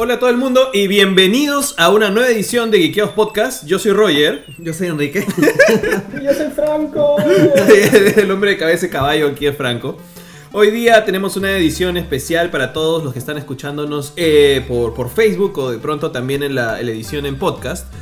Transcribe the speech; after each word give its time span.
Hola 0.00 0.14
a 0.14 0.18
todo 0.20 0.30
el 0.30 0.36
mundo 0.36 0.70
y 0.72 0.86
bienvenidos 0.86 1.74
a 1.76 1.90
una 1.90 2.08
nueva 2.08 2.28
edición 2.28 2.70
de 2.70 2.78
Geekeos 2.78 3.10
Podcast. 3.10 3.66
Yo 3.66 3.80
soy 3.80 3.90
Roger. 3.90 4.44
Yo 4.58 4.72
soy 4.72 4.86
Enrique. 4.86 5.26
Yo 6.22 6.32
soy 6.34 6.50
Franco. 6.54 7.16
el 8.16 8.30
hombre 8.30 8.50
de 8.50 8.58
cabeza 8.58 8.82
de 8.86 8.90
caballo 8.90 9.26
aquí 9.26 9.48
es 9.48 9.56
Franco. 9.56 9.98
Hoy 10.52 10.70
día 10.70 11.04
tenemos 11.04 11.36
una 11.36 11.50
edición 11.50 11.96
especial 11.96 12.48
para 12.50 12.72
todos 12.72 13.02
los 13.02 13.12
que 13.12 13.18
están 13.18 13.38
escuchándonos 13.38 14.12
eh, 14.14 14.64
por, 14.68 14.94
por 14.94 15.10
Facebook 15.10 15.58
o 15.58 15.72
de 15.72 15.78
pronto 15.78 16.12
también 16.12 16.44
en 16.44 16.54
la, 16.54 16.78
en 16.78 16.86
la 16.86 16.92
edición 16.92 17.26
en 17.26 17.36
podcast. 17.36 17.92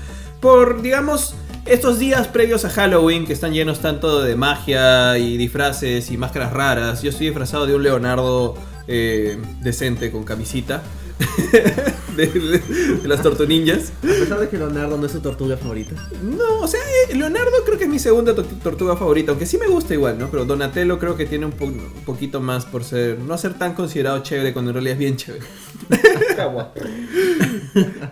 Por, 0.42 0.83
digamos, 0.83 1.34
estos 1.65 1.98
días 1.98 2.28
previos 2.28 2.66
a 2.66 2.69
Halloween 2.69 3.24
que 3.27 3.33
están 3.33 3.55
llenos 3.55 3.80
tanto 3.80 4.23
de 4.23 4.37
magia 4.37 5.16
y 5.16 5.38
disfraces 5.38 6.10
y 6.10 6.19
máscaras 6.19 6.52
raras. 6.52 7.02
Yo 7.02 7.09
estoy 7.09 7.28
disfrazado 7.28 7.66
de 7.66 7.74
un 7.74 7.83
Leonardo 7.83 8.55
eh, 8.87 9.38
decente 9.62 10.10
con 10.10 10.24
camisita. 10.24 10.83
de, 12.16 12.27
de- 12.27 12.59
de 13.02 13.09
las 13.09 13.23
tortuninjas. 13.23 13.93
A 14.02 14.07
pesar 14.07 14.41
de 14.41 14.48
que 14.48 14.57
Leonardo 14.59 14.97
no 14.98 15.07
es 15.07 15.12
su 15.12 15.20
tortuga 15.20 15.57
favorita. 15.57 15.95
No, 16.23 16.61
o 16.61 16.69
sea, 16.69 16.80
eh, 17.11 17.15
Leonardo 17.15 17.52
creo 17.65 17.79
que 17.79 17.84
es 17.84 17.91
mi 17.91 17.98
segunda 17.98 18.34
to- 18.34 18.45
tortuga 18.45 18.97
favorita, 18.97 19.30
aunque 19.33 19.47
sí 19.47 19.59
me 19.59 19.66
gusta 19.66 19.95
igual, 19.95 20.19
¿no? 20.19 20.30
Pero 20.30 20.45
Donatello 20.45 20.98
creo 20.98 21.16
que 21.16 21.27
tiene 21.27 21.47
un, 21.47 21.52
po- 21.52 21.65
un 21.66 22.02
poquito 22.05 22.41
más 22.41 22.65
por 22.66 22.84
ser, 22.84 23.19
no 23.19 23.37
ser 23.38 23.55
tan 23.55 23.74
considerado 23.74 24.23
chévere 24.23 24.52
cuando 24.52 24.71
en 24.71 24.74
realidad 24.74 24.93
es 24.95 24.98
bien 24.98 25.16
chévere. 25.16 25.45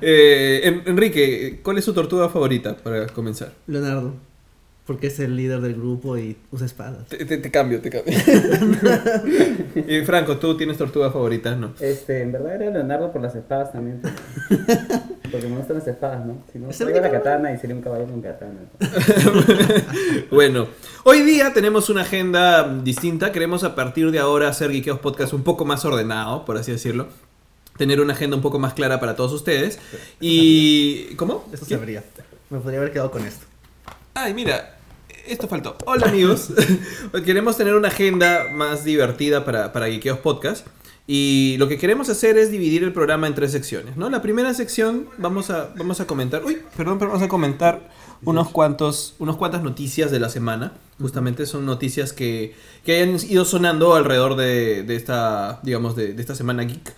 Eh, 0.00 0.60
En- 0.64 0.82
Enrique, 0.86 1.60
¿cuál 1.62 1.78
es 1.78 1.84
su 1.84 1.92
tortuga 1.92 2.28
favorita 2.28 2.76
para 2.76 3.06
comenzar? 3.08 3.52
Leonardo. 3.66 4.14
Porque 4.86 5.06
es 5.06 5.18
el 5.18 5.34
líder 5.34 5.62
del 5.62 5.74
grupo 5.76 6.18
y 6.18 6.36
usa 6.52 6.66
espadas. 6.66 7.06
Te, 7.08 7.24
te- 7.24 7.38
te 7.38 7.50
cambio, 7.50 7.80
te 7.80 7.88
cambio. 7.88 8.12
y 9.88 10.04
Franco, 10.04 10.36
¿tú 10.36 10.58
tienes 10.58 10.76
tortuga 10.76 11.10
favorita? 11.10 11.54
No. 11.56 11.72
Este, 11.80 12.20
en 12.20 12.32
verdad 12.32 12.56
era 12.56 12.70
Leonardo 12.70 13.10
por 13.10 13.22
las 13.22 13.34
espadas 13.34 13.72
también. 13.72 14.02
Porque 15.32 15.48
me 15.48 15.56
gustan 15.56 15.78
las 15.78 15.86
espadas, 15.88 16.26
¿no? 16.26 16.36
Si 16.52 16.58
no, 16.58 16.68
traigo 16.68 17.00
la 17.00 17.10
katana 17.10 17.52
y 17.52 17.56
sería 17.58 17.74
un 17.74 17.80
caballo 17.80 18.04
con 18.04 18.20
katana. 18.20 18.60
bueno, 20.30 20.68
hoy 21.04 21.22
día 21.22 21.54
tenemos 21.54 21.88
una 21.88 22.02
agenda 22.02 22.68
distinta. 22.82 23.32
Queremos 23.32 23.64
a 23.64 23.74
partir 23.74 24.10
de 24.10 24.18
ahora 24.18 24.48
hacer 24.48 24.70
Geekeos 24.70 24.98
Podcast 25.00 25.32
un 25.32 25.44
poco 25.44 25.64
más 25.64 25.84
ordenado, 25.86 26.44
por 26.44 26.58
así 26.58 26.72
decirlo. 26.72 27.08
Tener 27.78 28.00
una 28.02 28.12
agenda 28.12 28.36
un 28.36 28.42
poco 28.42 28.58
más 28.58 28.74
clara 28.74 29.00
para 29.00 29.16
todos 29.16 29.32
ustedes. 29.32 29.78
Y. 30.20 31.14
¿Cómo? 31.16 31.48
Esto 31.52 31.80
vería. 31.80 32.04
Me 32.50 32.58
podría 32.60 32.80
haber 32.80 32.92
quedado 32.92 33.10
con 33.10 33.24
esto. 33.24 33.46
Ay, 34.16 34.32
mira, 34.32 34.73
esto 35.26 35.48
faltó. 35.48 35.76
Hola 35.86 36.08
amigos. 36.08 36.50
queremos 37.24 37.56
tener 37.56 37.74
una 37.74 37.88
agenda 37.88 38.48
más 38.52 38.84
divertida 38.84 39.44
para, 39.44 39.72
para 39.72 39.86
Geekeos 39.86 40.18
Podcast. 40.18 40.66
Y 41.06 41.56
lo 41.58 41.68
que 41.68 41.76
queremos 41.76 42.08
hacer 42.08 42.38
es 42.38 42.50
dividir 42.50 42.82
el 42.82 42.92
programa 42.92 43.26
en 43.26 43.34
tres 43.34 43.52
secciones, 43.52 43.96
¿no? 43.96 44.08
La 44.08 44.22
primera 44.22 44.54
sección 44.54 45.06
vamos 45.18 45.50
a, 45.50 45.70
vamos 45.76 46.00
a 46.00 46.06
comentar... 46.06 46.42
Uy, 46.44 46.62
perdón, 46.76 46.98
pero 46.98 47.10
vamos 47.10 47.24
a 47.24 47.28
comentar 47.28 47.90
unos 48.24 48.48
cuantos, 48.48 49.14
unos 49.18 49.36
cuantas 49.36 49.62
noticias 49.62 50.10
de 50.10 50.18
la 50.18 50.30
semana. 50.30 50.72
Justamente 50.98 51.44
son 51.44 51.66
noticias 51.66 52.14
que, 52.14 52.54
que 52.84 52.96
hayan 52.96 53.18
ido 53.28 53.44
sonando 53.44 53.94
alrededor 53.94 54.36
de, 54.36 54.82
de 54.82 54.96
esta, 54.96 55.60
digamos, 55.62 55.94
de, 55.94 56.14
de 56.14 56.20
esta 56.22 56.34
semana 56.34 56.62
geek. 56.62 56.94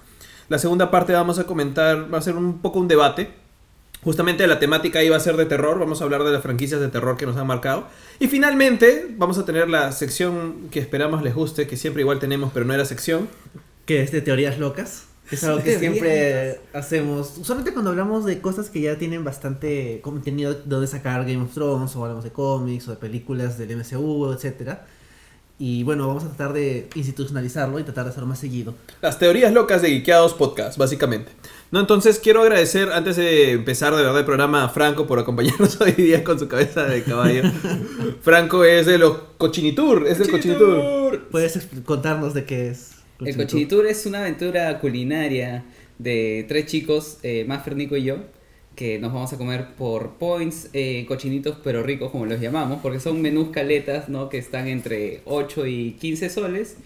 La 0.48 0.60
segunda 0.60 0.92
parte 0.92 1.12
vamos 1.12 1.40
a 1.40 1.44
comentar, 1.44 2.12
va 2.12 2.18
a 2.18 2.22
ser 2.22 2.36
un 2.36 2.58
poco 2.58 2.78
un 2.78 2.86
debate 2.86 3.45
Justamente 4.06 4.46
la 4.46 4.60
temática 4.60 5.02
iba 5.02 5.16
a 5.16 5.18
ser 5.18 5.36
de 5.36 5.46
terror, 5.46 5.80
vamos 5.80 6.00
a 6.00 6.04
hablar 6.04 6.22
de 6.22 6.30
las 6.30 6.40
franquicias 6.40 6.80
de 6.80 6.86
terror 6.86 7.16
que 7.16 7.26
nos 7.26 7.36
han 7.38 7.48
marcado. 7.48 7.88
Y 8.20 8.28
finalmente 8.28 9.08
vamos 9.18 9.36
a 9.36 9.44
tener 9.44 9.68
la 9.68 9.90
sección 9.90 10.68
que 10.70 10.78
esperamos 10.78 11.24
les 11.24 11.34
guste, 11.34 11.66
que 11.66 11.76
siempre 11.76 12.02
igual 12.02 12.20
tenemos, 12.20 12.52
pero 12.54 12.64
no 12.64 12.72
era 12.72 12.84
sección. 12.84 13.28
Que 13.84 14.04
es 14.04 14.12
de 14.12 14.20
teorías 14.20 14.60
locas. 14.60 15.06
Es 15.28 15.42
algo 15.42 15.60
que 15.60 15.80
siempre 15.80 16.60
hacemos. 16.72 17.36
Usualmente 17.36 17.72
cuando 17.72 17.90
hablamos 17.90 18.24
de 18.24 18.40
cosas 18.40 18.70
que 18.70 18.80
ya 18.80 18.96
tienen 18.96 19.24
bastante 19.24 19.98
contenido 20.02 20.54
de 20.54 20.60
donde 20.66 20.86
sacar 20.86 21.22
Game 21.24 21.42
of 21.42 21.52
Thrones, 21.52 21.96
o 21.96 22.02
hablamos 22.04 22.22
de 22.22 22.30
cómics, 22.30 22.86
o 22.86 22.92
de 22.92 22.98
películas 22.98 23.58
del 23.58 23.76
MCU, 23.76 24.30
etcétera. 24.30 24.86
Y 25.58 25.84
bueno, 25.84 26.06
vamos 26.06 26.24
a 26.24 26.28
tratar 26.28 26.52
de 26.52 26.88
institucionalizarlo 26.94 27.78
y 27.78 27.82
tratar 27.82 28.04
de 28.04 28.10
hacerlo 28.10 28.28
más 28.28 28.38
seguido. 28.38 28.74
Las 29.00 29.18
teorías 29.18 29.52
locas 29.52 29.80
de 29.80 29.88
Geekeados 29.88 30.34
Podcast, 30.34 30.76
básicamente. 30.76 31.32
No, 31.70 31.80
entonces 31.80 32.18
quiero 32.18 32.42
agradecer, 32.42 32.92
antes 32.92 33.16
de 33.16 33.52
empezar 33.52 33.94
de 33.94 34.02
verdad 34.02 34.18
el 34.18 34.26
programa, 34.26 34.64
a 34.64 34.68
Franco 34.68 35.06
por 35.06 35.18
acompañarnos 35.18 35.80
hoy 35.80 35.92
día 35.92 36.22
con 36.22 36.38
su 36.38 36.46
cabeza 36.46 36.84
de 36.84 37.02
caballo. 37.02 37.42
Franco 38.20 38.64
es 38.64 38.84
de 38.84 38.98
los 38.98 39.16
Cochinitur, 39.38 40.06
es 40.06 40.18
del 40.18 40.30
Cochinitur. 40.30 41.28
¿Puedes 41.30 41.66
contarnos 41.84 42.34
de 42.34 42.44
qué 42.44 42.68
es? 42.68 42.90
El 43.24 43.34
Cochinitur 43.34 43.86
es 43.86 44.04
una 44.04 44.20
aventura 44.20 44.78
culinaria 44.78 45.64
de 45.98 46.44
tres 46.46 46.66
chicos, 46.66 47.16
eh, 47.22 47.46
Maffer, 47.48 47.74
Nico 47.76 47.96
y 47.96 48.04
yo, 48.04 48.18
que 48.76 48.98
nos 49.00 49.12
vamos 49.12 49.32
a 49.32 49.38
comer 49.38 49.68
por 49.76 50.10
points, 50.10 50.68
eh, 50.72 51.04
cochinitos 51.08 51.56
pero 51.64 51.82
ricos 51.82 52.10
como 52.12 52.26
los 52.26 52.40
llamamos, 52.40 52.80
porque 52.82 53.00
son 53.00 53.20
menús 53.22 53.48
caletas, 53.48 54.08
¿no? 54.08 54.28
Que 54.28 54.38
están 54.38 54.68
entre 54.68 55.22
8 55.24 55.66
y 55.66 55.92
15 55.98 56.30
soles. 56.30 56.76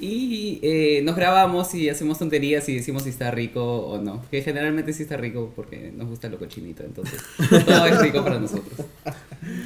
Y 0.00 0.60
eh, 0.62 1.00
nos 1.02 1.16
grabamos 1.16 1.74
y 1.74 1.88
hacemos 1.88 2.20
tonterías 2.20 2.68
y 2.68 2.74
decimos 2.76 3.02
si 3.02 3.08
está 3.08 3.32
rico 3.32 3.64
o 3.64 3.98
no. 4.00 4.22
Que 4.30 4.42
generalmente 4.42 4.92
sí 4.92 5.02
está 5.02 5.16
rico 5.16 5.52
porque 5.56 5.90
nos 5.92 6.08
gusta 6.08 6.28
lo 6.28 6.38
cochinito, 6.38 6.84
entonces 6.84 7.20
todo 7.66 7.86
es 7.86 8.00
rico 8.00 8.22
para 8.22 8.38
nosotros. 8.38 8.86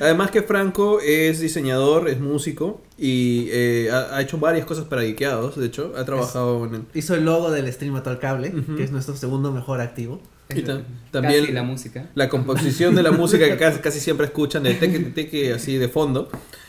Además 0.00 0.30
que 0.30 0.40
Franco 0.40 1.00
es 1.00 1.40
diseñador, 1.40 2.08
es 2.08 2.18
músico 2.18 2.80
y 2.96 3.48
eh, 3.50 3.90
ha, 3.92 4.16
ha 4.16 4.22
hecho 4.22 4.38
varias 4.38 4.64
cosas 4.64 4.86
para 4.86 5.02
Geekeados, 5.02 5.58
de 5.58 5.66
hecho, 5.66 5.92
ha 5.98 6.04
trabajado 6.06 6.64
en... 6.64 6.86
Hizo 6.94 7.14
el 7.14 7.26
logo 7.26 7.50
del 7.50 7.70
stream 7.70 7.94
al 7.96 8.18
Cable, 8.18 8.54
Ujú. 8.56 8.76
que 8.76 8.84
es 8.84 8.90
nuestro 8.90 9.14
segundo 9.16 9.52
mejor 9.52 9.82
activo. 9.82 10.18
Y 10.60 10.62
ta- 10.62 10.76
Casi 10.76 10.84
también 11.10 11.54
la 11.54 11.62
música. 11.62 12.08
la 12.14 12.28
composición 12.28 12.94
de 12.94 13.02
la 13.02 13.10
música 13.12 13.46
que 13.48 13.56
casi, 13.56 13.80
casi 13.80 14.00
siempre 14.00 14.26
escuchan, 14.26 14.62
de 14.62 14.74
teque, 14.74 14.98
teque 15.00 15.52
así 15.52 15.76
de 15.76 15.88
fondo. 15.88 16.28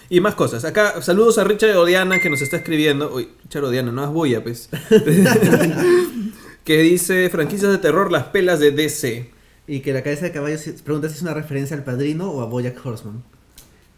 Y 0.09 0.19
más 0.19 0.35
cosas. 0.35 0.65
Acá, 0.65 1.01
saludos 1.01 1.37
a 1.37 1.43
Richard 1.43 1.75
Odiana 1.77 2.19
que 2.19 2.29
nos 2.29 2.41
está 2.41 2.57
escribiendo. 2.57 3.13
Uy, 3.15 3.29
Richard 3.43 3.63
Odiana, 3.63 3.91
no 3.91 4.03
es 4.03 4.09
bulla, 4.09 4.43
pues. 4.43 4.69
que 6.63 6.81
dice, 6.81 7.29
franquicias 7.29 7.71
de 7.71 7.77
terror, 7.77 8.11
las 8.11 8.25
pelas 8.25 8.59
de 8.59 8.71
DC. 8.71 9.31
Y 9.65 9.79
que 9.79 9.93
la 9.93 10.03
cabeza 10.03 10.25
de 10.25 10.31
caballo 10.31 10.57
pregunta 10.83 11.07
si 11.09 11.15
es 11.15 11.21
una 11.21 11.33
referencia 11.33 11.75
al 11.77 11.83
padrino 11.83 12.29
o 12.29 12.41
a 12.41 12.45
Bojack 12.45 12.85
Horseman. 12.85 13.23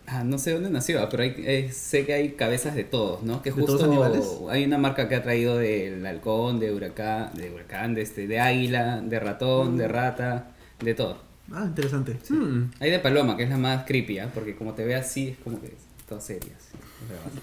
Ah, 0.07 0.23
no 0.23 0.37
sé 0.37 0.53
dónde 0.53 0.69
nació, 0.69 1.07
pero 1.09 1.23
hay, 1.23 1.33
eh, 1.37 1.71
sé 1.71 2.05
que 2.05 2.13
hay 2.13 2.33
cabezas 2.33 2.75
de 2.75 2.83
todos, 2.83 3.23
¿no? 3.23 3.41
Que 3.41 3.51
¿De 3.51 3.61
todos 3.61 3.81
justo 3.81 3.85
animales? 3.85 4.25
hay 4.49 4.63
una 4.63 4.77
marca 4.77 5.09
que 5.09 5.15
ha 5.15 5.23
traído 5.23 5.57
del 5.57 6.05
halcón, 6.05 6.59
de 6.59 6.71
huracán, 6.71 7.31
de 7.33 7.49
huracán, 7.49 7.95
de 7.95 8.03
este, 8.03 8.27
de 8.27 8.39
águila, 8.39 9.01
de 9.01 9.19
ratón, 9.19 9.77
de 9.77 9.87
rata, 9.87 10.51
de 10.79 10.93
todo. 10.93 11.17
Ah, 11.51 11.63
interesante. 11.65 12.17
Sí. 12.21 12.33
Hmm. 12.33 12.71
Hay 12.79 12.91
de 12.91 12.99
paloma, 12.99 13.35
que 13.35 13.43
es 13.43 13.49
la 13.49 13.57
más 13.57 13.85
creepy, 13.85 14.19
¿ah? 14.19 14.29
porque 14.33 14.55
como 14.55 14.73
te 14.73 14.85
ve 14.85 14.95
así 14.95 15.29
es 15.29 15.37
como 15.39 15.59
que 15.59 15.67
es 15.67 15.73
todo 16.07 16.21
serio. 16.21 16.51
así. 16.55 16.77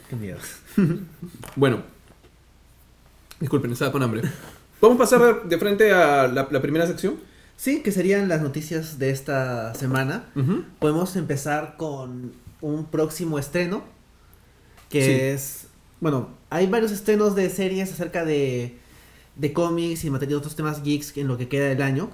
Qué 0.08 0.16
miedo. 0.16 0.38
Bueno. 1.56 1.82
Disculpen, 3.40 3.72
estaba 3.72 3.90
con 3.90 4.02
hambre. 4.04 4.22
¿Podemos 4.78 5.00
pasar 5.00 5.48
de, 5.48 5.58
frente 5.58 5.92
a 5.92 6.28
la, 6.28 6.46
la 6.48 6.62
primera 6.62 6.86
sección? 6.86 7.16
Sí, 7.56 7.82
que 7.82 7.92
serían 7.92 8.28
las 8.28 8.42
noticias 8.42 8.98
de 8.98 9.10
esta 9.10 9.74
semana. 9.74 10.24
Podemos 10.80 11.14
empezar 11.16 11.76
con 11.76 12.32
un 12.62 12.86
próximo 12.86 13.38
estreno. 13.38 13.84
Que 14.88 15.04
Sí. 15.04 15.10
es. 15.12 15.66
Bueno, 16.00 16.30
hay 16.50 16.66
varios 16.66 16.90
estrenos 16.90 17.34
de 17.34 17.48
series 17.50 17.92
acerca 17.92 18.24
de, 18.24 18.78
de 19.36 19.52
cómics 19.52 20.04
y 20.04 20.10
materia 20.10 20.34
de 20.34 20.38
otros 20.38 20.56
temas 20.56 20.82
geeks 20.82 21.16
en 21.18 21.28
lo 21.28 21.36
que 21.36 21.48
queda 21.48 21.66
del 21.68 21.82
año. 21.82 22.10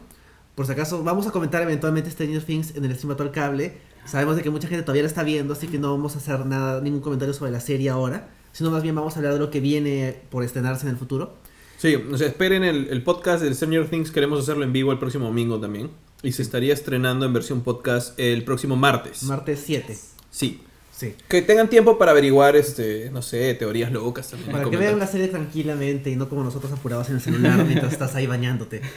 Por 0.55 0.67
si 0.67 0.73
acaso, 0.73 1.03
vamos 1.05 1.27
a 1.27 1.31
comentar 1.31 1.63
eventualmente 1.63 2.11
Stranger 2.11 2.43
Things 2.43 2.75
en 2.77 2.85
el 2.85 2.97
stream 2.97 3.17
al 3.19 3.31
cable. 3.31 3.79
Sabemos 4.05 4.37
de 4.37 4.43
que 4.43 4.51
mucha 4.51 4.67
gente 4.69 4.83
todavía 4.83 5.03
la 5.03 5.09
está 5.09 5.23
viendo, 5.23 5.53
así 5.53 5.69
que 5.69 5.79
no 5.79 5.91
vamos 5.93 6.15
a 6.17 6.19
hacer 6.19 6.45
nada, 6.47 6.81
ningún 6.81 7.01
comentario 7.01 7.33
sobre 7.35 7.51
la 7.53 7.61
serie 7.61 7.91
ahora. 7.91 8.29
Sino 8.53 8.71
más 8.71 8.83
bien 8.83 8.95
vamos 8.95 9.15
a 9.15 9.19
hablar 9.21 9.35
de 9.35 9.39
lo 9.39 9.51
que 9.51 9.61
viene 9.61 10.17
por 10.31 10.43
estrenarse 10.43 10.85
en 10.87 10.91
el 10.91 10.97
futuro. 10.97 11.35
Sí, 11.77 11.95
o 11.95 12.17
sea, 12.19 12.27
esperen 12.27 12.65
el, 12.65 12.89
el 12.89 13.03
podcast 13.05 13.43
del 13.43 13.55
Stranger 13.55 13.89
Things. 13.89 14.11
Queremos 14.11 14.41
hacerlo 14.41 14.65
en 14.65 14.73
vivo 14.73 14.91
el 14.91 14.99
próximo 14.99 15.27
domingo 15.27 15.61
también. 15.61 15.91
Y 16.23 16.33
se 16.33 16.43
estaría 16.43 16.75
estrenando 16.75 17.25
en 17.25 17.33
versión 17.33 17.61
podcast 17.61 18.19
el 18.19 18.43
próximo 18.45 18.75
martes. 18.75 19.23
Martes 19.23 19.63
7. 19.65 19.97
Sí. 20.39 20.61
Sí. 20.93 21.15
Que 21.29 21.43
tengan 21.43 21.71
tiempo 21.71 21.97
para 21.97 22.11
averiguar, 22.11 22.57
este, 22.57 23.09
no 23.13 23.23
sé, 23.23 23.55
teorías 23.55 23.93
locas 23.93 24.31
también. 24.31 24.51
Para 24.51 24.69
que 24.69 24.77
vean 24.77 24.99
la 24.99 25.07
serie 25.07 25.29
tranquilamente 25.29 26.11
y 26.11 26.17
no 26.17 26.29
como 26.29 26.43
nosotros 26.43 26.73
apurados 26.73 27.09
en 27.09 27.17
el 27.17 27.21
celular 27.21 27.65
mientras 27.67 27.93
estás 27.93 28.17
ahí 28.17 28.27
bañándote. 28.27 28.83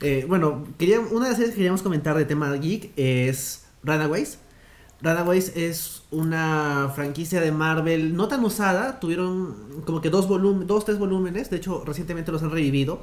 Eh, 0.00 0.26
bueno, 0.28 0.66
quería, 0.76 1.00
una 1.00 1.26
de 1.26 1.30
las 1.30 1.36
series 1.36 1.52
que 1.52 1.56
queríamos 1.56 1.80
comentar 1.80 2.14
de 2.14 2.26
tema 2.26 2.52
geek 2.52 2.90
es 2.96 3.64
Runaways. 3.84 4.38
Runaways 5.00 5.52
es 5.56 6.02
una 6.10 6.92
franquicia 6.94 7.40
de 7.40 7.52
Marvel 7.52 8.14
no 8.14 8.28
tan 8.28 8.44
usada, 8.44 9.00
tuvieron 9.00 9.82
como 9.86 10.02
que 10.02 10.10
dos 10.10 10.28
volúmenes, 10.28 10.66
dos, 10.66 10.84
tres 10.84 10.98
volúmenes, 10.98 11.48
de 11.48 11.56
hecho 11.56 11.84
recientemente 11.86 12.32
los 12.32 12.42
han 12.42 12.50
revivido, 12.50 13.02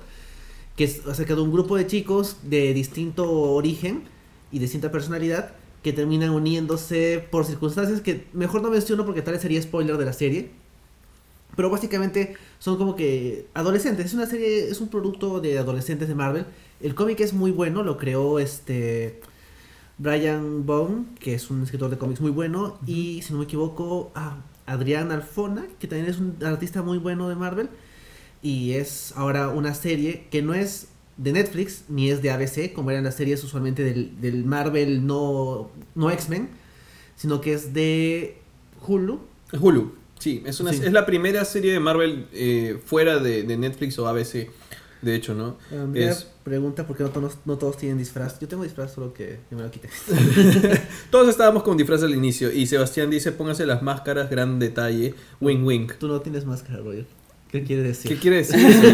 que 0.76 0.84
es 0.84 1.08
acerca 1.08 1.34
de 1.34 1.42
un 1.42 1.52
grupo 1.52 1.76
de 1.76 1.88
chicos 1.88 2.38
de 2.44 2.74
distinto 2.76 3.32
origen 3.32 4.04
y 4.52 4.60
distinta 4.60 4.92
personalidad 4.92 5.54
que 5.84 5.94
terminan 5.94 6.30
uniéndose 6.30 7.26
por 7.32 7.46
circunstancias 7.46 8.02
que 8.02 8.28
mejor 8.34 8.62
no 8.62 8.70
menciono 8.70 9.06
porque 9.06 9.22
tal 9.22 9.34
vez 9.34 9.42
sería 9.42 9.62
spoiler 9.62 9.98
de 9.98 10.06
la 10.06 10.14
serie. 10.14 10.52
Pero 11.56 11.70
básicamente 11.70 12.36
son 12.60 12.78
como 12.78 12.96
que 12.96 13.48
adolescentes. 13.54 14.06
Es 14.06 14.14
una 14.14 14.26
serie, 14.26 14.70
es 14.70 14.80
un 14.80 14.90
producto 14.90 15.42
de 15.42 15.58
adolescentes 15.58 16.08
de 16.08 16.16
Marvel. 16.16 16.46
El 16.80 16.96
cómic 16.96 17.20
es 17.20 17.34
muy 17.34 17.52
bueno, 17.52 17.84
lo 17.84 17.98
creó 17.98 18.40
este 18.40 19.20
Brian 19.98 20.66
Bone, 20.66 21.06
que 21.20 21.34
es 21.34 21.50
un 21.50 21.64
escritor 21.64 21.90
de 21.90 21.98
cómics 21.98 22.22
muy 22.22 22.32
bueno. 22.32 22.78
Y 22.86 23.22
si 23.24 23.34
no 23.34 23.40
me 23.40 23.46
equivoco, 23.46 24.12
ah, 24.16 24.38
Adrián 24.66 25.12
Alfona, 25.12 25.66
que 25.80 25.88
también 25.88 26.10
es 26.10 26.20
un 26.20 26.38
artista 26.44 26.82
muy 26.82 27.00
bueno 27.00 27.28
de 27.28 27.36
Marvel. 27.36 27.70
Y 28.42 28.74
es 28.74 29.14
ahora 29.16 29.50
una 29.50 29.74
serie 29.74 30.28
que 30.32 30.42
no 30.42 30.54
es 30.54 30.88
de 31.18 31.32
Netflix 31.34 31.84
ni 31.90 32.10
es 32.10 32.22
de 32.22 32.32
ABC, 32.32 32.74
como 32.74 32.92
eran 32.92 33.04
las 33.04 33.16
series 33.16 33.44
usualmente 33.44 33.84
del, 33.84 34.20
del 34.22 34.44
Marvel 34.46 35.06
no, 35.06 35.70
no 35.96 36.10
X-Men, 36.12 36.50
sino 37.16 37.42
que 37.42 37.54
es 37.54 37.74
de 37.74 38.38
Hulu. 38.88 39.20
Hulu, 39.60 39.94
sí, 40.20 40.42
es, 40.46 40.60
una, 40.60 40.72
Sí. 40.74 40.82
es 40.84 40.92
la 40.94 41.06
primera 41.06 41.46
serie 41.46 41.72
de 41.74 41.80
Marvel 41.80 42.28
eh, 42.34 42.80
fuera 42.86 43.20
de, 43.20 43.44
de 43.44 43.58
Netflix 43.58 44.00
o 44.00 44.08
ABC, 44.08 44.50
de 45.02 45.16
hecho, 45.16 45.34
¿no? 45.36 45.58
Andrea 45.72 46.12
Es- 46.12 46.28
pregunta 46.44 46.88
por 46.88 46.96
qué 46.98 47.04
no 47.04 47.10
todos, 47.10 47.38
no 47.46 47.58
todos 47.58 47.78
tienen 47.78 47.98
disfraz. 48.00 48.40
Yo 48.40 48.48
tengo 48.48 48.64
disfraz, 48.64 48.94
solo 48.94 49.14
que 49.14 49.40
yo 49.52 49.58
me 49.58 49.64
lo 49.64 49.70
quité. 49.72 49.90
Todos 51.12 51.30
estábamos 51.30 51.62
con 51.64 51.78
disfraz 51.78 52.02
al 52.04 52.16
inicio 52.16 52.52
y 52.52 52.66
Sebastián 52.68 53.10
dice, 53.12 53.32
póngase 53.32 53.66
las 53.66 53.82
máscaras, 53.84 54.30
gran 54.30 54.58
detalle, 54.60 55.14
wing 55.40 55.64
wing. 55.64 55.88
Tú 56.00 56.08
no 56.08 56.22
tienes 56.22 56.46
máscara, 56.46 56.80
Roger. 56.80 57.06
¿Qué 57.52 57.64
quiere 57.64 57.84
decir? 57.84 58.10
¿Qué 58.12 58.18
quiere 58.18 58.38
decir 58.38 58.60
eso? 58.60 58.82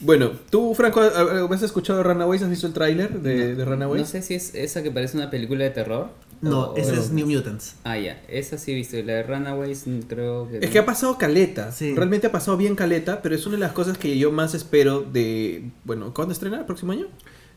bueno, 0.00 0.32
tú, 0.50 0.74
Franco, 0.74 1.00
¿has 1.00 1.62
escuchado 1.62 2.02
Runaways? 2.02 2.42
¿Has 2.42 2.50
visto 2.50 2.66
el 2.66 2.72
tráiler 2.72 3.20
de, 3.20 3.54
de 3.54 3.64
Runaways? 3.64 4.02
No 4.02 4.06
sé 4.08 4.22
si 4.22 4.34
es 4.34 4.54
esa 4.54 4.82
que 4.82 4.90
parece 4.90 5.16
una 5.16 5.30
película 5.30 5.64
de 5.64 5.70
terror. 5.70 6.08
No, 6.40 6.60
o- 6.68 6.72
o- 6.72 6.76
es 6.76 7.10
New 7.10 7.26
Mutants. 7.26 7.76
Ah, 7.84 7.98
ya. 7.98 8.22
Esa 8.28 8.56
sí 8.56 8.72
he 8.72 8.74
visto. 8.74 8.96
Y 8.96 9.02
la 9.02 9.12
de 9.14 9.22
Runaways 9.24 9.86
mm, 9.86 9.98
creo 10.08 10.48
que. 10.48 10.56
Es 10.58 10.64
no. 10.66 10.70
que 10.70 10.78
ha 10.78 10.86
pasado 10.86 11.18
caleta. 11.18 11.70
Sí. 11.70 11.94
Realmente 11.94 12.28
ha 12.28 12.32
pasado 12.32 12.56
bien 12.56 12.74
caleta, 12.76 13.20
pero 13.20 13.34
es 13.34 13.44
una 13.46 13.56
de 13.56 13.60
las 13.60 13.72
cosas 13.72 13.98
que 13.98 14.16
yo 14.16 14.32
más 14.32 14.54
espero 14.54 15.02
de... 15.02 15.70
Bueno, 15.84 16.14
¿cuándo 16.14 16.32
estrena? 16.32 16.60
¿El 16.60 16.64
próximo 16.64 16.92
año? 16.92 17.08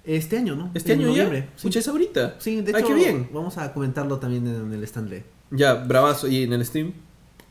Este 0.03 0.37
año, 0.37 0.55
¿no? 0.57 0.69
¿Este 0.73 0.93
En 0.93 0.99
año 0.99 1.07
noviembre. 1.09 1.47
ya? 1.55 1.71
Sí. 1.71 1.79
Es 1.79 1.87
ahorita. 1.87 2.35
Sí, 2.39 2.59
de 2.59 2.73
Ay, 2.75 2.81
hecho, 2.81 2.89
qué 2.89 2.95
bien. 2.95 3.29
vamos 3.31 3.57
a 3.57 3.71
comentarlo 3.71 4.19
también 4.19 4.45
en 4.47 4.73
el 4.73 4.83
stand 4.83 5.09
de. 5.09 5.23
Ya, 5.51 5.75
bravazo. 5.75 6.27
¿Y 6.27 6.43
en 6.43 6.51
el 6.51 6.65
Steam? 6.65 6.91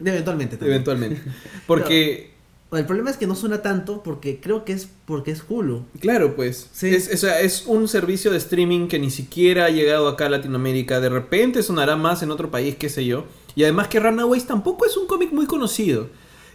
Eventualmente 0.04 0.56
también. 0.56 0.74
Eventualmente. 0.74 1.22
Porque... 1.66 2.32
El 2.72 2.86
problema 2.86 3.10
es 3.10 3.18
que 3.18 3.26
no 3.26 3.34
suena 3.34 3.60
tanto 3.60 4.02
porque 4.02 4.40
creo 4.40 4.64
que 4.64 4.72
es 4.72 4.88
porque 5.04 5.30
es 5.30 5.44
Hulu. 5.46 5.84
Claro, 6.00 6.34
pues. 6.34 6.70
Sí. 6.72 6.88
Es, 6.88 7.22
es 7.22 7.64
un 7.66 7.86
servicio 7.86 8.30
de 8.30 8.38
streaming 8.38 8.88
que 8.88 8.98
ni 8.98 9.10
siquiera 9.10 9.66
ha 9.66 9.68
llegado 9.68 10.08
acá 10.08 10.24
a 10.24 10.30
Latinoamérica. 10.30 10.98
De 10.98 11.10
repente 11.10 11.62
sonará 11.62 11.96
más 11.96 12.22
en 12.22 12.30
otro 12.30 12.50
país, 12.50 12.76
qué 12.76 12.88
sé 12.88 13.04
yo. 13.04 13.26
Y 13.54 13.64
además 13.64 13.88
que 13.88 14.00
Runaways 14.00 14.46
tampoco 14.46 14.86
es 14.86 14.96
un 14.96 15.06
cómic 15.06 15.32
muy 15.32 15.44
conocido. 15.44 16.08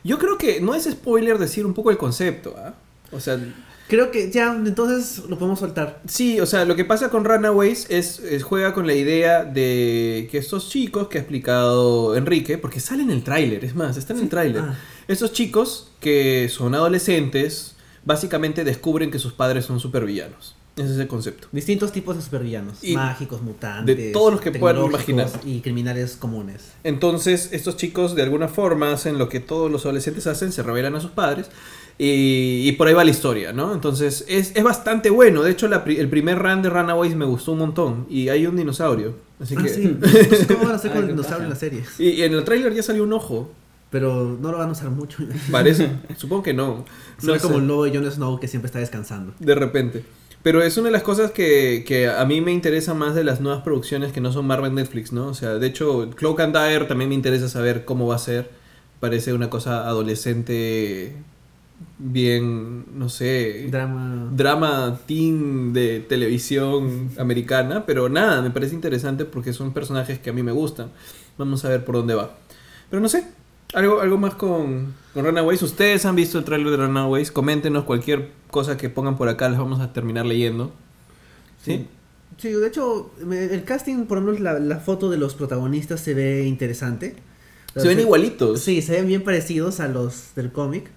Yo 0.04 0.18
creo 0.18 0.40
que 0.40 0.60
no 0.60 0.74
es 0.74 0.86
spoiler 0.86 1.38
decir 1.38 1.68
un 1.68 1.76
poco 1.76 1.92
el 1.92 1.98
concepto, 1.98 2.56
¿ah? 2.58 2.74
O 3.12 3.20
sea, 3.20 3.40
Creo 3.88 4.12
que 4.12 4.30
ya, 4.32 4.54
entonces 4.54 5.24
lo 5.30 5.38
podemos 5.38 5.60
soltar. 5.60 6.02
sí, 6.08 6.40
o 6.40 6.46
sea, 6.46 6.66
lo 6.66 6.76
que 6.76 6.84
pasa 6.84 7.10
con 7.10 7.24
Runaways 7.24 7.88
es, 7.90 8.20
es 8.20 8.44
juega 8.44 8.74
con 8.74 8.86
la 8.86 8.94
idea 8.94 9.46
de 9.46 10.28
que 10.30 10.38
estos 10.38 10.70
chicos 10.70 11.08
que 11.08 11.18
ha 11.18 11.22
explicado 11.22 12.16
Enrique, 12.16 12.58
porque 12.58 12.80
sale 12.80 13.04
en 13.04 13.12
el 13.12 13.24
tráiler, 13.24 13.64
es 13.64 13.76
más, 13.76 13.96
está 13.98 14.14
en 14.14 14.20
el 14.20 14.30
tráiler. 14.30 14.64
Ah. 14.64 14.76
Estos 15.08 15.32
chicos 15.32 15.92
que 16.02 16.50
son 16.50 16.76
adolescentes, 16.76 17.76
básicamente 18.04 18.64
descubren 18.64 19.10
que 19.10 19.20
sus 19.20 19.34
padres 19.34 19.66
son 19.66 19.80
supervillanos. 19.80 20.56
Ese 20.78 20.94
es 20.94 21.00
el 21.00 21.08
concepto. 21.08 21.48
Distintos 21.52 21.92
tipos 21.92 22.16
de 22.16 22.22
supervillanos. 22.22 22.84
Y 22.84 22.96
mágicos, 22.96 23.42
mutantes. 23.42 23.98
de 23.98 24.12
todos 24.12 24.32
los 24.32 24.42
que 24.42 24.52
puedan 24.52 24.86
imaginar. 24.86 25.28
Y 25.44 25.62
criminales 25.62 26.16
comunes. 26.16 26.72
Entonces, 26.84 27.50
estos 27.52 27.78
chicos 27.78 28.16
de 28.16 28.22
alguna 28.22 28.48
forma 28.48 28.92
hacen 28.92 29.18
lo 29.18 29.28
que 29.28 29.40
todos 29.40 29.72
los 29.72 29.86
adolescentes 29.86 30.28
hacen, 30.28 30.52
se 30.52 30.62
revelan 30.62 30.96
a 30.96 31.02
sus 31.02 31.12
padres. 31.12 31.50
Y, 32.00 32.68
y 32.68 32.72
por 32.74 32.88
ahí 32.88 32.94
va 32.94 33.04
la 33.04 33.10
historia, 33.10 33.54
¿no? 33.54 33.74
Entonces, 33.74 34.24
es, 34.28 34.52
es 34.56 34.64
bastante 34.64 35.10
bueno. 35.10 35.42
De 35.42 35.52
hecho, 35.52 35.68
la 35.68 35.84
el 35.88 36.10
primer 36.10 36.38
run 36.38 36.62
de 36.62 36.70
Runaways 36.70 37.16
me 37.16 37.26
gustó 37.26 37.54
un 37.54 37.60
montón. 37.60 38.06
Y 38.10 38.30
hay 38.30 38.46
un 38.46 38.56
dinosaurio. 38.56 39.16
Así 39.40 39.56
Ah, 39.58 39.64
que. 39.64 39.70
sí. 39.70 39.98
No 40.02 40.08
sé 40.38 40.48
cómo 40.48 40.64
van 40.66 40.74
a 40.74 40.76
hacer 40.76 40.92
con 40.92 41.02
el 41.02 41.08
dinosaurio 41.08 41.46
en 41.46 41.50
la 41.50 41.56
serie. 41.56 41.84
Y, 41.98 42.10
y 42.10 42.24
en 42.24 42.34
el 42.34 42.44
tráiler 42.44 42.74
ya 42.74 42.84
salió 42.84 43.04
un 43.04 43.14
ojo. 43.14 43.52
Pero 43.90 44.38
no 44.40 44.52
lo 44.52 44.58
van 44.58 44.70
a 44.70 44.74
usar 44.74 44.90
mucho. 44.92 45.24
Parece. 45.52 45.90
Supongo 46.18 46.44
que 46.44 46.54
no. 46.54 46.86
No 47.24 47.34
ve 47.34 47.40
como 47.40 47.58
el 47.58 47.68
lobo 47.68 47.86
de 47.86 47.98
Jon 47.98 48.12
Snow 48.12 48.40
que 48.40 48.48
siempre 48.48 48.68
está 48.68 48.80
descansando. 48.80 49.34
De 49.40 49.56
repente. 49.56 50.04
Pero 50.44 50.62
es 50.62 50.78
una 50.78 50.88
de 50.88 50.92
las 50.92 51.04
cosas 51.04 51.32
que, 51.32 51.84
que 51.88 52.08
a 52.10 52.24
mí 52.26 52.42
me 52.42 52.52
interesa 52.52 52.94
más 52.94 53.16
de 53.16 53.24
las 53.24 53.42
nuevas 53.42 53.64
producciones 53.64 54.12
que 54.14 54.22
no 54.22 54.32
son 54.32 54.46
Marvel 54.46 54.74
Netflix, 54.76 55.12
¿no? 55.12 55.28
O 55.28 55.34
sea, 55.34 55.56
de 55.56 55.66
hecho, 55.68 56.10
Cloak 56.16 56.40
and 56.42 56.54
Dagger 56.54 56.88
también 56.88 57.10
me 57.10 57.16
interesa 57.16 57.50
saber 57.50 57.86
cómo 57.86 58.08
va 58.08 58.16
a 58.16 58.20
ser. 58.20 58.50
Parece 59.00 59.34
una 59.34 59.50
cosa 59.50 59.88
adolescente, 59.88 61.14
bien, 62.00 62.86
no 62.98 63.10
sé, 63.10 63.68
Drama. 63.70 64.30
drama 64.34 65.00
teen 65.06 65.74
de 65.74 66.00
televisión 66.00 67.10
americana, 67.18 67.86
pero 67.86 68.10
nada, 68.10 68.42
me 68.42 68.52
parece 68.52 68.76
interesante 68.76 69.26
porque 69.26 69.54
son 69.54 69.74
personajes 69.74 70.20
que 70.20 70.30
a 70.30 70.34
mí 70.34 70.44
me 70.44 70.52
gustan. 70.52 70.92
Vamos 71.38 71.66
a 71.66 71.70
ver 71.70 71.86
por 71.86 71.96
dónde 71.96 72.16
va. 72.16 72.38
Pero 72.90 73.02
no 73.02 73.10
sé, 73.10 73.26
algo, 73.74 74.02
algo 74.02 74.18
más 74.18 74.36
con, 74.36 74.94
con 75.14 75.26
Runaways. 75.26 75.62
Ustedes 75.62 76.06
han 76.06 76.16
visto 76.16 76.38
el 76.40 76.46
trailer 76.46 76.72
de 76.72 76.78
Runaways, 76.78 77.32
coméntenos 77.32 77.84
cualquier 77.84 78.30
cosa 78.50 78.78
que 78.78 78.90
pongan 78.90 79.18
por 79.18 79.30
acá, 79.30 79.50
las 79.50 79.60
vamos 79.60 79.80
a 79.80 79.94
terminar 79.94 80.26
leyendo. 80.26 80.72
¿Sí? 81.64 81.88
Sí, 82.38 82.50
de 82.50 82.68
hecho, 82.68 83.12
el 83.32 83.64
casting, 83.64 84.06
por 84.06 84.20
lo 84.20 84.26
menos 84.26 84.40
la, 84.40 84.60
la 84.60 84.78
foto 84.78 85.10
de 85.10 85.18
los 85.18 85.34
protagonistas 85.34 86.00
se 86.00 86.14
ve 86.14 86.46
interesante. 86.46 87.16
Se 87.76 87.88
ven 87.88 88.00
igualitos. 88.00 88.62
Sí, 88.62 88.82
se 88.82 88.94
ven 88.94 89.08
bien 89.08 89.24
parecidos 89.24 89.80
a 89.80 89.88
los 89.88 90.36
del 90.36 90.52
cómic. 90.52 90.90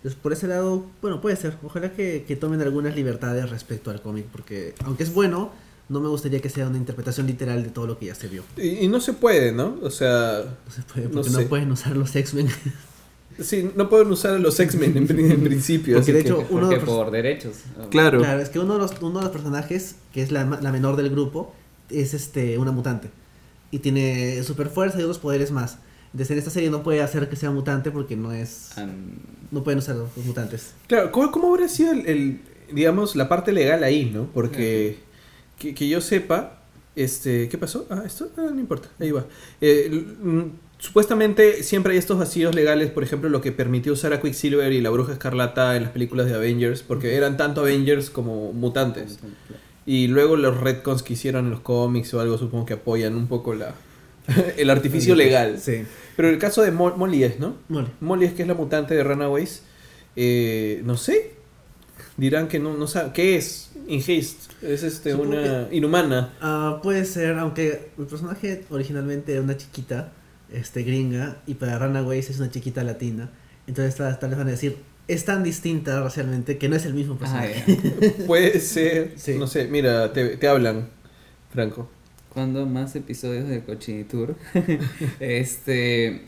Entonces, 0.00 0.18
por 0.22 0.32
ese 0.32 0.46
lado, 0.46 0.86
bueno, 1.02 1.20
puede 1.20 1.36
ser. 1.36 1.56
Ojalá 1.62 1.92
que, 1.92 2.24
que 2.26 2.34
tomen 2.36 2.60
algunas 2.62 2.96
libertades 2.96 3.50
respecto 3.50 3.90
al 3.90 4.00
cómic, 4.00 4.24
porque 4.32 4.74
aunque 4.84 5.02
es 5.02 5.12
bueno, 5.12 5.50
no 5.90 6.00
me 6.00 6.08
gustaría 6.08 6.40
que 6.40 6.48
sea 6.48 6.68
una 6.68 6.78
interpretación 6.78 7.26
literal 7.26 7.62
de 7.62 7.68
todo 7.68 7.86
lo 7.86 7.98
que 7.98 8.06
ya 8.06 8.14
se 8.14 8.28
vio. 8.28 8.42
Y, 8.56 8.84
y 8.84 8.88
no 8.88 9.00
se 9.00 9.12
puede, 9.12 9.52
¿no? 9.52 9.76
O 9.82 9.90
sea, 9.90 10.42
No 10.66 10.72
se 10.72 10.82
puede, 10.82 11.06
No 11.08 11.12
porque 11.12 11.30
no, 11.30 11.38
sé. 11.40 11.46
pueden 11.46 11.70
usar 11.72 11.96
los 11.96 12.14
X-Men. 12.16 12.48
sí, 13.40 13.70
no 13.76 13.88
pueden 13.90 14.08
usar 14.10 14.34
a 14.34 14.38
los 14.38 14.58
X-Men 14.58 14.96
en, 14.96 15.30
en 15.32 15.42
principio. 15.44 15.96
Porque 15.96 16.10
así 16.10 16.12
de 16.12 16.22
que- 16.22 16.28
hecho, 16.28 16.38
uno 16.50 16.60
Porque 16.68 16.74
de 16.76 16.76
los- 16.76 16.84
por 16.96 17.10
derechos. 17.10 17.56
claro. 17.90 18.18
Claro, 18.20 18.40
es 18.40 18.48
que 18.48 18.58
uno 18.58 18.74
de 18.74 18.78
los, 18.78 18.92
uno 19.02 19.18
de 19.18 19.24
los 19.24 19.32
personajes, 19.32 19.96
que 20.14 20.22
es 20.22 20.30
la, 20.32 20.44
la 20.44 20.72
menor 20.72 20.96
del 20.96 21.10
grupo, 21.10 21.54
es 21.90 22.14
este 22.14 22.56
una 22.56 22.72
mutante. 22.72 23.10
Y 23.70 23.80
tiene 23.80 24.42
super 24.44 24.68
fuerza 24.68 24.98
y 24.98 25.02
otros 25.02 25.18
poderes 25.18 25.50
más. 25.50 25.76
Entonces 26.12 26.30
en 26.32 26.38
esta 26.38 26.50
serie 26.50 26.70
no 26.70 26.82
puede 26.82 27.02
hacer 27.02 27.28
que 27.28 27.36
sea 27.36 27.50
mutante 27.50 27.90
porque 27.90 28.16
no 28.16 28.32
es... 28.32 28.70
No 29.50 29.62
pueden 29.64 29.78
usar 29.78 29.96
los 29.96 30.16
mutantes. 30.24 30.72
Claro, 30.86 31.10
¿cómo, 31.12 31.30
cómo 31.30 31.48
habría 31.50 31.68
sido 31.68 31.92
el, 31.92 32.06
el, 32.06 32.40
digamos, 32.72 33.16
la 33.16 33.28
parte 33.28 33.52
legal 33.52 33.82
ahí, 33.84 34.10
no? 34.12 34.24
Porque 34.32 34.98
que, 35.58 35.74
que 35.74 35.88
yo 35.88 36.00
sepa, 36.00 36.60
este, 36.96 37.48
¿qué 37.48 37.58
pasó? 37.58 37.86
Ah, 37.90 38.02
esto, 38.06 38.28
ah, 38.36 38.48
no 38.52 38.60
importa, 38.60 38.88
ahí 38.98 39.10
va. 39.10 39.24
Eh, 39.60 39.86
l- 39.90 40.00
mm, 40.00 40.52
supuestamente 40.78 41.62
siempre 41.62 41.92
hay 41.92 41.98
estos 41.98 42.18
vacíos 42.18 42.54
legales, 42.54 42.90
por 42.90 43.02
ejemplo, 43.02 43.28
lo 43.28 43.40
que 43.40 43.52
permitió 43.52 43.92
usar 43.92 44.12
a 44.12 44.20
Quicksilver 44.20 44.72
y 44.72 44.80
la 44.80 44.90
Bruja 44.90 45.12
Escarlata 45.12 45.76
en 45.76 45.82
las 45.84 45.92
películas 45.92 46.26
de 46.26 46.34
Avengers, 46.34 46.82
porque 46.82 47.14
eran 47.16 47.36
tanto 47.36 47.60
Avengers 47.62 48.10
como 48.10 48.52
mutantes. 48.52 49.18
Y 49.86 50.06
luego 50.08 50.36
los 50.36 50.58
retcons 50.60 51.02
que 51.02 51.14
hicieron 51.14 51.46
en 51.46 51.50
los 51.50 51.60
cómics 51.60 52.12
o 52.14 52.20
algo, 52.20 52.38
supongo 52.38 52.66
que 52.66 52.74
apoyan 52.74 53.14
un 53.16 53.26
poco 53.26 53.54
la 53.54 53.74
el 54.56 54.70
artificio 54.70 55.14
legal. 55.16 55.58
Sí. 55.60 55.82
Pero 56.20 56.28
el 56.28 56.38
caso 56.38 56.60
de 56.60 56.70
Mo- 56.70 56.94
Molly 56.98 57.24
es, 57.24 57.40
¿no? 57.40 57.56
Mole. 57.70 57.88
Molly 58.00 58.26
es 58.26 58.34
que 58.34 58.42
es 58.42 58.48
la 58.48 58.52
mutante 58.52 58.94
de 58.94 59.02
Runaways. 59.02 59.62
Eh, 60.16 60.82
no 60.84 60.98
sé. 60.98 61.30
Dirán 62.18 62.46
que 62.48 62.58
no, 62.58 62.76
no 62.76 62.86
sabe. 62.86 63.12
¿Qué 63.14 63.36
es? 63.36 63.70
In 63.88 64.00
Haste. 64.00 64.36
Es 64.60 64.82
este, 64.82 65.12
Supongo 65.12 65.30
una 65.30 65.68
inhumana. 65.70 66.34
Ah, 66.42 66.80
puede 66.82 67.06
ser, 67.06 67.38
aunque 67.38 67.88
el 67.98 68.04
personaje 68.04 68.66
originalmente 68.68 69.32
era 69.32 69.40
una 69.40 69.56
chiquita 69.56 70.12
este, 70.52 70.82
gringa 70.82 71.38
y 71.46 71.54
para 71.54 71.78
Runaways 71.78 72.28
es 72.28 72.38
una 72.38 72.50
chiquita 72.50 72.84
latina. 72.84 73.30
Entonces 73.66 73.94
tal, 73.96 74.18
tal 74.18 74.28
vez 74.28 74.38
van 74.38 74.48
a 74.48 74.50
decir, 74.50 74.76
es 75.08 75.24
tan 75.24 75.42
distinta 75.42 76.02
racialmente 76.02 76.58
que 76.58 76.68
no 76.68 76.76
es 76.76 76.84
el 76.84 76.92
mismo 76.92 77.14
Ah, 77.14 77.18
personaje. 77.20 77.64
Puede 78.26 78.60
ser. 78.60 79.14
Sí. 79.16 79.36
No 79.38 79.46
sé, 79.46 79.68
mira, 79.68 80.12
te, 80.12 80.36
te 80.36 80.48
hablan, 80.48 80.90
Franco. 81.50 81.88
¿Cuándo 82.32 82.66
más 82.66 82.94
episodios 82.96 83.48
de 83.48 83.62
Cochinitur? 83.62 84.36
este. 85.20 86.22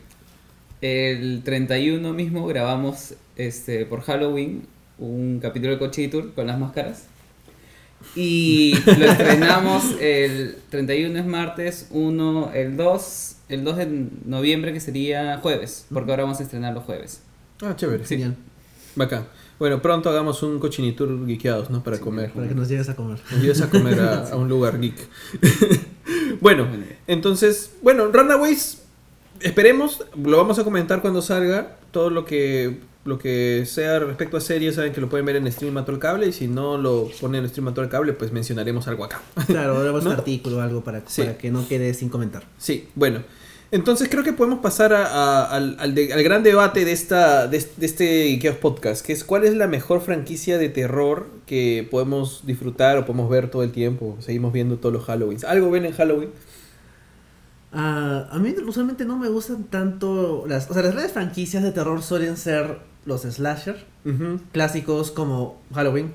El 0.80 1.42
31 1.44 2.12
mismo 2.12 2.46
grabamos 2.48 3.14
este 3.36 3.86
por 3.86 4.00
Halloween 4.00 4.66
un 4.98 5.40
capítulo 5.40 5.72
de 5.72 5.78
Cochinitur 5.78 6.32
con 6.34 6.46
las 6.46 6.58
máscaras. 6.58 7.04
Y 8.16 8.74
lo 8.86 9.06
estrenamos 9.06 9.84
el 10.00 10.56
31 10.70 11.18
es 11.18 11.26
martes, 11.26 11.88
1 11.90 12.50
el 12.54 12.76
2, 12.76 13.36
el 13.48 13.64
2 13.64 13.76
de 13.76 14.08
noviembre 14.24 14.72
que 14.72 14.80
sería 14.80 15.38
jueves, 15.38 15.86
porque 15.92 16.10
ahora 16.10 16.24
vamos 16.24 16.40
a 16.40 16.42
estrenar 16.42 16.74
los 16.74 16.84
jueves. 16.84 17.22
Ah, 17.60 17.74
chévere. 17.76 18.04
Genial, 18.04 18.36
Bacán. 18.96 19.26
Bueno, 19.58 19.80
pronto 19.80 20.08
hagamos 20.10 20.42
un 20.42 20.58
cochinitur 20.58 21.26
geekeados, 21.26 21.70
¿no? 21.70 21.82
Para 21.84 21.96
Sí, 21.98 22.02
comer. 22.02 22.32
para 22.32 22.48
que 22.48 22.54
nos 22.54 22.68
lleves 22.68 22.88
a 22.88 22.96
comer. 22.96 23.18
Nos 23.30 23.40
lleves 23.42 23.60
a 23.62 23.70
comer 23.70 24.00
a, 24.00 24.28
a 24.30 24.36
un 24.36 24.48
lugar 24.48 24.80
geek. 24.80 24.96
bueno, 26.40 26.66
entonces, 27.06 27.72
bueno, 27.82 28.06
Runaways 28.12 28.78
esperemos, 29.40 30.04
lo 30.22 30.36
vamos 30.36 30.58
a 30.58 30.64
comentar 30.64 31.00
cuando 31.00 31.22
salga. 31.22 31.76
Todo 31.90 32.10
lo 32.10 32.24
que 32.24 32.78
lo 33.04 33.18
que 33.18 33.64
sea 33.66 33.98
respecto 33.98 34.36
a 34.36 34.40
series, 34.40 34.76
saben 34.76 34.92
que 34.92 35.00
lo 35.00 35.08
pueden 35.08 35.26
ver 35.26 35.34
en 35.34 35.50
Stream 35.50 35.74
Mató 35.74 35.90
el 35.92 35.98
Cable. 35.98 36.26
Y 36.28 36.32
si 36.32 36.46
no 36.48 36.78
lo 36.78 37.10
ponen 37.20 37.42
en 37.44 37.50
Stream 37.50 37.64
Mató 37.66 37.82
el 37.82 37.88
Cable, 37.88 38.12
pues 38.14 38.32
mencionaremos 38.32 38.86
algo 38.88 39.04
acá. 39.04 39.20
Claro, 39.46 39.76
haremos 39.78 40.04
¿No? 40.04 40.10
un 40.10 40.16
artículo 40.16 40.58
o 40.58 40.60
algo 40.60 40.82
para, 40.82 41.02
Sí. 41.06 41.22
para 41.22 41.36
que 41.36 41.50
no 41.50 41.66
quede 41.68 41.94
sin 41.94 42.08
comentar. 42.08 42.44
Sí, 42.58 42.88
bueno. 42.94 43.20
Entonces 43.72 44.08
creo 44.10 44.22
que 44.22 44.32
podemos 44.34 44.60
pasar 44.60 44.92
a- 44.92 45.06
a- 45.06 45.44
al, 45.56 45.76
al 45.80 45.94
de- 45.94 46.12
al 46.12 46.22
gran 46.22 46.42
debate 46.42 46.84
de, 46.84 46.92
esta, 46.92 47.46
de, 47.48 47.56
este- 47.56 47.80
de 47.80 47.86
este 47.86 48.26
Ikeos 48.28 48.56
Podcast, 48.56 49.04
que 49.04 49.12
es 49.14 49.24
cuál 49.24 49.44
es 49.44 49.54
la 49.54 49.66
mejor 49.66 50.00
franquicia 50.02 50.58
de 50.58 50.68
terror 50.68 51.26
que 51.46 51.88
podemos 51.90 52.42
disfrutar 52.46 52.98
o 52.98 53.06
podemos 53.06 53.30
ver 53.30 53.50
todo 53.50 53.62
el 53.62 53.72
tiempo. 53.72 54.16
Seguimos 54.20 54.52
viendo 54.52 54.76
todos 54.78 54.92
los 54.92 55.08
Halloweens. 55.08 55.44
¿Algo 55.44 55.70
ven 55.70 55.86
en 55.86 55.92
Halloween? 55.92 56.28
Ah, 57.72 58.28
a 58.30 58.38
mí 58.38 58.54
usualmente 58.66 59.06
no 59.06 59.18
me 59.18 59.28
gustan 59.28 59.64
tanto 59.64 60.44
las... 60.46 60.70
O 60.70 60.74
sea, 60.74 60.82
las 60.82 60.92
grandes 60.92 61.12
franquicias 61.12 61.62
de 61.62 61.72
terror 61.72 62.02
suelen 62.02 62.36
ser 62.36 62.78
los 63.06 63.22
slasher, 63.22 63.84
clásicos 64.52 65.10
como 65.10 65.62
Halloween 65.74 66.12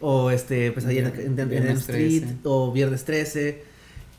o 0.00 0.30
este 0.30 0.72
Pesadilla 0.72 1.08
en, 1.16 1.38
en- 1.38 1.52
en 1.52 1.68
Street 1.76 2.22
13. 2.22 2.36
o 2.44 2.72
Viernes 2.72 3.04
13 3.04 3.62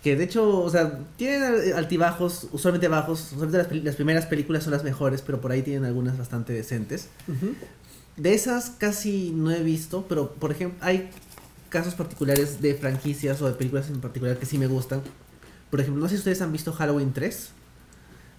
que 0.05 0.15
de 0.15 0.23
hecho 0.23 0.61
o 0.61 0.69
sea 0.69 0.99
tienen 1.17 1.73
altibajos 1.73 2.47
usualmente 2.51 2.87
bajos 2.87 3.31
usualmente 3.33 3.81
las, 3.81 3.95
primeras 3.95 4.27
películas 4.27 4.63
son 4.63 4.73
las 4.73 4.83
mejores 4.83 5.23
pero 5.23 5.41
por 5.41 5.51
ahí 5.51 5.63
tienen 5.63 5.83
algunas 5.83 6.15
bastante 6.15 6.53
decentes. 6.53 7.09
De 8.15 8.35
esas 8.35 8.69
casi 8.69 9.31
no 9.31 9.49
he 9.49 9.63
visto 9.63 10.05
pero 10.07 10.29
por 10.33 10.51
ejemplo 10.51 10.77
hay 10.85 11.09
casos 11.69 11.95
particulares 11.95 12.61
de 12.61 12.75
franquicias 12.75 13.41
o 13.41 13.47
de 13.47 13.53
películas 13.53 13.89
en 13.89 13.99
particular 13.99 14.37
que 14.37 14.45
sí 14.45 14.59
me 14.59 14.67
gustan. 14.67 15.01
Por 15.71 15.81
ejemplo 15.81 16.03
no 16.03 16.07
sé 16.07 16.17
si 16.17 16.19
ustedes 16.19 16.39
han 16.43 16.51
visto 16.51 16.71
Halloween 16.71 17.11
3 17.11 17.49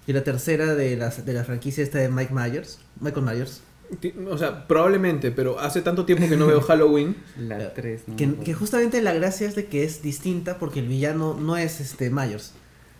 y 0.06 0.12
la 0.12 0.23
tercera 0.23 0.76
de 0.76 0.96
las 0.96 1.26
de 1.26 1.32
la 1.32 1.42
franquicia 1.42 1.82
esta 1.82 1.99
de 1.99 2.08
Mike 2.08 2.32
Myers 2.32 2.78
Michael 3.00 3.26
Myers 3.26 3.61
O 4.28 4.38
sea, 4.38 4.66
probablemente, 4.66 5.31
pero 5.31 5.59
hace 5.61 5.83
tanto 5.83 6.05
tiempo 6.05 6.28
que 6.28 6.37
no 6.37 6.47
veo 6.47 6.61
Halloween. 6.69 7.16
La 7.38 7.73
3, 7.73 8.09
¿no? 8.09 8.16
Que, 8.16 8.35
que 8.35 8.55
justamente 8.55 9.00
la 9.02 9.12
gracia 9.12 9.47
es 9.47 9.55
de 9.55 9.66
que 9.66 9.85
es 9.85 10.02
distinta 10.02 10.59
porque 10.59 10.81
el 10.81 10.88
villano 10.88 11.35
no 11.35 11.57
es 11.57 11.81
este 11.81 12.11
Myers. 12.11 12.52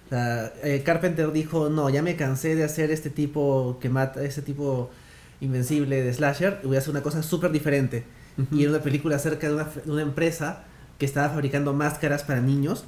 O 0.07 0.09
sea, 0.11 0.53
eh, 0.63 0.83
Carpenter 0.85 1.33
dijo, 1.33 1.69
no, 1.69 1.91
ya 1.91 2.03
me 2.03 2.17
cansé 2.17 2.55
de 2.55 2.65
hacer 2.65 2.91
este 2.91 3.11
tipo 3.11 3.79
que 3.81 3.89
mata, 3.89 4.23
este 4.23 4.43
tipo 4.43 4.91
invencible 5.41 6.03
de 6.03 6.15
slasher, 6.15 6.61
y 6.63 6.67
voy 6.69 6.77
a 6.77 6.79
hacer 6.79 6.91
una 6.91 7.03
cosa 7.03 7.23
súper 7.23 7.51
diferente. 7.51 8.05
Y 8.53 8.63
era 8.63 8.71
una 8.71 8.83
película 8.83 9.17
acerca 9.17 9.49
de 9.49 9.55
una, 9.55 9.65
de 9.65 9.91
una 9.91 10.03
empresa 10.03 10.65
que 10.99 11.07
estaba 11.07 11.31
fabricando 11.31 11.73
máscaras 11.73 12.23
para 12.23 12.41
niños, 12.41 12.85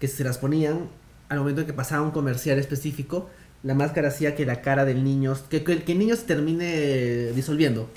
que 0.00 0.08
se 0.08 0.24
las 0.24 0.38
ponían 0.38 0.88
al 1.28 1.38
momento 1.38 1.60
en 1.60 1.66
que 1.66 1.72
pasaba 1.72 2.02
un 2.02 2.10
comercial 2.10 2.58
específico, 2.58 3.28
la 3.66 3.74
máscara 3.74 4.08
hacía 4.08 4.34
que 4.36 4.46
la 4.46 4.60
cara 4.62 4.84
del 4.84 5.02
niño, 5.02 5.34
que, 5.50 5.64
que, 5.64 5.82
que 5.82 5.92
el 5.92 5.98
niño 5.98 6.14
se 6.16 6.24
termine 6.24 7.32
disolviendo. 7.34 7.90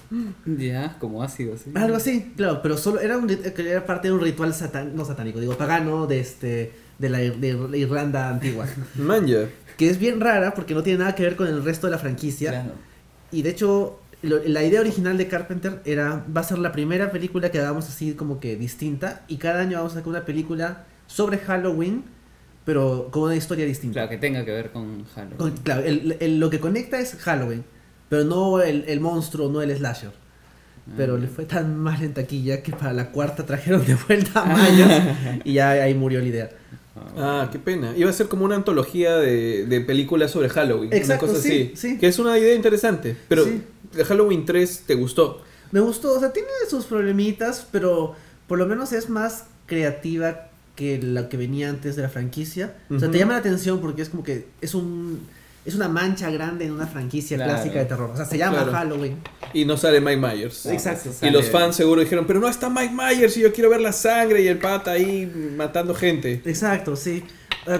Ya, 0.45 0.97
como 0.99 1.21
ácido, 1.23 1.55
sí. 1.57 1.71
Algo 1.75 1.95
así, 1.97 2.33
claro, 2.35 2.61
pero 2.61 2.77
solo 2.77 2.99
era, 2.99 3.17
un, 3.17 3.29
era 3.29 3.85
parte 3.85 4.07
de 4.07 4.13
un 4.13 4.21
ritual 4.21 4.53
satán, 4.53 4.95
no 4.95 5.05
satánico, 5.05 5.39
digo 5.39 5.55
pagano 5.57 6.07
de 6.07 6.19
este 6.19 6.71
de 6.97 7.09
la, 7.09 7.19
de 7.19 7.53
la 7.69 7.77
Irlanda 7.77 8.29
antigua, 8.29 8.65
Manja. 8.95 9.45
que 9.77 9.89
es 9.89 9.97
bien 9.99 10.19
rara 10.19 10.53
porque 10.53 10.73
no 10.73 10.83
tiene 10.83 10.99
nada 10.99 11.15
que 11.15 11.23
ver 11.23 11.35
con 11.37 11.47
el 11.47 11.63
resto 11.63 11.87
de 11.87 11.91
la 11.91 11.97
franquicia 11.97 12.49
Claro. 12.51 12.71
y 13.31 13.41
de 13.43 13.49
hecho 13.51 13.99
lo- 14.21 14.41
la 14.45 14.63
idea 14.63 14.81
original 14.81 15.17
de 15.17 15.27
Carpenter 15.29 15.79
era 15.85 16.25
va 16.35 16.41
a 16.41 16.43
ser 16.43 16.57
la 16.57 16.73
primera 16.73 17.09
película 17.11 17.51
que 17.51 17.59
hagamos 17.59 17.87
así 17.87 18.13
como 18.15 18.41
que 18.41 18.57
distinta 18.57 19.21
y 19.29 19.37
cada 19.37 19.61
año 19.61 19.77
vamos 19.77 19.93
a 19.93 19.95
sacar 19.95 20.09
una 20.09 20.25
película 20.25 20.83
sobre 21.07 21.37
Halloween 21.37 22.03
pero 22.69 23.07
con 23.09 23.23
una 23.23 23.35
historia 23.35 23.65
distinta. 23.65 23.93
Claro, 23.95 24.09
que 24.09 24.17
tenga 24.19 24.45
que 24.45 24.51
ver 24.51 24.69
con 24.71 25.03
Halloween. 25.15 25.37
Con- 25.37 25.57
claro, 25.63 25.81
el- 25.83 26.17
el- 26.19 26.39
lo 26.39 26.51
que 26.51 26.59
conecta 26.59 26.99
es 26.99 27.15
Halloween, 27.15 27.63
pero 28.09 28.25
no 28.25 28.61
el, 28.61 28.85
el 28.87 28.99
monstruo, 28.99 29.49
no 29.49 29.63
el 29.63 29.75
slasher. 29.75 30.11
Pero 30.95 31.15
Ah, 31.15 31.17
le 31.17 31.27
fue 31.27 31.45
tan 31.45 31.75
mal 31.79 31.99
en 32.03 32.13
taquilla 32.13 32.61
que 32.61 32.71
para 32.71 32.93
la 32.93 33.09
cuarta 33.11 33.43
trajeron 33.43 33.83
de 33.87 33.95
vuelta 33.95 34.41
a 34.41 34.45
Myers 34.45 35.41
y 35.45 35.53
ya 35.53 35.71
ahí 35.71 35.95
murió 35.95 36.19
la 36.19 36.27
idea. 36.27 36.49
ah, 36.95 37.07
Ah, 37.17 37.49
qué 37.51 37.57
pena. 37.57 37.97
Iba 37.97 38.11
a 38.11 38.13
ser 38.13 38.27
como 38.27 38.45
una 38.45 38.53
antología 38.55 39.15
de, 39.17 39.65
de 39.65 39.81
películas 39.81 40.29
sobre 40.29 40.49
Halloween. 40.49 40.93
Exacto, 40.93 41.25
una 41.25 41.33
cosa 41.33 41.43
sí, 41.47 41.71
así. 41.73 41.89
sí. 41.93 41.97
Que 41.97 42.05
es 42.05 42.19
una 42.19 42.37
idea 42.37 42.53
interesante. 42.53 43.17
Pero 43.27 43.45
Sí. 43.45 43.63
de 43.93 44.05
Halloween 44.05 44.45
3 44.45 44.83
te 44.85 44.93
gustó. 44.93 45.41
Me 45.71 45.79
gustó, 45.79 46.15
o 46.15 46.19
sea, 46.19 46.31
tiene 46.33 46.49
sus 46.69 46.85
problemitas, 46.85 47.65
pero 47.71 48.13
por 48.47 48.59
lo 48.59 48.67
menos 48.67 48.93
es 48.93 49.09
más 49.09 49.45
creativa 49.65 50.48
que 50.79 50.97
la 51.03 51.27
que 51.27 51.35
venía 51.37 51.69
antes 51.69 51.95
de 51.97 52.01
la 52.03 52.09
franquicia. 52.09 52.73
O 52.89 52.97
sea, 52.97 53.11
te 53.11 53.17
llama 53.19 53.33
la 53.33 53.39
atención 53.39 53.81
porque 53.81 54.01
es 54.01 54.09
como 54.09 54.23
que 54.23 54.47
es 54.61 54.73
un 54.73 55.19
es 55.65 55.75
una 55.75 55.89
mancha 55.89 56.31
grande 56.31 56.65
en 56.65 56.71
una 56.71 56.87
franquicia 56.87 57.35
Claro. 57.35 57.51
clásica 57.53 57.79
de 57.79 57.85
terror. 57.85 58.09
O 58.11 58.15
sea, 58.15 58.25
se 58.25 58.37
llama 58.37 58.57
Claro. 58.63 58.71
Halloween. 58.71 59.17
Y 59.53 59.65
no 59.65 59.75
sale 59.75 59.99
Mike 59.99 60.17
Myers. 60.17 60.65
No, 60.65 60.71
Exacto. 60.71 61.09
Y 61.21 61.29
los 61.31 61.49
fans 61.49 61.75
seguro 61.75 61.99
dijeron, 62.01 62.25
pero 62.25 62.39
no 62.39 62.47
está 62.47 62.69
Mike 62.69 62.93
Myers 62.95 63.35
y 63.37 63.41
yo 63.41 63.51
quiero 63.53 63.69
ver 63.69 63.81
la 63.81 63.91
sangre 63.91 64.41
y 64.41 64.47
el 64.47 64.57
pata 64.57 64.91
ahí 64.91 65.31
matando 65.57 65.93
gente. 65.93 66.41
Exacto, 66.45 66.95
sí. 66.95 67.23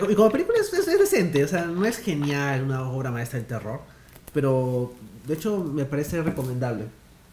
Y 0.10 0.14
como 0.14 0.30
película 0.30 0.58
es, 0.60 0.72
es- 0.74 0.88
es 0.90 1.00
decente, 1.00 1.44
o 1.44 1.48
sea, 1.48 1.66
no 1.66 1.86
es 1.86 1.98
genial 1.98 2.64
una 2.64 2.82
obra 2.90 3.12
maestra 3.12 3.40
del 3.40 3.48
terror, 3.48 3.80
pero 4.34 4.94
de 5.26 5.34
hecho 5.36 5.64
me 5.64 5.86
parece 5.86 6.22
recomendable. 6.22 6.84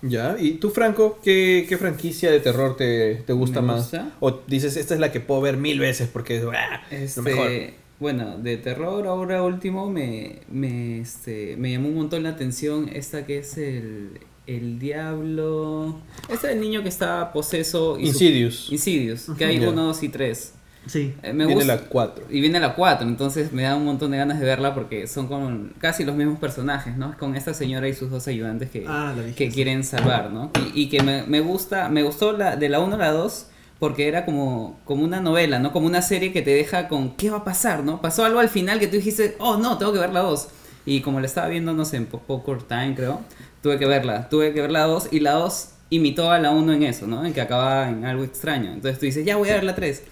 Ya, 0.03 0.37
y 0.39 0.53
tú 0.53 0.71
Franco, 0.71 1.19
¿qué, 1.25 1.67
qué 1.69 1.77
franquicia 1.79 2.31
de 2.31 2.41
terror 2.41 2.77
te, 2.77 3.17
te 3.27 3.33
gusta 3.33 3.61
Me 3.61 3.69
más? 3.69 3.81
gusta. 3.83 4.13
O 4.21 4.41
dices, 4.47 4.77
esta 4.77 4.95
es 4.95 5.01
la 5.01 5.11
que 5.11 5.21
puedo 5.21 5.41
ver 5.41 5.57
mil 5.57 5.79
veces 5.81 6.09
porque 6.13 6.37
es 6.37 6.45
¡ah! 6.45 6.83
Este, 6.91 7.21
lo 7.21 7.25
mejor. 7.25 7.51
bueno, 7.99 8.37
de 8.39 8.57
terror 8.59 9.07
ahora 9.07 9.43
último 9.43 9.91
me, 9.91 10.41
me, 10.51 11.01
este, 11.01 11.57
me 11.57 11.73
llamó 11.73 11.89
un 11.89 11.95
montón 11.97 12.23
la 12.25 12.29
atención 12.31 12.91
esta 12.93 13.25
que 13.27 13.39
es 13.39 13.57
el, 13.57 14.21
el 14.47 14.79
diablo. 14.79 15.99
Este 16.29 16.49
del 16.49 16.61
niño 16.61 16.83
que 16.83 16.89
está 16.91 17.33
poseso. 17.33 17.99
y 17.99 18.03
su- 18.07 18.09
Insidious. 18.13 18.69
Insidious, 18.71 19.27
que 19.39 19.45
hay 19.47 19.59
uno, 19.59 19.85
dos 19.87 20.03
y 20.03 20.09
tres. 20.11 20.53
Sí. 20.87 21.15
Eh, 21.23 21.33
me 21.33 21.47
Viene 21.47 21.55
gusta. 21.63 21.75
la 21.77 21.81
4. 21.83 22.25
Y 22.31 22.41
viene 22.41 22.61
la 22.61 22.75
4, 22.75 23.07
entonces 23.09 23.53
me 23.53 23.63
da 23.65 23.75
un 23.77 23.85
montón 23.85 24.11
de 24.13 24.19
ganas 24.19 24.39
de 24.39 24.47
verla 24.47 24.75
porque 24.75 25.07
son 25.07 25.27
con 25.27 25.73
casi 25.79 26.05
los 26.05 26.15
mismos 26.15 26.39
personajes, 26.39 26.97
¿no? 26.97 27.17
Con 27.19 27.35
esta 27.37 27.55
señora 27.55 27.89
y 27.89 27.95
sus 27.95 28.11
dos 28.11 28.27
ayudantes 28.29 28.71
que, 28.71 28.85
Ah, 28.87 29.15
que 29.37 29.49
quieren 29.51 29.83
salvar, 29.85 30.31
¿no? 30.31 30.51
Y, 30.75 30.83
y 30.83 30.89
que 30.89 31.03
me, 31.03 31.25
me 31.25 31.41
gusta, 31.41 31.89
me 31.89 32.03
gustó 32.03 32.33
la, 32.33 32.57
de 32.57 32.69
la 32.69 32.79
1 32.81 32.95
a 32.95 32.99
la 32.99 33.11
2 33.11 33.47
porque 33.79 34.09
era 34.09 34.25
como, 34.25 34.79
como 34.85 35.05
una 35.05 35.21
novela, 35.21 35.59
¿no? 35.59 35.73
Como 35.73 35.87
una 35.87 36.03
serie 36.03 36.33
que 36.33 36.41
te 36.43 36.51
deja 36.53 36.89
con 36.89 37.17
qué 37.17 37.31
va 37.31 37.39
a 37.39 37.45
pasar, 37.45 37.83
¿no? 37.85 38.01
Pasó 38.01 38.25
algo 38.25 38.39
al 38.41 38.49
final 38.49 38.79
que 38.79 38.87
tú 38.87 38.97
dijiste, 38.97 39.37
oh 39.39 39.57
no, 39.59 39.77
tengo 39.79 39.93
que 39.93 39.99
ver 39.99 40.13
la 40.13 40.21
2. 40.21 40.49
Y 40.87 41.01
como 41.01 41.19
la 41.21 41.27
estaba 41.27 41.49
viendo, 41.49 41.73
no 41.75 41.85
sé, 41.85 41.97
en 41.97 42.07
po- 42.07 42.21
Poker 42.21 42.63
Time 42.63 42.95
creo, 42.95 43.21
tuve 43.61 43.77
que 43.79 43.87
verla, 43.87 44.29
tuve 44.29 44.53
que 44.55 44.61
ver 44.61 44.71
la 44.71 44.85
2 44.85 45.09
y 45.11 45.19
la 45.21 45.33
2 45.33 45.71
imitó 45.91 46.31
a 46.31 46.39
la 46.39 46.53
1 46.53 46.73
en 46.73 46.83
eso, 46.85 47.07
¿no? 47.07 47.25
En 47.27 47.33
que 47.33 47.41
acaba 47.41 47.89
en 47.91 48.05
algo 48.05 48.25
extraño. 48.25 48.73
Entonces 48.73 48.99
tú 48.99 49.07
dices, 49.07 49.25
ya 49.27 49.37
voy 49.37 49.51
a 49.51 49.55
ver 49.55 49.65
la 49.65 49.75
3. 49.75 50.03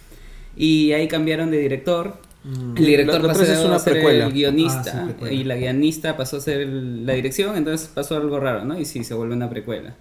Y 0.56 0.92
ahí 0.92 1.08
cambiaron 1.08 1.50
de 1.50 1.58
director. 1.58 2.16
Mm. 2.44 2.76
El 2.76 2.84
director 2.86 3.20
La- 3.22 3.28
la 3.28 3.32
pasó 3.32 3.42
es 3.44 3.58
a 3.58 3.64
una 3.66 3.78
ser 3.78 3.94
precuela. 3.94 4.26
el 4.26 4.32
guionista 4.32 5.06
Ah, 5.08 5.26
sí, 5.28 5.34
y 5.34 5.44
la 5.44 5.56
guionista 5.56 6.16
pasó 6.16 6.36
a 6.36 6.40
ser 6.40 6.60
el- 6.60 7.06
la 7.06 7.14
dirección, 7.14 7.56
entonces 7.56 7.88
pasó 7.92 8.16
algo 8.16 8.38
raro, 8.38 8.64
¿no? 8.64 8.78
Y 8.78 8.84
sí, 8.84 9.02
se 9.02 9.14
vuelve 9.14 9.34
una 9.34 9.48
precuela. 9.48 9.94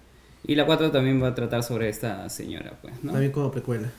Y 0.46 0.56
la 0.56 0.66
4 0.66 0.90
también 0.90 1.22
va 1.22 1.28
a 1.28 1.34
tratar 1.34 1.62
sobre 1.62 1.88
esta 1.88 2.28
señora, 2.28 2.74
pues, 2.82 2.92
¿no? 3.02 3.12
También 3.12 3.32
como 3.32 3.50
precuela. 3.50 3.90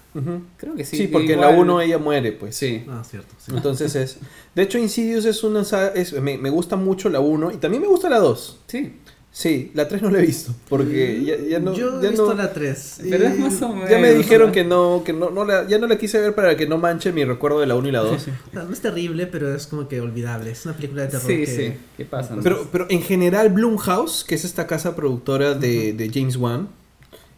Creo 0.57 0.75
que 0.75 0.85
sí. 0.85 0.95
Sí, 0.95 1.07
porque 1.07 1.33
en 1.33 1.39
igual- 1.39 1.55
la 1.55 1.59
1 1.59 1.81
ella 1.81 1.97
muere, 1.97 2.33
pues. 2.33 2.55
Sí. 2.55 2.83
Ah, 2.87 3.03
cierto. 3.03 3.33
sí. 3.39 3.51
Entonces 3.55 3.95
es... 3.95 4.19
De 4.53 4.61
hecho, 4.61 4.77
Insidious 4.77 5.25
es 5.25 5.43
una 5.43 5.61
es- 5.95 6.13
me, 6.21 6.37
me 6.37 6.51
gusta 6.51 6.75
mucho 6.75 7.09
la 7.09 7.19
1 7.19 7.51
y 7.51 7.57
también 7.57 7.81
me 7.81 7.87
gusta 7.87 8.09
la 8.09 8.19
2. 8.19 8.59
Sí. 8.67 8.93
Sí, 9.37 9.69
la 9.73 9.85
3 9.85 10.01
no 10.01 10.11
la 10.11 10.19
he 10.19 10.25
visto. 10.25 10.55
Porque 10.69 11.21
ya, 11.25 11.35
ya 11.35 11.59
no... 11.59 11.73
Yo 11.73 11.99
ya 12.01 12.07
he 12.07 12.11
visto 12.11 12.27
no- 12.33 12.41
la 12.41 12.53
3. 12.53 12.99
Pero 13.09 13.25
es 13.27 13.37
más 13.37 13.61
o 13.63 13.73
menos. 13.73 13.89
Ya 13.89 13.99
me 13.99 14.13
dijeron 14.13 14.53
que 14.53 14.63
no, 14.63 15.01
que 15.05 15.11
no, 15.11 15.29
no 15.29 15.43
la, 15.43 15.67
ya 15.67 15.77
no 15.77 15.87
la 15.87 15.97
quise 15.97 16.21
ver 16.21 16.33
para 16.33 16.55
que 16.55 16.65
no 16.67 16.77
manche 16.77 17.11
mi 17.11 17.25
recuerdo 17.25 17.59
de 17.59 17.65
la 17.65 17.75
1 17.75 17.89
y 17.89 17.91
la 17.91 17.99
2. 17.99 18.27
No 18.53 18.71
es 18.71 18.79
terrible, 18.79 19.27
pero 19.27 19.53
es 19.53 19.67
como 19.67 19.89
que 19.89 19.99
olvidable. 19.99 20.51
Es 20.51 20.63
una 20.65 20.73
película 20.73 21.01
de 21.01 21.09
terror 21.09 21.27
Sí, 21.27 21.37
que... 21.39 21.45
sí. 21.47 21.73
¿Qué 21.97 22.05
pasa? 22.05 22.33
no? 22.37 22.43
Pero, 22.43 22.69
pero 22.71 22.85
en 22.89 23.01
general 23.01 23.49
Blumhouse, 23.49 24.23
que 24.23 24.35
es 24.35 24.45
esta 24.45 24.67
casa 24.67 24.95
productora 24.95 25.53
de, 25.53 25.91
de 25.91 26.09
James 26.13 26.37
Wan, 26.37 26.69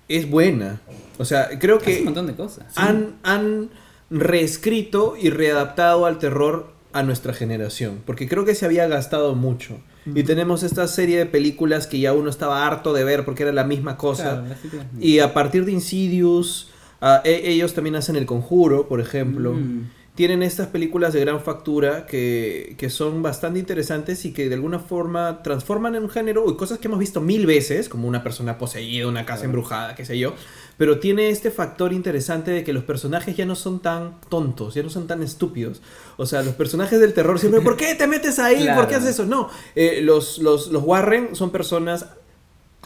es 0.08 0.30
buena. 0.30 0.80
O 1.18 1.26
sea, 1.26 1.58
creo 1.58 1.78
Hace 1.78 1.90
un 1.94 1.98
que 1.98 2.04
montón 2.04 2.28
de 2.28 2.36
cosas. 2.36 2.74
han, 2.76 3.16
han 3.24 3.72
reescrito 4.12 5.16
y 5.20 5.32
readaptado 5.32 6.06
al 6.06 6.20
terror 6.20 6.77
a 6.94 7.04
nuestra 7.04 7.34
generación. 7.34 8.00
Porque 8.06 8.28
creo 8.28 8.46
que 8.46 8.56
se 8.56 8.66
había 8.66 8.88
gastado 8.88 9.36
mucho. 9.36 9.80
Y 10.16 10.24
tenemos 10.24 10.64
esta 10.64 10.88
serie 10.88 11.18
de 11.18 11.26
películas 11.26 11.86
que 11.86 12.00
ya 12.00 12.14
uno 12.14 12.30
estaba 12.30 12.66
harto 12.66 12.94
de 12.94 13.04
ver 13.04 13.26
porque 13.26 13.44
era 13.44 13.52
la 13.52 13.66
misma 13.66 13.98
cosa. 13.98 14.44
Claro, 14.72 14.86
Y 15.02 15.20
a 15.20 15.34
partir 15.34 15.66
de 15.66 15.74
Insidious, 15.74 16.70
ah, 17.02 17.22
e- 17.26 17.42
ellos 17.52 17.74
también 17.74 17.98
hacen 17.98 18.16
El 18.16 18.26
Conjuro, 18.26 18.88
por 18.88 19.02
ejemplo. 19.02 19.54
Mm. 19.54 19.90
Tienen 20.18 20.42
estas 20.42 20.66
películas 20.70 21.14
de 21.14 21.20
gran 21.20 21.40
factura 21.42 22.08
que, 22.08 22.74
que 22.80 22.90
son 22.90 23.22
bastante 23.22 23.60
interesantes 23.60 24.26
y 24.26 24.34
que 24.34 24.50
de 24.50 24.56
alguna 24.56 24.80
forma 24.80 25.44
transforman 25.44 25.94
en 25.94 26.02
un 26.02 26.10
género 26.10 26.50
y 26.50 26.56
cosas 26.56 26.80
que 26.80 26.88
hemos 26.88 26.98
visto 26.98 27.22
mil 27.22 27.46
veces, 27.46 27.88
como 27.88 28.08
una 28.08 28.24
persona 28.24 28.58
poseída, 28.58 29.08
una 29.08 29.28
casa 29.28 29.46
embrujada, 29.46 29.94
qué 29.94 30.06
sé 30.06 30.18
yo, 30.18 30.34
pero 30.76 31.00
tiene 31.00 31.30
este 31.30 31.52
factor 31.52 31.94
interesante 31.94 32.50
de 32.50 32.64
que 32.64 32.74
los 32.74 32.84
personajes 32.84 33.38
ya 33.38 33.46
no 33.46 33.54
son 33.54 33.80
tan 33.80 34.20
tontos, 34.28 34.74
ya 34.74 34.82
no 34.82 34.90
son 34.90 35.06
tan 35.06 35.22
estúpidos. 35.22 35.84
O 36.18 36.26
sea, 36.26 36.42
los 36.42 36.56
personajes 36.56 37.00
del 37.00 37.14
terror 37.14 37.38
siempre, 37.38 37.62
¿por 37.62 37.78
qué 37.78 37.94
te 37.94 38.08
metes 38.08 38.40
ahí? 38.40 38.68
¿Por 38.76 38.88
qué 38.88 38.96
haces 38.96 39.12
eso? 39.12 39.28
No, 39.28 39.52
eh, 39.76 40.00
los, 40.02 40.40
los, 40.40 40.70
los 40.70 40.82
Warren 40.84 41.36
son 41.36 41.52
personas 41.52 42.08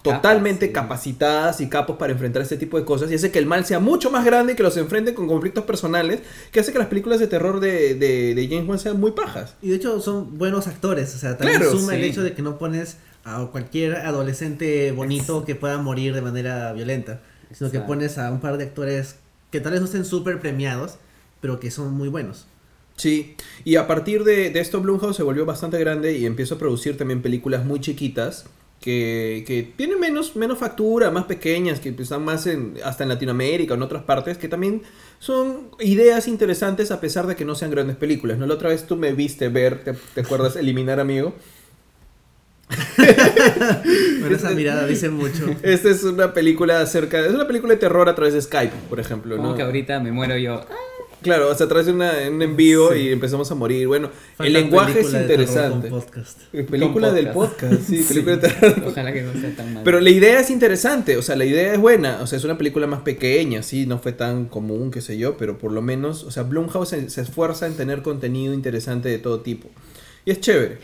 totalmente 0.01 0.67
sí. 0.67 0.71
capacitadas 0.71 1.61
y 1.61 1.69
capos 1.69 1.97
para 1.97 2.13
enfrentar 2.13 2.41
este 2.41 2.57
tipo 2.57 2.77
de 2.77 2.85
cosas 2.85 3.11
y 3.11 3.15
hace 3.15 3.31
que 3.31 3.39
el 3.39 3.45
mal 3.45 3.65
sea 3.65 3.79
mucho 3.79 4.09
más 4.09 4.25
grande 4.25 4.53
y 4.53 4.55
que 4.55 4.63
los 4.63 4.75
enfrenten 4.77 5.13
con 5.13 5.27
conflictos 5.27 5.63
personales 5.65 6.21
que 6.51 6.59
hace 6.59 6.71
que 6.71 6.79
las 6.79 6.87
películas 6.87 7.19
de 7.19 7.27
terror 7.27 7.59
de, 7.59 7.95
de, 7.95 8.33
de 8.35 8.47
James 8.47 8.67
Wan 8.67 8.79
sean 8.79 8.99
muy 8.99 9.11
pajas. 9.11 9.55
Y 9.61 9.69
de 9.69 9.75
hecho 9.75 9.99
son 10.01 10.37
buenos 10.37 10.67
actores, 10.67 11.13
o 11.15 11.17
sea, 11.17 11.37
también 11.37 11.59
Claro, 11.59 11.77
suma 11.77 11.95
el 11.95 12.03
hecho 12.03 12.23
de 12.23 12.33
que 12.33 12.41
no 12.41 12.57
pones 12.57 12.97
a 13.23 13.45
cualquier 13.51 13.97
adolescente 13.97 14.91
bonito 14.91 15.45
que 15.45 15.55
pueda 15.55 15.77
morir 15.77 16.13
de 16.13 16.21
manera 16.21 16.73
violenta, 16.73 17.21
sino 17.51 17.69
que 17.69 17.79
pones 17.79 18.17
a 18.17 18.31
un 18.31 18.39
par 18.39 18.57
de 18.57 18.63
actores 18.65 19.15
que 19.51 19.59
tal 19.59 19.73
vez 19.73 19.81
no 19.81 19.85
estén 19.85 20.05
súper 20.05 20.39
premiados, 20.39 20.95
pero 21.41 21.59
que 21.59 21.69
son 21.69 21.93
muy 21.93 22.09
buenos. 22.09 22.47
Sí, 22.95 23.35
y 23.63 23.75
a 23.75 23.87
partir 23.87 24.23
de, 24.23 24.49
de 24.49 24.59
esto 24.59 24.79
Blumhouse 24.81 25.15
se 25.15 25.23
volvió 25.23 25.45
bastante 25.45 25.77
grande 25.79 26.17
y 26.17 26.25
empezó 26.25 26.55
a 26.55 26.57
producir 26.57 26.97
también 26.97 27.21
películas 27.21 27.65
muy 27.65 27.79
chiquitas 27.79 28.45
que, 28.81 29.43
que 29.45 29.71
tienen 29.77 29.99
menos, 29.99 30.35
menos 30.35 30.57
factura, 30.57 31.11
más 31.11 31.25
pequeñas, 31.25 31.79
que 31.79 31.89
están 31.89 32.25
más 32.25 32.47
en, 32.47 32.73
hasta 32.83 33.03
en 33.03 33.09
Latinoamérica 33.09 33.73
o 33.73 33.77
en 33.77 33.83
otras 33.83 34.03
partes, 34.03 34.39
que 34.39 34.47
también 34.47 34.81
son 35.19 35.69
ideas 35.79 36.27
interesantes 36.27 36.89
a 36.89 36.99
pesar 36.99 37.27
de 37.27 37.35
que 37.35 37.45
no 37.45 37.53
sean 37.53 37.69
grandes 37.69 37.95
películas. 37.95 38.39
¿no? 38.39 38.47
La 38.47 38.55
otra 38.55 38.69
vez 38.69 38.87
tú 38.87 38.97
me 38.97 39.13
viste 39.13 39.49
ver, 39.49 39.83
¿te, 39.83 39.93
te 39.93 40.21
acuerdas? 40.21 40.55
Eliminar 40.55 40.99
Amigo. 40.99 41.35
Pero 42.95 44.35
esa 44.35 44.49
mirada 44.51 44.87
dice 44.87 45.09
mucho. 45.09 45.45
Esta 45.61 45.89
es 45.89 46.03
una 46.03 46.33
película 46.33 46.81
acerca, 46.81 47.19
es 47.19 47.33
una 47.33 47.45
película 47.45 47.73
de 47.73 47.79
terror 47.79 48.09
a 48.09 48.15
través 48.15 48.33
de 48.33 48.41
Skype, 48.41 48.73
por 48.89 48.99
ejemplo. 48.99 49.37
Como 49.37 49.49
¿no? 49.49 49.55
que 49.55 49.61
ahorita 49.61 49.99
me 49.99 50.11
muero 50.11 50.37
yo. 50.37 50.65
Claro, 51.21 51.49
o 51.49 51.55
sea, 51.55 51.67
una- 51.67 52.13
un 52.29 52.41
envío 52.41 52.91
Sí. 52.93 52.99
y 52.99 53.09
empezamos 53.11 53.51
a 53.51 53.55
morir. 53.55 53.87
Bueno, 53.87 54.09
Falta 54.35 54.47
el 54.47 54.53
lenguaje 54.53 55.01
es 55.01 55.11
de 55.11 55.21
interesante. 55.21 55.89
podcast. 55.89 56.39
Eh, 56.51 56.63
Película 56.63 57.11
del 57.11 57.29
podcast. 57.29 57.81
sí, 57.87 58.03
película 58.07 58.37
de 58.37 58.47
terror. 58.49 58.83
Ojalá 58.87 59.13
que 59.13 59.21
no 59.21 59.33
sea 59.39 59.55
tan 59.55 59.73
mal. 59.73 59.83
Pero 59.83 59.99
la 59.99 60.09
idea 60.09 60.39
es 60.39 60.49
interesante, 60.49 61.17
o 61.17 61.21
sea, 61.21 61.35
la 61.35 61.45
idea 61.45 61.73
es 61.73 61.79
buena, 61.79 62.19
o 62.21 62.27
sea, 62.27 62.37
es 62.37 62.43
una 62.43 62.57
película 62.57 62.87
más 62.87 63.01
pequeña, 63.01 63.61
sí, 63.61 63.85
no 63.85 63.99
fue 63.99 64.13
tan 64.13 64.45
común, 64.45 64.89
qué 64.91 65.01
sé 65.01 65.17
yo, 65.17 65.37
pero 65.37 65.57
por 65.59 65.71
lo 65.71 65.81
menos, 65.81 66.23
o 66.23 66.31
sea, 66.31 66.43
Blumhouse 66.43 66.89
se, 66.89 67.09
se 67.09 67.21
esfuerza 67.21 67.67
en 67.67 67.75
tener 67.75 68.01
contenido 68.01 68.53
interesante 68.53 69.09
de 69.09 69.19
todo 69.19 69.41
tipo. 69.41 69.69
Y 70.25 70.31
es 70.31 70.39
chévere. 70.39 70.79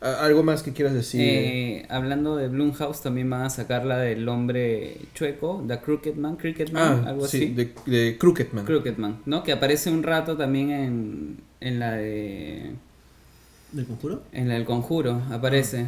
¿Algo 0.00 0.42
más 0.42 0.62
que 0.62 0.72
quieras 0.72 0.92
decir? 0.94 1.20
Eh, 1.24 1.86
hablando 1.88 2.36
de 2.36 2.48
Blumhouse, 2.48 3.00
también 3.00 3.30
van 3.30 3.42
a 3.42 3.50
sacar 3.50 3.86
la 3.86 3.96
del 3.98 4.28
hombre 4.28 4.98
chueco, 5.14 5.64
The 5.66 5.80
Crooked 5.80 6.14
Man, 6.16 6.36
Cricket 6.36 6.70
Man, 6.70 7.04
ah, 7.06 7.10
algo 7.10 7.26
sí, 7.26 7.36
así. 7.38 7.54
de, 7.54 7.72
de 7.86 8.18
Crooked 8.18 8.52
Man. 8.52 8.66
Crooked 8.66 8.98
Man, 8.98 9.20
¿no? 9.24 9.42
Que 9.42 9.52
aparece 9.52 9.90
un 9.90 10.02
rato 10.02 10.36
también 10.36 10.70
en, 10.70 11.36
en 11.60 11.78
la 11.78 11.92
de. 11.92 12.72
¿Del 13.72 13.86
conjuro? 13.86 14.22
En 14.32 14.48
la 14.48 14.54
del 14.54 14.64
conjuro, 14.64 15.22
aparece. 15.30 15.86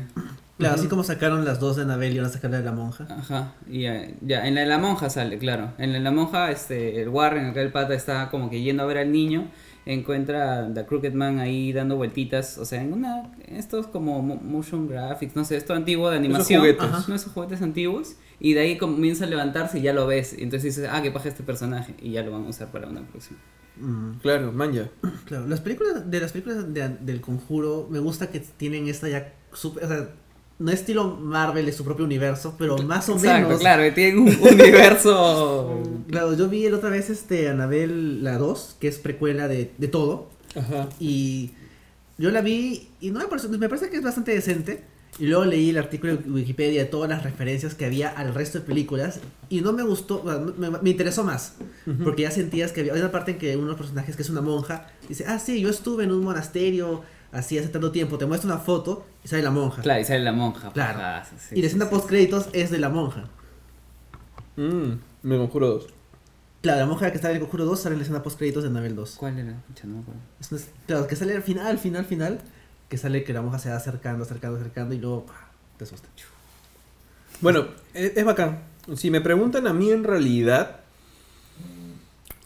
Claro, 0.56 0.74
así 0.74 0.88
como 0.88 1.04
sacaron 1.04 1.44
las 1.44 1.60
dos 1.60 1.76
de 1.76 1.82
Anabel 1.82 2.14
y 2.14 2.18
van 2.18 2.26
a 2.26 2.30
sacar 2.30 2.50
la 2.50 2.58
de 2.58 2.64
la 2.64 2.72
monja. 2.72 3.06
Ajá, 3.10 3.52
y 3.70 3.82
ya, 3.82 4.08
ya, 4.22 4.48
en 4.48 4.56
la 4.56 4.62
de 4.62 4.66
la 4.66 4.78
monja 4.78 5.08
sale, 5.10 5.38
claro. 5.38 5.70
En 5.78 5.92
la 5.92 5.98
de 5.98 6.04
la 6.04 6.10
monja, 6.10 6.50
este, 6.50 7.00
el 7.00 7.10
Warren, 7.10 7.44
acá 7.44 7.60
el 7.60 7.70
pata, 7.70 7.94
está 7.94 8.28
como 8.30 8.50
que 8.50 8.60
yendo 8.60 8.82
a 8.82 8.86
ver 8.86 8.98
al 8.98 9.12
niño, 9.12 9.46
encuentra 9.92 10.66
a 10.66 10.74
The 10.74 10.84
Crooked 10.86 11.14
Man 11.14 11.38
ahí 11.38 11.72
dando 11.72 11.96
vueltitas, 11.96 12.58
o 12.58 12.64
sea, 12.64 12.82
en 12.82 12.92
una, 12.92 13.32
estos 13.46 13.86
como 13.86 14.20
mo- 14.22 14.36
motion 14.36 14.86
graphics, 14.86 15.34
no 15.34 15.44
sé, 15.44 15.56
esto 15.56 15.74
antiguo 15.74 16.10
de 16.10 16.16
animación, 16.18 16.60
juguetes. 16.60 16.82
Ajá. 16.84 17.04
no 17.08 17.14
esos 17.14 17.32
juguetes 17.32 17.62
antiguos, 17.62 18.16
y 18.38 18.52
de 18.54 18.60
ahí 18.60 18.78
comienza 18.78 19.24
a 19.24 19.28
levantarse 19.28 19.78
y 19.78 19.82
ya 19.82 19.92
lo 19.92 20.06
ves, 20.06 20.34
y 20.38 20.42
entonces 20.42 20.76
dices, 20.76 20.90
ah, 20.92 21.02
que 21.02 21.10
paja 21.10 21.28
este 21.28 21.42
personaje, 21.42 21.94
y 22.02 22.12
ya 22.12 22.22
lo 22.22 22.32
van 22.32 22.44
a 22.44 22.48
usar 22.48 22.68
para 22.70 22.86
una 22.88 23.02
próxima. 23.06 23.38
Mm, 23.80 24.18
Claro, 24.20 24.52
manja. 24.52 24.88
claro, 25.24 25.46
las 25.46 25.60
películas 25.60 26.10
de 26.10 26.20
las 26.20 26.32
películas 26.32 26.72
de- 26.74 26.88
del 27.00 27.20
conjuro 27.20 27.86
me 27.90 27.98
gusta 28.00 28.28
que 28.30 28.40
tienen 28.40 28.88
esta 28.88 29.08
ya 29.08 29.32
super, 29.52 29.84
o 29.84 29.88
sea, 29.88 30.08
no 30.58 30.70
estilo 30.72 31.16
Marvel 31.16 31.68
es 31.68 31.76
su 31.76 31.84
propio 31.84 32.04
universo, 32.04 32.54
pero 32.58 32.78
más 32.78 33.08
o 33.08 33.12
Exacto, 33.14 33.46
menos. 33.48 33.60
claro, 33.60 33.94
tienen 33.94 34.18
un 34.18 34.28
universo... 34.52 35.82
Claro, 36.08 36.34
yo 36.34 36.48
vi 36.48 36.66
el 36.66 36.74
otra 36.74 36.90
vez 36.90 37.10
este 37.10 37.48
Anabel 37.48 38.24
la 38.24 38.38
2, 38.38 38.76
que 38.80 38.88
es 38.88 38.98
precuela 38.98 39.46
de, 39.48 39.70
de 39.78 39.88
todo, 39.88 40.28
Ajá. 40.56 40.88
y 40.98 41.50
yo 42.16 42.30
la 42.30 42.40
vi 42.40 42.88
y 43.00 43.10
no 43.10 43.20
me 43.20 43.26
parece, 43.26 43.48
me 43.48 43.68
parece 43.68 43.90
que 43.90 43.96
es 43.98 44.02
bastante 44.02 44.32
decente. 44.32 44.82
Y 45.20 45.26
luego 45.26 45.44
leí 45.46 45.70
el 45.70 45.78
artículo 45.78 46.16
de 46.16 46.30
Wikipedia 46.30 46.82
de 46.82 46.88
todas 46.88 47.08
las 47.10 47.24
referencias 47.24 47.74
que 47.74 47.84
había 47.86 48.08
al 48.10 48.34
resto 48.34 48.58
de 48.60 48.64
películas 48.64 49.18
y 49.48 49.62
no 49.62 49.72
me 49.72 49.82
gustó, 49.82 50.18
bueno, 50.20 50.52
me, 50.56 50.70
me 50.70 50.90
interesó 50.90 51.24
más, 51.24 51.54
porque 52.04 52.22
ya 52.22 52.30
sentías 52.30 52.70
que 52.70 52.80
había 52.82 52.92
hay 52.92 53.00
una 53.00 53.10
parte 53.10 53.32
en 53.32 53.38
que 53.38 53.56
uno 53.56 53.64
de 53.64 53.70
los 53.72 53.78
personajes 53.78 54.14
que 54.14 54.22
es 54.22 54.30
una 54.30 54.42
monja 54.42 54.86
dice, 55.08 55.24
ah 55.26 55.38
sí, 55.40 55.60
yo 55.60 55.70
estuve 55.70 56.04
en 56.04 56.12
un 56.12 56.22
monasterio 56.22 57.02
así 57.32 57.58
hace 57.58 57.68
tanto 57.68 57.90
tiempo, 57.92 58.18
te 58.18 58.26
muestra 58.26 58.50
una 58.52 58.60
foto 58.60 59.06
y 59.24 59.28
sale 59.28 59.42
la 59.42 59.50
monja. 59.50 59.82
Claro, 59.82 60.00
y 60.00 60.04
sale 60.04 60.20
la 60.20 60.32
monja. 60.32 60.70
Claro. 60.72 60.98
pajazo, 60.98 61.34
sí, 61.38 61.54
y 61.56 61.60
la 61.60 61.66
escena 61.66 61.84
sí. 61.86 61.90
post 61.90 62.06
créditos 62.08 62.48
es 62.52 62.70
de 62.70 62.78
la 62.78 62.88
monja. 62.88 63.24
Mm, 64.56 64.92
me 65.22 65.36
conjuro 65.36 65.68
dos. 65.68 65.86
Claro, 66.60 66.80
la 66.80 66.86
monja 66.86 67.10
que 67.10 67.16
está 67.16 67.30
en 67.30 67.36
el 67.36 67.40
Conjuro 67.42 67.64
2 67.66 67.80
sale 67.80 67.92
en 67.94 68.00
la 68.00 68.02
escena 68.02 68.22
post 68.22 68.36
créditos 68.36 68.64
de 68.64 68.68
Anabel 68.70 68.96
2. 68.96 69.14
¿Cuál 69.16 69.38
era? 69.38 69.52
Pucha, 69.68 69.86
no 69.86 69.94
me 69.94 70.00
acuerdo. 70.00 70.20
Es 70.40 70.50
una- 70.50 70.60
claro, 70.88 71.06
que 71.06 71.14
sale 71.14 71.36
al 71.36 71.42
final, 71.42 71.66
al 71.68 71.78
final, 71.78 72.00
al 72.00 72.06
final, 72.06 72.40
que 72.88 72.98
sale 72.98 73.22
que 73.22 73.32
la 73.32 73.42
monja 73.42 73.60
se 73.60 73.70
va 73.70 73.76
acercando, 73.76 74.24
acercando, 74.24 74.58
acercando 74.58 74.92
y 74.94 74.98
luego 74.98 75.24
¡pah! 75.26 75.50
te 75.76 75.84
asusta. 75.84 76.08
Bueno, 77.40 77.68
es, 77.94 78.16
es 78.16 78.24
bacán. 78.24 78.58
Si 78.96 79.10
me 79.10 79.20
preguntan 79.20 79.68
a 79.68 79.72
mí 79.72 79.92
en 79.92 80.02
realidad, 80.02 80.80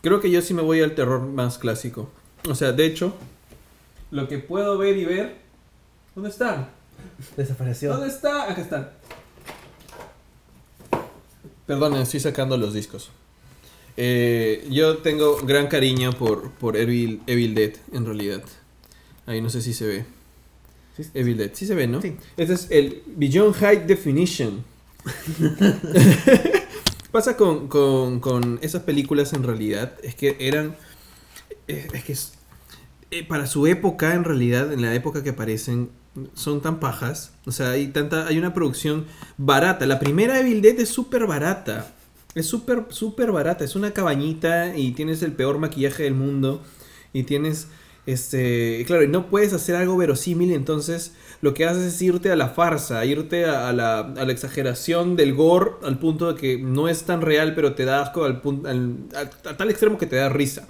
creo 0.03 0.21
que 0.21 0.31
yo 0.31 0.43
sí 0.43 0.53
me 0.53 0.61
voy 0.63 0.83
al 0.83 0.95
terror 0.95 1.23
más 1.23 1.57
clásico. 1.57 2.11
O 2.49 2.55
sea, 2.55 2.73
de 2.73 2.85
hecho, 2.85 3.17
lo 4.13 4.29
que 4.29 4.39
puedo 4.39 4.79
ver 4.79 4.97
y 4.97 5.05
ver... 5.05 5.37
¿Dónde 6.15 6.31
está? 6.31 6.69
Desapareció. 7.37 7.91
¿Dónde 7.93 8.09
está? 8.09 8.51
Acá 8.51 8.61
está. 8.61 8.93
Perdón, 11.67 11.95
estoy 11.97 12.21
sacando 12.21 12.57
los 12.57 12.75
discos. 12.75 13.11
Eh, 13.97 14.67
yo 14.71 14.99
tengo 14.99 15.37
gran 15.39 15.67
cariño 15.67 16.13
por, 16.13 16.51
por 16.53 16.77
Evil, 16.77 17.23
Evil 17.27 17.55
Dead, 17.55 17.73
en 17.93 18.07
realidad. 18.07 18.43
Ahí 19.27 19.41
no 19.41 19.51
sé 19.51 19.63
si 19.63 19.73
se 19.73 19.87
ve. 19.87 20.05
Sí. 20.97 21.05
Evil 21.15 21.39
Dead, 21.39 21.51
sí 21.55 21.67
se 21.67 21.75
ve, 21.75 21.87
¿no? 21.87 22.01
Sí. 22.03 22.17
Este 22.37 22.55
es 22.55 22.67
el 22.71 23.03
Beyond 23.07 23.55
High 23.55 23.87
Definition. 23.87 24.65
Pasa 27.11 27.37
con, 27.37 27.69
con, 27.69 28.21
con 28.21 28.59
esas 28.63 28.83
películas 28.83 29.33
en 29.33 29.43
realidad, 29.43 29.95
es 30.03 30.15
que 30.15 30.37
eran... 30.41 30.77
Es, 31.67 31.93
es 31.93 32.05
que 32.05 32.13
es- 32.13 32.33
eh, 33.13 33.25
para 33.25 33.47
su 33.47 33.67
época, 33.67 34.15
en 34.15 34.25
realidad, 34.25 34.73
en 34.73 34.83
la 34.83 34.95
época 34.95 35.23
que 35.23 35.31
aparecen, 35.31 35.91
son 36.35 36.61
tan 36.63 36.81
pajas. 36.81 37.33
O 37.47 37.53
sea, 37.53 37.71
hay 37.73 37.89
tanta, 37.89 38.27
hay 38.27 38.39
una 38.39 38.55
producción 38.55 39.07
barata. 39.39 39.87
La 39.87 39.99
primera 40.01 40.39
Evil 40.41 40.63
Dead 40.63 40.79
es 40.81 40.89
súper 40.91 41.27
barata. 41.27 41.95
Es 42.35 42.47
súper, 42.47 42.87
súper 42.91 43.33
barata. 43.33 43.65
Es 43.65 43.77
una 43.77 43.93
cabañita 43.93 44.77
y 44.77 44.93
tienes 44.93 45.23
el 45.23 45.33
peor 45.33 45.59
maquillaje 45.59 46.05
del 46.05 46.15
mundo. 46.15 46.63
Y 47.13 47.25
tienes, 47.25 47.69
este, 48.07 48.85
claro, 48.87 49.03
y 49.05 49.09
no 49.09 49.29
puedes 49.29 49.53
hacer 49.53 49.77
algo 49.77 49.97
verosímil. 49.97 50.53
Entonces, 50.53 51.15
lo 51.43 51.55
que 51.55 51.67
haces 51.67 51.95
es 51.95 52.03
irte 52.03 52.31
a 52.33 52.37
la 52.37 52.49
farsa, 52.51 53.05
irte 53.05 53.45
a, 53.47 53.73
la, 53.73 54.01
a 54.01 54.25
la 54.25 54.33
exageración 54.33 55.17
del 55.17 55.35
gore 55.35 55.73
al 55.85 55.99
punto 55.99 56.33
de 56.33 56.41
que 56.41 56.59
no 56.59 56.89
es 56.89 57.05
tan 57.05 57.23
real, 57.23 57.55
pero 57.55 57.75
te 57.75 57.85
da 57.87 58.03
asco 58.03 58.25
al 58.25 58.41
al- 58.67 58.97
a 59.47 59.57
tal 59.57 59.71
extremo 59.71 59.99
que 59.99 60.07
te 60.07 60.17
da 60.17 60.29
risa. 60.29 60.69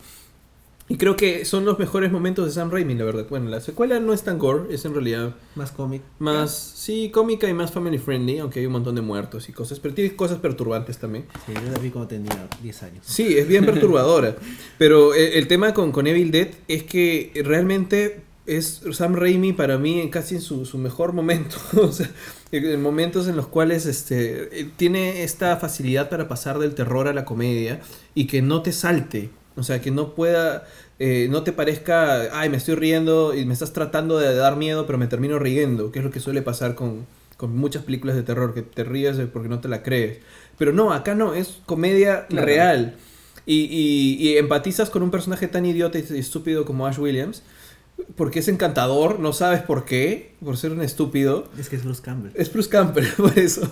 Y 0.88 0.96
creo 0.96 1.16
que 1.16 1.44
son 1.44 1.64
los 1.64 1.78
mejores 1.78 2.12
momentos 2.12 2.44
de 2.44 2.52
Sam 2.52 2.70
Raimi, 2.70 2.94
la 2.94 3.04
verdad. 3.04 3.26
Bueno, 3.30 3.48
la 3.48 3.60
secuela 3.60 3.98
no 4.00 4.12
es 4.12 4.22
tan 4.24 4.38
gore, 4.38 4.74
es 4.74 4.84
en 4.84 4.92
realidad 4.92 5.34
Más 5.54 5.70
cómic. 5.70 6.02
más, 6.18 6.52
sí, 6.52 7.10
cómica 7.10 7.48
y 7.48 7.54
más 7.54 7.70
family 7.70 7.98
friendly, 7.98 8.38
aunque 8.38 8.60
hay 8.60 8.66
un 8.66 8.72
montón 8.72 8.96
de 8.96 9.00
muertos 9.00 9.48
y 9.48 9.52
cosas, 9.52 9.80
pero 9.80 9.94
tiene 9.94 10.14
cosas 10.16 10.38
perturbantes 10.38 10.98
también. 10.98 11.24
Sí, 11.46 11.52
yo 11.54 11.70
la 11.72 11.78
vi 11.78 11.90
cuando 11.90 12.08
tenía 12.08 12.48
10 12.62 12.82
años. 12.82 13.04
Sí, 13.06 13.38
es 13.38 13.48
bien 13.48 13.64
perturbadora. 13.64 14.36
pero 14.78 15.14
el, 15.14 15.32
el 15.34 15.48
tema 15.48 15.72
con, 15.72 15.92
con 15.92 16.06
Evil 16.06 16.30
Dead 16.30 16.48
es 16.68 16.82
que 16.82 17.32
realmente 17.44 18.22
es 18.44 18.82
Sam 18.92 19.14
Raimi 19.14 19.52
para 19.52 19.78
mí 19.78 20.08
casi 20.10 20.34
en 20.36 20.40
su, 20.40 20.66
su 20.66 20.78
mejor 20.78 21.12
momento. 21.12 21.56
o 21.80 21.92
sea, 21.92 22.10
en 22.50 22.82
momentos 22.82 23.28
en 23.28 23.36
los 23.36 23.46
cuales 23.46 23.86
este, 23.86 24.60
eh, 24.60 24.70
tiene 24.76 25.22
esta 25.22 25.56
facilidad 25.56 26.10
para 26.10 26.28
pasar 26.28 26.58
del 26.58 26.74
terror 26.74 27.08
a 27.08 27.14
la 27.14 27.24
comedia 27.24 27.80
y 28.14 28.26
que 28.26 28.42
no 28.42 28.62
te 28.62 28.72
salte. 28.72 29.30
O 29.56 29.62
sea, 29.62 29.80
que 29.80 29.90
no 29.90 30.14
pueda, 30.14 30.66
eh, 30.98 31.26
no 31.30 31.42
te 31.42 31.52
parezca, 31.52 32.38
ay, 32.38 32.48
me 32.48 32.56
estoy 32.56 32.74
riendo 32.74 33.34
y 33.34 33.44
me 33.44 33.52
estás 33.52 33.72
tratando 33.72 34.18
de 34.18 34.34
dar 34.34 34.56
miedo, 34.56 34.86
pero 34.86 34.98
me 34.98 35.06
termino 35.06 35.38
riendo, 35.38 35.92
que 35.92 35.98
es 35.98 36.04
lo 36.04 36.10
que 36.10 36.20
suele 36.20 36.40
pasar 36.42 36.74
con, 36.74 37.06
con 37.36 37.54
muchas 37.56 37.82
películas 37.84 38.16
de 38.16 38.22
terror, 38.22 38.54
que 38.54 38.62
te 38.62 38.84
ríes 38.84 39.18
porque 39.32 39.48
no 39.48 39.60
te 39.60 39.68
la 39.68 39.82
crees. 39.82 40.18
Pero 40.58 40.72
no, 40.72 40.92
acá 40.92 41.14
no, 41.14 41.34
es 41.34 41.58
comedia 41.66 42.26
Claro. 42.28 42.46
real. 42.46 42.96
Y, 43.44 43.64
y- 43.64 44.16
y 44.28 44.36
empatizas 44.38 44.88
con 44.90 45.02
un 45.02 45.10
personaje 45.10 45.48
tan 45.48 45.66
idiota 45.66 45.98
y 45.98 46.02
estúpido 46.18 46.64
como 46.64 46.86
Ash 46.86 46.98
Williams. 46.98 47.42
Porque 48.16 48.38
es 48.40 48.48
encantador, 48.48 49.20
no 49.20 49.32
sabes 49.32 49.60
por 49.62 49.84
qué, 49.84 50.34
por 50.44 50.56
ser 50.56 50.72
un 50.72 50.80
estúpido. 50.82 51.48
Es 51.58 51.68
que 51.68 51.76
es 51.76 51.84
Bruce 51.84 52.02
Campbell. 52.02 52.32
Es 52.34 52.52
Bruce 52.52 52.68
Campbell, 52.68 53.06
por 53.16 53.38
eso. 53.38 53.70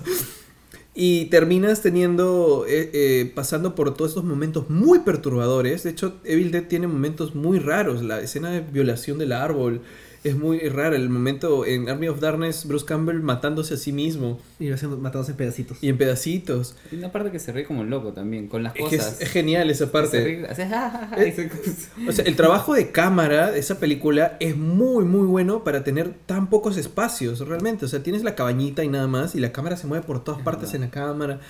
Y 0.94 1.26
terminas 1.26 1.82
teniendo, 1.82 2.66
eh, 2.68 2.90
eh, 2.92 3.32
pasando 3.34 3.74
por 3.74 3.94
todos 3.94 4.10
estos 4.10 4.24
momentos 4.24 4.68
muy 4.68 5.00
perturbadores. 5.00 5.84
De 5.84 5.90
hecho, 5.90 6.16
Evil 6.24 6.50
Dead 6.50 6.64
tiene 6.64 6.88
momentos 6.88 7.34
muy 7.34 7.58
raros. 7.60 8.02
La 8.02 8.20
escena 8.20 8.50
de 8.50 8.60
violación 8.60 9.18
del 9.18 9.32
árbol 9.32 9.82
es 10.22 10.36
muy 10.36 10.58
rara. 10.68 10.96
El 10.96 11.08
momento 11.08 11.64
en 11.64 11.88
Army 11.88 12.08
of 12.08 12.20
Darkness, 12.20 12.66
Bruce 12.66 12.84
Campbell 12.84 13.20
matándose 13.20 13.74
a 13.74 13.76
sí 13.76 13.92
mismo 13.92 14.38
Y 14.58 14.68
va 14.70 14.76
siendo 14.76 14.96
matados 14.98 15.28
en 15.30 15.36
pedacitos. 15.36 15.78
y 15.80 15.88
en 15.88 15.96
pedacitos. 15.96 16.74
Hay 16.92 16.98
una 16.98 17.10
parte 17.12 17.30
que 17.30 17.38
se 17.38 17.52
ríe 17.52 17.64
como 17.64 17.84
loco 17.84 18.12
también, 18.12 18.46
con 18.48 18.62
las 18.62 18.74
Es, 18.76 18.88
que 18.88 18.96
cosas. 18.98 19.14
es, 19.14 19.20
es 19.22 19.28
genial 19.30 19.70
esa 19.70 19.86
Se 19.86 19.90
parte. 19.90 20.22
ríe, 20.24 20.46
hace 20.46 20.66
ja, 20.66 20.90
ja, 20.90 21.06
ja, 21.08 21.26
y 21.26 21.32
se- 21.32 21.50
O 22.08 22.12
sea, 22.12 22.24
el 22.24 22.36
trabajo 22.36 22.74
de 22.74 22.90
cámara 22.90 23.50
de 23.50 23.58
esa 23.60 23.78
película 23.80 24.36
es 24.40 24.56
muy, 24.56 25.04
muy 25.04 25.26
bueno 25.26 25.64
para 25.64 25.84
tener 25.84 26.12
tan 26.26 26.48
pocos 26.50 26.76
espacios, 26.76 27.40
realmente. 27.46 27.84
O 27.84 27.88
sea, 27.88 28.02
tienes 28.02 28.22
la 28.24 28.34
cabañita 28.34 28.84
y 28.84 28.88
nada 28.88 29.06
más, 29.06 29.34
y 29.34 29.40
la 29.40 29.52
cámara 29.52 29.76
se 29.76 29.86
mueve 29.86 30.04
por 30.06 30.22
todas 30.22 30.40
Es 30.40 30.44
partes 30.44 30.72
verdad. 30.72 30.74
en 30.76 30.80
la 30.82 30.90
cámara. 30.90 31.40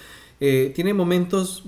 Eh, 0.42 0.72
tiene 0.74 0.94
momentos 0.94 1.64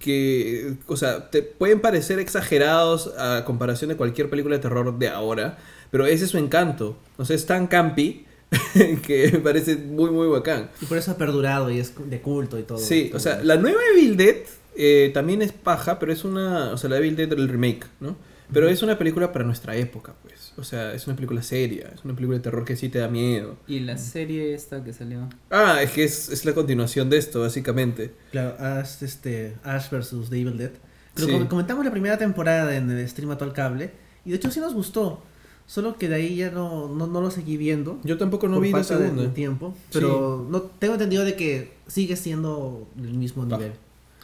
que, 0.00 0.74
o 0.88 0.96
sea, 0.96 1.30
te 1.30 1.42
pueden 1.42 1.80
parecer 1.80 2.18
exagerados 2.18 3.12
a 3.18 3.44
comparación 3.44 3.88
de 3.90 3.96
cualquier 3.96 4.28
película 4.28 4.56
de 4.56 4.62
terror 4.62 4.98
de 4.98 5.08
ahora, 5.08 5.58
pero 5.90 6.06
ese 6.06 6.24
es 6.24 6.30
su 6.30 6.38
encanto. 6.38 6.98
O 7.16 7.24
sea, 7.24 7.36
es 7.36 7.46
tan 7.46 7.66
campi 7.66 8.24
que 9.02 9.30
me 9.32 9.38
parece 9.40 9.76
muy, 9.76 10.10
muy 10.10 10.28
bacán. 10.28 10.70
Y 10.80 10.86
por 10.86 10.98
eso 10.98 11.10
ha 11.12 11.16
perdurado 11.16 11.70
y 11.70 11.78
es 11.78 11.92
de 12.08 12.20
culto 12.20 12.58
y 12.58 12.62
todo. 12.62 12.78
Sí, 12.78 13.06
todo 13.06 13.16
o 13.18 13.20
sea, 13.20 13.36
eso. 13.36 13.44
la 13.44 13.56
nueva 13.56 13.80
Evil 13.94 14.16
Dead 14.16 14.36
eh, 14.76 15.10
también 15.14 15.42
es 15.42 15.52
paja, 15.52 15.98
pero 15.98 16.12
es 16.12 16.24
una. 16.24 16.70
O 16.72 16.76
sea, 16.78 16.90
la 16.90 16.98
Evil 16.98 17.16
Dead 17.16 17.28
del 17.28 17.48
remake, 17.48 17.86
¿no? 18.00 18.16
Pero 18.52 18.68
es 18.68 18.80
una 18.84 18.96
película 18.96 19.32
para 19.32 19.44
nuestra 19.44 19.74
época, 19.74 20.14
pues. 20.22 20.52
O 20.56 20.62
sea, 20.62 20.94
es 20.94 21.06
una 21.08 21.16
película 21.16 21.42
seria, 21.42 21.90
es 21.92 22.04
una 22.04 22.14
película 22.14 22.38
de 22.38 22.44
terror 22.44 22.64
que 22.64 22.76
sí 22.76 22.88
te 22.88 23.00
da 23.00 23.08
miedo. 23.08 23.56
Y 23.66 23.80
la 23.80 23.98
serie 23.98 24.54
esta 24.54 24.84
que 24.84 24.92
salió. 24.92 25.28
Ah, 25.50 25.82
es 25.82 25.90
que 25.90 26.04
es, 26.04 26.28
es 26.28 26.44
la 26.44 26.52
continuación 26.54 27.10
de 27.10 27.16
esto, 27.16 27.40
básicamente. 27.40 28.12
Claro, 28.30 28.54
Ash, 28.60 29.02
este, 29.02 29.54
Ash 29.64 29.90
vs. 29.90 30.30
The 30.30 30.40
Evil 30.40 30.56
Dead. 30.58 30.70
Pero 31.14 31.26
Sí. 31.26 31.32
com- 31.32 31.48
comentamos 31.48 31.84
la 31.84 31.90
primera 31.90 32.18
temporada 32.18 32.76
en 32.76 32.88
el 32.88 33.08
stream 33.08 33.32
actual 33.32 33.52
cable. 33.52 33.90
Y 34.24 34.30
de 34.30 34.36
hecho 34.36 34.50
sí 34.52 34.60
nos 34.60 34.74
gustó. 34.74 35.24
Solo 35.66 35.96
que 35.98 36.08
de 36.08 36.14
ahí 36.14 36.36
ya 36.36 36.50
no, 36.50 36.88
no, 36.88 37.06
no 37.08 37.20
lo 37.20 37.30
seguí 37.30 37.56
viendo. 37.56 37.98
Yo 38.04 38.18
tampoco 38.18 38.46
no 38.48 38.60
vi 38.60 38.70
la 38.70 38.84
segunda. 38.84 39.22
de 39.22 39.28
tiempo. 39.28 39.74
Pero 39.92 40.46
no 40.48 40.62
tengo 40.62 40.94
entendido 40.94 41.24
de 41.24 41.34
que 41.34 41.72
sigue 41.88 42.14
siendo 42.16 42.86
el 42.98 43.14
mismo 43.14 43.44
nivel. 43.44 43.72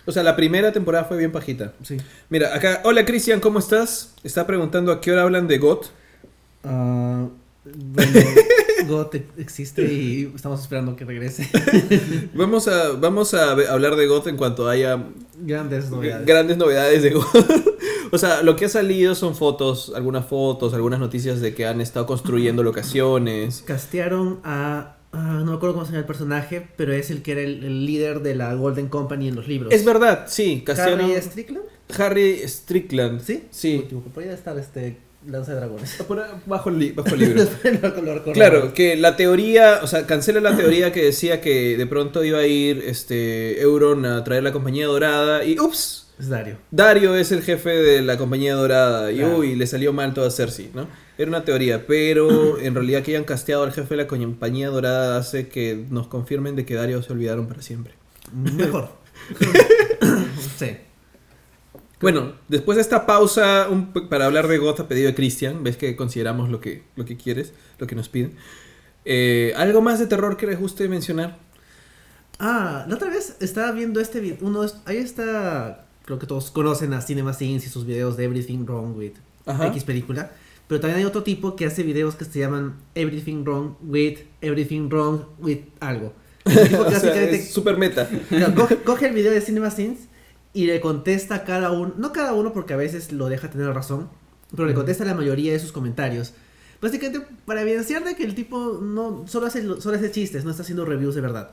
O 0.07 0.12
sea, 0.12 0.22
la 0.22 0.35
primera 0.37 0.72
temporada 0.72 1.05
fue 1.05 1.16
bien 1.18 1.31
pajita. 1.33 1.72
Sí. 1.83 1.96
Mira, 2.28 2.55
acá, 2.55 2.81
hola 2.85 3.05
Cristian, 3.05 3.40
¿cómo 3.40 3.59
estás? 3.59 4.14
Está 4.24 4.46
preguntando 4.46 4.90
a 4.92 5.00
qué 5.00 5.12
hora 5.12 5.22
hablan 5.22 5.46
de 5.48 5.59
GOT. 5.59 5.87
Ah, 6.64 7.26
bueno, 7.64 8.20
GOT 8.88 9.14
existe 9.38 9.83
y 9.92 10.33
estamos 10.35 10.61
esperando 10.61 10.96
que 10.96 11.05
regrese. 11.05 11.48
Vamos 12.35 12.66
a, 12.68 12.92
vamos 12.92 13.35
a 13.35 13.52
hablar 13.52 13.94
de 13.96 14.07
GOT 14.07 14.26
en 14.28 14.37
cuanto 14.37 14.68
haya 14.68 15.05
Grandes 15.40 15.90
novedades. 15.90 16.26
grandes 16.26 16.57
novedades 16.57 17.02
de 17.02 17.11
GOT. 17.11 17.26
O 18.12 18.18
sea, 18.18 18.42
lo 18.42 18.55
que 18.55 18.66
ha 18.66 18.68
salido 18.68 19.14
son 19.16 19.35
fotos, 19.35 19.92
algunas 19.96 20.27
fotos, 20.27 20.75
algunas 20.75 21.01
noticias 21.01 21.40
de 21.40 21.55
que 21.55 21.66
han 21.66 21.81
estado 21.81 22.07
construyendo 22.07 22.62
locaciones. 22.62 23.64
Castearon 23.66 24.40
a. 24.44 24.96
no 25.12 25.44
me 25.44 25.55
acuerdo 25.55 25.75
cómo 25.75 25.85
se 25.87 25.92
llama 25.92 26.01
el 26.01 26.07
personaje, 26.07 26.68
pero 26.77 26.92
es 26.92 27.11
el 27.11 27.22
que 27.22 27.33
era 27.33 27.40
el, 27.40 27.64
el 27.64 27.87
líder 27.87 28.20
de 28.20 28.35
la 28.35 28.55
Golden 28.55 28.88
Company 28.88 29.29
en 29.29 29.35
los 29.35 29.48
libros. 29.48 29.72
Es 29.72 29.85
verdad, 29.85 30.27
sí, 30.29 30.62
castearon 30.64 31.11
Harry 31.11 31.20
Strickland. 31.22 31.64
Harry 31.98 32.48
Strickland. 32.48 33.20
¿Sí? 33.22 33.44
Sí. 33.51 33.88
Podría 34.14 34.33
estar 34.35 34.57
este. 34.59 34.96
Lanza 35.25 35.53
de 35.53 35.59
Dragones. 35.59 35.94
Por 36.09 36.20
bajo 36.46 36.68
el, 36.68 36.79
li- 36.81 36.90
bajo 36.90 37.14
el 37.14 37.20
libro. 37.20 37.44
Claro, 38.35 38.75
que 38.75 38.96
la 38.96 39.14
teoría, 39.16 39.79
o 39.83 39.87
sea, 39.87 40.05
cancela 40.05 40.40
la 40.40 40.57
teoría 40.57 40.92
que 40.92 41.05
decía 41.05 41.40
que 41.40 41.77
de 41.77 41.87
pronto 41.87 42.25
iba 42.25 42.38
a 42.40 42.46
ir 42.46 42.83
este 42.85 43.61
Euron 43.61 44.05
a 44.05 44.25
traer 44.25 44.42
la 44.42 44.53
compañía 44.53 44.87
dorada 44.87 45.44
y 45.44 45.61
ups, 45.61 46.02
Es 46.18 46.29
Dario. 46.29 46.59
Dario 46.70 47.16
es 47.16 47.33
el 47.33 47.42
jefe 47.42 47.70
de 47.70 48.03
la 48.03 48.16
compañía 48.16 48.55
dorada 48.55 49.11
y 49.11 49.16
Claro. 49.18 49.38
uy, 49.38 49.57
le 49.57 49.66
salió 49.66 49.92
mal 49.92 50.14
todo 50.14 50.27
a 50.27 50.31
Cersei, 50.31 50.70
¿no? 50.75 50.87
Era 51.18 51.29
una 51.29 51.44
teoría, 51.44 51.87
pero 51.87 52.59
en 52.61 52.75
realidad 52.75 53.03
que 53.03 53.12
hayan 53.12 53.25
casteado 53.25 53.64
al 53.64 53.72
jefe 53.72 53.96
de 53.96 54.03
la 54.03 54.07
compañía 54.07 54.68
dorada 54.68 55.18
hace 55.18 55.48
que 55.48 55.87
nos 55.90 56.07
confirmen 56.07 56.55
de 56.55 56.64
que 56.64 56.75
Dario 56.75 57.03
se 57.03 57.12
olvidaron 57.12 57.46
para 57.48 57.62
siempre. 57.62 57.94
Mejor. 58.33 58.90
sí. 60.59 60.77
Bueno, 62.01 62.33
después 62.48 62.77
de 62.77 62.83
esta 62.83 63.07
pausa 63.07 63.68
un 63.70 63.92
para 63.92 64.27
hablar 64.27 64.48
de 64.48 64.59
Goth 64.59 64.81
a 64.81 64.88
pedido 64.88 65.07
de 65.09 65.14
Christian, 65.14 65.62
ves 65.62 65.77
que 65.77 65.94
consideramos 65.96 66.51
lo 66.51 66.61
que, 66.61 66.83
lo 66.96 67.05
que 67.05 67.16
quieres, 67.16 67.53
lo 67.79 67.87
que 67.87 67.94
nos 67.94 68.09
piden. 68.09 68.37
Eh, 69.05 69.53
¿Algo 69.57 69.81
más 69.81 69.98
de 69.98 70.07
terror 70.07 70.37
que 70.37 70.46
les 70.46 70.59
guste 70.59 70.88
mencionar? 70.88 71.38
Ah, 72.38 72.85
la 72.88 72.96
otra 72.96 73.09
vez 73.09 73.37
estaba 73.40 73.70
viendo 73.72 74.01
este 74.01 74.18
video. 74.20 74.38
Uno, 74.40 74.64
ahí 74.85 74.96
está. 74.96 75.87
Creo 76.05 76.19
que 76.19 76.27
todos 76.27 76.51
conocen 76.51 76.93
a 76.95 77.01
Cinema 77.01 77.33
Sins 77.33 77.67
y 77.67 77.69
sus 77.69 77.87
videos 77.87 78.17
de 78.17 78.25
Everything 78.25 78.65
Wrong 78.65 78.97
with 78.97 79.12
Ajá. 79.47 79.69
X 79.69 79.85
película. 79.85 80.33
Pero 80.69 80.81
también 80.81 81.01
hay 81.01 81.05
otro 81.05 81.23
tipo 81.23 81.55
que 81.55 81.67
hace 81.67 81.83
videos 81.83 82.15
que 82.15 82.25
se 82.25 82.38
llaman 82.38 82.77
Everything 82.95 83.45
Wrong 83.45 83.75
with 83.83 84.19
Everything 84.41 84.88
Wrong 84.88 85.23
with 85.38 85.59
algo. 85.81 86.12
El 86.45 86.69
tipo 86.69 86.85
que 86.85 86.88
O 86.88 86.91
sea, 86.91 86.99
básicamente 86.99 87.37
es 87.37 87.51
super 87.51 87.77
meta. 87.77 88.09
No, 88.31 88.55
coge, 88.55 88.77
coge 88.79 89.07
el 89.09 89.15
video 89.15 89.31
de 89.31 89.41
Cinema 89.41 89.71
Sins 89.71 90.09
y 90.55 90.67
le 90.67 90.81
contesta 90.81 91.37
a 91.37 91.45
cada 91.45 91.71
uno, 91.71 91.95
no 91.97 92.12
cada 92.12 92.33
uno 92.33 92.53
porque 92.53 92.75
a 92.75 92.77
veces 92.77 93.12
lo 93.12 93.29
deja 93.29 93.49
tener 93.49 93.69
razón, 93.69 94.09
pero 94.55 94.67
le 94.67 94.75
contesta 94.75 95.05
a 95.05 95.07
la 95.07 95.15
mayoría 95.15 95.53
de 95.53 95.59
sus 95.59 95.73
comentarios. 95.73 96.35
Básicamente 96.81 97.27
para 97.47 97.62
evidenciar 97.62 98.05
de 98.05 98.17
que 98.17 98.25
el 98.25 98.35
tipo 98.35 98.81
no 98.83 99.25
solo 99.29 99.47
hace, 99.47 99.62
solo 99.81 99.97
hace 99.97 100.11
chistes, 100.11 100.45
no 100.45 100.51
está 100.51 100.62
haciendo 100.62 100.85
reviews 100.85 101.15
de 101.15 101.21
verdad. 101.21 101.53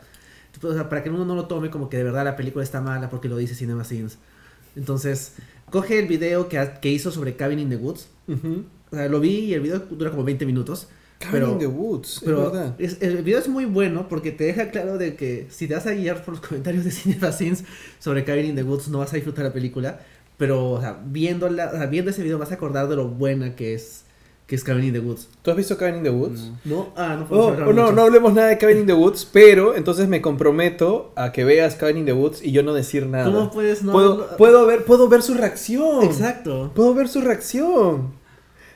O 0.61 0.73
sea, 0.73 0.89
para 0.89 1.03
que 1.03 1.09
uno 1.09 1.23
no 1.23 1.35
lo 1.35 1.45
tome 1.45 1.69
como 1.69 1.89
que 1.89 1.97
de 1.97 2.03
verdad 2.03 2.25
la 2.25 2.35
película 2.35 2.63
está 2.63 2.81
mala 2.81 3.09
porque 3.09 3.29
lo 3.29 3.37
dice 3.37 3.53
Cinema 3.53 3.83
Sins. 3.83 4.17
Entonces, 4.75 5.33
coge 5.71 5.99
el 5.99 6.07
video 6.07 6.49
que, 6.49 6.69
que 6.81 6.89
hizo 6.89 7.11
sobre 7.11 7.35
Cabin 7.35 7.59
in 7.59 7.69
the 7.69 7.75
Woods. 7.77 8.07
O 8.91 8.95
sea, 8.95 9.07
lo 9.07 9.19
vi 9.19 9.39
y 9.39 9.53
el 9.53 9.61
video 9.61 9.79
dura 9.79 10.11
como 10.11 10.23
20 10.23 10.45
minutos. 10.45 10.87
Cabin 11.19 11.33
pero- 11.33 11.51
in 11.51 11.59
the 11.59 11.67
Woods, 11.67 12.21
Pero 12.23 12.47
es 12.47 12.51
verdad. 12.53 12.75
es- 12.79 12.97
el 13.01 13.17
video 13.23 13.39
es 13.39 13.47
muy 13.49 13.65
bueno 13.65 14.07
porque 14.07 14.31
te 14.31 14.45
deja 14.45 14.71
claro 14.71 14.97
de 14.97 15.15
que 15.15 15.47
si 15.49 15.67
te 15.67 15.73
vas 15.75 15.85
a 15.85 15.91
guiar 15.91 16.23
por 16.23 16.35
los 16.35 16.41
comentarios 16.47 16.85
de 16.85 16.91
Cinema 16.91 17.31
Sins 17.33 17.63
sobre 17.99 18.23
Cabin 18.23 18.45
in 18.45 18.55
the 18.55 18.63
Woods 18.63 18.87
no 18.87 18.99
vas 18.99 19.11
a 19.11 19.15
disfrutar 19.17 19.43
la 19.45 19.51
película. 19.53 19.99
Pero, 20.37 20.71
o 20.71 20.79
sea, 20.81 20.97
viéndola, 21.05 21.71
o 21.73 21.77
sea, 21.77 21.87
viendo 21.87 22.11
ese 22.11 22.23
video 22.23 22.37
vas 22.37 22.51
a 22.51 22.55
acordar 22.55 22.87
de 22.87 22.95
lo 22.95 23.09
buena 23.09 23.57
que 23.57 23.73
es, 23.73 24.05
que 24.49 24.55
es 24.55 24.63
Cabin 24.63 24.83
in 24.85 24.93
the 24.93 24.99
Woods. 24.99 25.27
¿Tú 25.43 25.51
has 25.51 25.57
visto 25.57 25.77
Cabin 25.77 25.97
in 25.97 26.03
the 26.03 26.09
Woods? 26.09 26.49
No. 26.65 26.75
¿No? 26.75 26.87
Ah, 26.97 27.15
no 27.19 27.25
Oh, 27.25 27.27
podemos 27.27 27.51
hablar 27.51 27.67
oh, 27.69 27.73
no, 27.73 27.81
mucho. 27.83 27.95
no 27.95 28.01
hablemos 28.01 28.33
nada 28.33 28.47
de 28.47 28.57
Cabin 28.57 28.79
in 28.79 28.85
the 28.87 28.93
Woods, 28.93 29.29
pero 29.31 29.75
entonces 29.75 30.07
me 30.07 30.21
comprometo 30.21 31.11
a 31.15 31.31
que 31.31 31.45
veas 31.45 31.75
Cabin 31.75 31.97
in 31.99 32.05
the 32.05 32.13
Woods 32.13 32.41
y 32.43 32.51
yo 32.51 32.63
no 32.63 32.73
decir 32.73 33.05
nada. 33.05 33.25
¿Cómo 33.25 33.51
puedes 33.51 33.83
no? 33.83 33.91
puedo, 33.91 34.37
puedo, 34.37 34.65
ver, 34.65 34.85
puedo 34.85 35.07
ver 35.07 35.21
su 35.21 35.35
reacción. 35.35 36.01
Exacto. 36.03 36.71
Puedo 36.73 36.95
ver 36.95 37.07
su 37.09 37.21
reacción. 37.21 38.17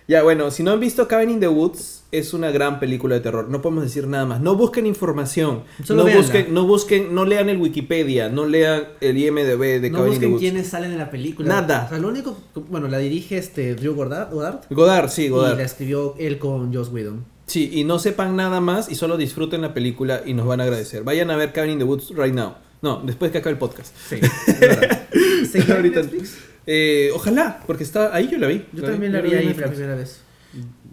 Ya, 0.07 0.21
bueno, 0.23 0.51
si 0.51 0.63
no 0.63 0.71
han 0.71 0.79
visto 0.79 1.07
Cabin 1.07 1.29
in 1.29 1.39
the 1.39 1.47
Woods, 1.47 2.03
es 2.11 2.33
una 2.33 2.51
gran 2.51 2.79
película 2.79 3.15
de 3.15 3.21
terror. 3.21 3.47
No 3.49 3.61
podemos 3.61 3.83
decir 3.85 4.05
nada 4.07 4.25
más. 4.25 4.41
No 4.41 4.55
busquen 4.55 4.85
información. 4.85 5.63
Solo 5.83 6.01
no 6.01 6.05
véanla. 6.05 6.21
busquen, 6.23 6.53
no 6.53 6.67
busquen, 6.67 7.15
no 7.15 7.25
lean 7.25 7.49
el 7.49 7.57
Wikipedia, 7.57 8.27
no 8.29 8.45
lean 8.45 8.83
el 9.01 9.17
IMDB 9.17 9.81
de 9.81 9.89
No 9.89 9.99
Cabin 9.99 10.13
in 10.13 10.19
the 10.19 10.25
busquen 10.27 10.31
Woods. 10.31 10.39
quiénes 10.41 10.67
salen 10.67 10.91
en 10.91 10.97
la 10.97 11.09
película. 11.09 11.47
Nada. 11.47 11.85
O 11.85 11.89
sea, 11.89 11.97
lo 11.99 12.09
único, 12.09 12.37
bueno, 12.69 12.87
la 12.89 12.97
dirige 12.97 13.37
este 13.37 13.75
Drew 13.75 13.95
Goddard, 13.95 14.29
Goddard 14.31 14.61
Godard, 14.69 15.09
sí, 15.09 15.23
y 15.23 15.29
Godard. 15.29 15.57
la 15.57 15.63
escribió 15.63 16.15
él 16.19 16.37
con 16.37 16.73
Joss 16.73 16.89
Whedon. 16.89 17.25
Sí, 17.47 17.69
y 17.73 17.83
no 17.83 17.97
sepan 17.99 18.35
nada 18.35 18.59
más 18.61 18.89
y 18.91 18.95
solo 18.95 19.17
disfruten 19.17 19.61
la 19.61 19.73
película 19.73 20.21
y 20.25 20.33
nos 20.33 20.45
van 20.45 20.59
a 20.61 20.63
agradecer. 20.63 21.03
Vayan 21.03 21.31
a 21.31 21.35
ver 21.37 21.51
Cabin 21.53 21.71
in 21.71 21.77
the 21.79 21.83
Woods 21.85 22.09
right 22.15 22.33
now. 22.33 22.55
No, 22.81 23.01
después 23.05 23.31
que 23.31 23.37
acabe 23.37 23.51
el 23.53 23.57
podcast. 23.57 23.95
Sí, 24.09 24.15
es 24.21 24.59
verdad. 24.59 25.01
¿Seguirá 25.51 25.75
en 25.79 25.85
Ahorita- 25.85 26.01
Netflix? 26.01 26.37
Eh, 26.65 27.09
ojalá, 27.13 27.61
porque 27.67 27.83
está 27.83 28.15
ahí 28.15 28.29
yo 28.29 28.37
la 28.37 28.47
vi. 28.47 28.65
Yo 28.73 28.83
también 28.83 29.11
la 29.13 29.21
vi 29.21 29.33
ahí 29.33 29.53
la 29.53 29.67
primera 29.67 29.95
vez. 29.95 30.21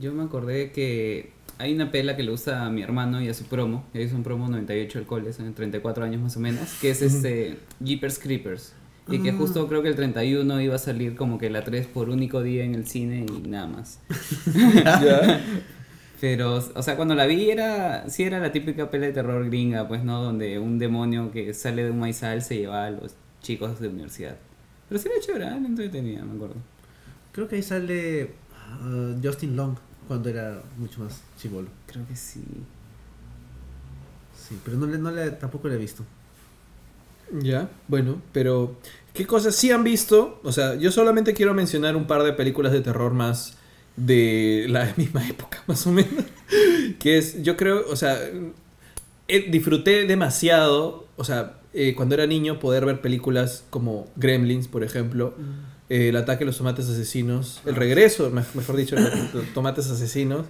Yo 0.00 0.12
me 0.12 0.22
acordé 0.24 0.72
que 0.72 1.32
hay 1.58 1.74
una 1.74 1.90
pela 1.90 2.16
que 2.16 2.22
le 2.22 2.30
gusta 2.30 2.64
a 2.64 2.70
mi 2.70 2.82
hermano 2.82 3.20
y 3.22 3.28
a 3.28 3.34
su 3.34 3.44
promo, 3.44 3.84
que 3.92 4.02
es 4.02 4.12
un 4.12 4.22
promo 4.22 4.48
98 4.48 4.98
alcoholes, 4.98 5.38
en 5.38 5.52
34 5.54 6.04
años 6.04 6.22
más 6.22 6.36
o 6.36 6.40
menos, 6.40 6.72
que 6.80 6.90
es 6.90 7.02
este 7.02 7.58
Jeepers 7.84 8.18
Creepers. 8.18 8.72
Y 9.08 9.18
que 9.22 9.30
Ah. 9.30 9.34
justo 9.36 9.66
creo 9.68 9.82
que 9.82 9.88
el 9.88 9.96
31 9.96 10.60
iba 10.60 10.76
a 10.76 10.78
salir 10.78 11.16
como 11.16 11.36
que 11.38 11.50
la 11.50 11.62
3 11.64 11.86
por 11.86 12.10
único 12.10 12.42
día 12.42 12.64
en 12.64 12.74
el 12.74 12.86
cine 12.86 13.26
y 13.28 13.48
nada 13.48 13.66
más. 13.66 14.00
Ya. 14.84 15.40
Pero, 16.20 16.62
o 16.74 16.82
sea, 16.82 16.96
cuando 16.96 17.14
la 17.14 17.24
vi 17.26 17.50
era, 17.50 18.08
sí 18.10 18.24
era 18.24 18.40
la 18.40 18.52
típica 18.52 18.90
pela 18.90 19.06
de 19.06 19.12
terror 19.12 19.44
gringa, 19.46 19.88
pues, 19.88 20.04
¿no? 20.04 20.22
Donde 20.22 20.58
un 20.58 20.78
demonio 20.78 21.30
que 21.32 21.54
sale 21.54 21.84
de 21.84 21.90
un 21.90 21.98
maizal 21.98 22.42
se 22.42 22.56
lleva 22.58 22.84
a 22.86 22.90
los 22.90 23.14
chicos 23.42 23.80
de 23.80 23.88
universidad. 23.88 24.36
Pero 24.90 25.00
sí 25.00 25.08
era 25.08 25.20
chévere, 25.20 25.44
¿eh? 25.44 25.48
era 25.48 25.56
entretenida, 25.56 26.24
me 26.24 26.34
acuerdo. 26.34 26.56
Creo 27.30 27.46
que 27.46 27.54
ahí 27.54 27.62
sale 27.62 28.32
ah, 28.52 29.14
Justin 29.22 29.54
Long 29.54 29.76
cuando 30.08 30.28
era 30.28 30.60
mucho 30.76 31.00
más 31.00 31.22
chivolo. 31.38 31.68
Creo 31.86 32.04
que 32.08 32.16
sí. 32.16 32.42
Sí, 34.36 34.58
pero 34.64 34.76
no 34.76 34.86
le, 34.86 34.98
no 34.98 35.12
le, 35.12 35.30
tampoco 35.30 35.68
le 35.68 35.76
he 35.76 35.78
visto. 35.78 36.04
Ya, 37.40 37.70
bueno, 37.86 38.20
pero 38.32 38.80
¿qué 39.14 39.28
cosas 39.28 39.54
sí 39.54 39.70
han 39.70 39.84
visto? 39.84 40.40
O 40.42 40.50
sea, 40.50 40.74
yo 40.74 40.90
solamente 40.90 41.34
quiero 41.34 41.54
mencionar 41.54 41.94
un 41.94 42.08
par 42.08 42.24
de 42.24 42.32
películas 42.32 42.72
de 42.72 42.80
terror 42.80 43.12
más 43.14 43.58
de 43.94 44.66
la 44.68 44.92
misma 44.96 45.24
época, 45.28 45.62
más 45.68 45.86
o 45.86 45.92
menos. 45.92 46.24
Que 46.98 47.16
es, 47.16 47.44
yo 47.44 47.56
creo, 47.56 47.84
o 47.88 47.94
sea, 47.94 48.18
eh, 49.28 49.46
disfruté 49.52 50.04
demasiado, 50.06 51.06
o 51.16 51.22
sea, 51.22 51.59
eh, 51.74 51.94
cuando 51.94 52.14
era 52.14 52.26
niño 52.26 52.58
poder 52.58 52.84
ver 52.84 53.00
películas 53.00 53.64
como 53.70 54.08
Gremlins, 54.16 54.68
por 54.68 54.82
ejemplo, 54.84 55.34
eh, 55.88 56.08
El 56.08 56.16
ataque 56.16 56.40
de 56.40 56.46
los 56.46 56.58
tomates 56.58 56.88
asesinos, 56.88 57.60
El 57.66 57.74
regreso, 57.76 58.30
me- 58.30 58.42
mejor 58.54 58.76
dicho, 58.76 58.96
de 58.96 59.02
los 59.34 59.46
tomates 59.54 59.88
asesinos, 59.90 60.46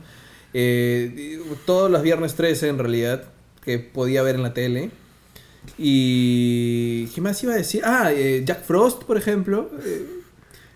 eh, 0.54 1.38
todos 1.66 1.90
los 1.90 2.02
viernes 2.02 2.34
13 2.34 2.68
en 2.68 2.78
realidad, 2.78 3.24
que 3.64 3.78
podía 3.78 4.22
ver 4.22 4.34
en 4.36 4.42
la 4.42 4.54
tele. 4.54 4.90
Y. 5.78 7.06
¿Qué 7.14 7.20
más 7.20 7.42
iba 7.42 7.52
a 7.52 7.56
decir? 7.56 7.82
Ah, 7.84 8.10
eh, 8.12 8.42
Jack 8.44 8.64
Frost, 8.64 9.04
por 9.04 9.16
ejemplo. 9.16 9.70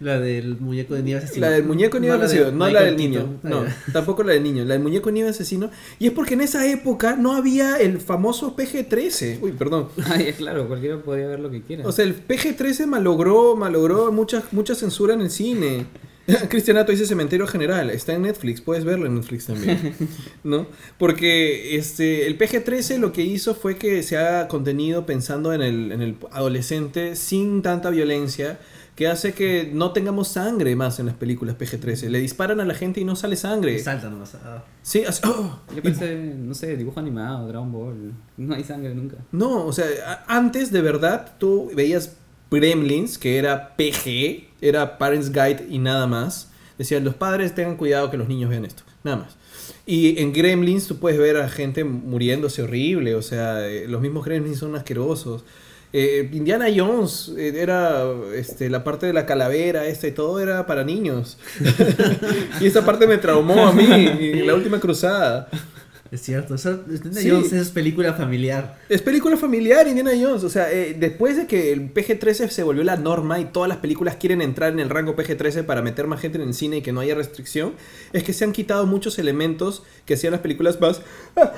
La 0.04 0.20
del 0.20 0.58
muñeco 0.60 0.94
de 0.94 1.02
nieve 1.02 1.22
asesino. 1.24 1.46
la 1.46 1.52
del 1.52 1.64
muñeco 1.64 1.98
nieve 1.98 2.16
No, 2.16 2.20
de 2.20 2.26
asesino, 2.26 2.52
no 2.52 2.68
la 2.68 2.82
del 2.82 2.96
niño. 2.96 3.40
Ah, 3.42 3.48
No, 3.48 3.64
tampoco 3.92 4.22
la 4.22 4.34
del 4.34 4.42
niño. 4.42 4.64
La 4.64 4.74
del 4.74 4.82
muñeco 4.82 5.10
nieve 5.10 5.30
asesino. 5.30 5.70
Y 5.98 6.08
es 6.08 6.12
porque 6.12 6.34
en 6.34 6.42
esa 6.42 6.70
época 6.70 7.16
no 7.16 7.32
había 7.32 7.78
el 7.78 8.00
famoso 8.00 8.54
PG-13. 8.54 9.38
Uy, 9.40 9.52
perdón. 9.52 9.88
Ay, 10.04 10.34
claro, 10.36 10.68
cualquiera 10.68 10.98
podría 10.98 11.26
ver 11.28 11.40
lo 11.40 11.50
que 11.50 11.62
quiera. 11.62 11.86
O 11.88 11.92
sea, 11.92 12.04
el 12.04 12.14
PG-13 12.14 12.86
malogró, 12.86 13.56
malogró 13.56 14.12
mucha, 14.12 14.42
mucha 14.52 14.74
censura 14.74 15.14
en 15.14 15.22
el 15.22 15.30
cine. 15.30 15.86
Cristianato 16.48 16.90
dice 16.90 17.06
Cementerio 17.06 17.46
General, 17.46 17.90
está 17.90 18.14
en 18.14 18.22
Netflix, 18.22 18.60
puedes 18.62 18.84
verlo 18.84 19.06
en 19.06 19.14
Netflix 19.14 19.46
también, 19.46 19.94
¿no? 20.42 20.66
Porque 20.98 21.76
este, 21.76 22.26
el 22.26 22.38
PG-13 22.38 22.98
lo 22.98 23.12
que 23.12 23.22
hizo 23.22 23.54
fue 23.54 23.76
que 23.76 24.02
se 24.02 24.16
haga 24.16 24.48
contenido 24.48 25.04
pensando 25.04 25.52
en 25.52 25.60
el, 25.60 25.92
en 25.92 26.00
el 26.00 26.16
adolescente 26.30 27.14
sin 27.16 27.60
tanta 27.60 27.90
violencia, 27.90 28.58
que 28.94 29.08
hace 29.08 29.32
que 29.34 29.70
no 29.72 29.92
tengamos 29.92 30.28
sangre 30.28 30.76
más 30.76 31.00
en 31.00 31.06
las 31.06 31.16
películas 31.16 31.56
PG-13. 31.58 32.08
Le 32.08 32.20
disparan 32.20 32.60
a 32.60 32.64
la 32.64 32.74
gente 32.74 33.00
y 33.00 33.04
no 33.04 33.16
sale 33.16 33.34
sangre. 33.36 33.78
Salta 33.80 34.08
nomás. 34.08 34.34
ah. 34.36 34.62
Sí, 34.82 35.02
así- 35.04 35.22
¡oh! 35.26 35.58
Yo 35.74 35.82
pensé, 35.82 36.14
no 36.16 36.54
sé, 36.54 36.76
dibujo 36.76 37.00
animado, 37.00 37.48
Dragon 37.48 37.72
Ball. 37.72 38.12
No 38.36 38.54
hay 38.54 38.62
sangre 38.64 38.94
nunca. 38.94 39.16
No, 39.32 39.66
o 39.66 39.72
sea, 39.72 40.24
antes 40.28 40.70
de 40.70 40.80
verdad 40.80 41.34
tú 41.38 41.70
veías 41.74 42.16
Gremlins, 42.50 43.18
que 43.18 43.38
era 43.38 43.74
PG, 43.76 44.48
era 44.60 44.96
Parents 44.98 45.30
Guide 45.32 45.66
y 45.68 45.78
nada 45.78 46.06
más. 46.06 46.50
Decían, 46.78 47.04
los 47.04 47.14
padres 47.14 47.54
tengan 47.54 47.76
cuidado 47.76 48.10
que 48.10 48.16
los 48.16 48.28
niños 48.28 48.50
vean 48.50 48.64
esto, 48.64 48.82
nada 49.02 49.16
más. 49.18 49.36
Y 49.86 50.20
en 50.20 50.32
Gremlins 50.32 50.86
tú 50.86 50.98
puedes 50.98 51.18
ver 51.18 51.36
a 51.36 51.48
gente 51.48 51.84
muriéndose 51.84 52.62
horrible, 52.62 53.14
o 53.14 53.22
sea, 53.22 53.66
eh, 53.68 53.86
los 53.88 54.00
mismos 54.00 54.24
Gremlins 54.24 54.58
son 54.58 54.74
asquerosos. 54.76 55.44
Eh, 55.96 56.28
Indiana 56.32 56.66
Jones 56.74 57.32
eh, 57.38 57.52
era 57.56 58.02
este, 58.34 58.68
la 58.68 58.82
parte 58.82 59.06
de 59.06 59.12
la 59.12 59.26
calavera, 59.26 59.86
esta 59.86 60.08
y 60.08 60.10
todo 60.10 60.40
era 60.40 60.66
para 60.66 60.82
niños. 60.82 61.38
y 62.60 62.66
esa 62.66 62.84
parte 62.84 63.06
me 63.06 63.16
traumó 63.16 63.68
a 63.68 63.72
mí, 63.72 64.42
la 64.42 64.56
última 64.56 64.80
cruzada. 64.80 65.48
Es 66.10 66.22
cierto. 66.22 66.56
Esa, 66.56 66.80
Indiana 66.88 67.20
Sí. 67.20 67.30
Jones 67.30 67.52
es 67.52 67.70
película 67.70 68.12
familiar. 68.14 68.76
Es 68.88 69.02
película 69.02 69.36
familiar, 69.36 69.86
Indiana 69.86 70.10
Jones. 70.20 70.42
O 70.42 70.50
sea, 70.50 70.72
eh, 70.72 70.96
después 70.98 71.36
de 71.36 71.46
que 71.46 71.72
el 71.72 71.94
PG-13 71.94 72.48
se 72.48 72.64
volvió 72.64 72.82
la 72.82 72.96
norma 72.96 73.38
y 73.38 73.44
todas 73.44 73.68
las 73.68 73.78
películas 73.78 74.16
quieren 74.16 74.42
entrar 74.42 74.72
en 74.72 74.80
el 74.80 74.90
rango 74.90 75.14
PG-13 75.14 75.64
para 75.64 75.80
meter 75.80 76.08
más 76.08 76.20
gente 76.20 76.38
en 76.42 76.48
el 76.48 76.54
cine 76.54 76.78
y 76.78 76.82
que 76.82 76.90
no 76.90 76.98
haya 76.98 77.14
restricción, 77.14 77.74
es 78.12 78.24
que 78.24 78.32
se 78.32 78.44
han 78.44 78.50
quitado 78.50 78.84
muchos 78.86 79.20
elementos 79.20 79.84
que 80.06 80.14
hacían 80.14 80.32
las 80.32 80.40
películas 80.40 80.80
más. 80.80 81.02
¡Ah! 81.36 81.52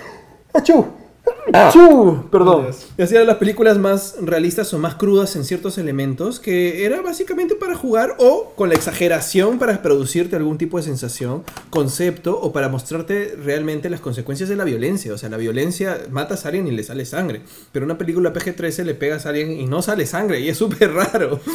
¡Achú! 0.53 1.06
¡Achú! 1.53 2.29
Perdón. 2.31 2.67
Que 2.97 3.05
hacían 3.05 3.27
las 3.27 3.37
películas 3.37 3.79
más 3.79 4.17
realistas 4.21 4.73
o 4.75 4.79
más 4.79 4.97
crudas 4.97 5.37
en 5.37 5.45
ciertos 5.45 5.79
elementos 5.79 6.41
que 6.41 6.85
era 6.85 7.03
básicamente 7.03 7.55
para 7.55 7.77
jugar 7.77 8.17
o 8.19 8.53
con 8.57 8.69
la 8.69 8.75
exageración 8.75 9.59
para 9.59 9.81
producirte 9.83 10.37
algún 10.37 10.59
tipo 10.59 10.77
de 10.77 10.83
sensación, 10.83 11.45
concepto 11.71 12.39
o 12.41 12.53
para 12.53 12.69
mostrarte 12.69 13.37
realmente 13.43 13.91
las 13.91 14.01
consecuencias 14.01 14.49
de 14.49 14.57
la 14.57 14.65
violencia. 14.65 15.13
O 15.13 15.19
sea, 15.19 15.29
la 15.29 15.37
violencia 15.37 16.01
matas 16.11 16.45
a 16.45 16.49
alguien 16.49 16.67
y 16.67 16.73
le 16.73 16.83
sale 16.83 17.05
sangre. 17.05 17.43
Pero 17.73 17.85
una 17.85 17.99
película 17.99 18.33
PG-13 18.33 18.85
le 18.85 18.95
pegas 18.95 19.27
a 19.27 19.31
alguien 19.31 19.53
y 19.53 19.67
no 19.67 19.83
sale 19.83 20.07
sangre 20.07 20.41
y 20.41 20.49
es 20.49 20.59
súper 20.59 20.93
raro. 20.93 21.41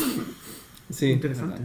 Sí. 0.91 1.11
Interesante. 1.11 1.61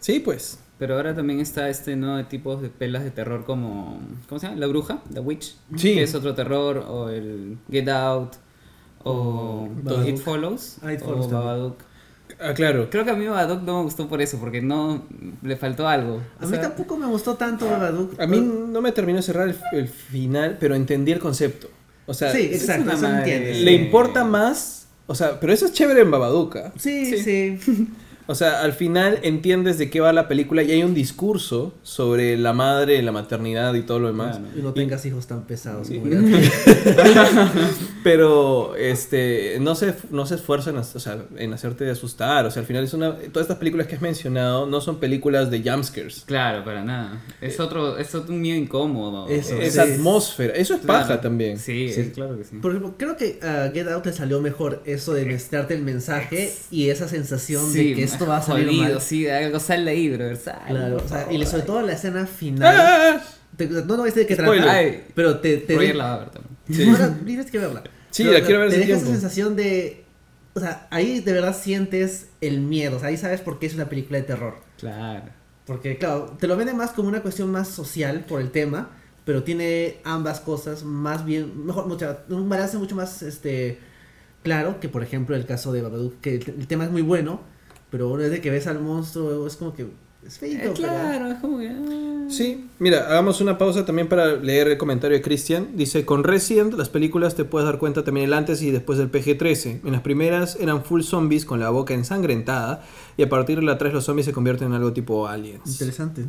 Sí, 0.00 0.18
pues. 0.18 0.58
Pero 0.78 0.94
ahora 0.94 1.14
también 1.14 1.40
está 1.40 1.68
este 1.68 1.96
nuevo 1.96 2.24
tipo 2.28 2.56
de 2.56 2.68
pelas 2.68 3.02
de 3.04 3.10
terror 3.10 3.44
como. 3.44 4.00
¿Cómo 4.28 4.38
se 4.38 4.46
llama? 4.46 4.58
La 4.60 4.66
bruja, 4.68 5.02
The 5.12 5.20
Witch. 5.20 5.56
Sí. 5.76 5.94
Que 5.94 6.04
es 6.04 6.14
otro 6.14 6.34
terror. 6.34 6.78
O 6.88 7.08
el 7.08 7.58
Get 7.70 7.88
Out. 7.88 8.34
O 9.04 9.12
O 9.12 9.66
It 9.66 9.84
Babadook. 9.84 10.18
Follows. 10.20 10.76
Ah, 10.82 10.92
It 10.92 11.02
o 11.02 11.04
Follows 11.06 11.28
también. 11.28 11.44
Babadook. 11.46 11.76
Ah, 12.40 12.54
claro. 12.54 12.88
Creo 12.90 13.04
que 13.04 13.10
a 13.10 13.14
mí 13.14 13.26
Babadook 13.26 13.62
no 13.62 13.78
me 13.78 13.82
gustó 13.84 14.08
por 14.08 14.20
eso, 14.22 14.38
porque 14.38 14.60
no 14.60 15.02
le 15.42 15.56
faltó 15.56 15.88
algo. 15.88 16.20
A 16.40 16.44
O 16.44 16.48
mí 16.48 16.58
tampoco 16.58 16.96
me 16.96 17.06
gustó 17.06 17.34
tanto 17.34 17.66
Babadook. 17.68 18.20
A 18.20 18.26
mí 18.26 18.38
no 18.40 18.80
me 18.80 18.92
terminó 18.92 19.16
de 19.16 19.22
cerrar 19.22 19.48
el, 19.48 19.56
el 19.72 19.88
final, 19.88 20.58
pero 20.60 20.74
entendí 20.76 21.10
el 21.10 21.18
concepto. 21.18 21.68
O 22.06 22.14
sea, 22.14 22.30
Sí, 22.32 22.42
exacto, 22.52 22.84
una 22.84 22.92
eso 22.94 23.02
madre. 23.02 23.18
entiendes. 23.18 23.62
le 23.64 23.72
importa 23.72 24.24
más. 24.24 24.86
O 25.06 25.14
sea, 25.14 25.40
pero 25.40 25.52
eso 25.52 25.66
es 25.66 25.72
chévere 25.72 26.02
en 26.02 26.10
Babaduca. 26.10 26.72
Sí, 26.76 27.16
Sí. 27.18 27.58
sí. 27.58 27.88
O 28.30 28.34
sea, 28.34 28.60
al 28.62 28.74
final 28.74 29.18
entiendes 29.22 29.78
de 29.78 29.88
qué 29.90 30.00
va 30.00 30.12
la 30.12 30.28
película 30.28 30.62
y 30.62 30.70
hay 30.70 30.82
un 30.82 30.94
discurso 30.94 31.74
sobre 31.82 32.36
la 32.36 32.52
madre, 32.52 33.00
la 33.02 33.10
maternidad 33.10 33.72
y 33.74 33.82
todo 33.82 33.98
lo 33.98 34.08
demás. 34.08 34.36
Claro. 34.38 34.52
Y 34.58 34.60
no 34.62 34.72
tengas 34.74 35.04
hijos 35.06 35.26
tan 35.26 35.42
pesados. 35.46 35.88
Sí. 35.88 35.98
como 35.98 36.12
era. 36.12 36.20
Pero 38.04 38.76
este 38.76 39.58
no 39.60 39.74
se, 39.74 39.94
no 40.10 40.26
se 40.26 40.36
esfuerzan 40.36 40.76
o 40.76 40.84
sea, 40.84 41.18
en 41.36 41.52
hacerte 41.52 41.88
asustar. 41.90 42.46
O 42.46 42.50
sea, 42.50 42.60
al 42.60 42.66
final 42.66 42.84
es 42.84 42.94
una. 42.94 43.14
Todas 43.16 43.42
estas 43.46 43.56
películas 43.58 43.86
que 43.86 43.96
has 43.96 44.02
mencionado 44.02 44.66
no 44.66 44.80
son 44.80 44.98
películas 45.00 45.50
de 45.50 45.62
jumpscares. 45.62 46.22
Claro, 46.26 46.64
para 46.64 46.84
nada. 46.84 47.22
Es 47.40 47.58
otro, 47.60 47.98
es 47.98 48.14
otro 48.14 48.34
miedo 48.34 48.56
incómodo. 48.58 49.28
Eso, 49.28 49.56
Es 49.56 49.74
sí. 49.74 49.80
atmósfera. 49.80 50.54
Eso 50.54 50.74
es 50.74 50.80
Claro. 50.80 51.00
paja 51.08 51.20
también. 51.20 51.58
Sí, 51.58 51.90
Sí. 51.92 52.00
es 52.00 52.08
claro 52.12 52.36
que 52.38 52.44
sí. 52.44 52.56
Por 52.56 52.70
ejemplo, 52.72 52.94
creo 52.98 53.16
que 53.16 53.40
a 53.42 53.70
Get 53.72 53.88
Out 53.88 54.06
le 54.06 54.12
salió 54.12 54.40
mejor 54.40 54.82
eso 54.84 55.12
de 55.14 55.24
mezclarte 55.24 55.74
el 55.74 55.82
mensaje 55.82 56.52
y 56.70 56.90
esa 56.90 57.08
sensación 57.08 57.72
de 57.72 57.94
que 57.94 58.02
esto 58.18 58.26
va 58.30 58.36
a 58.38 58.42
salir 58.42 58.66
jodido, 58.66 58.82
mal. 58.94 59.00
sí, 59.00 59.28
algo 59.28 59.60
sale 59.60 59.90
ahí, 59.90 60.16
sale, 60.36 60.58
Claro, 60.68 60.96
o 61.04 61.08
sea, 61.08 61.32
y 61.32 61.44
sobre 61.46 61.62
todo 61.62 61.82
la 61.82 61.92
escena 61.92 62.26
final. 62.26 62.74
¡Ah! 62.76 63.22
te- 63.56 63.66
no, 63.68 63.82
no 63.84 64.02
decir 64.04 64.22
de 64.22 64.26
qué 64.26 64.36
trata, 64.36 64.82
pero 65.14 65.38
te, 65.40 65.56
te 65.58 65.74
Roger 65.74 65.88
de- 65.88 65.94
la 65.94 66.04
va 66.04 66.14
a 66.14 66.18
ver 66.18 66.30
también. 66.30 66.58
Sí. 66.68 67.24
Tienes 67.24 67.50
que 67.50 67.58
verla. 67.58 67.82
Sí, 68.10 68.24
Pero 68.24 68.38
la 68.38 68.44
quiero 68.44 68.60
ver 68.60 68.70
Te 68.70 68.78
deja 68.78 68.96
esa 68.96 69.06
sensación 69.06 69.56
de. 69.56 70.04
O 70.54 70.60
sea, 70.60 70.86
ahí 70.90 71.20
de 71.20 71.32
verdad 71.32 71.56
sientes 71.58 72.28
el 72.40 72.60
miedo. 72.60 72.96
O 72.96 73.00
sea, 73.00 73.08
ahí 73.08 73.16
sabes 73.16 73.40
por 73.40 73.58
qué 73.58 73.66
es 73.66 73.74
una 73.74 73.88
película 73.88 74.18
de 74.18 74.24
terror. 74.24 74.56
Claro. 74.78 75.24
Porque, 75.66 75.98
claro, 75.98 76.36
te 76.38 76.46
lo 76.46 76.56
venden 76.56 76.76
más 76.76 76.90
como 76.90 77.08
una 77.08 77.20
cuestión 77.22 77.50
más 77.50 77.68
social 77.68 78.24
por 78.28 78.40
el 78.40 78.50
tema, 78.50 78.90
pero 79.24 79.42
tiene 79.44 79.98
ambas 80.04 80.40
cosas 80.40 80.82
más 80.82 81.24
bien, 81.24 81.66
mejor, 81.66 81.86
mucha, 81.86 82.20
un 82.30 82.48
balance 82.48 82.76
mucho 82.78 82.96
más 82.96 83.22
este 83.22 83.78
claro 84.42 84.80
que, 84.80 84.88
por 84.88 85.02
ejemplo, 85.02 85.36
el 85.36 85.44
caso 85.46 85.72
de 85.72 85.82
Babadook, 85.82 86.20
que 86.20 86.36
el, 86.36 86.54
el 86.60 86.66
tema 86.66 86.84
es 86.84 86.90
muy 86.90 87.02
bueno, 87.02 87.40
pero 87.90 88.08
una 88.08 88.22
vez 88.24 88.30
de 88.32 88.40
que 88.40 88.50
ves 88.50 88.66
al 88.66 88.80
monstruo 88.80 89.46
es 89.46 89.56
como 89.56 89.74
que 89.74 89.86
es 90.26 90.38
feito. 90.38 90.56
Eh, 90.56 90.60
pero- 90.62 90.74
claro, 90.74 91.28
es 91.28 91.38
como 91.38 91.58
que. 91.58 91.68
ah. 91.68 92.04
Sí, 92.30 92.66
mira, 92.78 93.06
hagamos 93.08 93.40
una 93.40 93.56
pausa 93.56 93.86
también 93.86 94.06
para 94.06 94.34
leer 94.36 94.68
el 94.68 94.76
comentario 94.76 95.16
de 95.16 95.22
Christian. 95.22 95.68
Dice, 95.76 96.04
con 96.04 96.24
Resident 96.24 96.74
las 96.74 96.90
películas 96.90 97.34
te 97.34 97.46
puedes 97.46 97.64
dar 97.66 97.78
cuenta 97.78 98.04
también 98.04 98.26
el 98.26 98.34
antes 98.34 98.60
y 98.60 98.70
después 98.70 98.98
del 98.98 99.10
PG-13. 99.10 99.80
En 99.84 99.92
las 99.92 100.02
primeras 100.02 100.56
eran 100.60 100.84
full 100.84 101.00
zombies 101.02 101.46
con 101.46 101.58
la 101.58 101.70
boca 101.70 101.94
ensangrentada 101.94 102.84
y 103.16 103.22
a 103.22 103.30
partir 103.30 103.60
de 103.60 103.64
la 103.64 103.78
3 103.78 103.94
los 103.94 104.04
zombies 104.04 104.26
se 104.26 104.32
convierten 104.32 104.68
en 104.68 104.74
algo 104.74 104.92
tipo 104.92 105.26
aliens. 105.26 105.62
Interesante. 105.66 106.26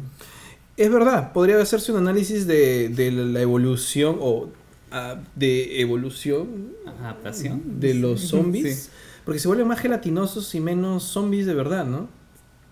Es 0.77 0.89
verdad, 0.89 1.33
podría 1.33 1.61
hacerse 1.61 1.91
un 1.91 1.97
análisis 1.97 2.47
de, 2.47 2.87
de 2.87 3.11
la 3.11 3.41
evolución 3.41 4.15
o 4.21 4.47
ah, 4.91 5.17
de 5.35 5.81
evolución 5.81 6.69
Adaptación. 7.01 7.81
de 7.81 7.93
los 7.95 8.21
zombies. 8.21 8.83
Sí. 8.85 8.89
Porque 9.29 9.37
se 9.39 9.47
vuelven 9.47 9.67
más 9.67 9.79
gelatinosos 9.79 10.55
y 10.55 10.59
menos 10.59 11.03
zombies 11.03 11.45
de 11.45 11.53
verdad, 11.53 11.85
¿no? 11.85 12.09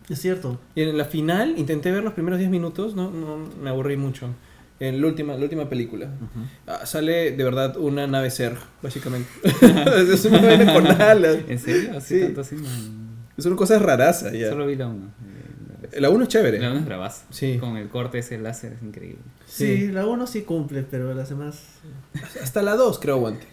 Es 0.10 0.20
cierto. 0.20 0.60
Y 0.74 0.82
en 0.82 0.98
la 0.98 1.06
final 1.06 1.54
intenté 1.56 1.91
ver 1.91 2.04
los 2.04 2.13
primeros 2.13 2.39
10 2.39 2.50
minutos, 2.50 2.96
no, 2.96 3.12
no 3.12 3.38
me 3.62 3.70
aburrí 3.70 3.96
mucho. 3.96 4.30
En 4.80 5.00
la 5.00 5.06
última, 5.06 5.36
la 5.36 5.43
última 5.43 5.70
película. 5.70 6.10
Ah, 6.65 6.84
sale 6.88 7.30
de 7.34 7.43
verdad 7.43 7.78
una 7.78 8.08
nave 8.08 8.32
Zerg, 8.32 8.58
básicamente. 8.82 9.30
es 10.12 10.26
una 10.26 10.41
nave 10.41 10.65
con 10.74 10.88
alas. 10.88 11.38
¿En 11.48 11.60
serio? 11.60 11.96
Así 11.96 12.15
Sí. 12.15 12.22
tanto 12.26 12.41
así. 12.41 12.56
no. 12.56 12.67
Son 13.38 13.56
cosas 13.56 13.80
raras 13.80 14.26
ya. 14.34 14.50
Solo 14.50 14.65
vi 14.65 14.76
la 14.78 14.88
1. 14.88 15.06
La 16.00 16.10
1 16.10 16.24
es 16.24 16.28
chévere. 16.30 16.60
La 16.60 16.72
1 16.72 16.80
es 16.80 16.86
bravaza. 16.88 17.26
Sí. 17.30 17.58
Con 17.60 17.78
el 17.78 17.88
corte 17.88 18.17
ese 18.17 18.39
láser 18.39 18.74
es 18.74 18.82
increíble. 18.82 19.20
Sí, 19.46 19.78
Sí. 19.78 19.88
la 19.89 20.08
1 20.08 20.26
sí 20.26 20.41
cumple, 20.41 20.82
pero 20.82 21.13
las 21.13 21.30
demás... 21.30 21.62
Hasta 22.41 22.63
la 22.63 22.76
2 22.76 22.98
creo 22.98 23.13
aguante. 23.17 23.46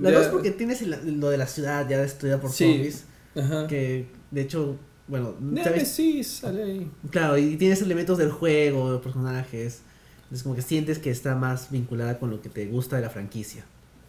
La 0.00 0.10
Ya- 0.10 0.18
2 0.18 0.28
porque 0.28 0.50
tienes 0.50 0.82
el- 0.82 1.20
lo 1.20 1.30
de 1.30 1.38
la 1.38 1.46
ciudad 1.46 1.88
ya 1.88 1.98
destruida 2.00 2.40
por 2.40 2.50
Sí. 2.50 2.64
zombies, 2.64 3.04
Ajá. 3.36 3.66
que 3.66 4.06
de 4.30 4.40
hecho, 4.40 4.76
bueno, 5.08 5.34
¿sabes? 5.62 5.72
Nemesis, 5.72 6.26
sale 6.28 6.62
ahí. 6.62 6.90
Claro, 7.10 7.36
y 7.38 7.56
tienes 7.56 7.82
elementos 7.82 8.18
del 8.18 8.30
juego, 8.30 8.92
de 8.92 8.98
personajes. 9.00 9.82
Es 10.32 10.42
como 10.44 10.54
que 10.54 10.62
sientes 10.62 10.98
que 11.00 11.10
está 11.10 11.34
más 11.34 11.70
vinculada 11.70 12.18
con 12.18 12.30
lo 12.30 12.40
que 12.40 12.48
te 12.48 12.66
gusta 12.66 12.96
de 12.96 13.02
la 13.02 13.10
franquicia. 13.10 13.64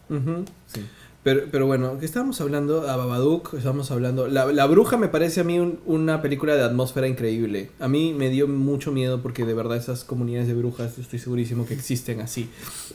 Ujú. 0.10 0.46
Sí. 0.68 0.82
Pero, 1.24 1.44
pero 1.52 1.68
bueno, 1.68 1.98
¿qué 2.00 2.06
estábamos 2.06 2.42
hablando? 2.42 2.90
A 2.90 2.96
Babadook, 2.96 3.54
estábamos 3.56 3.92
hablando. 3.92 4.28
La, 4.28 4.46
La 4.52 4.66
Bruja 4.66 4.98
me 4.98 5.08
parece 5.08 5.42
a 5.42 5.44
mí 5.44 5.60
un- 5.60 5.80
una 5.86 6.22
película 6.22 6.56
de 6.56 6.64
atmósfera 6.64 7.08
increíble. 7.08 7.70
A 7.80 7.88
mí 7.88 8.14
me 8.14 8.30
dio 8.30 8.48
mucho 8.48 8.92
miedo 8.92 9.22
porque 9.22 9.46
de 9.46 9.54
verdad 9.54 9.78
esas 9.78 10.04
comunidades 10.04 10.48
de 10.48 10.56
brujas, 10.56 10.96
yo 10.96 11.02
estoy 11.04 11.20
segurísimo 11.20 11.66
que 11.68 11.76
existen 11.76 12.22
así, 12.22 12.50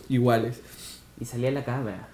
iguales. 0.08 0.56
Y 1.20 1.24
salía 1.24 1.50
la 1.52 1.64
cabra. 1.64 2.08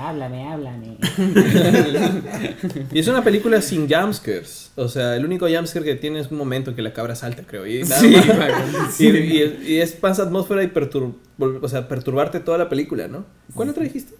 Háblame, 0.00 0.44
háblame. 0.48 0.96
Y 2.92 2.98
es 3.00 3.08
una 3.08 3.22
película 3.24 3.60
sin 3.62 3.88
jumpscares. 3.88 4.70
O 4.76 4.88
sea, 4.88 5.16
el 5.16 5.24
único 5.24 5.46
jumpscare 5.48 5.84
que 5.84 5.94
tiene 5.96 6.20
es 6.20 6.30
un 6.30 6.38
momento 6.38 6.70
en 6.70 6.76
que 6.76 6.82
la 6.82 6.92
cabra 6.92 7.14
salta, 7.14 7.42
creo. 7.46 7.66
Y, 7.66 7.82
nada 7.82 8.00
Sí, 8.00 8.08
más. 8.10 8.26
bueno, 8.26 8.56
Y, 8.98 9.06
y- 9.06 9.58
y 9.74 9.80
es 9.80 10.00
más 10.02 10.18
atmósfera 10.20 10.62
y 10.62 10.68
pertur- 10.68 11.14
o 11.38 11.68
sea, 11.68 11.88
perturbarte 11.88 12.40
toda 12.40 12.58
la 12.58 12.68
película, 12.68 13.08
¿no? 13.08 13.24
¿Cuál 13.54 13.70
otra 13.70 13.82
dijiste? 13.84 14.14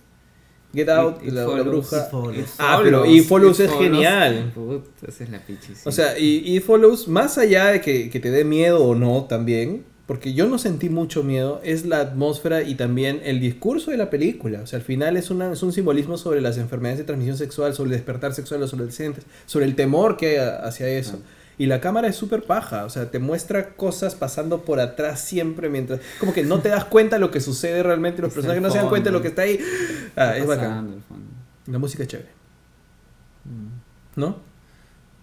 Get 0.75 0.89
Out, 0.91 1.23
It 1.25 1.33
la, 1.33 1.41
la 1.43 1.47
Follows, 1.47 1.67
bruja. 1.67 1.97
It 2.05 2.11
Follows. 2.11 2.55
Ah, 2.59 2.81
pero 2.83 3.07
It 3.07 3.25
Follows 3.25 3.59
es 3.61 3.71
genial. 3.73 4.53
Puta, 4.55 4.87
es 5.09 5.31
la 5.31 5.41
sí. 5.47 5.57
O 5.85 5.93
sea, 5.93 6.19
y 6.19 6.57
It 6.57 6.63
Follows, 6.63 7.09
más 7.09 7.39
allá 7.39 7.69
de 7.69 7.81
que, 7.81 8.11
que 8.11 8.21
te 8.21 8.31
dé 8.31 8.45
miedo 8.45 8.85
o 8.85 8.95
no 8.95 9.25
también, 9.25 9.85
porque 10.09 10.33
yo 10.33 10.49
no 10.49 10.57
sentí 10.57 10.89
mucho 10.89 11.23
miedo, 11.23 11.61
es 11.63 11.85
la 11.85 12.01
atmósfera 12.01 12.63
y 12.63 12.77
también 12.77 13.21
el 13.25 13.41
discurso 13.41 13.91
de 13.91 13.99
la 13.99 14.09
película. 14.09 14.63
O 14.63 14.67
sea, 14.67 14.79
al 14.79 14.83
final 14.83 15.19
es, 15.19 15.29
una, 15.29 15.53
es 15.53 15.63
un 15.63 15.71
simbolismo 15.71 16.17
sobre 16.17 16.41
las 16.41 16.57
enfermedades 16.57 16.97
de 16.97 17.05
transmisión 17.05 17.37
sexual, 17.37 17.75
sobre 17.75 17.91
el 17.91 17.97
despertar 17.99 18.33
sexual 18.33 18.59
de 18.59 18.65
los 18.65 18.73
adolescentes, 18.73 19.25
sobre 19.45 19.67
el 19.67 19.77
temor 19.77 20.17
que 20.17 20.41
hay 20.41 20.49
hacia 20.63 20.89
eso. 20.89 21.21
Y 21.59 21.67
la 21.67 21.83
cámara 21.83 22.09
es 22.09 22.17
súper 22.17 22.45
paja, 22.45 22.87
o 22.87 22.89
sea, 22.89 23.11
te 23.11 23.19
muestra 23.19 23.75
cosas 23.75 24.15
pasando 24.15 24.63
por 24.63 24.81
atrás 24.81 25.21
siempre 25.21 25.69
mientras... 25.69 26.01
Como 26.21 26.33
que 26.33 26.43
no 26.43 26.61
te 26.61 26.71
das 26.71 26.87
cuenta 26.87 27.17
de 27.17 27.21
lo 27.21 27.31
que 27.31 27.41
sucede 27.43 27.83
realmente, 27.83 28.23
los 28.23 28.31
Está 28.31 28.37
personajes 28.37 28.63
no 28.63 28.71
se 28.71 28.79
dan 28.79 28.89
cuenta 28.89 29.11
de 29.11 29.13
lo 29.13 29.21
que 29.21 29.29
está 29.29 29.43
ahí. 29.43 29.61
Ah, 30.17 30.39
es 30.39 30.47
bacán. 30.47 31.05
La 31.67 31.79
música 31.79 32.05
es 32.05 32.09
chévere, 32.09 32.31
Mm. 33.45 34.21
¿no? 34.21 34.48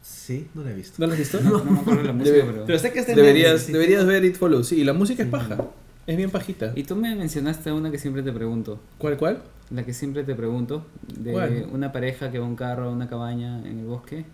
Sí, 0.08 0.48
no 0.54 0.64
la 0.64 0.70
he 0.70 0.74
visto. 0.76 0.96
¿No 1.00 1.08
lo 1.08 1.14
has 1.14 1.20
visto? 1.20 1.40
No, 1.44 1.64
no 1.64 1.72
me 1.72 1.80
acuerdo 1.80 2.02
de 2.02 2.08
la 2.08 2.14
música, 2.14 2.38
Debe- 2.38 2.52
pero... 2.52 2.66
Pero 2.66 2.80
sé 2.80 2.92
que 2.94 3.00
está 3.00 3.12
en 3.14 3.18
Deberías, 3.18 3.54
Netflix, 3.54 3.74
deberías 3.74 4.06
ver 4.06 4.24
It 4.26 4.36
Follows. 4.38 4.68
Sí, 4.68 4.84
la 4.84 4.94
música 4.94 5.24
es 5.24 5.30
paja. 5.30 5.58
Es 6.06 6.16
bien 6.16 6.30
pajita. 6.30 6.74
Y 6.76 6.84
tú 6.84 6.96
me 6.96 7.16
mencionaste 7.16 7.72
una 7.72 7.90
que 7.90 7.98
siempre 7.98 8.22
te 8.22 8.32
pregunto. 8.32 8.80
¿Cuál, 9.00 9.18
cuál? 9.18 9.42
La 9.72 9.84
que 9.84 9.94
siempre 9.94 10.24
te 10.24 10.36
pregunto. 10.36 10.86
De 11.18 11.32
¿Cuál? 11.32 11.68
una 11.72 11.92
pareja 11.92 12.32
que 12.32 12.38
va 12.38 12.46
a 12.46 12.48
un 12.48 12.56
carro 12.56 12.90
a 12.90 12.92
una 12.92 13.10
cabaña 13.10 13.60
en 13.68 13.80
el 13.80 13.86
bosque. 13.86 14.26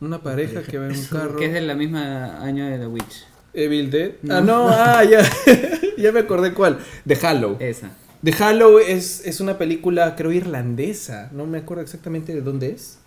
Una 0.00 0.20
pareja 0.20 0.62
que 0.62 0.78
va 0.78 0.86
en 0.86 0.96
un 0.98 1.04
carro. 1.10 1.36
Que 1.38 1.46
es 1.46 1.52
del 1.52 1.76
mismo 1.76 1.98
año 1.98 2.66
de 2.66 2.78
The 2.78 2.86
Witch. 2.88 3.24
Evil 3.54 3.90
Dead. 3.90 4.12
No. 4.22 4.34
Ah, 4.34 4.40
no, 4.40 4.68
ah, 4.68 5.04
ya. 5.04 5.22
ya 5.98 6.10
me 6.10 6.20
acordé 6.20 6.52
cuál. 6.52 6.78
The 7.06 7.16
Hollow. 7.24 7.56
Esa. 7.60 7.90
The 8.24 8.34
Hollow 8.42 8.78
es, 8.80 9.24
es 9.24 9.40
una 9.40 9.58
película, 9.58 10.16
creo, 10.16 10.32
irlandesa. 10.32 11.30
No 11.32 11.46
me 11.46 11.58
acuerdo 11.58 11.84
exactamente 11.84 12.34
de 12.34 12.40
dónde 12.40 12.70
es. 12.70 12.98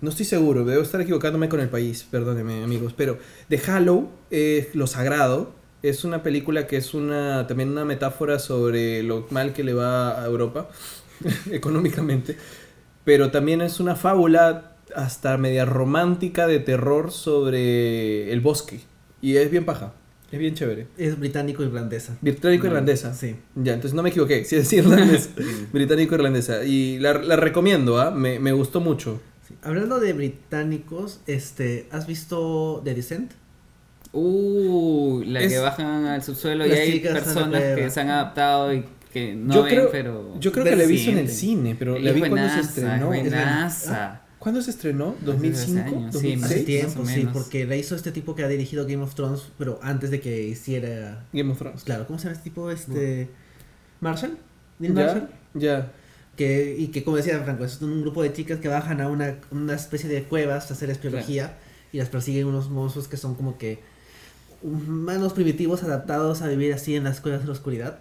No 0.00 0.10
estoy 0.10 0.26
seguro, 0.26 0.64
debo 0.64 0.82
estar 0.82 1.00
equivocándome 1.00 1.48
con 1.48 1.60
el 1.60 1.68
país, 1.68 2.06
perdónenme 2.10 2.64
amigos, 2.64 2.92
pero 2.96 3.18
The 3.48 3.60
Hollow, 3.70 4.10
eh, 4.30 4.70
Lo 4.74 4.86
Sagrado, 4.86 5.52
es 5.82 6.04
una 6.04 6.22
película 6.22 6.66
que 6.66 6.76
es 6.76 6.94
una 6.94 7.46
también 7.46 7.70
una 7.70 7.84
metáfora 7.84 8.38
sobre 8.38 9.02
lo 9.02 9.26
mal 9.30 9.52
que 9.52 9.62
le 9.64 9.74
va 9.74 10.22
a 10.22 10.26
Europa 10.26 10.68
económicamente, 11.50 12.36
pero 13.04 13.30
también 13.30 13.60
es 13.60 13.80
una 13.80 13.94
fábula 13.96 14.76
hasta 14.94 15.36
media 15.38 15.64
romántica 15.64 16.46
de 16.46 16.58
terror 16.58 17.12
sobre 17.12 18.32
el 18.32 18.40
bosque 18.40 18.80
y 19.20 19.36
es 19.36 19.50
bien 19.50 19.64
paja, 19.64 19.92
es 20.32 20.38
bien 20.38 20.54
chévere. 20.54 20.88
Es 20.98 21.18
británico-irlandesa. 21.18 22.16
Británico-irlandesa. 22.20 23.14
Sí. 23.14 23.36
Ya, 23.54 23.74
entonces 23.74 23.94
no 23.94 24.02
me 24.02 24.08
equivoqué, 24.08 24.44
sí 24.44 24.56
es 24.56 24.72
irlandés. 24.72 25.30
Británico-irlandesa. 25.72 26.64
Y 26.64 26.98
la, 26.98 27.14
la 27.14 27.36
recomiendo, 27.36 28.00
¿ah? 28.00 28.10
Me, 28.10 28.40
me 28.40 28.52
gustó 28.52 28.80
mucho. 28.80 29.20
Sí. 29.48 29.54
Hablando 29.62 30.00
de 30.00 30.12
británicos, 30.14 31.20
este, 31.26 31.86
¿has 31.90 32.06
visto 32.06 32.80
The 32.84 32.94
Descent? 32.94 33.32
Uh, 34.12 35.22
la 35.26 35.40
Es- 35.40 35.52
que 35.52 35.58
bajan 35.58 36.06
al 36.06 36.22
subsuelo 36.22 36.66
y 36.66 36.70
hay 36.72 37.00
personas 37.00 37.60
que 37.74 37.90
se 37.90 38.00
han 38.00 38.10
adaptado 38.10 38.72
y 38.72 38.84
que 39.12 39.34
no 39.34 39.54
yo 39.54 39.62
ven, 39.64 39.74
creo, 39.74 39.90
pero... 39.90 40.40
yo 40.40 40.50
creo 40.52 40.64
que 40.64 40.76
la 40.76 40.84
he 40.84 40.86
visto 40.86 41.10
en 41.10 41.18
el 41.18 41.28
cine, 41.28 41.76
pero 41.78 41.98
la 41.98 42.12
vi 42.12 42.20
cuando 42.20 42.48
se 42.48 42.60
estrenó. 42.60 43.12
es 43.12 43.24
Es 43.26 43.30
buenaza. 43.32 44.20
¿Cuándo 44.38 44.60
se 44.60 44.70
estrenó? 44.72 45.14
Hace 45.22 45.32
¿2005? 45.32 45.78
años, 45.86 46.14
sí, 46.16 46.32
Hace 46.32 46.36
más- 46.36 46.50
¿2006? 46.50 46.64
tiempo, 46.66 47.02
o 47.02 47.06
sí, 47.06 47.28
porque 47.32 47.64
la 47.64 47.76
hizo 47.76 47.94
este 47.96 48.12
tipo 48.12 48.34
que 48.34 48.44
ha 48.44 48.48
dirigido 48.48 48.84
Game 48.86 49.02
of 49.02 49.14
Thrones, 49.14 49.42
pero 49.58 49.78
antes 49.82 50.10
de 50.10 50.20
que 50.20 50.42
hiciera... 50.48 51.24
Game 51.32 51.50
of 51.50 51.58
Thrones. 51.58 51.82
Claro, 51.84 52.06
¿cómo 52.06 52.18
se 52.18 52.24
llama 52.24 52.36
este 52.36 52.44
tipo? 52.50 52.70
Este... 52.70 53.28
Marshall. 54.00 54.36
Neil 54.80 54.92
Marshall. 54.92 55.28
Ya, 55.54 55.60
ya. 55.78 55.92
Que, 56.36 56.74
y 56.76 56.88
que 56.88 57.04
como 57.04 57.16
decía 57.16 57.40
Franco, 57.44 57.64
es 57.64 57.80
un 57.80 58.02
grupo 58.02 58.22
de 58.22 58.32
chicas 58.32 58.58
que 58.58 58.68
bajan 58.68 59.00
a 59.00 59.08
una, 59.08 59.38
una 59.50 59.74
especie 59.74 60.08
de 60.08 60.24
cuevas 60.24 60.70
a 60.70 60.74
hacer 60.74 60.90
espeleología 60.90 61.58
y 61.92 61.98
las 61.98 62.08
persiguen 62.08 62.46
unos 62.46 62.70
monstruos 62.70 63.06
que 63.06 63.16
son 63.16 63.36
como 63.36 63.56
que 63.56 63.78
humanos 64.62 65.32
primitivos 65.32 65.82
adaptados 65.84 66.42
a 66.42 66.48
vivir 66.48 66.72
así 66.72 66.96
en 66.96 67.04
las 67.04 67.20
cuevas 67.20 67.42
de 67.42 67.46
la 67.46 67.52
oscuridad. 67.52 67.98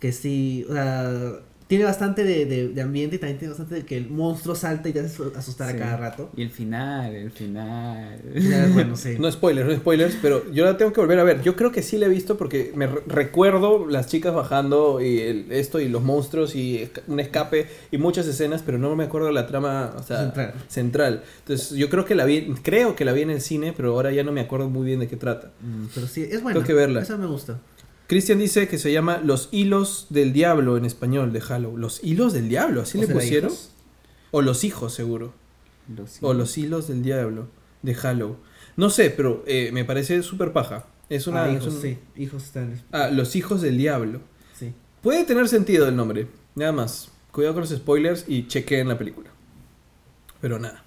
Que 0.00 0.12
sí, 0.12 0.64
o 0.68 0.72
sea, 0.72 1.40
tiene 1.68 1.84
bastante 1.84 2.24
de, 2.24 2.46
de- 2.46 2.68
de 2.68 2.80
ambiente 2.82 3.16
y 3.16 3.18
también 3.18 3.38
tiene 3.38 3.50
bastante 3.50 3.74
de 3.76 3.84
que 3.84 3.96
el 3.96 4.08
monstruo 4.08 4.54
salta 4.54 4.88
y 4.88 4.92
te 4.94 5.00
hace 5.00 5.22
asustar 5.36 5.70
Sí. 5.70 5.76
a 5.76 5.78
cada 5.78 5.96
rato. 5.98 6.30
Y 6.34 6.42
el 6.42 6.50
final, 6.50 7.14
el 7.14 7.30
final. 7.30 8.20
Ya, 8.34 8.66
bueno, 8.72 8.96
sí. 8.96 9.16
No 9.18 9.30
spoilers, 9.30 9.68
no 9.68 9.76
spoilers, 9.76 10.16
pero 10.22 10.50
yo 10.50 10.64
la 10.64 10.76
tengo 10.78 10.92
que 10.94 11.00
volver 11.00 11.18
a 11.18 11.24
ver. 11.24 11.42
Yo 11.42 11.54
creo 11.56 11.70
que 11.70 11.82
sí 11.82 11.98
la 11.98 12.06
he 12.06 12.08
visto 12.08 12.38
porque 12.38 12.72
me 12.74 12.86
re- 12.86 13.02
recuerdo 13.06 13.86
las 13.86 14.06
chicas 14.06 14.34
bajando 14.34 15.00
y 15.02 15.18
el- 15.20 15.52
esto 15.52 15.78
y 15.78 15.88
los 15.88 16.02
monstruos 16.02 16.56
y 16.56 16.88
un 17.06 17.20
escape 17.20 17.66
y 17.90 17.98
muchas 17.98 18.26
escenas, 18.26 18.62
pero 18.64 18.78
no 18.78 18.96
me 18.96 19.04
acuerdo 19.04 19.30
la 19.30 19.46
trama 19.46 19.92
o 19.98 20.02
sea, 20.02 20.20
Central. 20.22 20.54
central. 20.68 21.22
Entonces 21.40 21.70
yo 21.76 21.90
creo 21.90 22.04
que 22.06 22.14
la 22.14 22.24
vi, 22.24 22.54
creo 22.62 22.96
que 22.96 23.04
la 23.04 23.12
vi 23.12 23.20
en 23.22 23.30
el 23.30 23.42
cine, 23.42 23.74
pero 23.76 23.92
ahora 23.92 24.10
ya 24.10 24.24
no 24.24 24.32
me 24.32 24.40
acuerdo 24.40 24.70
muy 24.70 24.86
bien 24.86 25.00
de 25.00 25.06
qué 25.08 25.16
trata. 25.16 25.50
Mm, 25.60 25.86
Pero 25.94 26.06
sí, 26.06 26.22
es 26.22 26.42
buena. 26.42 26.54
Tengo 26.54 26.66
que 26.66 26.72
verla. 26.74 27.02
Esa 27.02 27.18
me 27.18 27.26
gusta. 27.26 27.58
Cristian 28.08 28.38
dice 28.38 28.66
que 28.68 28.78
se 28.78 28.90
llama 28.92 29.20
Los 29.22 29.48
hilos 29.52 30.06
del 30.10 30.32
diablo 30.32 30.76
en 30.76 30.84
español 30.84 31.32
de 31.32 31.40
Halo. 31.46 31.76
Los 31.76 32.02
hilos 32.02 32.32
del 32.32 32.48
diablo, 32.48 32.80
así 32.82 32.98
¿O 32.98 33.02
le 33.02 33.06
pusieron. 33.08 33.50
hijos? 33.50 33.70
O 34.32 34.42
los 34.42 34.64
hijos, 34.64 34.92
seguro. 34.94 35.32
Los 35.94 36.18
O 36.22 36.34
los 36.34 36.56
hilos 36.58 36.88
del 36.88 37.02
diablo 37.02 37.48
de 37.82 37.94
Halo. 38.02 38.36
No 38.76 38.90
sé, 38.90 39.10
pero 39.10 39.44
eh, 39.46 39.70
me 39.72 39.84
parece 39.84 40.22
súper 40.22 40.52
paja. 40.52 40.86
Es 41.10 41.26
una. 41.26 41.44
Ah, 41.44 41.50
es 41.50 41.62
hijos, 41.62 41.74
un- 41.74 41.82
sí. 41.82 41.98
Hijos 42.16 42.44
están. 42.44 42.82
Ah, 42.92 43.08
los 43.08 43.36
hijos 43.36 43.60
del 43.62 43.76
diablo. 43.78 44.20
Sí. 44.58 44.72
Puede 45.02 45.24
tener 45.24 45.46
sentido 45.48 45.86
el 45.86 45.94
nombre. 45.96 46.26
Nada 46.54 46.72
más. 46.72 47.10
Cuidado 47.30 47.54
con 47.54 47.60
los 47.62 47.70
spoilers 47.70 48.24
y 48.26 48.46
chequeen 48.48 48.88
la 48.88 48.96
película. 48.98 49.30
Pero 50.40 50.58
nada. 50.58 50.82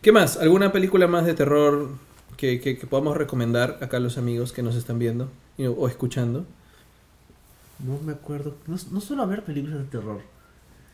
¿Qué 0.00 0.12
más? 0.12 0.38
¿Alguna 0.38 0.72
película 0.72 1.06
más 1.08 1.24
de 1.26 1.34
terror 1.34 1.90
que, 2.36 2.60
que, 2.60 2.78
que 2.78 2.86
podamos 2.86 3.16
recomendar 3.16 3.78
acá 3.82 3.98
a 3.98 4.00
los 4.00 4.16
amigos 4.18 4.52
que 4.52 4.62
nos 4.62 4.76
están 4.76 4.98
viendo 4.98 5.30
o 5.58 5.88
escuchando? 5.88 6.46
No 7.84 7.98
me 8.04 8.12
acuerdo. 8.12 8.56
No, 8.66 8.76
no 8.90 9.00
suelo 9.00 9.26
ver 9.26 9.42
películas 9.44 9.78
de 9.78 9.84
terror. 9.84 10.20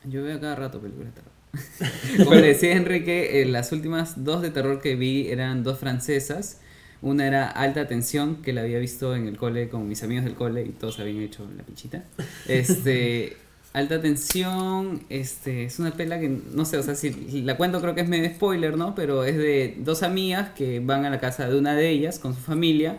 Yo 0.05 0.23
veo 0.23 0.41
cada 0.41 0.57
rato 0.57 0.81
películas 0.81 1.15
de 1.15 1.21
terror. 1.21 1.41
Como 2.25 2.35
le 2.35 2.49
decía 2.49 2.73
Enrique, 2.73 3.43
eh, 3.43 3.47
las 3.47 3.73
últimas 3.73 4.25
dos 4.25 4.43
de 4.43 4.51
terror 4.51 4.81
que 4.81 4.97
vi 4.97 5.29
eran 5.29 5.63
dos 5.63 5.79
francesas. 5.79 6.61
Una 7.03 7.27
era 7.27 7.49
Alta 7.49 7.89
Tensión, 7.89 8.43
que 8.43 8.53
la 8.53 8.61
había 8.61 8.79
visto 8.79 9.17
en 9.17 9.27
el 9.27 9.39
cole 9.39 9.71
con 9.71 9.89
mis 9.89 10.03
amigos 10.03 10.25
del 10.25 10.35
cole 10.35 10.63
y 10.63 10.69
todos 10.69 11.01
habían 11.01 11.23
hecho 11.23 11.49
la 11.57 11.63
pichita. 11.63 12.05
Este, 12.47 13.37
Alta 13.73 14.03
Tensión, 14.03 15.03
este, 15.09 15.65
es 15.65 15.79
una 15.79 15.93
pela 15.93 16.21
que, 16.21 16.29
no 16.29 16.67
sé, 16.67 16.77
o 16.77 16.83
sea, 16.83 16.95
si 16.95 17.43
la 17.43 17.57
cuento 17.57 17.81
creo 17.81 17.95
que 17.95 18.03
es 18.03 18.09
medio 18.09 18.29
spoiler, 18.29 18.77
¿no? 18.77 18.95
Pero 18.95 19.25
es 19.25 19.37
de 19.37 19.77
dos 19.79 20.03
amigas 20.03 20.51
que 20.51 20.81
van 20.81 21.07
a 21.07 21.11
la 21.11 21.21
casa 21.21 21.49
de 21.49 21.59
una 21.59 21.75
de 21.75 21.89
ellas 21.89 22.19
con 22.19 22.35
su 22.35 22.41
familia 22.41 22.99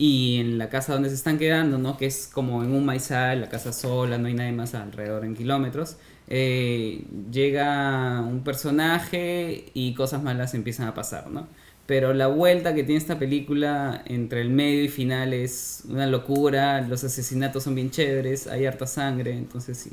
y 0.00 0.38
en 0.40 0.56
la 0.56 0.70
casa 0.70 0.94
donde 0.94 1.10
se 1.10 1.14
están 1.14 1.36
quedando, 1.38 1.76
¿no? 1.76 1.98
Que 1.98 2.06
es 2.06 2.26
como 2.32 2.64
en 2.64 2.72
un 2.72 2.86
maizal, 2.86 3.42
la 3.42 3.50
casa 3.50 3.70
sola, 3.74 4.16
no 4.16 4.28
hay 4.28 4.34
nadie 4.34 4.52
más 4.52 4.74
alrededor 4.74 5.26
en 5.26 5.34
kilómetros. 5.36 5.98
eh, 6.28 7.04
llega 7.30 8.20
un 8.22 8.42
personaje 8.44 9.66
y 9.74 9.94
cosas 9.94 10.22
malas 10.22 10.54
empiezan 10.54 10.88
a 10.88 10.94
pasar, 10.94 11.28
¿no? 11.30 11.48
Pero 11.86 12.14
la 12.14 12.28
vuelta 12.28 12.74
que 12.74 12.82
tiene 12.84 12.98
esta 12.98 13.18
película 13.18 14.02
entre 14.06 14.40
el 14.40 14.48
medio 14.50 14.84
y 14.84 14.88
final 14.88 15.34
es 15.34 15.82
una 15.88 16.06
locura, 16.06 16.80
los 16.82 17.04
asesinatos 17.04 17.64
son 17.64 17.74
bien 17.74 17.90
chéveres, 17.90 18.46
hay 18.46 18.64
harta 18.66 18.86
sangre, 18.86 19.32
entonces 19.36 19.76
sí, 19.78 19.90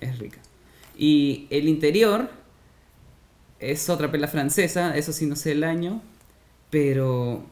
es 0.00 0.18
rica. 0.18 0.40
Y 0.98 1.46
el 1.50 1.68
interior 1.68 2.28
es 3.58 3.88
otra 3.88 4.10
pela 4.10 4.28
francesa, 4.28 4.96
eso 4.96 5.12
sí 5.12 5.26
no 5.26 5.36
sé 5.36 5.52
el 5.52 5.64
año, 5.64 6.02
pero 6.70 7.44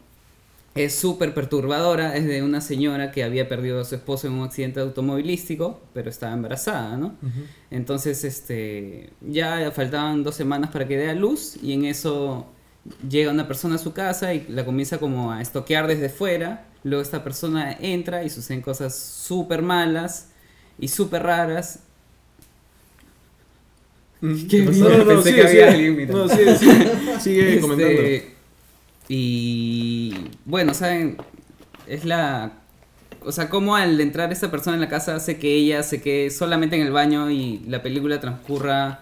es 0.74 0.94
súper 0.94 1.34
perturbadora, 1.34 2.16
es 2.16 2.26
de 2.26 2.42
una 2.42 2.60
señora 2.60 3.12
que 3.12 3.22
había 3.22 3.48
perdido 3.48 3.80
a 3.80 3.84
su 3.84 3.94
esposo 3.94 4.26
en 4.26 4.34
un 4.34 4.44
accidente 4.44 4.80
automovilístico, 4.80 5.80
pero 5.92 6.10
estaba 6.10 6.32
embarazada, 6.32 6.96
¿no? 6.96 7.14
Entonces, 7.70 8.24
este, 8.24 9.10
ya 9.20 9.70
faltaban 9.70 10.24
dos 10.24 10.34
semanas 10.34 10.70
para 10.70 10.88
que 10.88 10.96
dé 10.96 11.10
a 11.10 11.14
luz 11.14 11.56
y 11.62 11.72
en 11.74 11.84
eso 11.84 12.46
llega 13.08 13.30
una 13.30 13.46
persona 13.46 13.76
a 13.76 13.78
su 13.78 13.92
casa 13.92 14.34
y 14.34 14.46
la 14.48 14.64
comienza 14.64 14.98
como 14.98 15.30
a 15.32 15.40
estoquear 15.40 15.86
desde 15.86 16.08
fuera. 16.08 16.66
Luego 16.82 17.02
esta 17.02 17.22
persona 17.24 17.72
entra 17.80 18.24
y 18.24 18.30
suceden 18.30 18.60
cosas 18.60 18.96
súper 18.98 19.62
malas 19.62 20.30
y 20.78 20.88
súper 20.88 21.22
raras 21.22 21.80
¿Qué 24.48 24.62
No, 24.64 24.88
no, 24.88 25.04
no, 25.04 25.06
Pensé 25.06 25.30
sigue, 25.30 25.42
que 25.42 25.46
había 25.48 25.72
sigue. 25.72 26.06
No, 26.06 26.28
sigue, 26.28 26.56
sigue, 26.56 27.20
sigue 27.20 27.48
Este, 27.54 27.60
comentando. 27.60 28.33
Y 29.08 30.14
bueno, 30.44 30.74
saben, 30.74 31.16
es 31.86 32.04
la... 32.04 32.52
O 33.26 33.32
sea, 33.32 33.48
como 33.48 33.74
al 33.74 34.00
entrar 34.00 34.32
esta 34.32 34.50
persona 34.50 34.74
en 34.74 34.82
la 34.82 34.88
casa 34.88 35.16
hace 35.16 35.38
que 35.38 35.54
ella 35.54 35.82
se 35.82 36.02
quede 36.02 36.30
solamente 36.30 36.76
en 36.76 36.82
el 36.82 36.92
baño 36.92 37.30
y 37.30 37.60
la 37.66 37.82
película 37.82 38.20
transcurra 38.20 39.00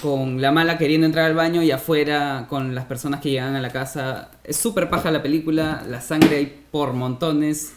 con 0.00 0.40
la 0.40 0.50
mala 0.52 0.78
queriendo 0.78 1.06
entrar 1.06 1.26
al 1.26 1.34
baño 1.34 1.62
y 1.62 1.70
afuera 1.70 2.46
con 2.48 2.74
las 2.74 2.86
personas 2.86 3.20
que 3.20 3.30
llegan 3.30 3.54
a 3.54 3.60
la 3.60 3.70
casa. 3.70 4.30
Es 4.44 4.56
súper 4.56 4.88
paja 4.88 5.10
la 5.10 5.22
película, 5.22 5.84
la 5.86 6.00
sangre 6.00 6.36
hay 6.36 6.64
por 6.70 6.94
montones 6.94 7.74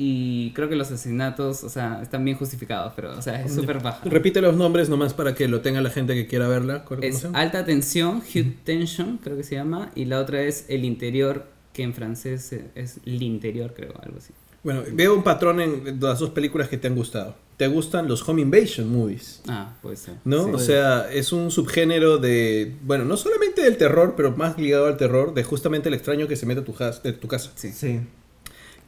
y 0.00 0.52
creo 0.52 0.68
que 0.68 0.76
los 0.76 0.92
asesinatos, 0.92 1.64
o 1.64 1.68
sea, 1.68 2.00
están 2.02 2.24
bien 2.24 2.36
justificados, 2.36 2.92
pero, 2.94 3.18
o 3.18 3.20
sea, 3.20 3.42
es 3.42 3.52
súper 3.52 3.82
paja. 3.82 4.08
Repite 4.08 4.40
los 4.40 4.56
nombres 4.56 4.88
nomás 4.88 5.12
para 5.12 5.34
que 5.34 5.48
lo 5.48 5.60
tenga 5.60 5.80
la 5.80 5.90
gente 5.90 6.14
que 6.14 6.28
quiera 6.28 6.46
verla. 6.46 6.84
¿Cómo 6.84 7.02
Es 7.02 7.26
alta 7.32 7.64
tensión, 7.64 8.18
Hugh 8.18 8.54
Tension, 8.62 9.18
creo 9.18 9.36
que 9.36 9.42
se 9.42 9.56
llama, 9.56 9.90
y 9.96 10.04
la 10.04 10.20
otra 10.20 10.42
es 10.42 10.66
el 10.68 10.84
interior, 10.84 11.46
que 11.72 11.82
en 11.82 11.94
francés 11.94 12.54
es 12.76 13.00
el 13.04 13.22
interior, 13.22 13.74
creo, 13.74 13.92
algo 14.00 14.18
así. 14.18 14.32
Bueno, 14.62 14.82
veo 14.92 15.16
un 15.16 15.22
patrón 15.24 15.60
en 15.60 15.98
las 16.00 16.20
dos 16.20 16.30
películas 16.30 16.68
que 16.68 16.76
te 16.76 16.86
han 16.86 16.94
gustado. 16.94 17.34
Te 17.56 17.66
gustan 17.66 18.06
los 18.06 18.28
home 18.28 18.42
invasion 18.42 18.92
movies. 18.92 19.42
Ah, 19.48 19.74
puede 19.82 19.96
ser. 19.96 20.14
¿No? 20.24 20.44
Sí. 20.44 20.50
o 20.52 20.58
sea, 20.58 21.10
es 21.12 21.32
un 21.32 21.50
subgénero 21.50 22.18
de, 22.18 22.76
bueno, 22.82 23.04
no 23.04 23.16
solamente 23.16 23.62
del 23.62 23.76
terror, 23.76 24.14
pero 24.16 24.36
más 24.36 24.58
ligado 24.58 24.86
al 24.86 24.96
terror, 24.96 25.34
de 25.34 25.42
justamente 25.42 25.88
el 25.88 25.94
extraño 25.94 26.28
que 26.28 26.36
se 26.36 26.46
mete 26.46 26.60
a 26.60 26.64
tu, 26.64 26.72
tu 27.12 27.28
casa. 27.28 27.50
Sí. 27.56 27.72
Sí. 27.72 28.00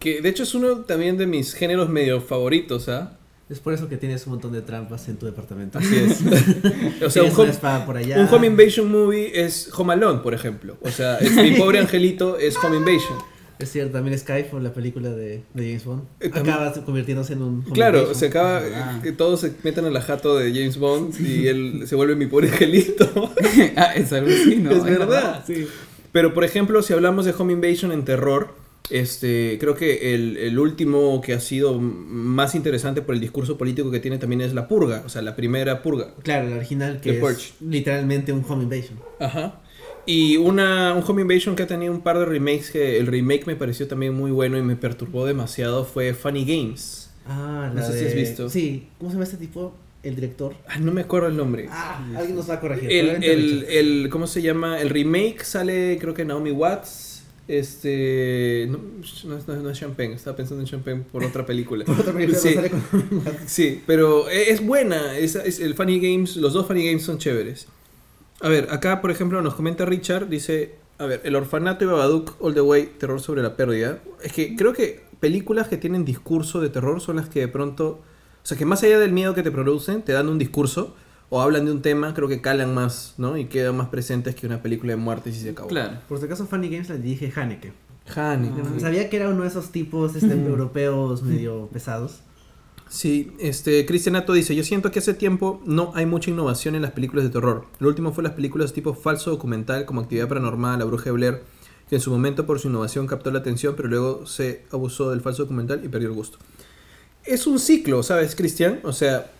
Que 0.01 0.20
de 0.20 0.28
hecho 0.28 0.42
es 0.42 0.55
uno 0.55 0.78
también 0.78 1.16
de 1.18 1.26
mis 1.26 1.55
géneros 1.55 1.88
medio 1.88 2.20
favoritos, 2.20 2.88
¿ah? 2.88 3.16
Es 3.48 3.59
por 3.59 3.72
eso 3.74 3.88
que 3.88 3.96
tienes 3.96 4.24
un 4.26 4.32
montón 4.34 4.53
de 4.53 4.62
trampas 4.62 5.09
en 5.09 5.16
tu 5.16 5.26
departamento. 5.26 5.78
Así 5.78 5.94
es. 5.96 6.20
o 7.03 7.11
sea, 7.11 7.24
un 7.24 7.30
home, 7.36 7.51
espada 7.51 7.84
por 7.84 7.96
allá. 7.96 8.18
un 8.20 8.32
home 8.32 8.46
invasion 8.46 8.90
movie 8.90 9.30
es 9.44 9.68
Home 9.76 9.92
Alone, 9.92 10.20
por 10.20 10.34
ejemplo. 10.34 10.76
O 10.82 10.90
sea, 10.90 11.18
es 11.18 11.32
mi 11.34 11.53
pobre 11.53 11.78
angelito 11.80 12.38
es 12.38 12.57
home 12.57 12.76
invasion. 12.78 13.18
Es 13.59 13.70
cierto, 13.72 13.92
también 13.92 14.18
Skyfall, 14.18 14.62
la 14.64 14.72
película 14.72 15.11
de, 15.11 15.42
de 15.53 15.66
James 15.66 15.84
Bond. 15.84 16.05
Eh, 16.20 16.30
también- 16.30 16.55
Acaba 16.55 16.72
convirtiéndose 16.84 17.34
en 17.34 17.42
un. 17.42 17.61
home 17.66 17.72
Claro, 17.74 17.98
invasion. 17.98 18.18
se 18.20 18.26
acaba 18.28 18.62
Ah. 18.74 19.01
que 19.03 19.12
todos 19.12 19.40
se 19.40 19.53
meten 19.64 19.84
en 19.84 19.92
la 19.92 20.01
jato 20.01 20.38
de 20.38 20.51
James 20.55 20.78
Bond 20.78 21.14
y 21.26 21.46
él 21.48 21.82
se 21.86 21.94
vuelve 21.96 22.14
mi 22.16 22.24
pobre 22.26 22.48
angelito. 22.48 23.32
ah, 23.76 23.94
es 23.96 24.11
algo 24.14 24.30
así, 24.30 24.57
¿no? 24.57 24.70
Es 24.70 24.82
verdad. 24.84 25.44
Sí. 25.46 25.66
Pero 26.12 26.32
por 26.32 26.44
ejemplo, 26.44 26.82
si 26.82 26.92
hablamos 26.94 27.24
de 27.26 27.34
Home 27.36 27.53
Invasion 27.53 27.92
en 27.92 28.05
terror, 28.05 28.55
este, 28.91 29.57
creo 29.61 29.74
que 29.74 30.14
el, 30.14 30.36
el 30.36 30.59
último 30.59 31.20
que 31.20 31.32
ha 31.34 31.41
sido 31.41 31.78
más 31.80 32.55
interesante 32.55 33.03
por 33.03 33.14
el 33.14 33.20
discurso 33.20 33.57
político 33.57 33.91
que 33.91 34.01
tiene 34.01 34.18
también 34.18 34.41
es 34.41 34.53
La 34.55 34.68
Purga, 34.68 35.03
o 35.07 35.09
sea, 35.09 35.22
la 35.22 35.36
primera 35.36 35.82
Purga. 35.82 36.14
Claro, 36.22 36.49
la 36.51 36.57
original 36.57 37.01
que 37.01 37.11
The 37.12 37.16
es 37.16 37.20
Purge. 37.22 37.53
literalmente 37.61 38.32
un 38.32 38.45
home 38.49 38.64
invasion. 38.64 38.99
Ajá. 39.18 39.61
Y 40.07 40.38
una, 40.38 40.95
un 40.95 41.05
Home 41.07 41.22
Invasion 41.22 41.55
que 41.55 41.62
ha 41.62 41.66
tenido 41.66 41.93
un 41.93 42.01
par 42.01 42.18
de 42.18 42.24
remakes, 42.24 42.70
que 42.70 42.99
el 42.99 43.07
remake 43.07 43.47
me 43.47 43.55
pareció 43.55 43.86
también 43.86 44.14
muy 44.14 44.30
bueno 44.30 44.57
y 44.59 44.62
me 44.62 44.74
perturbó 44.74 45.26
demasiado, 45.26 45.84
fue 45.84 46.14
Funny 46.14 46.45
Games. 46.45 47.11
Ah, 47.26 47.70
No 47.72 47.80
la 47.80 47.86
sé 47.86 47.99
si 48.01 48.07
has 48.07 48.14
visto. 48.14 48.49
Sí, 48.49 48.88
¿cómo 48.99 49.11
se 49.11 49.14
llama 49.16 49.24
este 49.24 49.36
tipo? 49.36 49.74
El 50.03 50.14
director. 50.16 50.55
Ah, 50.66 50.78
no 50.78 50.91
me 50.91 51.03
acuerdo 51.03 51.28
el 51.28 51.36
nombre. 51.36 51.66
Ah, 51.70 52.03
alguien 52.16 52.34
nos 52.34 52.49
va 52.49 52.55
a 52.55 52.61
corregir. 52.61 52.91
El, 52.91 53.22
el, 53.22 53.64
el- 53.68 54.09
¿cómo 54.11 54.26
se 54.26 54.41
llama? 54.41 54.80
El 54.80 54.88
remake 54.88 55.45
sale, 55.45 55.99
creo 56.01 56.14
que 56.14 56.24
Naomi 56.24 56.51
Watts. 56.51 57.10
Este. 57.59 58.66
No, 58.70 58.78
no, 58.78 59.36
es- 59.36 59.46
no 59.48 59.70
es- 59.70 59.78
Champagne, 59.78 60.14
estaba 60.14 60.36
pensando 60.36 60.62
en 60.62 60.68
Champagne 60.68 61.03
por 61.11 61.24
otra 61.24 61.44
película. 61.44 61.84
Por 61.86 61.98
otra 62.01 62.12
película 62.12 62.38
Sí. 62.38 62.48
no 62.51 62.55
sale 62.55 62.70
con- 62.70 62.82
Sí, 63.46 63.82
pero 63.86 64.28
e- 64.30 64.51
es 64.51 64.64
buena. 64.64 65.16
Es, 65.18 65.34
es- 65.34 65.61
el 65.61 65.74
Funny 65.74 65.98
Games, 66.01 66.36
los 66.36 66.53
dos 66.53 66.66
Funny 66.66 66.86
Games 66.86 67.03
son 67.03 67.18
chéveres. 67.18 67.66
A 68.40 68.48
ver, 68.48 68.68
acá 68.70 69.01
por 69.01 69.11
ejemplo 69.11 69.42
nos 69.42 69.55
comenta 69.55 69.84
Richard, 69.84 70.28
dice, 70.28 70.74
a 70.98 71.07
ver, 71.07 71.20
el 71.24 71.34
orfanato 71.36 71.84
y 71.84 71.88
Babadook 71.88 72.36
All 72.40 72.55
the 72.55 72.61
Way, 72.62 72.92
terror 72.98 73.20
sobre 73.20 73.42
la 73.42 73.57
pérdida. 73.57 73.98
Es 74.22 74.32
que 74.32 74.57
creo 74.57 74.72
que 74.72 75.03
películas 75.20 75.68
que 75.68 75.76
tienen 75.76 76.05
discurso 76.05 76.61
de 76.61 76.70
terror 76.70 77.01
son 77.01 77.16
las 77.16 77.28
que 77.28 77.40
de 77.40 77.48
pronto, 77.48 78.01
o 78.42 78.46
sea, 78.46 78.57
que 78.57 78.64
más 78.64 78.82
allá 78.82 78.98
del 78.98 79.12
miedo 79.12 79.34
que 79.34 79.42
te 79.42 79.51
producen, 79.51 80.03
te 80.03 80.12
dan 80.12 80.28
un 80.28 80.38
discurso 80.38 80.94
o 81.31 81.41
hablan 81.41 81.64
de 81.64 81.72
un 81.72 81.81
tema, 81.81 82.12
creo 82.12 82.28
que 82.28 82.41
calan 82.41 82.74
más, 82.74 83.14
¿no? 83.16 83.37
Y 83.37 83.47
quedan 83.47 83.76
más 83.76 83.89
presentes 83.89 84.35
que 84.35 84.47
una 84.47 84.61
película 84.61 84.93
de 84.93 84.97
muerte 84.97 85.31
y 85.31 85.33
se 85.33 85.51
acabó. 85.51 85.68
Claro. 85.68 85.99
Por 86.09 86.18
si 86.18 86.26
acaso, 86.26 86.47
Funny 86.47 86.68
Games 86.68 86.89
la 86.89 86.97
dirige 86.97 87.33
Haneke. 87.35 87.72
Haneke. 88.14 88.61
Ah. 88.61 88.81
Sabía 88.81 89.09
que 89.09 89.16
era 89.16 89.28
uno 89.28 89.43
de 89.43 89.49
esos 89.49 89.70
tipos 89.70 90.16
este, 90.16 90.33
europeos 90.35 91.22
medio 91.22 91.68
pesados. 91.72 92.20
Sí, 92.89 93.33
este, 93.39 93.87
Cristianato 93.87 94.33
dice, 94.33 94.57
yo 94.57 94.64
siento 94.64 94.91
que 94.91 94.99
hace 94.99 95.14
tiempo 95.14 95.62
no 95.64 95.93
hay 95.95 96.07
mucha 96.07 96.33
innovación 96.33 96.74
en 96.74 96.83
las 96.83 96.91
películas 96.91 97.24
de 97.24 97.31
terror. 97.31 97.64
Lo 97.78 97.87
último 97.87 98.12
fue 98.12 98.24
las 98.24 98.33
películas 98.33 98.72
tipo 98.72 98.95
falso 98.95 99.31
documental 99.31 99.85
como 99.85 100.01
Actividad 100.01 100.26
Paranormal, 100.26 100.81
La 100.81 100.85
Bruja 100.85 101.05
de 101.05 101.12
Blair, 101.12 101.43
que 101.89 101.95
en 101.95 102.01
su 102.01 102.11
momento 102.11 102.47
por 102.47 102.59
su 102.59 102.66
innovación 102.66 103.07
captó 103.07 103.31
la 103.31 103.39
atención, 103.39 103.74
pero 103.76 103.89
luego 103.89 104.26
se 104.26 104.64
abusó 104.72 105.11
del 105.11 105.20
falso 105.20 105.45
documental 105.45 105.85
y 105.85 105.89
perdió 105.89 106.09
el 106.09 106.14
gusto. 106.16 106.39
Es 107.24 107.47
un 107.47 107.61
ciclo, 107.61 108.03
¿sabes, 108.03 108.35
Cristian? 108.35 108.81
O 108.83 108.93
sea, 108.93 109.31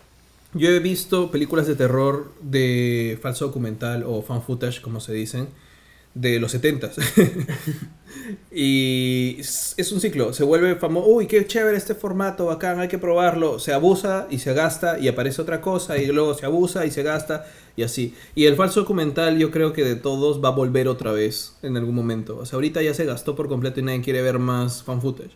yo 0.53 0.69
he 0.69 0.79
visto 0.79 1.31
películas 1.31 1.67
de 1.67 1.75
terror 1.75 2.31
de 2.41 3.17
falso 3.21 3.47
documental 3.47 4.03
o 4.05 4.21
fan 4.21 4.41
footage, 4.41 4.81
como 4.81 4.99
se 4.99 5.13
dicen, 5.13 5.47
de 6.13 6.39
los 6.39 6.53
70s. 6.53 6.97
y 8.51 9.37
es 9.39 9.91
un 9.91 10.01
ciclo, 10.01 10.33
se 10.33 10.43
vuelve 10.43 10.75
famoso, 10.75 11.07
uy, 11.07 11.27
qué 11.27 11.45
chévere 11.45 11.77
este 11.77 11.95
formato, 11.95 12.47
bacán, 12.47 12.79
hay 12.79 12.87
que 12.87 12.97
probarlo, 12.97 13.59
se 13.59 13.73
abusa 13.73 14.27
y 14.29 14.39
se 14.39 14.53
gasta 14.53 14.99
y 14.99 15.07
aparece 15.07 15.41
otra 15.41 15.61
cosa 15.61 15.97
y 15.97 16.05
luego 16.07 16.33
se 16.33 16.45
abusa 16.45 16.85
y 16.85 16.91
se 16.91 17.03
gasta 17.03 17.45
y 17.77 17.83
así. 17.83 18.13
Y 18.35 18.45
el 18.45 18.55
falso 18.55 18.81
documental 18.81 19.37
yo 19.37 19.51
creo 19.51 19.71
que 19.71 19.83
de 19.83 19.95
todos 19.95 20.43
va 20.43 20.49
a 20.49 20.51
volver 20.51 20.87
otra 20.87 21.11
vez 21.11 21.55
en 21.61 21.77
algún 21.77 21.95
momento. 21.95 22.37
O 22.37 22.45
sea, 22.45 22.57
ahorita 22.57 22.81
ya 22.81 22.93
se 22.93 23.05
gastó 23.05 23.35
por 23.35 23.47
completo 23.47 23.79
y 23.79 23.83
nadie 23.83 24.01
quiere 24.01 24.21
ver 24.21 24.39
más 24.39 24.83
fan 24.83 25.01
footage. 25.01 25.31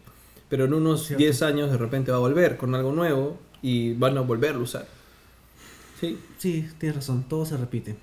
Pero 0.50 0.66
en 0.66 0.74
unos 0.74 1.08
Cierto. 1.08 1.24
10 1.24 1.42
años 1.42 1.72
de 1.72 1.78
repente 1.78 2.12
va 2.12 2.18
a 2.18 2.20
volver 2.20 2.58
con 2.58 2.76
algo 2.76 2.92
nuevo 2.92 3.38
y 3.62 3.94
van 3.94 4.18
a 4.18 4.22
volverlo 4.22 4.62
a 4.62 4.64
usar. 4.64 4.88
Sí, 6.00 6.18
Sí, 6.38 6.68
tienes 6.78 6.98
razón, 6.98 7.26
todo 7.28 7.46
se 7.46 7.58
repite. 7.58 7.96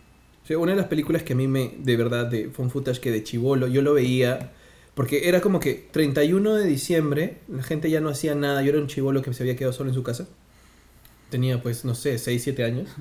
Sí, 0.47 0.55
una 0.55 0.73
de 0.73 0.79
las 0.79 0.87
películas 0.87 1.23
que 1.23 1.35
a 1.35 1.37
mí 1.37 1.47
me, 1.47 1.75
de 1.79 1.97
verdad, 1.97 2.27
de 2.27 2.51
fun 2.51 2.71
footage 2.71 3.01
que 3.01 3.11
de 3.11 3.23
chivolo, 3.23 3.69
yo 3.69 3.83
lo 3.83 3.95
veía, 3.95 4.53
porque 4.95 5.29
era 5.29 5.41
como 5.41 5.61
que 5.61 5.89
31 5.93 6.55
de 6.55 6.67
diciembre, 6.67 7.39
la 7.49 7.63
gente 7.63 7.91
ya 7.91 8.01
no 8.01 8.09
hacía 8.09 8.35
nada, 8.35 8.63
yo 8.63 8.71
era 8.71 8.79
un 8.81 8.89
chivolo 8.89 9.23
que 9.23 9.33
se 9.33 9.43
había 9.43 9.57
quedado 9.57 9.73
solo 9.73 9.91
en 9.91 9.95
su 9.95 10.03
casa, 10.03 10.27
tenía 11.31 11.63
pues, 11.63 11.85
no 11.85 11.95
sé, 11.95 12.19
6, 12.19 12.43
7 12.43 12.65
años. 12.65 12.89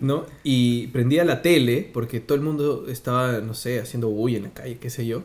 ¿no? 0.00 0.26
Y 0.42 0.88
prendía 0.88 1.24
la 1.24 1.40
tele, 1.40 1.88
porque 1.92 2.18
todo 2.18 2.36
el 2.36 2.42
mundo 2.42 2.86
estaba, 2.88 3.40
no 3.40 3.54
sé, 3.54 3.78
haciendo 3.78 4.08
bulla 4.08 4.38
en 4.38 4.42
la 4.44 4.50
calle, 4.50 4.78
qué 4.78 4.90
sé 4.90 5.06
yo, 5.06 5.22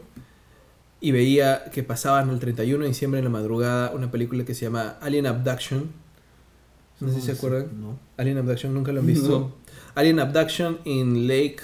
y 1.01 1.11
veía 1.11 1.65
que 1.71 1.83
pasaban 1.83 2.29
el 2.29 2.39
31 2.39 2.83
de 2.83 2.87
diciembre 2.87 3.19
en 3.19 3.25
la 3.25 3.31
madrugada 3.31 3.91
una 3.91 4.11
película 4.11 4.45
que 4.45 4.53
se 4.53 4.65
llama 4.65 4.97
Alien 5.01 5.25
Abduction, 5.27 5.91
no 6.99 7.09
sé 7.09 7.15
si 7.15 7.21
se 7.21 7.31
acuerdan. 7.33 7.67
No. 7.81 7.99
Alien 8.17 8.37
Abduction 8.37 8.73
nunca 8.73 8.91
lo 8.91 9.01
han 9.01 9.07
visto. 9.07 9.29
No. 9.39 9.51
Alien 9.95 10.19
Abduction 10.19 10.79
in 10.85 11.27
Lake 11.27 11.57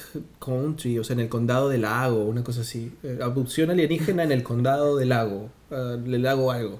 Country, 0.43 0.99
o 0.99 1.03
sea, 1.03 1.13
en 1.15 1.19
el 1.21 1.29
condado 1.29 1.69
del 1.69 1.81
lago, 1.81 2.23
una 2.25 2.43
cosa 2.43 2.61
así. 2.61 2.91
Eh, 3.03 3.19
abducción 3.21 3.69
alienígena 3.71 4.23
en 4.23 4.31
el 4.31 4.43
condado 4.43 4.97
del 4.97 5.09
lago, 5.09 5.49
ah, 5.69 5.97
del 6.03 6.23
lago 6.23 6.51
algo. 6.51 6.79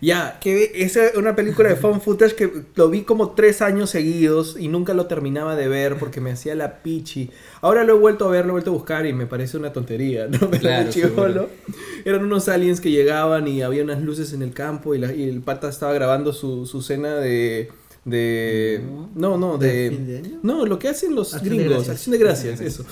Ya, 0.00 0.38
que 0.40 0.70
esa 0.76 1.06
es 1.06 1.16
una 1.16 1.34
película 1.34 1.68
de 1.70 1.76
fan 1.76 2.00
footage 2.00 2.34
que 2.36 2.50
lo 2.76 2.88
vi 2.88 3.02
como 3.02 3.30
tres 3.32 3.62
años 3.62 3.90
seguidos 3.90 4.56
y 4.58 4.68
nunca 4.68 4.94
lo 4.94 5.06
terminaba 5.06 5.56
de 5.56 5.66
ver 5.66 5.98
porque 5.98 6.20
me 6.20 6.30
hacía 6.32 6.54
la 6.54 6.82
pichi. 6.82 7.30
Ahora 7.62 7.82
lo 7.84 7.96
he 7.96 7.98
vuelto 7.98 8.26
a 8.26 8.30
ver, 8.30 8.44
lo 8.44 8.50
he 8.50 8.52
vuelto 8.52 8.70
a 8.70 8.74
buscar 8.74 9.06
y 9.06 9.12
me 9.12 9.26
parece 9.26 9.56
una 9.56 9.72
tontería, 9.72 10.26
¿no? 10.30 10.38
Pero 10.50 10.60
Claro, 10.60 10.92
seguro. 10.92 11.48
eran 12.04 12.24
unos 12.24 12.48
aliens 12.48 12.80
que 12.80 12.90
llegaban 12.92 13.48
y 13.48 13.62
había 13.62 13.82
unas 13.82 14.00
luces 14.00 14.32
en 14.32 14.42
el 14.42 14.52
campo 14.52 14.94
y, 14.94 14.98
la- 14.98 15.12
y 15.12 15.28
el 15.28 15.40
pata 15.42 15.68
estaba 15.68 15.92
grabando 15.92 16.32
su, 16.32 16.66
su 16.66 16.80
cena 16.82 17.16
de... 17.16 17.68
de 18.10 18.82
no, 19.14 19.36
no, 19.38 19.58
¿De? 19.58 20.38
No, 20.42 20.66
lo 20.66 20.78
que 20.78 20.88
hacen 20.88 21.14
los 21.14 21.34
Acción 21.34 21.56
gringos, 21.56 21.88
acción 21.88 22.12
de 22.12 22.18
gracias, 22.18 22.60
eso. 22.60 22.84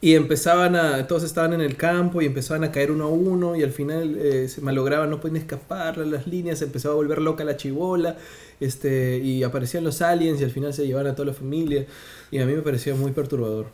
Y 0.00 0.14
empezaban 0.14 0.74
a, 0.74 1.06
todos 1.06 1.22
estaban 1.22 1.52
en 1.52 1.60
el 1.60 1.76
campo 1.76 2.20
y 2.22 2.26
empezaban 2.26 2.64
a 2.64 2.72
caer 2.72 2.90
uno 2.90 3.04
a 3.04 3.08
uno 3.08 3.54
y 3.54 3.62
al 3.62 3.70
final 3.70 4.16
eh, 4.18 4.48
se 4.48 4.60
malograban, 4.60 5.08
no 5.10 5.20
podían 5.20 5.36
escapar 5.36 5.96
las 5.98 6.26
líneas, 6.26 6.58
se 6.58 6.64
empezaba 6.64 6.94
a 6.94 6.96
volver 6.96 7.20
loca 7.22 7.44
la 7.44 7.56
chibola, 7.56 8.16
este, 8.58 9.18
y 9.18 9.44
aparecían 9.44 9.84
los 9.84 10.02
aliens 10.02 10.40
y 10.40 10.44
al 10.44 10.50
final 10.50 10.74
se 10.74 10.84
llevaban 10.86 11.12
a 11.12 11.14
toda 11.14 11.26
la 11.26 11.34
familia 11.34 11.86
y 12.32 12.38
a 12.38 12.46
mí 12.46 12.52
me 12.52 12.62
parecía 12.62 12.96
muy 12.96 13.12
perturbador. 13.12 13.66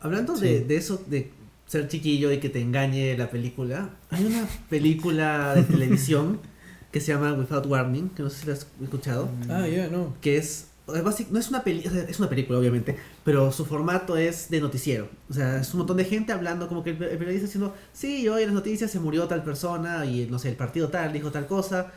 Hablando 0.00 0.34
Sí. 0.34 0.44
de, 0.46 0.60
de 0.62 0.76
eso, 0.76 1.02
de 1.06 1.30
ser 1.66 1.88
chiquillo 1.88 2.32
y 2.32 2.38
que 2.38 2.48
te 2.48 2.62
engañe 2.62 3.14
la 3.18 3.28
película, 3.30 3.90
hay 4.08 4.24
una 4.24 4.48
película 4.70 5.54
de 5.54 5.62
televisión 5.64 6.40
que 6.92 7.00
se 7.00 7.12
llama 7.12 7.32
Without 7.34 7.66
Warning, 7.66 8.10
que 8.10 8.22
no 8.22 8.30
sé 8.30 8.40
si 8.40 8.46
la 8.46 8.52
has 8.54 8.66
escuchado, 8.82 9.28
Ah, 9.50 9.66
ya, 9.68 9.88
no. 9.88 10.14
que 10.20 10.36
es, 10.38 10.68
es 10.88 11.30
no 11.30 11.38
es 11.38 11.48
una 11.50 11.62
peli, 11.62 11.82
es 12.08 12.18
una 12.18 12.28
película 12.30 12.58
obviamente, 12.58 12.96
pero 13.24 13.52
su 13.52 13.66
formato 13.66 14.16
es 14.16 14.48
de 14.50 14.60
noticiero, 14.60 15.08
o 15.28 15.34
sea, 15.34 15.60
es 15.60 15.72
un 15.74 15.78
montón 15.78 15.98
de 15.98 16.04
gente 16.04 16.32
hablando 16.32 16.66
como 16.68 16.82
que 16.82 16.90
el, 16.90 16.96
periodista 16.96 17.44
diciendo, 17.46 17.74
sí, 17.92 18.26
hoy 18.28 18.40
en 18.42 18.48
las 18.48 18.54
noticias 18.54 18.90
se 18.90 19.00
murió 19.00 19.26
tal 19.28 19.42
persona 19.44 20.06
y 20.06 20.26
no 20.30 20.38
sé, 20.38 20.48
el 20.48 20.56
partido 20.56 20.88
tal 20.88 21.12
dijo 21.12 21.30
tal 21.30 21.46
cosa, 21.46 21.92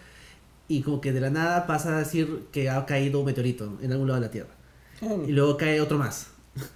y 0.67 0.81
como 0.81 0.99
que 1.01 1.11
de 1.13 1.21
la 1.21 1.29
nada 1.29 1.67
pasa 1.67 1.95
a 1.95 1.99
decir 1.99 2.43
que 2.51 2.69
ha 2.69 2.85
caído 2.85 3.19
un 3.19 3.25
meteorito 3.25 3.77
en 3.81 3.91
algún 3.93 4.07
lado 4.07 4.19
de 4.19 4.25
la 4.27 4.31
Tierra. 4.31 4.49
y 5.27 5.31
luego 5.31 5.55
cae 5.57 5.79
otro 5.81 5.97
más, 5.97 6.27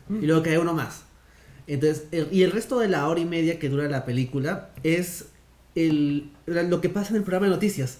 y 0.09 0.25
luego 0.25 0.41
cae 0.41 0.57
uno 0.57 0.73
más. 0.73 1.03
Entonces, 1.67 2.05
el- 2.11 2.29
y 2.31 2.43
el 2.43 2.51
resto 2.51 2.79
de 2.79 2.87
la 2.87 3.07
hora 3.07 3.19
y 3.19 3.25
media 3.25 3.59
que 3.59 3.67
dura 3.69 3.89
la 3.89 4.05
película 4.05 4.69
es 4.83 5.25
el, 5.75 6.29
lo 6.45 6.79
que 6.79 6.89
pasa 6.89 7.09
en 7.09 7.17
el 7.17 7.23
programa 7.23 7.47
de 7.47 7.51
noticias. 7.53 7.97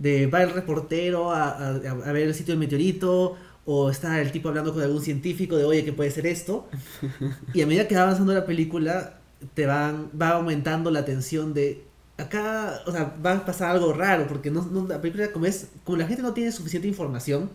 De 0.00 0.26
va 0.26 0.42
el 0.42 0.50
reportero 0.50 1.30
a, 1.32 1.50
a- 1.50 1.74
a 1.76 2.12
ver 2.12 2.26
el 2.28 2.34
sitio 2.34 2.52
del 2.54 2.58
meteorito, 2.60 3.36
o 3.66 3.90
está 3.90 4.20
el 4.20 4.32
tipo 4.32 4.48
hablando 4.48 4.72
con 4.74 4.82
algún 4.82 5.02
científico 5.02 5.56
de, 5.56 5.64
oye, 5.64 5.84
¿qué 5.84 5.92
puede 5.92 6.10
ser 6.10 6.26
esto? 6.26 6.68
Y 7.54 7.62
a 7.62 7.66
medida 7.66 7.86
que 7.88 7.94
va 7.96 8.02
avanzando 8.02 8.32
la 8.34 8.46
película, 8.46 9.20
te 9.54 9.66
van, 9.66 10.10
va 10.20 10.30
aumentando 10.30 10.90
la 10.90 11.04
tensión 11.04 11.54
de, 11.54 11.84
acá, 12.18 12.80
o 12.86 12.92
sea, 12.92 13.14
va 13.24 13.32
a 13.34 13.44
pasar 13.46 13.70
algo 13.72 13.92
raro, 13.92 14.26
porque 14.26 14.50
no, 14.50 14.62
no- 14.66 14.88
la 14.88 15.00
película, 15.00 15.30
como 15.32 15.46
es, 15.46 15.68
como 15.84 15.98
la 15.98 16.06
gente 16.06 16.22
no 16.22 16.32
tiene 16.34 16.52
suficiente 16.52 16.88
información, 16.88 17.50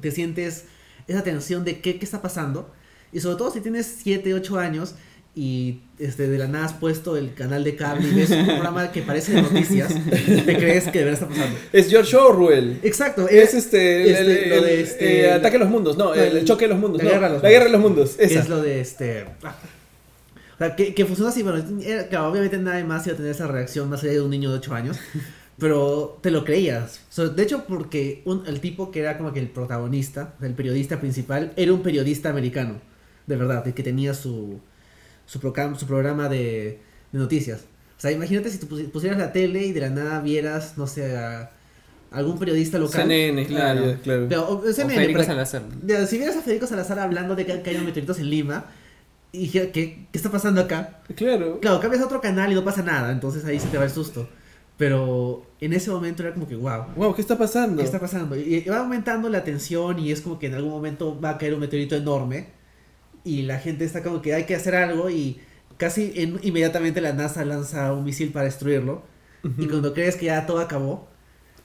te 0.00 0.10
sientes 0.10 0.66
esa 1.06 1.22
tensión 1.22 1.64
de 1.64 1.80
qué, 1.80 1.98
qué 1.98 2.04
está 2.04 2.22
pasando. 2.22 2.70
Y 3.12 3.20
sobre 3.20 3.36
todo 3.36 3.50
si 3.52 3.60
tienes 3.60 3.86
7, 4.02 4.34
8 4.34 4.58
años 4.58 4.94
y 5.36 5.80
este, 5.98 6.28
de 6.28 6.38
la 6.38 6.46
nada 6.46 6.66
has 6.66 6.72
puesto 6.74 7.16
el 7.16 7.34
canal 7.34 7.64
de 7.64 7.74
cable 7.74 8.06
y 8.08 8.14
ves 8.14 8.30
un 8.30 8.46
programa 8.46 8.92
que 8.92 9.02
parece 9.02 9.32
de 9.32 9.42
noticias, 9.42 9.92
te 10.46 10.56
crees 10.56 10.84
que 10.88 10.98
de 11.00 11.04
verdad 11.06 11.22
está 11.24 11.28
pasando. 11.28 11.58
Es 11.72 11.88
George 11.90 12.16
Orwell. 12.16 12.78
Exacto, 12.84 13.28
Es 13.28 13.52
este, 13.54 14.02
el, 14.04 14.08
este, 14.10 14.44
el- 14.44 14.50
lo 14.50 14.62
de 14.62 14.80
este- 14.80 15.20
eh, 15.26 15.32
ataque 15.32 15.56
a 15.56 15.60
los 15.60 15.68
mundos, 15.70 15.96
no, 15.98 16.14
el, 16.14 16.44
choque 16.44 16.66
de 16.66 16.68
los 16.70 16.78
mundos, 16.78 16.98
la 17.02 17.04
no, 17.04 17.10
guerra 17.10 17.26
de 17.28 17.34
los 17.34 17.42
la 17.42 17.50
guerra 17.50 17.64
de 17.64 17.70
los 17.72 17.80
mundos, 17.80 18.14
esa. 18.18 18.40
Es 18.40 18.48
lo 18.48 18.62
de 18.62 18.80
este. 18.80 19.24
ah. 19.42 19.56
O 20.54 20.56
sea, 20.58 20.76
que, 20.76 20.94
que 20.94 21.04
funciona 21.04 21.30
así, 21.30 21.42
bueno, 21.42 21.64
claro, 22.08 22.30
obviamente 22.30 22.56
nadie 22.58 22.84
más 22.84 23.04
iba 23.08 23.14
a 23.14 23.16
tener 23.16 23.32
esa 23.32 23.48
reacción 23.48 23.90
más 23.90 24.04
allá 24.04 24.12
de 24.12 24.20
un 24.20 24.30
niño 24.30 24.50
de 24.52 24.58
8 24.58 24.72
años, 24.72 24.96
pero 25.58 26.18
te 26.20 26.30
lo 26.30 26.44
creías. 26.44 27.00
O 27.10 27.12
sea, 27.12 27.24
de 27.26 27.42
hecho, 27.42 27.64
porque 27.66 28.22
un- 28.24 28.46
el 28.46 28.60
tipo 28.60 28.92
que 28.92 29.00
era 29.00 29.18
como 29.18 29.32
que 29.32 29.40
el 29.40 29.48
protagonista, 29.48 30.34
el 30.42 30.54
periodista 30.54 31.00
principal, 31.00 31.52
era 31.56 31.72
un 31.72 31.82
periodista 31.82 32.30
americano, 32.30 32.80
de 33.26 33.34
verdad, 33.36 33.64
que 33.74 33.82
tenía 33.82 34.14
su, 34.14 34.60
su, 35.26 35.40
procam- 35.40 35.76
su 35.76 35.86
programa 35.86 36.28
de, 36.28 36.78
de 37.12 37.18
noticias. 37.18 37.62
O 37.96 38.00
sea, 38.00 38.10
imagínate 38.12 38.50
si 38.50 38.58
tú 38.58 38.66
pusi- 38.68 38.90
pusieras 38.90 39.18
la 39.18 39.32
tele 39.32 39.66
y 39.66 39.72
de 39.72 39.80
la 39.80 39.90
nada 39.90 40.20
vieras, 40.20 40.74
no 40.76 40.86
sé, 40.86 41.16
a 41.16 41.50
algún 42.10 42.38
periodista 42.38 42.78
local. 42.78 43.02
CNN, 43.02 43.46
claro, 43.46 43.80
Claro. 43.82 43.98
claro. 44.02 44.26
Pero, 44.28 44.48
o- 44.48 44.58
O 44.58 44.72
CNN, 44.72 44.94
Federico 44.94 45.18
pero- 45.20 45.32
Salazar. 45.32 45.62
ya, 45.84 46.06
si 46.06 46.16
vieras 46.18 46.36
a 46.36 46.42
Federico 46.42 46.66
Salazar 46.66 46.98
hablando 46.98 47.34
de 47.36 47.46
que 47.46 47.62
caen 47.62 47.84
meteoritos 47.84 48.18
en 48.18 48.30
Lima, 48.30 48.66
y 49.32 49.38
dije, 49.40 49.70
¿qué, 49.72 50.06
¿qué 50.12 50.18
está 50.18 50.30
pasando 50.30 50.60
acá? 50.60 51.00
Claro. 51.16 51.58
Claro, 51.60 51.80
cambias 51.80 52.02
a 52.02 52.06
otro 52.06 52.20
canal 52.20 52.52
y 52.52 52.54
no 52.54 52.62
pasa 52.64 52.82
nada, 52.82 53.10
entonces 53.10 53.44
ahí 53.44 53.58
se 53.58 53.66
te 53.68 53.78
va 53.78 53.84
el 53.84 53.90
susto. 53.90 54.28
Pero 54.76 55.46
en 55.60 55.72
ese 55.72 55.90
momento 55.90 56.22
era 56.24 56.34
como 56.34 56.48
que, 56.48 56.56
wow, 56.56 56.84
Wow, 56.96 57.14
¿qué 57.14 57.20
está 57.20 57.38
pasando? 57.38 57.78
¿qué 57.78 57.84
está 57.84 58.00
pasando? 58.00 58.36
Y, 58.36 58.56
y 58.56 58.68
va 58.68 58.78
aumentando 58.78 59.28
la 59.28 59.44
tensión 59.44 59.98
y 60.00 60.10
es 60.10 60.20
como 60.20 60.38
que 60.38 60.46
en 60.48 60.54
algún 60.54 60.70
momento 60.72 61.18
va 61.20 61.30
a 61.30 61.38
caer 61.38 61.54
un 61.54 61.60
meteorito 61.60 61.94
enorme 61.96 62.48
y 63.24 63.42
la 63.42 63.58
gente 63.58 63.84
está 63.84 64.02
como 64.02 64.20
que 64.22 64.34
hay 64.34 64.44
que 64.44 64.54
hacer 64.54 64.74
algo 64.74 65.10
y 65.10 65.40
casi 65.78 66.12
en- 66.14 66.38
inmediatamente 66.42 67.00
la 67.00 67.12
NASA 67.12 67.44
lanza 67.44 67.92
un 67.92 68.04
misil 68.04 68.30
para 68.32 68.44
destruirlo. 68.44 69.02
Y 69.58 69.66
cuando 69.66 69.92
crees 69.92 70.16
que 70.16 70.26
ya 70.26 70.46
todo 70.46 70.60
acabó, 70.60 71.06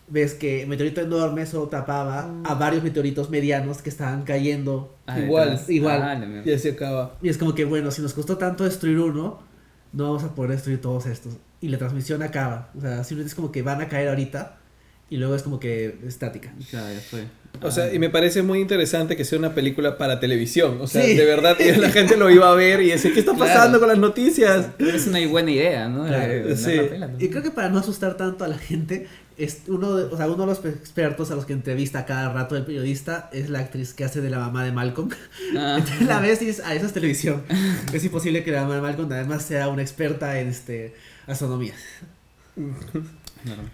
ves 0.09 0.33
que 0.33 0.63
el 0.63 0.67
meteorito 0.67 0.99
enorme 1.01 1.45
solo 1.45 1.67
tapaba 1.67 2.29
a 2.43 2.53
varios 2.55 2.83
meteoritos 2.83 3.29
medianos 3.29 3.81
que 3.81 3.89
estaban 3.89 4.23
cayendo 4.23 4.95
Ah, 5.05 5.19
Igual, 5.19 5.49
detrás. 5.51 5.69
igual. 5.69 6.01
Ah. 6.01 6.41
Ya 6.45 6.59
se 6.59 6.71
acaba. 6.71 7.15
Y 7.21 7.29
es 7.29 7.37
como 7.37 7.55
que, 7.55 7.65
bueno, 7.65 7.89
si 7.91 8.01
nos 8.01 8.13
costó 8.13 8.37
tanto 8.37 8.63
destruir 8.65 8.99
uno, 8.99 9.39
no 9.93 10.03
vamos 10.03 10.23
a 10.23 10.35
poder 10.35 10.51
destruir 10.51 10.81
todos 10.81 11.05
estos. 11.05 11.37
Y 11.61 11.69
la 11.69 11.77
transmisión 11.77 12.21
acaba. 12.21 12.69
O 12.77 12.81
sea, 12.81 13.03
simplemente 13.03 13.29
es 13.29 13.35
como 13.35 13.51
que 13.51 13.61
van 13.63 13.81
a 13.81 13.87
caer 13.87 14.09
ahorita 14.09 14.57
y 15.09 15.17
luego 15.17 15.35
es 15.35 15.43
como 15.43 15.59
que 15.59 15.97
estática. 16.07 16.53
Claro, 16.69 16.93
ya 16.93 16.99
fue. 17.01 17.23
O 17.61 17.71
sea, 17.71 17.85
Ah, 17.85 17.93
y 17.93 17.97
me 17.99 18.09
parece 18.09 18.43
muy 18.43 18.59
interesante 18.59 19.17
que 19.17 19.25
sea 19.25 19.39
una 19.39 19.55
película 19.55 19.97
para 19.97 20.19
televisión. 20.19 20.77
O 20.81 20.87
sea, 20.87 21.03
Sí. 21.03 21.15
de 21.15 21.25
verdad, 21.25 21.57
y 21.59 21.71
la 21.77 21.89
gente 21.89 22.15
lo 22.15 22.29
iba 22.29 22.49
a 22.51 22.53
ver 22.55 22.81
y 22.81 22.89
decía, 22.89 23.11
¿qué 23.13 23.19
está 23.21 23.33
Claro. 23.35 23.51
pasando 23.51 23.79
con 23.79 23.87
las 23.89 23.97
noticias? 23.97 24.67
Es 24.77 25.07
una 25.07 25.25
buena 25.27 25.51
idea, 25.51 25.89
¿no? 25.89 26.05
Claro, 26.05 26.47
de 26.47 26.55
sí. 26.55 26.79
Y 27.17 27.29
creo 27.29 27.41
que 27.41 27.51
para 27.51 27.69
no 27.69 27.79
asustar 27.79 28.17
tanto 28.17 28.43
a 28.45 28.47
la 28.47 28.57
gente, 28.59 29.07
es 29.35 29.61
uno 29.67 29.95
de, 29.95 30.03
o 30.03 30.15
sea, 30.17 30.27
uno 30.27 30.45
de 30.45 30.47
los 30.47 30.63
expertos 30.63 31.31
a 31.31 31.35
los 31.35 31.45
que 31.45 31.53
entrevista 31.53 32.05
cada 32.05 32.31
rato 32.31 32.55
el 32.55 32.65
periodista 32.65 33.29
es 33.33 33.49
la 33.49 33.59
actriz 33.59 33.93
que 33.93 34.03
hace 34.03 34.21
de 34.21 34.29
la 34.29 34.37
mamá 34.37 34.63
de 34.63 34.71
Malcolm. 34.71 35.09
Ah, 35.57 35.77
Entonces 35.79 36.05
la 36.07 36.19
ves 36.19 36.41
y 36.43 36.45
dices, 36.45 36.63
ah, 36.65 36.75
eso 36.75 36.85
es 36.85 36.93
televisión. 36.93 37.43
es 37.93 38.03
imposible 38.03 38.43
que 38.43 38.51
la 38.51 38.61
mamá 38.61 38.75
de 38.75 38.81
Malcolm 38.81 39.11
además 39.11 39.43
sea 39.43 39.69
una 39.69 39.81
experta 39.81 40.39
en 40.39 40.49
este 40.49 40.93
astronomía. 41.25 41.73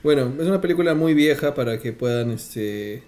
Bueno, 0.04 0.34
es 0.40 0.48
una 0.48 0.62
película 0.62 0.94
muy 0.96 1.14
vieja 1.14 1.54
para 1.54 1.80
que 1.80 1.94
puedan 1.94 2.32
este, 2.32 3.04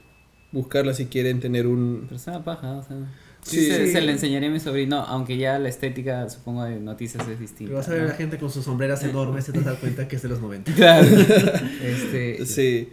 buscarla 0.52 0.94
si 0.94 1.06
quieren 1.06 1.40
tener 1.40 1.68
un... 1.68 2.04
Pero 2.06 2.16
es 2.16 2.28
una 2.28 2.44
paja, 2.44 2.74
o 2.74 2.84
sea. 2.84 2.98
Sí. 3.42 3.62
Sí, 3.62 3.72
se, 3.72 3.92
se 3.92 4.02
le 4.02 4.12
enseñaría 4.12 4.50
a 4.50 4.52
mi 4.52 4.60
sobrino, 4.60 4.98
aunque 4.98 5.38
ya 5.38 5.58
la 5.58 5.70
estética, 5.70 6.30
supongo, 6.30 6.66
de 6.66 6.80
noticias 6.80 7.26
es 7.28 7.40
distinta. 7.40 7.70
Pero 7.70 7.78
vas 7.78 7.88
a 7.88 7.94
ver 7.94 8.02
a 8.02 8.06
la 8.08 8.14
gente 8.14 8.38
con 8.38 8.50
sus 8.50 8.66
sombreras 8.66 9.04
enormes 9.04 9.48
y 9.48 9.54
te 9.54 9.62
das 9.62 9.78
cuenta 9.78 10.08
que 10.08 10.18
es 10.18 10.22
de 10.22 10.30
los 10.30 10.42
90. 10.42 10.74
Claro. 10.74 11.08
este, 11.82 12.46
Sí. 12.46 12.90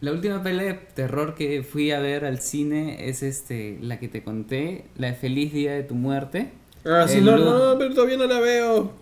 La 0.00 0.12
última 0.12 0.42
pelea 0.42 0.64
de 0.64 0.74
terror 0.94 1.34
que 1.34 1.62
fui 1.62 1.90
a 1.90 2.00
ver 2.00 2.26
al 2.26 2.40
cine 2.40 3.08
es 3.08 3.22
este, 3.22 3.78
la 3.80 3.98
que 3.98 4.08
te 4.08 4.22
conté, 4.22 4.84
la 4.98 5.06
de 5.06 5.14
Feliz 5.14 5.54
Día 5.54 5.72
de 5.72 5.82
tu 5.82 5.94
Muerte. 5.94 6.50
Ah, 6.84 7.06
sí, 7.08 7.22
no, 7.22 7.38
no, 7.38 7.78
pero 7.78 7.94
todavía 7.94 8.18
no 8.18 8.26
la 8.26 8.40
veo. 8.40 8.92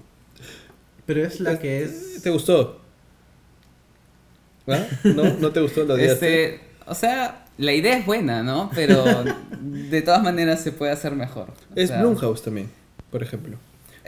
Pero 1.05 1.25
es 1.25 1.41
la 1.41 1.59
que 1.59 1.83
es... 1.83 2.23
¿Te 2.23 2.31
gustó? 2.31 2.82
¿Ah? 4.69 4.87
¿No? 5.05 5.25
¿No 5.41 5.51
te 5.51 5.61
gustó? 5.61 5.85
¿Lo? 5.85 5.97
Este, 5.97 6.61
o 6.87 6.95
sea, 6.95 7.45
la 7.59 7.73
idea 7.73 7.97
es 7.99 8.07
buena, 8.07 8.43
¿no? 8.43 8.71
Pero 8.75 9.05
de 9.61 10.03
todas 10.03 10.23
maneras 10.23 10.61
se 10.63 10.73
puede 10.73 10.93
hacer 10.93 11.15
mejor. 11.15 11.49
O 11.51 11.55
Es 11.75 11.89
sea, 11.91 12.01
Blumhouse 12.03 12.43
también, 12.43 12.69
por 13.11 13.23
ejemplo. 13.23 13.57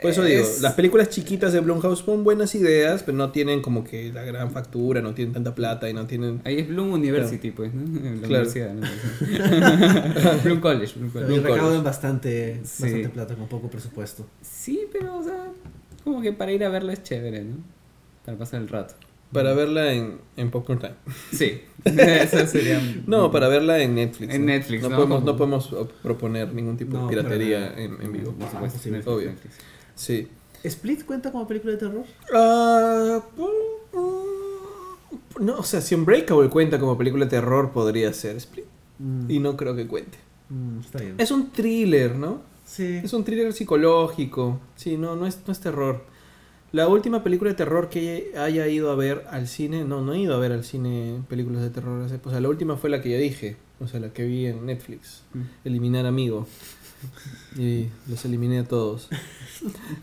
Por 0.01 0.11
eso 0.11 0.23
digo, 0.25 0.41
Es- 0.41 0.61
las 0.61 0.73
películas 0.73 1.09
chiquitas 1.09 1.53
de 1.53 1.61
Blumhouse 1.61 1.99
son 1.99 2.25
buenas 2.25 2.53
ideas, 2.53 3.01
pero 3.03 3.17
no 3.17 3.31
tienen 3.31 3.61
como 3.61 3.85
que 3.85 4.11
la 4.11 4.23
gran 4.23 4.51
factura, 4.51 5.01
no 5.01 5.13
tienen 5.13 5.33
tanta 5.33 5.55
plata 5.55 5.89
y 5.89 5.93
no 5.93 6.05
tienen... 6.05 6.41
Ahí 6.43 6.59
es 6.59 6.67
Bloom 6.67 6.91
University, 6.91 7.51
pues, 7.51 7.73
¿no? 7.73 7.81
La 7.81 8.27
Claro. 8.27 8.45
universidad. 8.45 8.73
¿no? 8.73 8.81
Bloom 10.43 10.59
College, 10.59 10.93
Bloom 10.99 11.11
College. 11.11 11.35
Recaudan 11.41 11.59
College. 11.65 11.83
bastante, 11.83 12.59
Sí. 12.65 12.83
bastante 12.83 13.09
plata 13.09 13.35
con 13.35 13.47
poco 13.47 13.69
presupuesto. 13.69 14.25
Sí, 14.41 14.81
pero, 14.91 15.17
o 15.17 15.23
sea, 15.23 15.47
como 16.03 16.21
que 16.21 16.33
para 16.33 16.51
ir 16.51 16.63
a 16.65 16.69
verla 16.69 16.91
es 16.91 17.01
chévere, 17.03 17.43
¿no? 17.45 17.55
Para 18.25 18.37
pasar 18.37 18.61
el 18.61 18.67
rato. 18.67 18.95
Para 19.35 19.53
verla 19.53 19.93
en, 19.93 20.17
en 20.37 20.49
Popcorn 20.51 20.79
Time. 20.79 20.95
Sí, 21.31 21.61
eso 21.85 22.47
sería. 22.47 22.81
No, 23.05 23.31
para 23.31 23.47
verla 23.47 23.79
en 23.81 23.95
Netflix. 23.95 24.33
En 24.33 24.41
¿no? 24.41 24.47
Netflix, 24.47 24.81
No, 24.83 24.89
¿no? 24.89 24.95
podemos, 24.95 25.23
no 25.23 25.37
podemos 25.37 25.73
op- 25.73 25.91
proponer 26.01 26.51
ningún 26.53 26.77
tipo 26.77 26.97
No, 26.97 27.03
de 27.03 27.09
piratería 27.09 27.73
en, 27.77 27.97
en 28.01 28.11
vivo. 28.11 28.31
Por 28.33 28.49
supuesto, 28.49 28.79
sí, 28.81 28.89
Netflix, 28.89 29.13
obvio. 29.15 29.29
Netflix. 29.29 29.55
Sí. 29.95 30.27
¿Split 30.63 31.05
cuenta 31.05 31.31
como 31.31 31.47
película 31.47 31.73
de 31.73 31.77
terror? 31.79 32.03
Ah, 32.33 33.21
mm, 33.37 35.45
no, 35.45 35.57
o 35.59 35.63
sea, 35.63 35.81
si 35.81 35.95
Unbreakable 35.95 36.49
cuenta 36.49 36.79
como 36.79 36.97
película 36.97 37.25
de 37.25 37.31
terror, 37.31 37.71
podría 37.71 38.11
ser 38.13 38.35
Split. 38.37 38.65
Mm, 38.99 39.29
Y 39.29 39.39
no 39.39 39.57
creo 39.57 39.75
que 39.75 39.87
cuente. 39.87 40.17
mm, 40.49 40.79
está 40.79 40.99
bien. 40.99 41.15
Es 41.17 41.31
un 41.31 41.51
thriller, 41.51 42.15
¿no? 42.15 42.41
Sí. 42.65 43.01
Es 43.03 43.13
un 43.13 43.23
thriller 43.23 43.53
psicológico. 43.53 44.59
Sí, 44.75 44.97
no, 44.97 45.15
no 45.15 45.27
es, 45.27 45.39
no 45.45 45.51
es 45.51 45.59
terror. 45.59 46.03
La 46.75 46.87
última 46.89 47.23
película 47.23 47.51
de 47.51 47.55
terror 47.55 47.87
que 47.89 48.33
haya 48.37 48.67
ido 48.67 48.91
a 48.91 48.95
ver 48.95 49.23
al 49.31 49.47
cine, 49.47 49.85
no, 49.85 50.01
no 50.01 50.13
he 50.13 50.19
ido 50.19 50.35
a 50.35 50.39
ver 50.39 50.51
al 50.51 50.63
cine 50.65 51.21
películas 51.29 51.61
de 51.61 51.69
terror. 51.69 52.03
hace- 52.03 52.19
O 52.23 52.29
sea, 52.29 52.41
la 52.41 52.49
última 52.49 52.75
fue 52.75 52.89
la 52.89 53.01
que 53.01 53.09
ya 53.11 53.17
dije, 53.17 53.55
o 53.79 53.87
sea, 53.87 53.99
la 53.99 54.09
que 54.11 54.25
vi 54.25 54.45
en 54.47 54.65
Netflix, 54.65 55.21
Mm. 55.33 55.41
Eliminar 55.63 56.05
Amigo. 56.05 56.47
Y 57.57 57.87
los 58.09 58.25
eliminé 58.25 58.59
a 58.59 58.63
todos. 58.65 59.07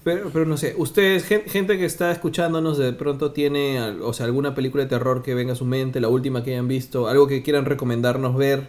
Pero, 0.04 0.30
pero 0.32 0.46
no 0.46 0.56
sé, 0.56 0.74
ustedes, 0.78 1.24
gen- 1.24 1.42
gente 1.46 1.76
que 1.76 1.84
está 1.84 2.10
escuchándonos, 2.12 2.78
de 2.78 2.92
pronto 2.92 3.32
tiene, 3.32 3.80
o 4.02 4.12
sea, 4.12 4.26
alguna 4.26 4.54
película 4.54 4.84
de 4.84 4.88
terror 4.88 5.22
que 5.22 5.34
venga 5.34 5.52
a 5.52 5.56
su 5.56 5.64
mente, 5.66 6.00
la 6.00 6.08
última 6.08 6.42
que 6.44 6.52
hayan 6.52 6.68
visto, 6.68 7.08
algo 7.08 7.26
que 7.26 7.42
quieran 7.42 7.64
recomendarnos 7.66 8.36
ver, 8.36 8.68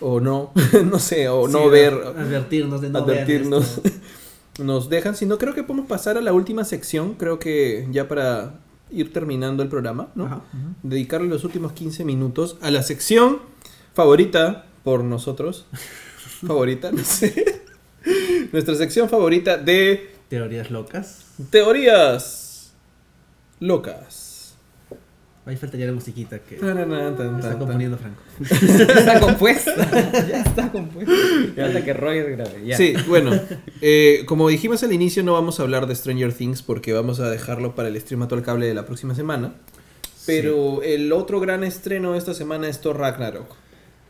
o 0.00 0.20
no, 0.20 0.52
no 0.90 0.98
sé, 0.98 1.28
o 1.28 1.46
no 1.46 1.68
ver, 1.70 1.92
Advertirnos 1.94 2.80
de 2.80 2.90
no 2.90 3.04
ver 3.04 3.18
advertirnos. 3.20 3.78
esto. 3.84 3.90
Nos 4.58 4.88
dejan, 4.88 5.16
si 5.16 5.26
no 5.26 5.38
creo 5.38 5.54
que 5.54 5.62
podemos 5.62 5.86
pasar 5.86 6.16
a 6.16 6.20
la 6.20 6.32
última 6.32 6.64
sección, 6.64 7.14
creo 7.14 7.38
que 7.38 7.88
ya 7.90 8.06
para 8.08 8.54
ir 8.90 9.12
terminando 9.12 9.62
el 9.62 9.68
programa, 9.68 10.08
¿no? 10.14 10.26
Ajá. 10.26 10.42
Dedicarle 10.82 11.28
los 11.28 11.44
últimos 11.44 11.72
15 11.72 12.04
minutos 12.04 12.56
a 12.60 12.70
la 12.70 12.82
sección 12.82 13.40
favorita 13.94 14.66
por 14.84 15.02
nosotros. 15.02 15.66
favorita, 16.46 16.92
no 16.92 17.02
sé. 17.02 17.62
Nuestra 18.52 18.74
sección 18.74 19.08
favorita 19.08 19.56
de 19.56 20.14
Teorías 20.28 20.70
locas. 20.70 21.26
teorías 21.50 22.72
locas. 23.60 24.23
Ahí 25.46 25.56
faltaría 25.56 25.86
la 25.86 25.92
musiquita 25.92 26.38
que 26.38 26.56
tan, 26.56 26.78
está 26.78 27.50
tan, 27.50 27.58
componiendo 27.58 27.98
Franco. 27.98 28.22
Está 28.40 29.20
compuesta. 29.20 29.72
ya 30.26 30.40
está 30.40 30.72
compuesta. 30.72 31.12
Falta 31.54 31.84
que 31.84 31.92
Roger 31.92 32.30
grabe. 32.30 32.64
Ya. 32.64 32.78
Sí, 32.78 32.94
bueno, 33.06 33.38
eh, 33.82 34.24
como 34.26 34.48
dijimos 34.48 34.82
al 34.82 34.92
inicio, 34.94 35.22
no 35.22 35.34
vamos 35.34 35.60
a 35.60 35.64
hablar 35.64 35.86
de 35.86 35.94
Stranger 35.94 36.32
Things 36.32 36.62
porque 36.62 36.94
vamos 36.94 37.20
a 37.20 37.28
dejarlo 37.28 37.74
para 37.74 37.88
el 37.88 38.00
stream 38.00 38.22
a 38.22 38.28
todo 38.28 38.38
el 38.38 38.44
cable 38.44 38.66
de 38.66 38.72
la 38.72 38.86
próxima 38.86 39.14
semana. 39.14 39.52
Pero 40.26 40.82
el 40.82 41.12
otro 41.12 41.40
gran 41.40 41.62
estreno 41.62 42.12
de 42.12 42.18
esta 42.18 42.32
semana 42.32 42.66
es 42.68 42.80
Thor 42.80 42.98
Ragnarok. 42.98 43.54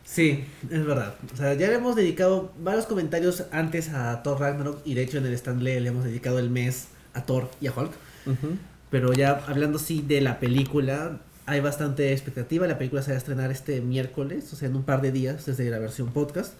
Sí, 0.05 0.45
es 0.70 0.87
verdad. 0.87 1.14
O 1.32 1.37
sea, 1.37 1.55
ya 1.55 1.68
le 1.68 1.74
hemos 1.74 1.97
dedicado 1.97 2.53
varios 2.61 2.87
comentarios 2.87 3.45
antes 3.51 3.89
a 3.89 4.22
Thor 4.22 4.39
Ragnarok 4.39 4.82
y 4.85 4.95
de 4.95 5.03
hecho 5.03 5.18
en 5.18 5.26
el 5.26 5.35
Stanley 5.35 5.80
le 5.80 5.89
hemos 5.89 6.05
dedicado 6.05 6.39
el 6.39 6.51
mes 6.51 6.89
a 7.14 7.24
Thor 7.24 7.51
y 7.61 7.66
a 7.66 7.72
Hulk. 7.72 7.91
Ujú. 8.26 8.57
Pero 8.95 9.12
ya 9.12 9.42
hablando 9.49 9.80
sí 9.80 10.05
de 10.07 10.20
la 10.20 10.38
película, 10.38 11.18
hay 11.47 11.59
bastante 11.59 12.12
expectativa. 12.12 12.64
La 12.68 12.78
película 12.78 13.03
se 13.03 13.11
va 13.11 13.16
a 13.16 13.18
estrenar 13.18 13.51
este 13.51 13.80
miércoles, 13.80 14.53
o 14.53 14.55
sea, 14.55 14.68
en 14.68 14.76
un 14.76 14.84
par 14.84 15.03
de 15.03 15.11
días 15.11 15.45
desde 15.47 15.68
la 15.68 15.80
versión 15.80 16.12
podcast. 16.12 16.53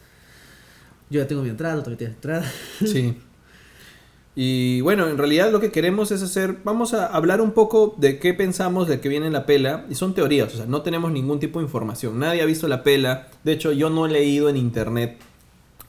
Yo 1.11 1.20
ya 1.20 1.28
tengo 1.28 1.43
mi 1.43 1.51
entrada, 1.51 1.76
todavía 1.76 1.99
tienes 1.99 2.16
entrada. 2.16 2.53
Sí. 2.85 3.16
Y 4.35 4.80
bueno, 4.80 5.07
en 5.07 5.16
realidad 5.16 5.53
lo 5.53 5.61
que 5.61 5.70
queremos 5.70 6.11
es 6.11 6.22
hacer, 6.22 6.57
vamos 6.64 6.93
a 6.93 7.07
hablar 7.07 7.41
un 7.41 7.53
poco 7.53 7.95
de 7.99 8.18
qué 8.18 8.35
pensamos 8.35 8.89
de 8.89 8.99
que 8.99 9.09
viene 9.09 9.30
la 9.30 9.47
pela, 9.47 9.87
y 9.89 9.95
son 9.95 10.12
teorías, 10.12 10.53
o 10.55 10.57
sea, 10.57 10.66
no 10.66 10.82
tenemos 10.82 11.12
ningún 11.12 11.39
tipo 11.39 11.61
de 11.61 11.66
información, 11.66 12.18
nadie 12.18 12.43
ha 12.43 12.47
visto 12.47 12.66
la 12.66 12.82
pela, 12.82 13.28
de 13.45 13.53
hecho 13.53 13.70
yo 13.70 13.91
no 13.91 14.07
he 14.07 14.11
leído 14.11 14.49
en 14.49 14.57
internet, 14.57 15.18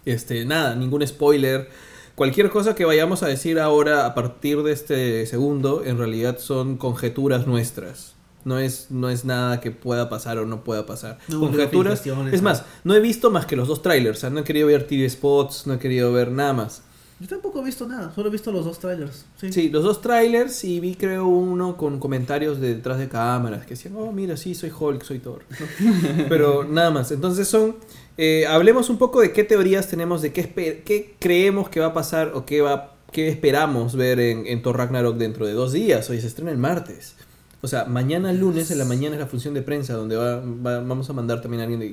este, 0.05 0.45
nada, 0.45 0.75
ningún 0.75 1.07
spoiler, 1.07 1.69
cualquier 2.15 2.49
cosa 2.49 2.75
que 2.75 2.85
vayamos 2.85 3.23
a 3.23 3.27
decir 3.27 3.59
ahora 3.59 4.05
a 4.05 4.15
partir 4.15 4.63
de 4.63 4.71
este 4.71 5.25
segundo, 5.25 5.83
en 5.85 5.97
realidad 5.97 6.39
son 6.39 6.77
conjeturas 6.77 7.47
nuestras. 7.47 8.15
No 8.43 8.59
es, 8.59 8.91
no 8.91 9.09
es 9.09 9.25
nada 9.25 9.59
que 9.59 9.71
pueda 9.71 10.07
pasar 10.07 10.37
o 10.37 10.45
no 10.45 10.63
pueda 10.63 10.85
pasar. 10.85 11.17
No, 11.27 11.39
conjeturas. 11.39 12.05
Es 12.31 12.41
más, 12.43 12.63
no 12.83 12.93
he 12.93 12.99
visto 12.99 13.31
más 13.31 13.47
que 13.47 13.55
los 13.55 13.67
dos 13.67 13.81
trailers. 13.81 14.19
O 14.19 14.21
sea, 14.21 14.29
no 14.29 14.41
he 14.41 14.43
querido 14.43 14.67
ver 14.67 14.85
TV 14.85 15.09
spots, 15.09 15.65
no 15.65 15.73
he 15.73 15.79
querido 15.79 16.13
ver 16.13 16.31
nada 16.31 16.53
más. 16.53 16.83
Yo 17.19 17.27
tampoco 17.27 17.61
he 17.61 17.63
visto 17.63 17.87
nada, 17.87 18.11
solo 18.13 18.27
he 18.27 18.31
visto 18.31 18.51
los 18.51 18.65
dos 18.65 18.77
trailers. 18.77 19.25
Sí. 19.37 19.51
Sí, 19.51 19.69
los 19.69 19.83
dos 19.83 20.01
trailers 20.01 20.65
y 20.65 20.81
vi 20.81 20.95
creo 20.95 21.25
uno 21.25 21.77
con 21.77 21.97
comentarios 21.97 22.59
de 22.59 22.75
detrás 22.75 22.99
de 22.99 23.07
cámaras 23.07 23.63
que 23.63 23.69
decían, 23.69 23.95
oh, 23.95 24.11
mira, 24.11 24.35
sí, 24.35 24.53
soy 24.53 24.69
Hulk, 24.77 25.01
soy 25.01 25.19
Thor. 25.19 25.43
¿no? 25.49 26.25
Pero 26.29 26.65
nada 26.65 26.91
más. 26.91 27.11
Entonces 27.11 27.47
son, 27.47 27.77
eh, 28.17 28.45
hablemos 28.47 28.89
un 28.89 28.97
poco 28.97 29.21
de 29.21 29.31
qué 29.33 29.43
teorías 29.43 29.87
tenemos, 29.87 30.21
de 30.21 30.31
qué, 30.33 30.81
qué 30.85 31.15
creemos 31.19 31.69
que 31.69 31.79
va 31.79 31.87
a 31.87 31.93
pasar 31.93 32.31
o 32.33 32.45
qué, 32.45 32.61
va, 32.61 32.95
qué 33.11 33.27
esperamos 33.27 33.95
ver 33.95 34.19
en, 34.19 34.45
en 34.47 34.61
Thor 34.61 34.77
Ragnarok 34.77 35.17
dentro 35.17 35.45
de 35.45 35.53
dos 35.53 35.73
días. 35.73 36.09
Hoy 36.09 36.21
se 36.21 36.27
estrena 36.27 36.51
el 36.51 36.57
martes. 36.57 37.15
O 37.61 37.67
sea, 37.67 37.85
mañana 37.85 38.31
lunes 38.31 38.69
en 38.71 38.77
la 38.77 38.85
mañana 38.85 39.15
es 39.15 39.19
la 39.21 39.27
función 39.27 39.53
de 39.53 39.61
prensa 39.63 39.93
donde 39.93 40.15
va- 40.15 40.37
va- 40.39 40.81
vamos 40.81 41.09
a 41.09 41.13
mandar 41.13 41.41
también 41.41 41.61
a 41.61 41.63
alguien 41.63 41.79
de 41.79 41.87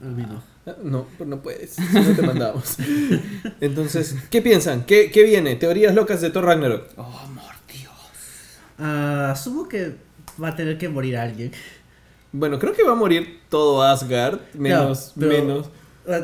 mí 0.00 0.22
no. 0.22 0.42
Ah, 0.66 0.76
No, 0.82 1.06
no 1.24 1.40
puedes, 1.42 1.78
no 1.78 2.14
te 2.14 2.22
mandamos. 2.22 2.76
Entonces, 3.60 4.14
¿qué 4.30 4.42
piensan? 4.42 4.84
¿Qué, 4.84 5.10
¿Qué 5.10 5.22
viene? 5.22 5.56
Teorías 5.56 5.94
locas 5.94 6.20
de 6.20 6.30
Thor 6.30 6.44
Ragnarok. 6.44 6.88
Oh, 6.96 7.02
amor, 7.24 7.52
Dios. 7.72 7.92
Ah, 8.78 9.30
asumo 9.32 9.68
que 9.68 9.94
va 10.42 10.48
a 10.48 10.56
tener 10.56 10.78
que 10.78 10.88
morir 10.88 11.16
alguien. 11.16 11.52
Bueno, 12.32 12.58
creo 12.58 12.72
que 12.72 12.82
va 12.82 12.92
a 12.92 12.96
morir 12.96 13.40
todo 13.48 13.82
Asgard, 13.82 14.40
menos, 14.54 15.12
No, 15.16 15.26
menos. 15.26 15.70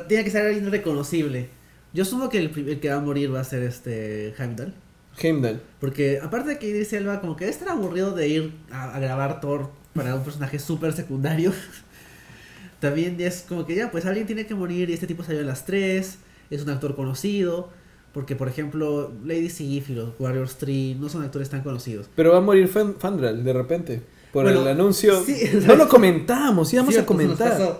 Tiene 0.09 0.25
que 0.25 0.31
ser 0.31 0.47
alguien 0.47 0.71
reconocible. 0.71 1.49
Yo 1.93 2.03
asumo 2.03 2.29
que 2.29 2.39
el, 2.39 2.69
el 2.69 2.81
que 2.81 2.89
va 2.91 2.97
a 2.97 3.01
morir 3.01 3.35
va 3.35 3.41
a 3.41 3.45
ser 3.45 3.63
este 3.63 4.35
Heimdall. 4.39 4.75
Heimdall. 5.21 5.61
Porque 5.81 6.19
aparte 6.23 6.51
de 6.51 6.59
que 6.59 6.69
Idris 6.69 6.93
Elba 6.93 7.21
como 7.21 7.37
que 7.37 7.45
debe 7.45 7.55
estar 7.57 7.69
aburrido 7.69 8.13
de 8.15 8.29
ir 8.29 8.53
a, 8.71 8.95
a 8.97 8.99
grabar 8.99 9.41
Thor 9.41 9.71
para 9.95 10.15
un 10.15 10.25
personaje 10.25 10.59
súper 10.59 10.93
secundario. 10.93 11.53
También 12.81 13.17
es 13.21 13.45
como 13.49 13.65
que 13.67 13.75
ya, 13.75 13.91
pues 13.91 14.05
alguien 14.07 14.27
tiene 14.27 14.47
que 14.47 14.55
morir 14.55 14.91
y 14.91 14.93
este 14.93 15.07
tipo 15.07 15.23
salió 15.23 15.41
a 15.41 15.45
las 15.45 15.65
3, 15.65 16.19
es 16.51 16.63
un 16.63 16.71
actor 16.71 16.95
conocido. 16.97 17.71
Porque 18.13 18.37
por 18.37 18.47
ejemplo, 18.49 19.13
Lady 19.25 19.51
Sif 19.51 19.91
y 19.91 19.95
los 19.95 20.11
Warriors 20.21 20.57
3 20.57 20.97
no 20.99 21.09
son 21.09 21.25
actores 21.25 21.51
tan 21.51 21.63
conocidos. 21.63 22.09
Pero 22.15 22.31
va 22.33 22.39
a 22.39 22.41
morir 22.41 22.69
Fan- 22.69 22.95
Fandral 22.99 23.43
de 23.43 23.53
repente. 23.53 24.03
Por 24.35 24.45
Bueno, 24.45 24.61
el 24.63 24.69
anuncio. 24.69 25.25
sí, 25.25 25.49
no 25.67 25.77
lo 25.77 25.89
comentamos, 25.89 26.71
íbamos 26.75 26.93
Sí, 26.93 27.01
a 27.01 27.07
pues, 27.07 27.27
comentar. 27.27 27.79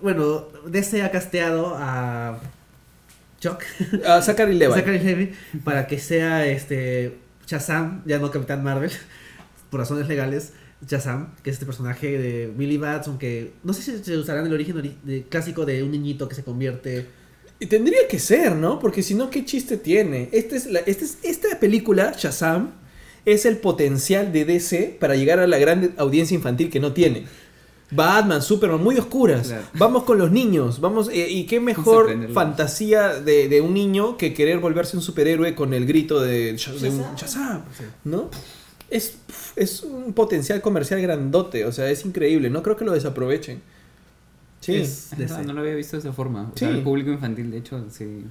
Bueno, 0.00 0.46
DC 0.66 1.02
ha 1.02 1.10
casteado 1.10 1.74
a 1.76 2.38
Chuck, 3.40 3.62
A 4.06 4.22
Zachary 4.22 4.54
Levi. 4.58 4.72
Zachary 4.72 5.00
Levi, 5.00 5.32
para 5.64 5.86
que 5.86 5.98
sea 5.98 6.46
este 6.46 7.18
Shazam, 7.46 8.02
ya 8.06 8.18
no 8.18 8.30
Capitán 8.30 8.62
Marvel, 8.64 8.90
por 9.70 9.80
razones 9.80 10.08
legales. 10.08 10.52
Shazam, 10.86 11.34
que 11.44 11.50
es 11.50 11.54
este 11.54 11.66
personaje 11.66 12.18
de 12.18 12.46
Billy 12.56 12.76
Bats, 12.76 13.06
aunque 13.06 13.52
no 13.62 13.72
sé 13.72 13.82
si 13.82 14.02
se 14.02 14.16
usarán 14.16 14.46
el 14.46 14.52
origen 14.52 14.76
ori- 14.76 14.94
de- 15.04 15.22
clásico 15.28 15.64
de 15.64 15.82
un 15.84 15.92
niñito 15.92 16.28
que 16.28 16.34
se 16.34 16.42
convierte. 16.42 17.06
Y 17.60 17.66
tendría 17.66 18.08
que 18.08 18.18
ser, 18.18 18.56
¿no? 18.56 18.80
Porque 18.80 19.02
si 19.04 19.14
no, 19.14 19.30
¿qué 19.30 19.44
chiste 19.44 19.76
tiene? 19.76 20.28
Este 20.32 20.56
es 20.56 20.66
la, 20.66 20.80
este 20.80 21.04
es, 21.04 21.18
esta 21.22 21.60
película, 21.60 22.12
Shazam, 22.18 22.72
es 23.24 23.46
el 23.46 23.58
potencial 23.58 24.32
de 24.32 24.44
DC 24.44 24.96
para 24.98 25.14
llegar 25.14 25.38
a 25.38 25.46
la 25.46 25.58
gran 25.58 25.94
audiencia 25.96 26.34
infantil 26.34 26.70
que 26.70 26.80
no 26.80 26.92
tiene. 26.92 27.24
Batman, 27.90 28.40
Superman, 28.40 28.82
muy 28.82 28.96
oscuras. 28.96 29.48
Claro. 29.48 29.64
Vamos 29.74 30.04
con 30.04 30.18
los 30.18 30.30
niños. 30.32 30.80
Vamos, 30.80 31.10
eh, 31.12 31.28
y 31.30 31.44
qué 31.46 31.60
mejor 31.60 32.32
fantasía 32.32 33.20
de, 33.20 33.48
de 33.48 33.60
un 33.60 33.74
niño 33.74 34.16
que 34.16 34.32
querer 34.32 34.58
volverse 34.60 34.96
un 34.96 35.02
superhéroe 35.02 35.54
con 35.54 35.74
el 35.74 35.86
grito 35.86 36.20
de, 36.20 36.50
un 36.52 36.56
Shazam. 36.56 37.62
¿no? 38.04 38.30
Es, 38.88 39.16
es 39.56 39.82
un 39.82 40.14
potencial 40.14 40.60
comercial 40.62 41.00
grandote, 41.02 41.64
o 41.66 41.72
sea, 41.72 41.90
es 41.90 42.04
increíble. 42.04 42.48
No 42.50 42.62
creo 42.62 42.76
que 42.76 42.84
lo 42.84 42.92
desaprovechen. 42.92 43.60
Sí. 44.60 44.76
Es 44.76 45.10
no 45.44 45.52
lo 45.52 45.60
había 45.60 45.74
visto 45.74 45.96
de 45.96 46.00
esa 46.00 46.12
forma. 46.12 46.44
O 46.44 46.58
Sí. 46.58 46.60
sea, 46.64 46.70
el 46.70 46.82
público 46.82 47.10
infantil, 47.10 47.50
de 47.50 47.58
hecho, 47.58 47.84
sí 47.90 48.24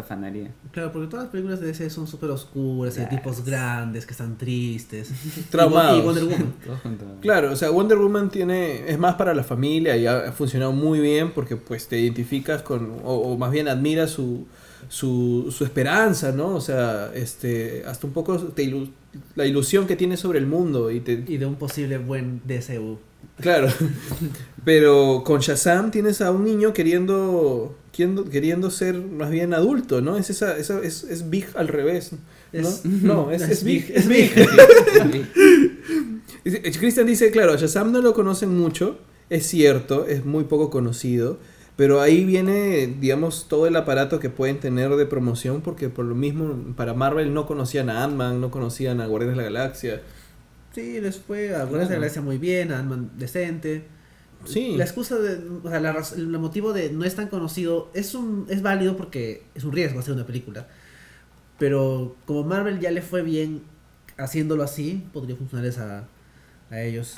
afanaría. 0.00 0.50
Claro, 0.72 0.92
porque 0.92 1.08
todas 1.08 1.24
las 1.24 1.32
películas 1.32 1.60
de 1.60 1.66
DC 1.68 1.90
son 1.90 2.06
súper 2.06 2.30
oscuras, 2.30 2.96
y 2.96 3.00
de 3.00 3.06
Yes. 3.06 3.16
tipos 3.18 3.44
grandes 3.44 4.06
que 4.06 4.12
están 4.12 4.36
tristes. 4.38 5.10
Traumados. 5.50 5.98
Y 5.98 6.02
Wonder 6.02 6.24
Woman. 6.24 6.54
Claro, 7.20 7.52
o 7.52 7.56
sea, 7.56 7.70
Wonder 7.70 7.98
Woman 7.98 8.30
tiene 8.30 8.88
es 8.90 8.98
más 8.98 9.14
para 9.16 9.34
la 9.34 9.44
familia 9.44 9.96
y 9.96 10.06
ha 10.06 10.32
funcionado 10.32 10.72
muy 10.72 11.00
bien 11.00 11.32
porque 11.32 11.56
pues 11.56 11.88
te 11.88 11.98
identificas 12.00 12.62
con 12.62 12.92
o, 13.04 13.14
o 13.14 13.36
más 13.38 13.50
bien 13.50 13.68
admiras 13.68 14.10
su, 14.10 14.46
su 14.88 15.52
su 15.56 15.64
esperanza, 15.64 16.32
¿no? 16.32 16.54
O 16.54 16.60
sea, 16.60 17.10
este 17.14 17.82
hasta 17.86 18.06
un 18.06 18.12
poco 18.12 18.36
te 18.38 18.64
ilu- 18.64 18.90
la 19.34 19.46
ilusión 19.46 19.86
que 19.86 19.96
tiene 19.96 20.16
sobre 20.16 20.38
el 20.38 20.46
mundo 20.46 20.90
y 20.90 21.00
te 21.00 21.24
Y 21.26 21.38
de 21.38 21.46
un 21.46 21.56
posible 21.56 21.98
buen 21.98 22.40
DCU. 22.46 22.98
claro. 23.40 23.68
Pero 24.64 25.22
con 25.24 25.40
Shazam 25.40 25.90
tienes 25.90 26.20
a 26.20 26.30
un 26.30 26.44
niño 26.44 26.72
queriendo 26.72 27.74
queriendo, 27.98 28.24
queriendo 28.30 28.70
ser 28.70 28.94
más 28.96 29.28
bien 29.28 29.52
adulto, 29.54 30.00
¿no? 30.00 30.16
Es 30.16 30.30
esa, 30.30 30.56
esa 30.56 30.80
es, 30.82 31.02
es 31.02 31.28
Big 31.30 31.46
al 31.56 31.66
revés. 31.66 32.12
¿no? 32.52 32.60
Es- 32.60 32.84
no, 32.84 33.30
es, 33.32 33.42
es 33.42 33.64
Big, 33.64 33.90
es 33.92 34.06
Big. 34.06 34.32
Big. 35.12 35.26
Eh, 36.44 36.72
Christian 36.78 37.06
dice, 37.06 37.30
claro, 37.30 37.56
Shazam 37.56 37.90
no 37.92 38.00
lo 38.00 38.14
conocen 38.14 38.56
mucho, 38.56 38.98
es 39.28 39.46
cierto, 39.46 40.06
es 40.06 40.24
muy 40.24 40.44
poco 40.44 40.70
conocido, 40.70 41.38
pero 41.76 42.00
ahí 42.00 42.24
viene, 42.24 42.86
digamos, 43.00 43.46
todo 43.48 43.66
el 43.66 43.76
aparato 43.76 44.18
que 44.20 44.30
pueden 44.30 44.58
tener 44.58 44.94
de 44.96 45.04
promoción, 45.04 45.60
porque 45.60 45.88
por 45.90 46.04
lo 46.06 46.14
mismo, 46.14 46.74
para 46.76 46.94
Marvel 46.94 47.34
no 47.34 47.44
conocían 47.46 47.90
a 47.90 48.04
Ant-Man, 48.04 48.40
no 48.40 48.50
conocían 48.50 49.00
a 49.00 49.06
Guardianes 49.06 49.36
de 49.36 49.42
la 49.42 49.50
Galaxia. 49.60 50.00
Sí, 50.74 51.00
les 51.00 51.18
fue 51.18 51.54
a 51.54 51.58
Guardianes 51.64 51.88
de 51.88 51.94
la. 51.96 52.00
Galaxia 52.00 52.22
muy 52.22 52.38
bien, 52.38 52.72
a 52.72 52.78
Ant-Man 52.78 53.10
decente. 53.18 53.84
Sí, 54.44 54.76
La 54.76 54.84
excusa 54.84 55.16
de, 55.18 55.38
o 55.64 55.68
sea, 55.68 55.80
la 55.80 55.96
el 56.16 56.28
motivo 56.38 56.72
de 56.72 56.90
no 56.90 57.04
es 57.04 57.14
tan 57.16 57.28
conocido 57.28 57.90
es 57.92 58.14
un 58.14 58.46
es 58.48 58.62
válido 58.62 58.96
porque 58.96 59.42
es 59.54 59.64
un 59.64 59.72
riesgo 59.72 59.98
hacer 60.00 60.14
una 60.14 60.26
película. 60.26 60.66
Pero 61.58 62.16
como 62.24 62.44
Marvel 62.44 62.78
ya 62.80 62.90
le 62.90 63.02
fue 63.02 63.22
bien 63.22 63.62
haciéndolo 64.16 64.62
así, 64.62 65.04
podría 65.12 65.36
funcionarles 65.36 65.78
a, 65.78 66.04
a 66.70 66.82
ellos. 66.82 67.16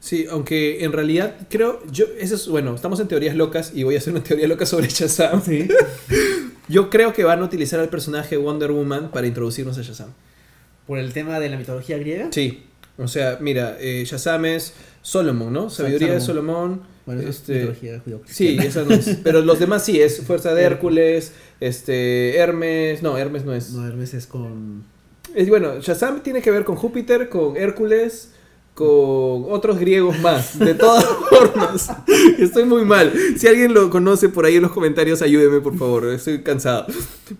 sí, 0.00 0.26
aunque 0.30 0.84
en 0.84 0.92
realidad 0.92 1.36
creo, 1.50 1.82
yo, 1.90 2.06
eso 2.18 2.34
es, 2.36 2.48
bueno, 2.48 2.74
estamos 2.74 2.98
en 3.00 3.08
teorías 3.08 3.36
locas 3.36 3.72
y 3.74 3.82
voy 3.84 3.94
a 3.96 3.98
hacer 3.98 4.14
una 4.14 4.22
teoría 4.22 4.48
loca 4.48 4.64
sobre 4.66 4.88
Shazam. 4.88 5.42
Sí. 5.42 5.68
Yo 6.68 6.90
creo 6.90 7.14
que 7.14 7.24
van 7.24 7.40
a 7.40 7.44
utilizar 7.44 7.80
al 7.80 7.88
personaje 7.88 8.36
Wonder 8.36 8.72
Woman 8.72 9.10
para 9.10 9.26
introducirnos 9.26 9.78
a 9.78 9.82
Shazam. 9.82 10.12
Por 10.86 10.98
el 10.98 11.12
tema 11.14 11.40
de 11.40 11.48
la 11.48 11.56
mitología 11.56 11.96
griega. 11.98 12.28
Sí, 12.30 12.64
o 12.98 13.06
sea, 13.08 13.38
mira, 13.40 13.76
eh, 13.80 14.04
Shazam 14.04 14.44
es 14.44 14.74
Solomon, 15.02 15.52
¿no? 15.52 15.70
Sabiduría 15.70 16.14
de 16.14 16.20
Solomon. 16.20 16.82
Bueno, 17.06 17.22
eso 17.22 17.30
este, 17.30 17.62
es 17.62 17.82
mitología 17.82 18.20
Sí, 18.26 18.58
esa 18.62 18.84
no 18.84 18.92
es. 18.92 19.18
Pero 19.22 19.40
los 19.40 19.58
demás 19.60 19.84
sí, 19.84 20.00
es 20.00 20.20
Fuerza 20.20 20.52
de 20.54 20.64
Hércules, 20.64 21.32
este, 21.60 22.36
Hermes. 22.36 23.02
No, 23.02 23.16
Hermes 23.16 23.44
no 23.44 23.54
es. 23.54 23.70
No, 23.70 23.86
Hermes 23.86 24.14
es 24.14 24.26
con. 24.26 24.84
Es 25.34 25.48
bueno, 25.48 25.80
Shazam 25.80 26.22
tiene 26.22 26.42
que 26.42 26.50
ver 26.50 26.64
con 26.64 26.76
Júpiter, 26.76 27.28
con 27.28 27.56
Hércules, 27.56 28.32
con 28.78 29.46
otros 29.50 29.80
griegos 29.80 30.20
más. 30.20 30.56
De 30.56 30.72
todas 30.72 31.04
formas. 31.30 31.90
Estoy 32.38 32.64
muy 32.64 32.84
mal. 32.84 33.12
Si 33.36 33.48
alguien 33.48 33.74
lo 33.74 33.90
conoce 33.90 34.28
por 34.28 34.44
ahí 34.44 34.54
en 34.54 34.62
los 34.62 34.70
comentarios, 34.70 35.20
ayúdeme, 35.20 35.60
por 35.60 35.76
favor. 35.76 36.06
Estoy 36.06 36.42
cansado. 36.44 36.86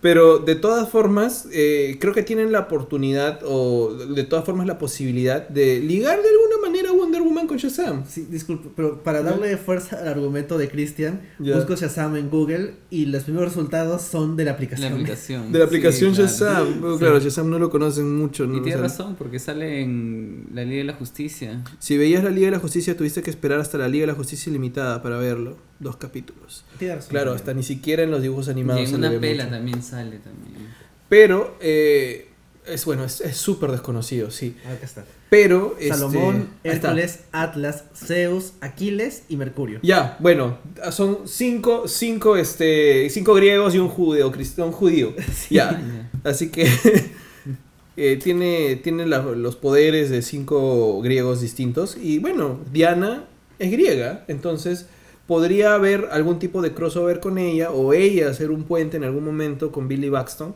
Pero 0.01 0.39
de 0.41 0.57
todas 0.57 0.89
formas, 0.89 1.47
eh, 1.53 1.97
creo 2.01 2.13
que 2.13 2.25
tienen 2.25 2.51
la 2.51 2.61
oportunidad 2.61 3.39
o 3.45 3.95
de 3.95 4.25
todas 4.25 4.45
formas 4.45 4.67
la 4.67 4.79
posibilidad 4.79 5.49
de 5.49 5.79
ligar 5.79 6.21
de 6.21 6.29
alguna 6.29 6.59
manera 6.61 6.91
Wonder 6.99 7.23
Woman 7.23 7.47
con 7.47 7.57
Shazam. 7.57 8.05
Sí, 8.07 8.27
disculpe, 8.31 8.69
pero 8.77 9.03
para 9.03 9.23
darle 9.23 9.57
fuerza 9.57 9.99
al 10.01 10.09
argumento 10.09 10.59
de 10.59 10.69
Christian, 10.69 11.21
busco 11.39 11.75
Shazam 11.77 12.17
en 12.17 12.29
Google 12.31 12.75
y 12.91 13.07
los 13.07 13.25
primeros 13.25 13.49
resultados 13.49 14.03
son 14.03 14.37
de 14.37 14.45
la 14.45 14.51
La 14.51 14.55
aplicación. 14.57 14.93
aplicación. 14.93 15.53
De 15.53 15.59
la 15.59 15.65
aplicación 15.65 16.11
Sí, 16.15 16.23
claro. 16.23 16.29
Shazam. 16.67 16.81
Bueno, 16.81 16.99
Claro, 16.99 17.21
Shazam 17.21 17.49
no 17.51 17.59
lo 17.59 17.71
conocen 17.71 18.17
mucho. 18.17 18.45
Y 18.45 18.49
¿no? 18.49 18.53
tienes 18.63 18.75
O 18.75 18.79
sea, 18.79 18.83
razón, 18.89 19.17
porque 19.17 19.39
sale 19.39 19.81
en 19.83 20.49
la 20.53 20.65
Liga 20.65 20.79
de 20.79 20.85
la 20.85 20.95
Justicia. 20.95 21.63
Si 21.79 21.97
veías 21.97 22.23
la 22.25 22.31
Liga 22.31 22.47
de 22.49 22.53
la 22.53 22.59
Justicia, 22.59 22.97
tuviste 22.97 23.23
que 23.23 23.31
esperar 23.31 23.61
hasta 23.61 23.79
la 23.79 23.89
Liga 23.89 24.03
de 24.03 24.09
la 24.09 24.15
Justicia 24.15 24.51
Ilimitada 24.51 25.03
para 25.03 25.17
verlo. 25.19 25.57
Dos 25.81 25.97
capítulos. 25.97 26.65
Tiene 26.79 26.97
razón. 26.97 27.11
Claro, 27.11 27.33
hasta 27.33 27.55
ni 27.55 27.63
siquiera 27.63 28.03
en 28.03 28.11
los 28.11 28.21
dibujos 28.21 28.49
Y 28.49 28.51
animados. 28.51 28.81
en 28.83 28.87
se 28.89 28.99
le 28.99 29.09
una 29.09 29.21
pela 29.21 29.45
mucho. 29.45 29.57
también 29.57 29.83
sale 29.83 30.19
también. 30.19 30.69
Pero, 31.09 31.57
eh, 31.61 32.29
es 32.67 32.85
bueno, 32.85 33.05
es 33.05 33.21
es 33.21 33.37
súper 33.37 33.71
desconocido, 33.71 34.31
sí. 34.31 34.57
Acá 34.67 34.85
está. 34.85 35.05
Pero, 35.31 35.77
este, 35.79 35.95
Salomón, 35.95 36.49
está. 36.65 36.89
Hércules, 36.89 37.21
Atlas, 37.33 37.85
Zeus, 37.95 38.55
Aquiles 38.63 39.25
y 39.29 39.37
Mercurio. 39.37 39.79
Ya, 39.83 40.17
bueno, 40.21 40.57
son 40.91 41.19
cinco, 41.27 41.87
cinco, 41.87 42.37
este, 42.37 43.11
cinco 43.11 43.35
griegos 43.35 43.75
y 43.75 43.79
un 43.79 43.89
judío, 43.89 44.33
un 44.59 44.73
judío. 44.73 45.13
Ya, 45.51 45.81
así 46.25 46.49
que 46.51 46.67
eh, 47.97 48.19
tiene, 48.23 48.77
tiene 48.77 49.07
la- 49.07 49.21
los 49.23 49.57
poderes 49.57 50.11
de 50.11 50.23
cinco 50.23 51.01
griegos 51.03 51.41
distintos. 51.41 51.97
Y 52.01 52.19
bueno, 52.21 52.61
Diana 52.73 53.25
es 53.59 53.71
griega, 53.71 54.25
entonces 54.29 54.87
podría 55.27 55.75
haber 55.75 56.09
algún 56.11 56.39
tipo 56.39 56.63
de 56.63 56.73
crossover 56.73 57.21
con 57.21 57.37
ella 57.37 57.71
o 57.71 57.93
ella 57.93 58.31
hacer 58.31 58.51
un 58.51 58.65
puente 58.65 58.97
en 58.97 59.05
algún 59.05 59.25
momento 59.25 59.73
con 59.73 59.89
Billy 59.89 60.09
Baxton 60.09 60.55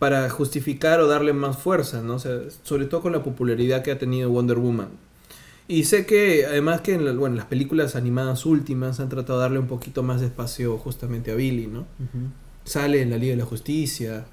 para 0.00 0.28
justificar 0.30 0.98
o 1.00 1.06
darle 1.06 1.32
más 1.32 1.56
fuerza, 1.58 2.02
¿no? 2.02 2.14
O 2.14 2.18
sea, 2.18 2.38
sobre 2.64 2.86
todo 2.86 3.02
con 3.02 3.12
la 3.12 3.22
popularidad 3.22 3.82
que 3.82 3.92
ha 3.92 3.98
tenido 3.98 4.30
Wonder 4.30 4.58
Woman. 4.58 4.88
Y 5.68 5.84
sé 5.84 6.04
que 6.06 6.46
además 6.46 6.80
que 6.80 6.94
en 6.94 7.04
la- 7.04 7.12
bueno, 7.12 7.36
las 7.36 7.44
películas 7.44 7.94
animadas 7.94 8.44
últimas 8.46 8.98
han 8.98 9.08
tratado 9.08 9.38
de 9.38 9.42
darle 9.44 9.58
un 9.60 9.68
poquito 9.68 10.02
más 10.02 10.20
de 10.20 10.26
espacio 10.26 10.76
justamente 10.78 11.30
a 11.30 11.36
Billy, 11.36 11.68
¿no? 11.68 11.86
Sale 12.64 13.02
en 13.02 13.10
la 13.10 13.18
Liga 13.18 13.32
de 13.34 13.36
la 13.36 13.44
Justicia. 13.46 14.24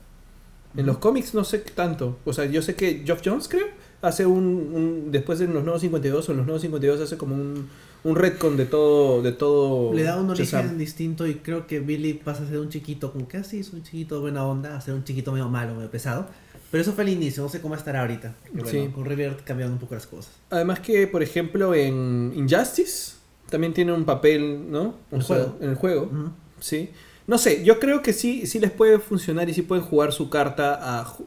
En 0.76 0.86
los 0.88 0.97
cómics 0.99 1.34
no 1.36 1.43
sé 1.43 1.59
tanto. 1.59 2.18
O 2.26 2.34
sea, 2.34 2.45
yo 2.45 2.61
sé 2.63 2.76
que 2.76 3.03
Geoff 3.05 3.22
Jones, 3.24 3.47
creo, 3.47 3.68
hace 4.02 4.26
un, 4.26 4.43
un- 4.45 5.12
Después 5.12 5.39
de 5.39 5.48
los 5.48 5.64
nuevos 5.64 5.82
52 5.82 6.28
o 6.28 6.32
en 6.32 6.38
los 6.38 6.45
nuevos 6.45 6.62
52 6.62 7.02
hace 7.02 7.18
como 7.18 7.36
un, 7.36 7.68
un 8.04 8.16
retcon 8.16 8.56
de 8.58 8.66
todo. 8.66 9.22
De 9.22 9.32
todo 9.32 9.93
Le 9.93 10.04
da 10.04 10.20
un 10.20 10.30
origen 10.30 10.45
Shazam. 10.62 10.78
distinto 10.78 11.26
y 11.28 11.36
creo 11.36 11.68
que 11.68 11.80
Billy 11.80 12.14
pasa 12.14 12.43
a 12.43 12.48
ser 12.48 12.60
un 12.60 12.70
chiquito, 12.70 13.12
como 13.12 13.28
que 13.28 13.38
así 13.38 13.60
es 13.60 13.74
un 13.74 13.84
chiquito 13.84 14.22
buena 14.22 14.45
onda, 14.45 14.76
a 14.78 14.82
ser 14.82 14.93
un 14.93 15.04
chiquito 15.04 15.32
medio 15.32 15.50
malo, 15.50 15.76
medio 15.76 15.89
pesado. 15.91 16.28
Pero 16.70 16.82
eso 16.82 16.91
fue 16.91 17.06
el 17.06 17.12
inicio, 17.12 17.41
no 17.43 17.50
sé 17.50 17.62
cómo 17.62 17.76
estará 17.76 18.02
ahorita. 18.02 18.36
Bueno, 18.52 18.68
Sí. 18.70 18.89
con 18.93 19.06
Revert 19.06 19.41
cambiaron 19.45 19.74
un 19.74 19.80
poco 19.80 19.95
las 19.95 20.06
cosas. 20.06 20.34
Además 20.50 20.82
que, 20.82 21.08
por 21.08 21.24
ejemplo, 21.24 21.74
en 21.74 22.34
Injustice 22.36 23.14
también 23.50 23.74
tiene 23.74 23.93
un 23.93 24.04
papel, 24.04 24.70
¿no? 24.70 24.95
O 25.12 25.22
sea, 25.22 25.38
juego. 25.38 25.56
En 25.62 25.70
el 25.70 25.76
juego. 25.76 26.04
Ujú. 26.04 26.30
Sí. 26.60 26.89
No 27.28 27.38
sé, 27.38 27.64
yo 27.66 27.80
creo 27.80 28.02
que 28.02 28.14
sí, 28.14 28.48
sí 28.48 28.60
les 28.60 28.72
puede 28.72 29.00
funcionar 29.00 29.50
y 29.50 29.54
sí 29.54 29.62
pueden 29.62 29.84
jugar 29.84 30.14
su 30.14 30.30
carta 30.30 30.80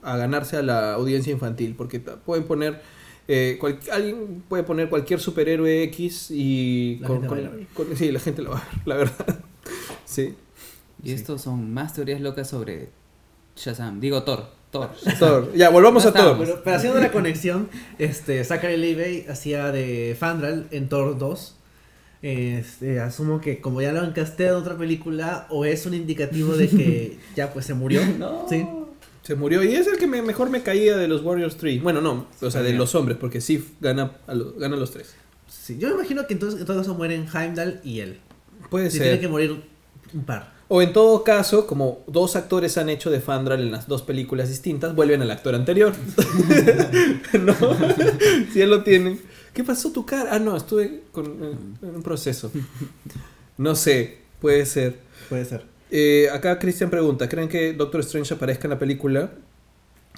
a, 0.03 0.17
ganarse 0.17 0.57
a 0.57 0.63
la 0.63 0.95
audiencia 0.95 1.31
infantil, 1.33 1.75
porque 1.77 2.01
pueden 2.01 2.45
poner, 2.45 2.81
eh, 3.29 3.59
cual- 3.61 3.79
alguien 3.93 4.43
puede 4.49 4.63
poner 4.63 4.89
cualquier 4.89 5.21
superhéroe 5.21 5.83
X 5.85 6.31
y... 6.31 6.99
La 7.03 7.09
gente 7.09 7.29
va 7.29 7.37
a 7.37 7.41
ir 7.41 7.47
a 7.47 7.51
ver. 7.51 7.67
con- 7.75 7.97
sí, 7.97 8.11
la 8.11 8.19
gente 8.21 8.41
lo 8.43 8.51
va 8.53 8.59
a 8.59 8.65
ver, 8.65 8.87
la 8.87 8.97
verdad. 8.97 9.41
Sí. 10.07 10.35
Y 11.03 11.09
Sí. 11.11 11.15
estos 11.15 11.43
son 11.43 11.73
más 11.73 11.95
teorías 11.95 12.21
locas 12.21 12.49
sobre 12.49 12.89
Shazam. 13.57 14.01
Digo 14.01 14.23
Thor. 14.25 14.47
Thor. 14.73 14.91
Thor. 15.19 15.53
Ya, 15.55 15.69
volvamos 15.71 16.05
a 16.07 16.13
Thor. 16.13 16.37
Pero, 16.39 16.63
pero 16.65 16.77
haciendo 16.77 16.99
la 16.99 17.13
conexión, 17.13 17.69
este, 17.99 18.43
Zachary 18.45 18.77
Levi 18.77 19.27
hacía 19.29 19.71
de 19.71 20.17
Fandral 20.19 20.67
en 20.73 20.89
Thor 20.89 21.17
2. 21.19 21.57
Este, 22.23 23.01
asumo 23.01 23.41
que 23.41 23.61
como 23.61 23.81
ya 23.81 23.93
lo 23.93 24.05
encasteado 24.05 24.59
en 24.59 24.63
otra 24.63 24.77
película, 24.77 25.47
o 25.51 25.65
es 25.65 25.87
un 25.87 25.95
indicativo 25.95 26.55
de 26.57 26.69
que 26.69 27.19
ya 27.37 27.53
pues 27.53 27.65
se 27.67 27.75
murió. 27.75 28.03
No. 28.19 28.47
Sí. 28.49 28.67
Se 29.23 29.35
murió 29.35 29.63
y 29.63 29.75
es 29.75 29.87
el 29.87 29.97
que 29.99 30.07
me- 30.07 30.23
mejor 30.23 30.51
me 30.51 30.63
caía 30.63 30.97
de 30.97 31.07
los 31.09 31.23
Warriors 31.23 31.57
3. 31.57 31.83
Bueno, 31.83 32.01
no, 32.01 32.27
o 32.41 32.51
sea, 32.51 32.63
de 32.63 32.73
los 32.73 32.95
hombres, 32.95 33.17
porque 33.21 33.41
Sif 33.41 33.71
gana 33.81 34.13
a, 34.27 34.35
los, 34.35 34.59
gana 34.59 34.77
a 34.77 34.79
los 34.79 34.91
tres. 34.91 35.15
Sí, 35.47 35.77
yo 35.79 35.89
me 35.89 35.95
imagino 35.95 36.27
que 36.27 36.33
entonces 36.35 36.61
en 36.61 36.67
todo 36.67 36.79
caso 36.79 36.95
mueren 36.95 37.27
Heimdall 37.33 37.81
y 37.85 38.01
él. 38.01 38.19
Puede 38.71 38.91
Si 38.91 38.99
ser. 38.99 39.07
tiene 39.09 39.21
que 39.21 39.29
morir 39.29 39.63
un 40.15 40.25
par. 40.25 40.53
O 40.69 40.81
en 40.83 40.93
todo 40.93 41.25
caso, 41.25 41.67
como 41.67 42.01
dos 42.07 42.37
actores 42.37 42.79
han 42.79 42.89
hecho 42.89 43.11
de 43.11 43.21
Fandral 43.21 43.61
en 43.61 43.73
las 43.73 43.89
dos 43.89 44.03
películas 44.03 44.49
distintas, 44.49 44.95
vuelven 44.95 45.21
al 45.23 45.31
actor 45.31 45.55
anterior. 45.55 45.93
¿No? 47.41 47.55
si 48.53 48.59
ya 48.59 48.67
lo 48.67 48.83
tienen. 48.83 49.21
¿Qué 49.53 49.65
pasó 49.65 49.91
tu 49.91 50.07
cara? 50.07 50.31
Ah, 50.35 50.39
no, 50.39 50.57
estuve 50.57 51.03
con, 51.13 51.27
eh, 51.27 51.55
en 51.83 51.95
un 51.97 52.03
proceso. 52.03 52.51
No 53.59 53.75
sé, 53.75 54.19
puede 54.41 54.65
ser. 54.67 54.99
Puede 55.29 55.45
ser. 55.45 55.65
Eh, 55.91 56.29
acá 56.33 56.59
Cristian 56.59 56.89
pregunta, 56.91 57.29
¿creen 57.29 57.49
que 57.49 57.73
Doctor 57.73 58.01
Strange 58.03 58.33
aparezca 58.35 58.67
en 58.67 58.71
la 58.71 58.79
película? 58.79 59.33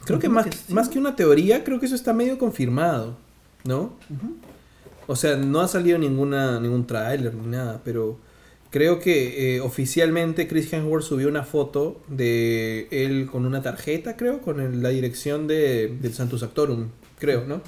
Creo 0.05 0.19
que 0.19 0.29
más, 0.29 0.47
que 0.47 0.53
sí. 0.53 0.73
más 0.73 0.89
que 0.89 0.99
una 0.99 1.17
teoría, 1.17 1.65
creo 1.65 1.81
que 1.81 1.87
eso 1.87 1.95
está 1.95 2.13
medio 2.13 2.37
confirmado, 2.39 3.17
¿no? 3.65 3.95
O 5.07 5.17
sea, 5.17 5.37
no 5.37 5.61
ha 5.61 5.69
salido 5.69 5.99
ninguna, 5.99 6.61
ningún 6.61 6.87
tráiler 6.87 7.35
ni 7.35 7.47
nada, 7.47 7.81
pero 7.85 8.19
creo 8.71 8.99
que 8.99 9.57
eh, 9.57 9.61
oficialmente 9.61 10.47
Chris 10.49 10.73
Hemsworth 10.73 11.05
subió 11.05 11.29
una 11.29 11.45
foto 11.45 12.01
de 12.09 12.89
él 12.91 13.29
con 13.31 13.47
una 13.47 13.63
tarjeta, 13.63 14.17
creo, 14.17 14.41
con 14.41 14.61
el- 14.61 14.83
la 14.83 14.91
dirección 14.91 15.47
de, 15.47 15.97
del 16.01 16.13
Santus 16.15 16.43
Actorum, 16.43 16.89
creo, 17.19 17.45
¿no? 17.47 17.63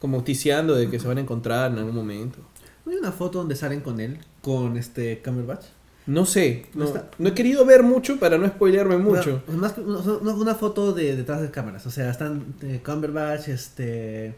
Como 0.00 0.24
ticiando 0.24 0.74
de 0.74 0.88
que 0.90 0.98
se 0.98 1.06
van 1.06 1.18
a 1.18 1.20
encontrar 1.20 1.70
en 1.72 1.78
algún 1.78 1.94
momento. 1.94 2.38
¿No 2.84 2.92
hay 2.92 2.98
una 2.98 3.12
foto 3.12 3.38
donde 3.38 3.54
salen 3.54 3.80
con 3.80 4.00
él? 4.00 4.18
Con 4.42 4.76
este 4.76 5.20
Cumberbatch. 5.22 5.66
No 6.06 6.24
sé, 6.26 6.66
No 6.74 6.80
no, 6.80 6.86
está- 6.86 7.10
no 7.18 7.28
he 7.28 7.34
querido 7.34 7.64
ver 7.66 7.82
mucho 7.82 8.18
para 8.18 8.38
no 8.38 8.48
spoilearme 8.48 8.96
mucho. 8.96 9.42
Una, 9.46 9.58
más 9.58 9.72
que- 9.74 9.82
una, 9.82 9.98
una- 10.34 10.54
foto 10.54 10.92
de 10.92 11.14
detrás 11.14 11.42
de 11.42 11.50
cámaras. 11.50 11.86
O 11.86 11.90
sea, 11.90 12.10
están 12.10 12.54
eh, 12.62 12.80
Cumberbatch, 12.84 13.48
este. 13.48 14.34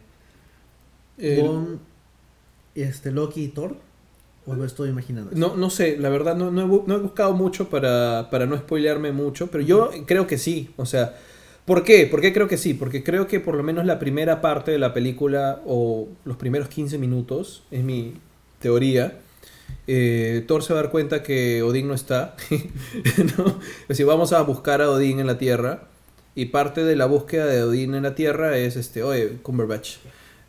El- 1.18 1.78
este, 2.74 3.10
Loki 3.12 3.44
y 3.44 3.48
Thor. 3.48 3.76
¿O 4.44 4.54
lo 4.56 4.64
estoy 4.64 4.88
imaginando? 4.90 5.30
No, 5.36 5.54
no 5.54 5.70
sé, 5.70 5.96
la 5.98 6.08
verdad 6.08 6.34
no, 6.34 6.50
no, 6.50 6.62
he, 6.62 6.64
bu- 6.66 6.82
no 6.86 6.96
he 6.96 6.98
buscado 6.98 7.32
mucho 7.32 7.68
para, 7.70 8.28
para 8.28 8.44
no 8.44 8.56
spoilearme 8.58 9.12
mucho, 9.12 9.46
pero 9.46 9.62
yo 9.62 9.88
creo 10.04 10.26
que 10.26 10.36
sí, 10.36 10.70
o 10.76 10.84
sea, 10.84 11.14
¿por 11.64 11.84
qué? 11.84 12.06
¿Por 12.06 12.20
qué 12.20 12.32
creo 12.32 12.48
que 12.48 12.56
sí? 12.56 12.74
Porque 12.74 13.02
creo 13.02 13.26
que 13.26 13.40
por 13.40 13.54
lo 13.56 13.62
menos 13.62 13.84
la 13.84 13.98
primera 13.98 14.40
parte 14.40 14.70
de 14.70 14.78
la 14.78 14.92
película 14.94 15.60
o 15.66 16.08
los 16.24 16.36
primeros 16.36 16.68
15 16.68 16.98
minutos, 16.98 17.62
es 17.70 17.82
mi 17.82 18.14
teoría, 18.60 19.18
eh, 19.86 20.44
Thor 20.46 20.62
se 20.62 20.72
va 20.72 20.80
a 20.80 20.82
dar 20.84 20.92
cuenta 20.92 21.22
que 21.22 21.62
Odín 21.62 21.88
no 21.88 21.94
está, 21.94 22.36
¿no? 23.38 23.46
Es 23.82 23.88
decir, 23.88 24.06
vamos 24.06 24.32
a 24.32 24.42
buscar 24.42 24.82
a 24.82 24.90
Odín 24.90 25.18
en 25.20 25.26
la 25.26 25.38
Tierra 25.38 25.88
y 26.34 26.46
parte 26.46 26.84
de 26.84 26.96
la 26.96 27.06
búsqueda 27.06 27.46
de 27.46 27.62
Odín 27.62 27.94
en 27.94 28.04
la 28.04 28.14
Tierra 28.14 28.56
es 28.56 28.76
este, 28.76 29.02
oye, 29.02 29.38
Cumberbatch, 29.42 29.96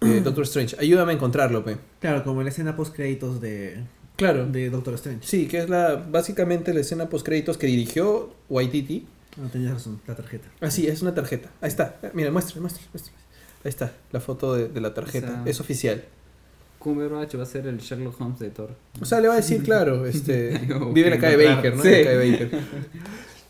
eh, 0.01 0.21
Doctor 0.23 0.43
Strange, 0.43 0.75
ayúdame 0.79 1.13
a 1.13 1.15
encontrarlo, 1.15 1.63
pe. 1.63 1.77
Claro, 1.99 2.23
como 2.23 2.41
en 2.41 2.45
la 2.45 2.51
escena 2.51 2.75
post 2.75 2.93
créditos 2.95 3.39
de, 3.41 3.77
Claro. 4.17 4.45
de 4.45 4.69
Doctor 4.69 4.93
Strange. 4.95 5.25
Sí, 5.25 5.47
que 5.47 5.59
es 5.59 5.69
la 5.69 5.95
básicamente 5.95 6.73
la 6.73 6.81
escena 6.81 7.09
post 7.09 7.25
créditos 7.25 7.57
que 7.57 7.67
dirigió 7.67 8.33
Waititi. 8.49 9.07
No 9.37 9.49
tenías 9.49 9.73
razón, 9.73 9.99
la 10.07 10.15
tarjeta. 10.15 10.47
Ah, 10.61 10.69
sí, 10.69 10.87
es 10.87 11.01
una 11.01 11.13
tarjeta. 11.13 11.49
Ahí 11.61 11.69
está. 11.69 11.99
Mira, 12.13 12.31
muestra, 12.31 12.61
muestra, 12.61 12.83
muestra. 12.93 13.13
Ahí 13.63 13.69
está, 13.69 13.93
la 14.11 14.19
foto 14.19 14.53
de, 14.53 14.67
de 14.67 14.81
la 14.81 14.93
tarjeta. 14.93 15.41
Es 15.45 15.59
oficial. 15.59 16.03
Cumberbatch 16.79 17.37
va 17.37 17.43
a 17.43 17.45
ser 17.45 17.65
el 17.65 17.79
Sherlock 17.79 18.19
Holmes 18.19 18.39
de 18.39 18.49
Thor. 18.49 18.75
O 19.01 19.05
sea, 19.05 19.21
le 19.21 19.29
va 19.29 19.35
a 19.35 19.37
decir, 19.37 19.63
claro, 19.63 20.05
este, 20.05 20.49
vive 20.93 21.07
en 21.07 21.11
la 21.11 21.19
calle 21.19 21.47
Baker, 21.47 21.77
¿no? 21.77 21.81
Sí. 21.81 21.89
En 21.89 22.05
la 22.05 22.11
calle 22.11 22.31
Baker. 22.31 22.59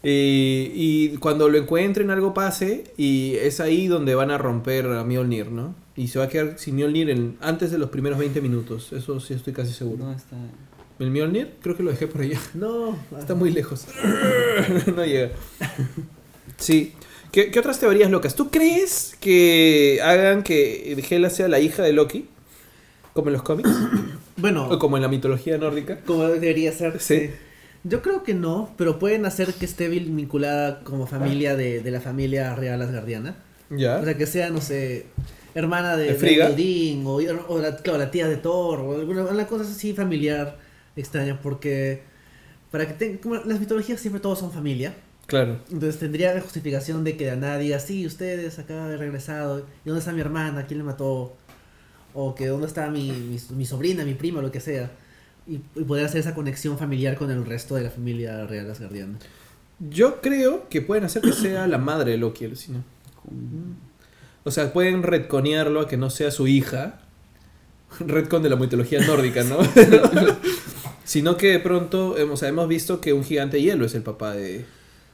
Y, 0.04 0.72
y 0.76 1.18
cuando 1.18 1.48
lo 1.48 1.58
encuentren 1.58 2.12
algo 2.12 2.34
pase 2.34 2.92
y 2.98 3.36
es 3.36 3.62
ahí 3.62 3.88
donde 3.88 4.16
van 4.16 4.32
a 4.32 4.38
romper 4.38 4.86
a 4.86 5.04
Mjolnir, 5.06 5.50
¿no? 5.50 5.76
Y 5.96 6.10
se 6.10 6.20
va 6.20 6.26
a 6.26 6.28
quedar 6.28 6.60
sin 6.60 6.76
Mjolnir 6.76 7.10
en, 7.10 7.38
antes 7.40 7.72
de 7.72 7.78
los 7.78 7.90
primeros 7.90 8.20
20 8.20 8.42
minutos. 8.42 8.92
Eso 8.92 9.20
sí 9.20 9.34
estoy 9.34 9.54
casi 9.54 9.72
seguro. 9.72 10.06
No 10.06 10.12
está. 10.12 10.36
¿El 11.00 11.12
Mjolnir? 11.12 11.54
Creo 11.62 11.76
que 11.76 11.84
lo 11.84 11.92
dejé 11.92 12.08
por 12.08 12.22
allá. 12.22 12.40
No, 12.54 12.98
Está 13.18 13.36
muy 13.36 13.52
lejos. 13.52 13.86
no 14.96 15.06
llega. 15.06 15.32
Sí. 16.58 16.94
¿Qué, 17.32 17.50
qué 17.50 17.60
otras 17.60 17.80
teorías 17.80 18.12
locas? 18.12 18.36
¿Tú 18.36 18.52
crees 18.52 19.18
que 19.20 20.00
hagan 20.04 20.44
que 20.44 21.04
Hela 21.10 21.30
sea 21.32 21.48
la 21.48 21.60
hija 21.60 21.82
de 21.82 21.94
Loki? 21.94 22.28
Como 23.14 23.28
en 23.30 23.34
los 23.34 23.44
cómics. 23.44 23.70
Bueno, 24.36 24.68
o 24.68 24.80
como 24.80 24.98
en 24.98 25.04
la 25.04 25.10
mitología 25.10 25.60
nórdica. 25.60 26.00
como 26.08 26.24
debería 26.28 26.72
ser. 26.72 27.00
Sí. 27.00 27.30
Yo 27.84 28.02
creo 28.02 28.24
que 28.24 28.34
no, 28.34 28.74
pero 28.78 28.98
pueden 28.98 29.28
hacer 29.28 29.54
que 29.54 29.66
esté 29.66 29.90
vinculada 29.90 30.80
como 30.84 31.06
familia 31.06 31.56
de, 31.56 31.82
de 31.82 31.92
la 31.92 32.02
familia 32.02 32.56
real 32.56 32.82
asgardiana. 32.82 33.36
Ya. 33.70 33.98
O 34.00 34.04
sea, 34.04 34.18
que 34.18 34.26
sea, 34.26 34.50
no 34.50 34.60
sé, 34.60 35.06
hermana 35.54 35.96
de, 35.98 36.08
¿De 36.08 36.14
Frigga? 36.16 36.48
de 36.48 36.54
Odín, 36.56 37.06
o, 37.06 37.18
o 37.48 37.60
la, 37.60 37.78
claro, 37.78 38.00
la 38.00 38.10
tía 38.10 38.28
de 38.28 38.38
Thor, 38.38 38.80
o 38.80 38.96
alguna, 39.00 39.22
alguna 39.22 39.46
cosa 39.46 39.70
así 39.70 39.94
familiar 39.94 40.58
extraña, 40.96 41.40
porque 41.42 42.04
para 42.72 42.88
que 42.88 42.94
tengan, 42.94 43.18
como 43.18 43.36
las 43.36 43.60
mitologías 43.60 44.00
siempre 44.00 44.22
todos 44.22 44.40
son 44.40 44.52
familia, 44.52 44.96
claro. 45.28 45.60
entonces 45.72 46.00
tendría 46.00 46.34
la 46.34 46.42
justificación 46.42 47.04
de 47.04 47.18
que 47.18 47.30
a 47.32 47.36
nadie 47.36 47.66
diga, 47.66 47.80
sí, 47.80 48.06
ustedes 48.06 48.60
acá 48.60 48.88
he 48.90 48.98
regresado, 48.98 49.60
¿y 49.60 49.90
dónde 49.90 50.00
está 50.00 50.12
mi 50.12 50.22
hermana? 50.22 50.66
¿Quién 50.66 50.80
le 50.80 50.84
mató? 50.84 51.36
o 52.14 52.36
que 52.36 52.48
dónde 52.48 52.68
está 52.68 52.90
mi, 52.90 53.12
mi, 53.12 53.40
mi 53.56 53.66
sobrina, 53.66 54.06
mi 54.06 54.14
prima, 54.14 54.42
lo 54.42 54.52
que 54.52 54.60
sea. 54.60 54.92
Y, 55.46 55.56
y 55.76 55.84
poder 55.84 56.06
hacer 56.06 56.22
esa 56.22 56.34
conexión 56.34 56.78
familiar 56.78 57.16
con 57.16 57.30
el 57.32 57.46
resto 57.46 57.76
de 57.76 57.84
la 57.84 57.90
familia 57.90 58.46
real 58.46 58.70
asgardiana. 58.72 59.18
Yo 59.80 60.22
creo 60.22 60.70
que 60.70 60.82
pueden 60.82 61.04
hacer 61.04 61.22
que 61.22 61.34
sea 61.34 61.68
la 61.68 61.78
madre 61.78 62.12
de 62.12 62.18
Loki, 62.18 62.46
alucina. 62.46 62.84
O 64.44 64.52
sea, 64.52 64.72
pueden 64.72 65.04
retconearlo 65.04 65.82
a 65.82 65.88
que 65.88 65.98
no 65.98 66.10
sea 66.10 66.32
su 66.32 66.48
hija. 66.48 67.02
Retcon 68.00 68.42
de 68.42 68.50
la 68.50 68.56
mitología 68.56 69.06
nórdica, 69.06 69.44
¿no? 69.44 69.58
Sino 71.06 71.38
que 71.38 71.48
de 71.52 71.60
pronto 71.60 72.16
o 72.32 72.38
sea, 72.38 72.50
hemos 72.50 72.68
visto 72.68 73.02
que 73.02 73.14
un 73.14 73.24
gigante 73.24 73.58
de 73.58 73.64
hielo 73.64 73.86
es 73.86 73.94
el 73.96 74.04
papá 74.04 74.34
de, 74.34 74.66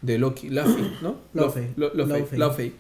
de 0.02 0.18
Loki, 0.20 0.50
Luffy, 0.50 0.92
¿no? 1.02 1.18
Luffy. 1.34 1.62
Luffy. 2.38 2.74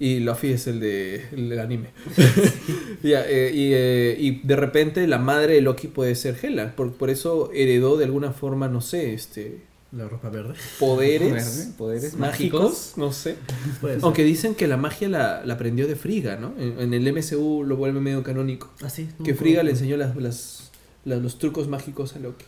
Y 0.00 0.18
Luffy 0.20 0.48
es 0.52 0.66
el, 0.66 0.80
de, 0.80 1.24
el 1.32 1.48
del 1.48 1.58
anime. 1.60 1.90
Eh, 3.06 3.50
y, 3.54 3.70
eh, 3.74 4.16
y 4.18 4.40
de 4.46 4.56
repente 4.56 5.06
la 5.06 5.18
madre 5.18 5.54
de 5.54 5.60
Loki 5.60 5.88
puede 5.88 6.14
ser 6.14 6.36
Hela. 6.42 6.74
Por, 6.74 6.92
por 6.94 7.10
eso 7.10 7.50
heredó 7.52 7.96
de 7.98 8.06
alguna 8.06 8.32
forma, 8.32 8.66
no 8.68 8.80
sé, 8.80 9.12
este 9.12 9.58
La 9.92 10.08
ropa 10.08 10.30
verde. 10.30 10.54
poderes, 10.80 11.30
Verde, 11.32 11.72
poderes 11.76 12.16
mágicos, 12.16 12.62
mágicos. 12.62 12.92
no 12.96 13.12
sé. 13.12 13.36
Aunque 14.02 14.24
dicen 14.24 14.54
que 14.54 14.66
la 14.66 14.78
magia 14.78 15.08
la, 15.10 15.42
la 15.44 15.54
aprendió 15.54 15.86
de 15.86 15.96
Friga, 15.96 16.36
¿no? 16.36 16.54
En, 16.58 16.80
en 16.80 16.94
el 16.94 17.12
MCU 17.12 17.62
lo 17.64 17.76
vuelve 17.76 18.00
medio 18.00 18.22
canónico. 18.22 18.70
Ah, 18.82 18.88
sí, 18.88 19.06
Que 19.22 19.34
Friga 19.34 19.62
le 19.62 19.72
enseñó 19.72 19.96
las, 19.98 20.16
las- 20.16 20.70
los 21.04 21.38
trucos 21.38 21.68
mágicos 21.68 22.16
a 22.16 22.18
Loki. 22.18 22.44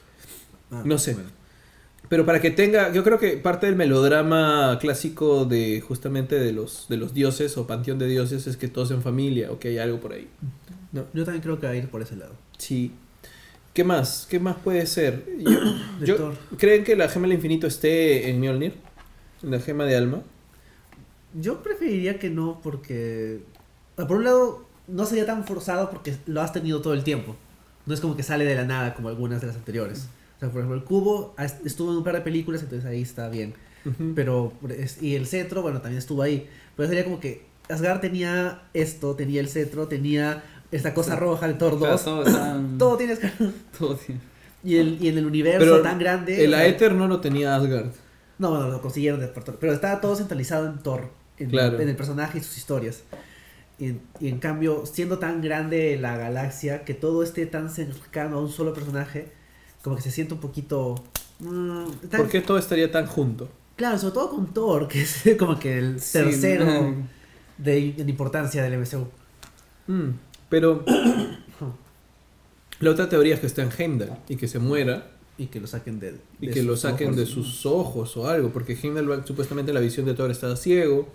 Ah, 0.70 0.82
no 0.84 0.98
sé. 0.98 1.14
bueno. 1.14 1.28
Pero 2.08 2.24
para 2.24 2.40
que 2.40 2.50
tenga, 2.50 2.92
yo 2.92 3.02
creo 3.02 3.18
que 3.18 3.36
parte 3.36 3.66
del 3.66 3.74
melodrama 3.74 4.78
clásico 4.80 5.44
de 5.44 5.80
justamente 5.80 6.38
de 6.38 6.52
los, 6.52 6.86
de 6.88 6.96
los 6.96 7.14
dioses 7.14 7.56
o 7.56 7.66
panteón 7.66 7.98
de 7.98 8.06
dioses 8.06 8.46
es 8.46 8.56
que 8.56 8.68
todos 8.68 8.92
en 8.92 9.02
familia 9.02 9.50
o 9.50 9.58
que 9.58 9.68
hay 9.68 9.78
algo 9.78 9.98
por 9.98 10.12
ahí. 10.12 10.28
¿no? 10.92 11.06
Yo 11.12 11.24
también 11.24 11.42
creo 11.42 11.58
que 11.58 11.66
va 11.66 11.72
a 11.72 11.76
ir 11.76 11.88
por 11.88 12.02
ese 12.02 12.16
lado. 12.16 12.34
Sí. 12.58 12.92
¿Qué 13.74 13.82
más? 13.84 14.26
¿Qué 14.30 14.38
más 14.38 14.56
puede 14.56 14.86
ser? 14.86 15.26
Yo-. 16.00 16.32
¿Creen 16.56 16.84
que 16.84 16.94
la 16.96 17.08
gema 17.08 17.26
del 17.26 17.36
infinito 17.36 17.66
esté 17.66 18.30
en 18.30 18.40
Mjolnir? 18.40 18.74
¿En 19.42 19.50
la 19.50 19.60
gema 19.60 19.84
de 19.84 19.96
alma? 19.96 20.22
Yo 21.34 21.62
preferiría 21.62 22.18
que 22.18 22.30
no, 22.30 22.60
porque. 22.62 23.40
Por 23.96 24.12
un 24.12 24.24
lado, 24.24 24.66
no 24.86 25.04
sería 25.06 25.26
tan 25.26 25.44
forzado 25.44 25.90
porque 25.90 26.16
lo 26.26 26.40
has 26.40 26.52
tenido 26.52 26.80
todo 26.80 26.94
el 26.94 27.04
tiempo. 27.04 27.36
No 27.86 27.94
es 27.94 28.00
como 28.00 28.16
que 28.16 28.22
sale 28.22 28.44
de 28.44 28.54
la 28.54 28.64
nada 28.64 28.94
como 28.94 29.08
algunas 29.08 29.40
de 29.40 29.46
las 29.46 29.56
anteriores. 29.56 30.08
O 30.36 30.40
sea, 30.40 30.50
por 30.50 30.58
ejemplo, 30.60 30.76
el 30.76 30.84
cubo 30.84 31.34
ah, 31.38 31.44
est- 31.44 31.64
estuvo 31.64 31.90
en 31.92 31.98
un 31.98 32.04
par 32.04 32.14
de 32.14 32.20
películas, 32.20 32.62
entonces 32.62 32.84
ahí 32.88 33.00
está 33.02 33.28
bien. 33.28 33.54
Pero. 34.14 34.52
Y 35.00 35.14
el 35.14 35.26
cetro, 35.26 35.62
bueno, 35.62 35.80
también 35.80 35.98
estuvo 35.98 36.22
ahí. 36.22 36.48
Pero 36.76 36.88
sería 36.88 37.04
como 37.04 37.20
que 37.20 37.46
Asgard 37.68 38.00
tenía 38.00 38.62
esto, 38.74 39.14
tenía 39.14 39.40
el 39.40 39.48
cetro, 39.48 39.86
tenía 39.88 40.42
esta 40.72 40.92
cosa 40.92 41.14
Sí. 41.14 41.20
roja 41.20 41.46
de 41.46 41.54
Thor 41.54 41.78
Claro, 41.78 41.92
2. 41.92 42.04
todo, 42.04 42.22
está- 42.26 42.60
Todo 42.78 42.96
tiene 42.96 43.12
Asgard. 43.14 43.32
todo 43.78 43.94
tiene- 43.96 44.20
Y, 44.64 44.76
el, 44.76 44.98
y 45.00 45.08
en 45.08 45.18
el 45.18 45.26
universo 45.26 45.60
Pero 45.60 45.82
tan 45.82 45.98
grande. 46.00 46.44
El 46.44 46.52
Aether 46.54 46.92
no 46.92 47.06
lo 47.06 47.20
tenía 47.20 47.54
Asgard. 47.54 47.92
No, 48.38 48.50
bueno, 48.50 48.68
lo 48.68 48.82
consiguieron 48.82 49.20
de 49.20 49.28
Pero 49.28 49.72
estaba 49.72 50.00
todo 50.00 50.16
centralizado 50.16 50.66
en 50.66 50.78
Thor. 50.80 51.10
En, 51.38 51.48
Claro. 51.50 51.78
en 51.80 51.88
el 51.88 51.94
personaje 51.96 52.38
y 52.38 52.40
sus 52.42 52.58
historias. 52.58 53.04
Y, 53.78 53.86
en- 53.86 54.00
y 54.20 54.28
en 54.28 54.38
cambio, 54.38 54.86
siendo 54.86 55.18
tan 55.18 55.42
grande 55.42 55.98
la 56.00 56.16
galaxia, 56.16 56.84
que 56.84 56.94
todo 56.94 57.22
esté 57.22 57.44
tan 57.46 57.70
cercano 57.70 58.38
a 58.38 58.40
un 58.40 58.50
solo 58.50 58.72
personaje, 58.72 59.32
como 59.82 59.96
que 59.96 60.02
se 60.02 60.10
siente 60.10 60.34
un 60.34 60.40
poquito. 60.40 60.94
mm, 61.40 61.84
tan- 62.10 62.20
¿Por 62.22 62.28
qué 62.30 62.40
todo 62.40 62.58
estaría 62.58 62.90
tan 62.90 63.06
junto? 63.06 63.48
Claro, 63.76 63.98
sobre 63.98 64.14
todo 64.14 64.30
con 64.30 64.46
Thor, 64.54 64.88
que 64.88 65.02
es 65.02 65.22
como 65.38 65.58
que 65.58 65.78
el 65.78 66.00
Sí, 66.00 66.12
tercero 66.18 66.64
no. 66.64 66.94
de, 67.58 67.92
de 67.92 68.10
importancia 68.10 68.62
del 68.62 68.72
MCU. 68.80 69.06
Mm, 69.86 70.10
Pero 70.48 70.82
la 72.80 72.90
otra 72.90 73.08
teoría 73.08 73.34
es 73.34 73.40
que 73.40 73.46
está 73.46 73.62
en 73.62 73.70
Heimdall 73.76 74.12
y 74.28 74.36
que 74.36 74.48
se 74.48 74.58
muera 74.58 75.10
Y 75.38 75.46
que 75.46 75.60
lo 75.60 75.66
saquen 75.66 75.98
de. 76.00 76.16
y 76.40 76.46
de 76.48 76.52
que 76.54 76.62
lo 76.62 76.76
saquen 76.76 77.08
ojos. 77.08 77.16
de 77.18 77.26
sus 77.26 77.66
ojos 77.66 78.16
o 78.16 78.28
algo, 78.28 78.50
porque 78.50 78.72
Heimdall 78.80 79.24
supuestamente 79.26 79.72
la 79.72 79.80
visión 79.80 80.06
de 80.06 80.14
Thor 80.14 80.30
estaba 80.30 80.56
ciego, 80.56 81.08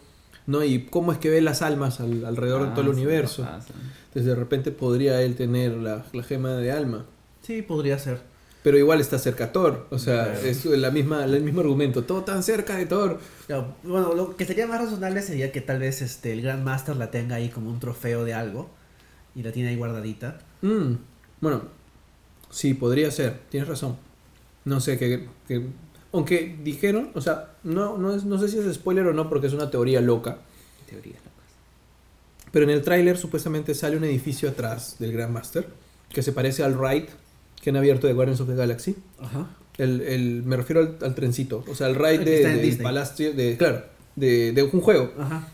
¿no? 0.48 0.64
Y 0.64 0.86
cómo 0.86 1.12
es 1.12 1.18
que 1.18 1.30
ve 1.30 1.42
las 1.42 1.62
almas 1.62 2.00
al- 2.00 2.26
alrededor 2.26 2.64
de 2.64 2.72
todo 2.72 2.82
el 2.82 2.88
Ah, 2.88 2.92
universo. 2.92 3.44
pasa. 3.44 3.74
Entonces 4.08 4.26
de 4.26 4.36
repente 4.36 4.72
podría 4.72 5.22
él 5.22 5.36
tener 5.36 5.72
la, 5.74 6.06
la 6.14 6.24
gema 6.24 6.52
de 6.56 6.72
alma. 6.72 7.06
Sí, 7.42 7.62
podría 7.62 7.98
ser. 8.00 8.20
Pero 8.64 8.78
igual 8.78 9.02
está 9.02 9.18
cerca 9.18 9.46
a 9.46 9.52
Thor, 9.52 9.88
o 9.90 9.98
sea, 9.98 10.26
Claro. 10.34 10.40
es 10.48 10.66
la 10.66 10.92
misma, 10.92 11.26
el 11.26 11.42
mismo 11.42 11.62
argumento, 11.62 12.04
todo 12.04 12.24
tan 12.24 12.44
cerca 12.44 12.76
de 12.78 12.86
Thor. 12.86 13.20
Bueno, 13.84 14.14
lo 14.14 14.36
que 14.36 14.46
sería 14.46 14.68
más 14.68 14.80
razonable 14.82 15.22
sería 15.24 15.52
que 15.52 15.62
tal 15.62 15.80
vez 15.80 16.02
este, 16.04 16.32
el 16.34 16.42
Grand 16.44 16.64
Master 16.64 16.96
la 16.96 17.10
tenga 17.10 17.38
ahí 17.38 17.50
como 17.50 17.72
un 17.72 17.80
trofeo 17.80 18.24
de 18.24 18.34
algo. 18.36 18.70
Y 19.34 19.42
la 19.44 19.52
tiene 19.52 19.70
ahí 19.70 19.78
guardadita. 19.78 20.40
Mm, 20.62 20.94
Bueno, 21.40 21.64
sí, 22.52 22.74
podría 22.76 23.10
ser, 23.10 23.40
tienes 23.50 23.68
razón. 23.70 23.96
No 24.66 24.80
sé, 24.80 25.00
que, 25.00 25.28
que- 25.48 25.66
aunque 26.14 26.58
dijeron, 26.64 27.12
o 27.14 27.22
sea, 27.22 27.54
no, 27.64 27.98
no, 27.98 28.14
es, 28.16 28.26
no 28.26 28.38
sé 28.40 28.48
si 28.50 28.58
es 28.60 28.74
spoiler 28.76 29.06
o 29.08 29.14
no, 29.14 29.30
porque 29.30 29.48
es 29.48 29.54
una 29.54 29.70
teoría 29.72 30.02
loca. 30.02 30.40
Teorías 30.90 31.18
locas. 31.24 31.32
Pero 32.52 32.66
en 32.66 32.72
el 32.72 32.82
tráiler 32.82 33.18
supuestamente 33.18 33.74
sale 33.76 33.96
un 33.98 34.04
edificio 34.04 34.50
atrás 34.50 34.98
del 35.00 35.14
Grandmaster 35.14 35.68
que 36.10 36.22
se 36.22 36.34
parece 36.34 36.64
al 36.64 36.78
ride 36.78 37.08
que 37.62 37.70
han 37.70 37.78
abierto 37.78 38.08
de 38.08 38.14
Guardians 38.14 38.42
of 38.42 38.50
the 38.50 38.56
Galaxy. 38.56 38.96
Ajá. 39.20 39.48
El, 39.78 40.02
el- 40.02 40.44
me 40.44 40.58
refiero 40.58 40.82
al, 40.82 40.98
al 41.02 41.16
trencito, 41.16 41.64
o 41.68 41.76
sea, 41.76 41.88
el 41.88 41.96
ride 41.96 42.20
de, 42.26 42.62
Disney. 42.62 42.84
palacio, 42.84 43.34
de, 43.34 43.56
claro, 43.58 43.84
de, 44.16 44.52
de 44.52 44.64
un 44.64 44.82
juego. 44.82 45.14
Ajá. 45.18 45.48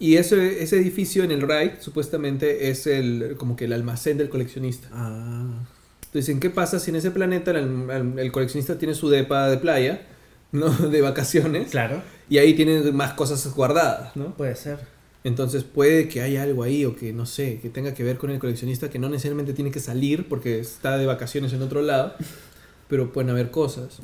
Y 0.00 0.16
ese, 0.16 0.62
ese 0.62 0.78
edificio 0.78 1.22
en 1.22 1.30
el 1.30 1.42
ride 1.42 1.76
supuestamente 1.80 2.70
es 2.70 2.86
el 2.86 3.36
como 3.38 3.54
que 3.54 3.66
el 3.66 3.72
almacén 3.74 4.16
del 4.18 4.28
coleccionista. 4.30 4.88
Ah. 4.90 5.62
Entonces, 6.10 6.28
¿en 6.30 6.40
qué 6.40 6.50
pasa 6.50 6.78
si 6.80 6.90
en 6.90 6.96
ese 6.96 7.10
planeta 7.12 7.52
el 7.52 8.32
coleccionista 8.32 8.76
tiene 8.78 8.94
su 8.94 9.08
depa 9.08 9.48
de 9.48 9.56
playa, 9.58 10.02
¿no? 10.52 10.68
De 10.70 11.00
vacaciones, 11.00 11.70
Claro. 11.70 12.02
y 12.28 12.38
ahí 12.38 12.54
tiene 12.54 12.80
más 12.92 13.12
cosas 13.14 13.46
guardadas, 13.54 14.16
¿no? 14.16 14.36
Puede 14.36 14.56
ser. 14.56 14.78
Entonces 15.22 15.64
puede 15.64 16.08
que 16.08 16.22
haya 16.22 16.42
algo 16.42 16.62
ahí 16.62 16.84
o 16.84 16.96
que 16.96 17.12
no 17.12 17.26
sé, 17.26 17.60
que 17.60 17.68
tenga 17.68 17.92
que 17.94 18.02
ver 18.02 18.16
con 18.18 18.30
el 18.30 18.38
coleccionista 18.38 18.88
que 18.90 18.98
no 18.98 19.08
necesariamente 19.10 19.52
tiene 19.52 19.70
que 19.70 19.78
salir 19.78 20.26
porque 20.28 20.58
está 20.58 20.96
de 20.96 21.06
vacaciones 21.06 21.52
en 21.52 21.62
otro 21.62 21.82
lado, 21.82 22.14
pero 22.88 23.12
pueden 23.12 23.30
haber 23.30 23.50
cosas. 23.50 24.00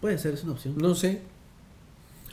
Puede 0.00 0.18
ser, 0.18 0.34
es 0.34 0.44
una 0.44 0.54
opción. 0.54 0.74
No 0.78 0.94
sé. 0.94 1.20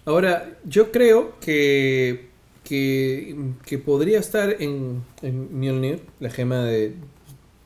Ahora, 0.06 0.58
yo 0.66 0.92
creo 0.92 1.38
que, 1.40 2.30
que, 2.64 3.36
que 3.66 3.78
podría 3.80 4.20
estar 4.20 4.56
en, 4.62 5.04
en 5.22 5.60
Mjolnir, 5.60 6.02
la 6.20 6.30
gema 6.30 6.64
de, 6.64 6.94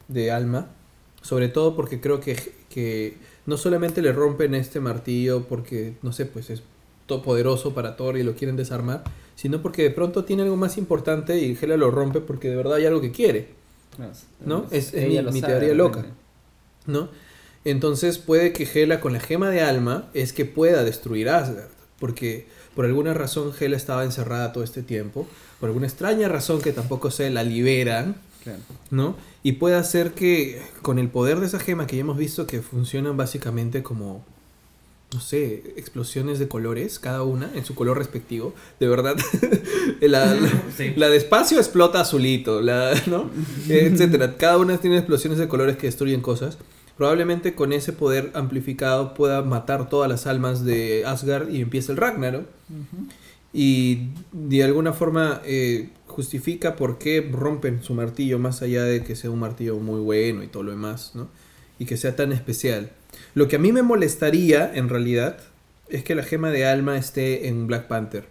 de 0.07 0.31
alma, 0.31 0.69
sobre 1.29 1.47
todo 1.47 1.75
porque 1.75 2.01
creo 2.01 2.19
que, 2.19 2.35
que 2.71 3.13
no 3.45 3.55
solamente 3.55 4.01
le 4.01 4.11
rompen 4.11 4.55
este 4.55 4.79
martillo 4.79 5.43
porque, 5.47 5.93
no 6.01 6.11
sé, 6.11 6.25
pues 6.25 6.49
es 6.49 6.63
todo 7.05 7.21
poderoso 7.21 7.75
para 7.75 7.95
Thor 7.95 8.17
y 8.17 8.23
lo 8.23 8.33
quieren 8.33 8.55
desarmar, 8.55 9.03
sino 9.35 9.61
porque 9.61 9.83
de 9.83 9.91
pronto 9.91 10.25
tiene 10.25 10.41
algo 10.41 10.55
más 10.55 10.79
importante 10.79 11.37
y 11.37 11.55
Hela 11.61 11.77
lo 11.77 11.91
rompe 11.91 12.19
porque 12.19 12.49
de 12.49 12.55
verdad 12.55 12.73
hay 12.77 12.87
algo 12.87 12.99
que 12.99 13.11
quiere. 13.11 13.49
¿No? 14.43 14.65
Es- 14.71 14.93
mi- 15.07 15.17
teoría 15.59 15.73
loca. 15.75 15.99
¿no? 16.87 17.09
Entonces 17.63 18.17
puede 18.17 18.51
que 18.53 18.63
Hela 18.63 18.99
con 18.99 19.13
la 19.13 19.19
gema 19.19 19.51
de 19.51 19.61
alma 19.61 20.09
es 20.15 20.33
que 20.33 20.45
pueda 20.45 20.83
destruir 20.83 21.29
Asgard, 21.29 21.69
porque 21.99 22.47
por 22.75 22.85
alguna 22.85 23.13
razón 23.13 23.51
Hela 23.59 23.77
estaba 23.77 24.03
encerrada 24.03 24.51
todo 24.51 24.63
este 24.63 24.81
tiempo, 24.81 25.27
por 25.59 25.67
alguna 25.69 25.85
extraña 25.85 26.27
razón 26.27 26.59
que 26.61 26.71
tampoco 26.71 27.11
se 27.11 27.29
la 27.29 27.43
liberan, 27.43 28.15
Claro. 28.49 28.61
¿no? 28.91 29.15
Y 29.43 29.53
puede 29.53 29.75
hacer 29.75 30.13
que 30.13 30.61
con 30.81 30.99
el 30.99 31.07
poder 31.09 31.39
de 31.39 31.45
esa 31.47 31.59
gema 31.59 31.87
que 31.87 31.95
ya 31.95 32.01
hemos 32.01 32.17
visto 32.17 32.45
que 32.47 32.61
funcionan 32.61 33.15
básicamente 33.17 33.83
como 33.83 34.23
no 35.11 35.19
sé, 35.19 35.73
explosiones 35.75 36.37
de 36.37 36.47
colores, 36.47 36.99
cada 36.99 37.23
una 37.23 37.49
en 37.55 37.65
su 37.65 37.73
color 37.73 37.97
respectivo. 37.97 38.53
De 38.79 38.87
verdad, 38.87 39.15
la, 40.01 40.35
la, 40.35 40.49
Sí. 40.77 40.93
la 40.95 41.09
de 41.09 41.17
espacio 41.17 41.57
explota 41.57 42.01
azulito, 42.01 42.61
la, 42.61 42.93
¿no? 43.07 43.27
Etcétera. 43.69 44.37
Cada 44.37 44.57
una 44.59 44.77
tiene 44.77 44.97
explosiones 44.97 45.39
de 45.39 45.47
colores 45.47 45.77
que 45.77 45.87
destruyen 45.87 46.21
cosas. 46.21 46.59
Probablemente 46.95 47.55
con 47.55 47.73
ese 47.73 47.91
poder 47.91 48.29
amplificado 48.35 49.15
pueda 49.15 49.41
matar 49.41 49.89
todas 49.89 50.07
las 50.11 50.27
almas 50.27 50.63
de 50.63 51.03
Asgard 51.07 51.49
y 51.49 51.61
empieza 51.61 51.91
el 51.91 51.97
Ragnarok. 51.97 52.45
Y 53.51 54.09
de 54.31 54.63
alguna 54.63 54.93
forma 54.93 55.41
eh, 55.43 55.89
justifica 56.19 56.75
por 56.75 56.97
qué 56.97 57.25
rompen 57.31 57.81
su 57.81 57.93
martillo, 57.93 58.39
más 58.39 58.61
allá 58.61 58.83
de 58.83 59.05
que 59.05 59.15
sea 59.15 59.31
un 59.31 59.39
martillo 59.39 59.77
muy 59.77 60.01
bueno 60.01 60.43
y 60.43 60.47
todo 60.47 60.63
lo 60.63 60.71
demás, 60.71 61.11
¿no? 61.13 61.29
Y 61.79 61.85
que 61.85 61.95
sea 61.95 62.17
tan 62.17 62.33
especial. 62.33 62.91
Lo 63.35 63.47
que 63.47 63.55
a 63.55 63.59
mí 63.59 63.71
me 63.71 63.83
molestaría, 63.83 64.69
en 64.75 64.89
realidad, 64.89 65.37
es 65.87 66.03
que 66.03 66.15
la 66.15 66.23
gema 66.23 66.51
de 66.51 66.65
alma 66.65 66.97
esté 66.97 67.47
en 67.47 67.67
Black 67.67 67.87
Panther. 67.87 68.25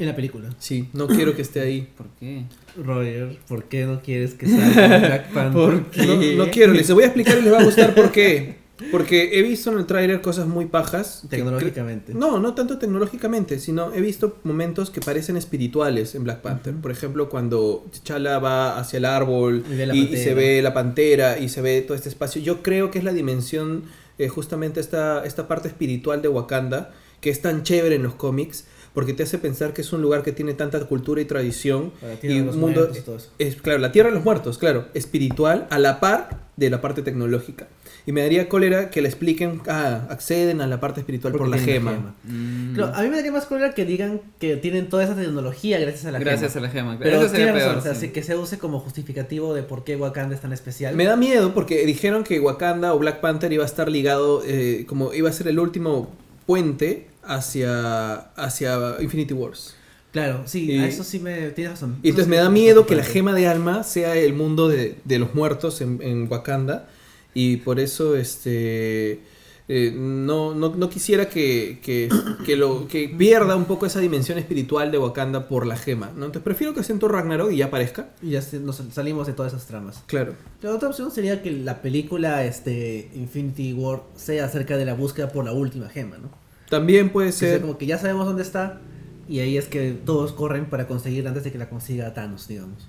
En 0.00 0.08
la 0.08 0.16
película. 0.16 0.52
Sí, 0.58 0.88
no 0.94 1.06
quiero 1.06 1.36
que 1.36 1.42
esté 1.42 1.60
ahí. 1.60 1.88
¿Por 1.96 2.08
qué? 2.18 2.42
Roger, 2.76 3.38
¿por 3.46 3.64
qué 3.66 3.86
no 3.86 4.02
quieres 4.02 4.34
que 4.34 4.48
salga 4.48 4.98
Black 4.98 5.28
Panther? 5.32 5.52
¿Por 5.52 5.90
qué? 5.92 6.34
No, 6.36 6.44
no 6.44 6.50
quiero, 6.50 6.72
les 6.72 6.90
voy 6.90 7.04
a 7.04 7.06
explicar 7.06 7.38
y 7.38 7.42
les 7.42 7.52
va 7.52 7.60
a 7.60 7.64
gustar 7.64 7.94
por 7.94 8.10
qué. 8.10 8.61
Porque 8.90 9.38
he 9.38 9.42
visto 9.42 9.70
en 9.70 9.78
el 9.78 9.86
tráiler 9.86 10.20
cosas 10.20 10.46
muy 10.46 10.66
pajas. 10.66 11.22
Tecnológicamente. 11.28 12.14
No, 12.14 12.38
no 12.38 12.54
tanto 12.54 12.78
tecnológicamente, 12.78 13.58
sino 13.58 13.92
he 13.92 14.00
visto 14.00 14.38
momentos 14.44 14.90
que 14.90 15.00
parecen 15.00 15.36
espirituales 15.36 16.14
en 16.14 16.24
Black 16.24 16.40
Panther. 16.40 16.74
Por 16.74 16.90
ejemplo, 16.90 17.28
cuando 17.28 17.86
T'Challa 17.92 18.38
va 18.38 18.78
hacia 18.78 18.98
el 18.98 19.04
árbol 19.04 19.64
Y 19.92 20.16
se 20.16 20.34
ve 20.34 20.62
la 20.62 20.74
pantera 20.74 21.38
y 21.38 21.48
se 21.48 21.62
ve 21.62 21.82
todo 21.82 21.96
este 21.96 22.08
espacio. 22.08 22.42
Yo 22.42 22.62
creo 22.62 22.90
que 22.90 22.98
es 22.98 23.04
la 23.04 23.12
dimensión, 23.12 23.84
eh, 24.18 24.28
justamente 24.28 24.80
esta, 24.80 25.24
esta 25.24 25.48
parte 25.48 25.68
espiritual 25.68 26.22
de 26.22 26.28
Wakanda, 26.28 26.92
que 27.20 27.30
es 27.30 27.40
tan 27.40 27.62
chévere 27.62 27.96
en 27.96 28.02
los 28.02 28.14
cómics, 28.14 28.66
porque 28.94 29.14
te 29.14 29.22
hace 29.22 29.38
pensar 29.38 29.72
que 29.72 29.80
es 29.80 29.92
un 29.92 30.02
lugar 30.02 30.22
que 30.22 30.32
tiene 30.32 30.54
tanta 30.54 30.80
cultura 30.80 31.20
y 31.20 31.24
tradición. 31.24 31.92
Y 32.02 32.16
Tierra 32.16 32.36
de 32.38 32.44
los 32.44 32.54
un 32.54 32.60
mundo, 32.60 32.80
Muertos 32.80 32.98
y 32.98 33.02
todo 33.02 33.16
eso. 33.16 33.30
es, 33.38 33.56
claro, 33.56 33.78
la 33.78 33.92
tierra 33.92 34.10
de 34.10 34.14
los 34.16 34.24
muertos, 34.24 34.58
claro, 34.58 34.86
espiritual 34.94 35.66
a 35.70 35.78
la 35.78 36.00
par 36.00 36.40
de 36.56 36.70
la 36.70 36.80
parte 36.80 37.02
tecnológica. 37.02 37.68
Y 38.04 38.10
me 38.10 38.20
daría 38.22 38.48
cólera 38.48 38.90
que 38.90 39.00
le 39.00 39.08
expliquen, 39.08 39.60
ah, 39.68 40.06
acceden 40.10 40.60
a 40.60 40.66
la 40.66 40.80
parte 40.80 40.98
espiritual 41.00 41.32
por 41.32 41.42
Porque 41.42 41.58
la 41.58 41.64
tienen 41.64 41.82
gema. 41.84 42.14
Mm. 42.24 42.74
Claro, 42.74 42.94
a 42.96 43.02
mí 43.02 43.08
me 43.08 43.14
daría 43.16 43.30
más 43.30 43.46
cólera 43.46 43.74
que 43.74 43.84
digan 43.84 44.20
que 44.40 44.56
tienen 44.56 44.88
toda 44.88 45.04
esa 45.04 45.14
tecnología 45.14 45.78
gracias 45.78 46.06
a 46.06 46.10
la 46.10 46.18
Gracias 46.18 46.52
gema. 46.52 46.66
a 46.66 46.68
la 46.68 46.72
gema. 46.74 46.98
Pero 46.98 47.20
Eso 47.20 47.28
sería 47.28 47.52
razón, 47.52 47.68
peor, 47.68 47.78
o 47.78 47.80
sea, 47.82 47.94
sí, 47.94 48.08
que 48.08 48.24
se 48.24 48.36
use 48.36 48.58
como 48.58 48.80
justificativo 48.80 49.54
de 49.54 49.62
por 49.62 49.84
qué 49.84 49.94
Wakanda 49.94 50.34
es 50.34 50.40
tan 50.40 50.52
especial. 50.52 50.96
Me 50.96 51.04
da 51.04 51.14
miedo 51.14 51.54
porque 51.54 51.86
dijeron 51.86 52.24
que 52.24 52.40
Wakanda 52.40 52.92
o 52.92 52.98
Black 52.98 53.20
Panther 53.20 53.52
iba 53.52 53.62
a 53.62 53.66
estar 53.66 53.88
ligado, 53.88 54.42
eh, 54.44 54.84
como 54.88 55.14
iba 55.14 55.30
a 55.30 55.32
ser 55.32 55.46
el 55.46 55.60
último 55.60 56.10
puente 56.44 57.06
hacia, 57.24 58.16
hacia 58.36 58.96
Infinity 59.00 59.34
Wars. 59.34 59.74
Claro, 60.12 60.42
sí, 60.44 60.70
Y- 60.70 60.78
a 60.78 60.86
eso 60.86 61.04
sí 61.04 61.18
me 61.18 61.50
tienes 61.50 61.72
razón. 61.72 61.96
Y 62.02 62.10
entonces 62.10 62.28
me 62.28 62.36
da 62.36 62.50
miedo 62.50 62.86
que 62.86 62.94
la 62.94 63.04
gema 63.04 63.32
de 63.34 63.46
alma 63.46 63.82
sea 63.82 64.14
el 64.16 64.34
mundo 64.34 64.68
de, 64.68 64.96
de 65.04 65.18
los 65.18 65.34
muertos 65.34 65.80
en, 65.80 66.00
en 66.02 66.30
Wakanda. 66.30 66.88
Y 67.34 67.56
por 67.58 67.80
eso 67.80 68.14
este 68.14 69.20
eh, 69.68 69.90
no, 69.96 70.54
no, 70.54 70.74
no 70.74 70.90
quisiera 70.90 71.30
que, 71.30 71.78
que, 71.82 72.10
que 72.44 72.56
lo, 72.56 72.86
que 72.88 73.08
pierda 73.08 73.56
un 73.56 73.64
poco 73.64 73.86
esa 73.86 74.00
dimensión 74.00 74.36
espiritual 74.36 74.92
de 74.92 74.98
Wakanda 74.98 75.48
por 75.48 75.66
la 75.66 75.76
gema. 75.76 76.08
¿no? 76.08 76.26
Entonces 76.26 76.42
prefiero 76.42 76.74
que 76.74 76.82
sea 76.82 76.92
en 76.92 77.00
Thor 77.00 77.12
Ragnarok 77.12 77.50
y 77.50 77.56
ya 77.56 77.66
aparezca. 77.66 78.10
Y 78.20 78.30
ya 78.32 78.42
nos 78.60 78.82
salimos 78.92 79.26
de 79.26 79.32
todas 79.32 79.54
esas 79.54 79.66
tramas. 79.66 80.02
Claro. 80.06 80.34
La 80.60 80.74
otra 80.74 80.90
opción 80.90 81.10
sería 81.10 81.40
que 81.42 81.52
la 81.52 81.80
película 81.80 82.44
este, 82.44 83.10
Infinity 83.14 83.72
War 83.72 84.02
sea 84.14 84.44
acerca 84.44 84.76
de 84.76 84.84
la 84.84 84.92
búsqueda 84.92 85.32
por 85.32 85.46
la 85.46 85.52
última 85.52 85.88
gema, 85.88 86.18
¿no? 86.18 86.41
También 86.72 87.10
puede 87.10 87.32
sea 87.32 87.50
ser. 87.50 87.60
como 87.60 87.76
que 87.76 87.84
ya 87.84 87.98
sabemos 87.98 88.24
dónde 88.24 88.42
está 88.42 88.80
y 89.28 89.40
ahí 89.40 89.58
es 89.58 89.66
que 89.66 89.92
todos 89.92 90.32
corren 90.32 90.64
para 90.64 90.86
conseguir 90.86 91.28
antes 91.28 91.44
de 91.44 91.52
que 91.52 91.58
la 91.58 91.68
consiga 91.68 92.14
Thanos, 92.14 92.48
digamos. 92.48 92.88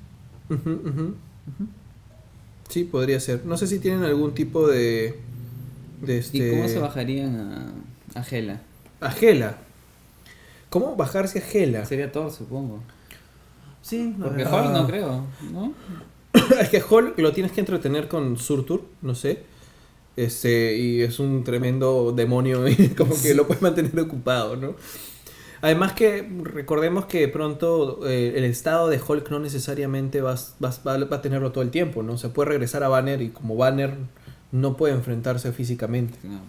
Sí, 2.69 2.85
podría 2.85 3.19
ser. 3.19 3.45
No 3.45 3.57
sé 3.57 3.67
si 3.67 3.79
tienen 3.79 4.05
algún 4.05 4.33
tipo 4.33 4.69
de. 4.69 5.19
de 6.01 6.17
este... 6.17 6.37
¿Y 6.37 6.51
cómo 6.51 6.69
se 6.69 6.79
bajarían 6.79 7.35
a, 7.35 8.19
a 8.21 8.23
Hela? 8.23 8.61
A 9.01 9.13
Hela. 9.13 9.57
¿Cómo 10.69 10.95
bajarse 10.95 11.39
a 11.39 11.43
Hela? 11.45 11.85
Sería 11.85 12.09
Thor, 12.09 12.31
supongo. 12.31 12.79
Sí, 13.81 14.15
a 14.17 14.23
Porque. 14.23 14.45
Hulk 14.45 14.71
no 14.71 14.87
creo, 14.87 15.27
¿no? 15.51 15.73
es 16.61 16.69
que 16.69 16.81
Hulk 16.81 17.19
lo 17.19 17.33
tienes 17.33 17.51
que 17.51 17.59
entretener 17.59 18.07
con 18.07 18.37
Surtur, 18.37 18.85
no 19.01 19.13
sé. 19.13 19.43
Este, 20.15 20.77
y 20.77 21.01
es 21.01 21.19
un 21.19 21.43
tremendo 21.43 22.11
demonio 22.15 22.67
y 22.67 22.89
como 22.97 23.19
que 23.19 23.33
lo 23.33 23.47
puedes 23.47 23.61
mantener 23.63 23.99
ocupado, 23.99 24.55
¿no? 24.55 24.75
Además 25.61 25.93
que 25.93 26.27
recordemos 26.43 27.05
que 27.05 27.27
pronto 27.29 28.01
eh, 28.05 28.33
el 28.35 28.43
estado 28.43 28.89
de 28.89 28.99
Hulk 29.05 29.29
no 29.31 29.39
necesariamente 29.39 30.21
va, 30.21 30.35
va- 30.63 30.73
va- 30.85 31.05
va 31.05 31.15
a 31.17 31.21
tenerlo 31.21 31.51
todo 31.53 31.63
el 31.63 31.71
tiempo, 31.71 32.03
¿no? 32.03 32.17
Se 32.17 32.29
puede 32.29 32.49
regresar 32.49 32.83
a 32.83 32.89
Banner 32.89 33.21
y 33.21 33.29
como 33.29 33.55
Banner 33.55 33.95
no 34.51 34.75
puede 34.77 34.93
enfrentarse 34.93 35.51
físicamente. 35.53 36.17
No. 36.23 36.41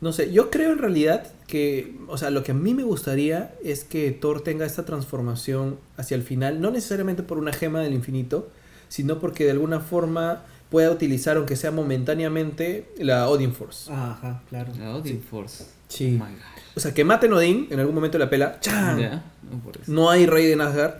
No 0.00 0.12
sé, 0.12 0.32
yo 0.32 0.50
creo 0.50 0.72
en 0.72 0.78
realidad 0.78 1.28
que, 1.46 1.94
o 2.08 2.18
sea, 2.18 2.30
lo 2.30 2.42
que 2.42 2.50
a 2.50 2.54
mí 2.54 2.74
me 2.74 2.82
gustaría 2.82 3.54
es 3.62 3.84
que 3.84 4.10
Thor 4.10 4.40
tenga 4.42 4.66
esta 4.66 4.84
transformación 4.84 5.78
hacia 5.96 6.16
el 6.16 6.24
final, 6.24 6.60
no 6.60 6.72
necesariamente 6.72 7.22
por 7.22 7.38
una 7.38 7.52
gema 7.52 7.80
del 7.80 7.94
infinito, 7.94 8.48
sino 8.88 9.20
porque 9.20 9.44
de 9.44 9.52
alguna 9.52 9.78
forma 9.78 10.42
pueda 10.72 10.90
utilizar, 10.90 11.36
aunque 11.36 11.54
sea 11.54 11.70
momentáneamente, 11.70 12.88
la 12.98 13.28
Odin 13.28 13.52
Force. 13.52 13.92
Ajá, 13.92 14.42
claro. 14.48 14.72
La 14.78 14.96
Odin 14.96 15.22
Force. 15.22 15.66
Sí. 15.88 16.18
Oh 16.18 16.24
my 16.24 16.32
god. 16.32 16.62
O 16.74 16.80
sea, 16.80 16.94
que 16.94 17.04
maten 17.04 17.30
Odin 17.34 17.68
en 17.70 17.78
algún 17.78 17.94
momento 17.94 18.16
de 18.16 18.24
la 18.24 18.30
pela, 18.30 18.58
¡chan! 18.58 18.98
Ya, 18.98 19.22
no. 19.42 19.60
No 19.86 20.10
hay 20.10 20.24
rey 20.24 20.46
de 20.46 20.54
Asgard. 20.54 20.94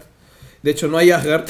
De 0.62 0.70
hecho, 0.70 0.88
no 0.88 0.98
hay 0.98 1.10
Asgard. 1.10 1.46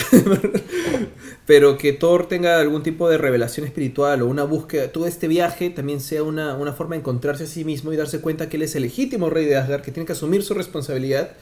pero 1.46 1.76
que 1.76 1.92
Thor 1.92 2.28
tenga 2.28 2.60
algún 2.60 2.84
tipo 2.84 3.10
de 3.10 3.18
revelación 3.18 3.66
espiritual 3.66 4.22
o 4.22 4.28
una 4.28 4.44
búsqueda. 4.44 4.92
Todo 4.92 5.08
este 5.08 5.26
viaje 5.26 5.70
también 5.70 6.00
sea 6.00 6.22
una, 6.22 6.54
una 6.54 6.72
forma 6.72 6.94
de 6.94 7.00
encontrarse 7.00 7.44
a 7.44 7.48
sí 7.48 7.64
mismo 7.64 7.92
y 7.92 7.96
darse 7.96 8.20
cuenta 8.20 8.48
que 8.48 8.56
él 8.56 8.62
es 8.62 8.76
el 8.76 8.82
legítimo 8.82 9.30
rey 9.30 9.46
de 9.46 9.56
Asgard, 9.56 9.82
que 9.82 9.90
tiene 9.90 10.06
que 10.06 10.12
asumir 10.12 10.44
su 10.44 10.54
responsabilidad 10.54 11.32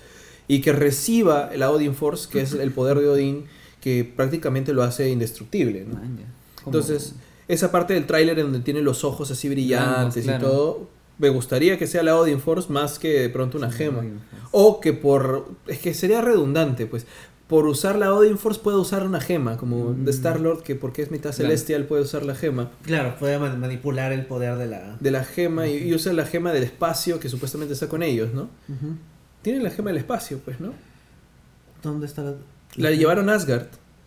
y 0.49 0.62
que 0.62 0.72
reciba 0.72 1.51
la 1.55 1.70
Odin 1.70 1.95
Force, 1.95 2.26
que 2.33 2.41
es 2.41 2.55
el 2.55 2.72
poder 2.72 2.99
de 2.99 3.09
Odin, 3.09 3.45
que 3.83 4.05
prácticamente 4.05 4.72
lo 4.72 4.83
hace 4.83 5.11
indestructible. 5.11 5.85
¿no? 5.87 5.97
Man, 5.97 6.16
ya. 6.20 6.39
Entonces, 6.66 7.14
esa 7.48 7.70
parte 7.72 7.94
del 7.94 8.06
tráiler 8.06 8.38
en 8.38 8.46
donde 8.46 8.61
tiene 8.61 8.80
los 8.82 9.02
ojos 9.04 9.30
así 9.30 9.48
brillantes 9.48 10.24
claro. 10.24 10.38
y 10.38 10.48
todo, 10.50 10.88
me 11.18 11.28
gustaría 11.28 11.78
que 11.78 11.86
sea 11.86 12.02
la 12.02 12.16
Odin 12.16 12.40
Force 12.40 12.72
más 12.72 12.98
que 12.98 13.20
de 13.20 13.28
pronto 13.28 13.58
una 13.58 13.70
Sí, 13.70 13.78
gema. 13.78 14.02
O 14.52 14.80
que 14.80 14.92
por. 14.92 15.48
Es 15.66 15.78
que 15.78 15.94
sería 15.94 16.20
redundante, 16.20 16.86
pues. 16.86 17.06
Por 17.48 17.66
usar 17.66 17.98
la 17.98 18.14
Odin 18.14 18.38
Force 18.38 18.61
puede 18.61 18.76
usar 18.76 19.02
una 19.04 19.20
gema, 19.20 19.56
como 19.56 19.90
Mm. 19.90 20.04
de 20.04 20.11
Star-Lord, 20.12 20.62
que 20.62 20.76
porque 20.76 21.02
es 21.02 21.11
mitad 21.11 21.30
Claro. 21.30 21.36
celestial 21.48 21.84
puede 21.86 22.02
usar 22.02 22.22
la 22.24 22.36
gema. 22.36 22.70
Claro, 22.84 23.16
puede 23.18 23.40
man- 23.40 23.58
manipular 23.58 24.12
el 24.12 24.24
poder 24.24 24.56
de 24.56 24.66
la... 24.68 24.96
De 25.00 25.11
la 25.11 25.24
gema 25.24 25.66
y, 25.66 25.88
y 25.88 25.92
usa 25.94 26.12
la 26.12 26.24
gema 26.26 26.52
del 26.52 26.62
espacio 26.62 27.18
que 27.18 27.28
supuestamente 27.28 27.74
está 27.74 27.88
con 27.88 28.04
ellos, 28.04 28.32
¿no? 28.32 28.48
Tienen 29.42 29.64
la 29.64 29.70
gema 29.70 29.90
del 29.90 29.98
espacio, 29.98 30.38
pues, 30.44 30.61
¿no? 30.61 30.72
¿Dónde 31.82 32.06
está 32.06 32.22
la...? 32.22 32.34
La 32.76 32.92
llevaron 32.92 33.28
a 33.28 33.34
Asgard. 33.34 33.66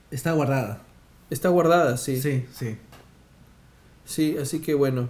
Está 0.09 0.31
guardada. 0.31 0.81
Está 1.33 1.49
guardada, 1.49 1.97
sí. 1.97 2.21
Sí, 2.21 2.45
sí. 2.53 2.77
Sí, 4.05 4.37
así 4.39 4.59
que 4.59 4.75
bueno. 4.75 5.09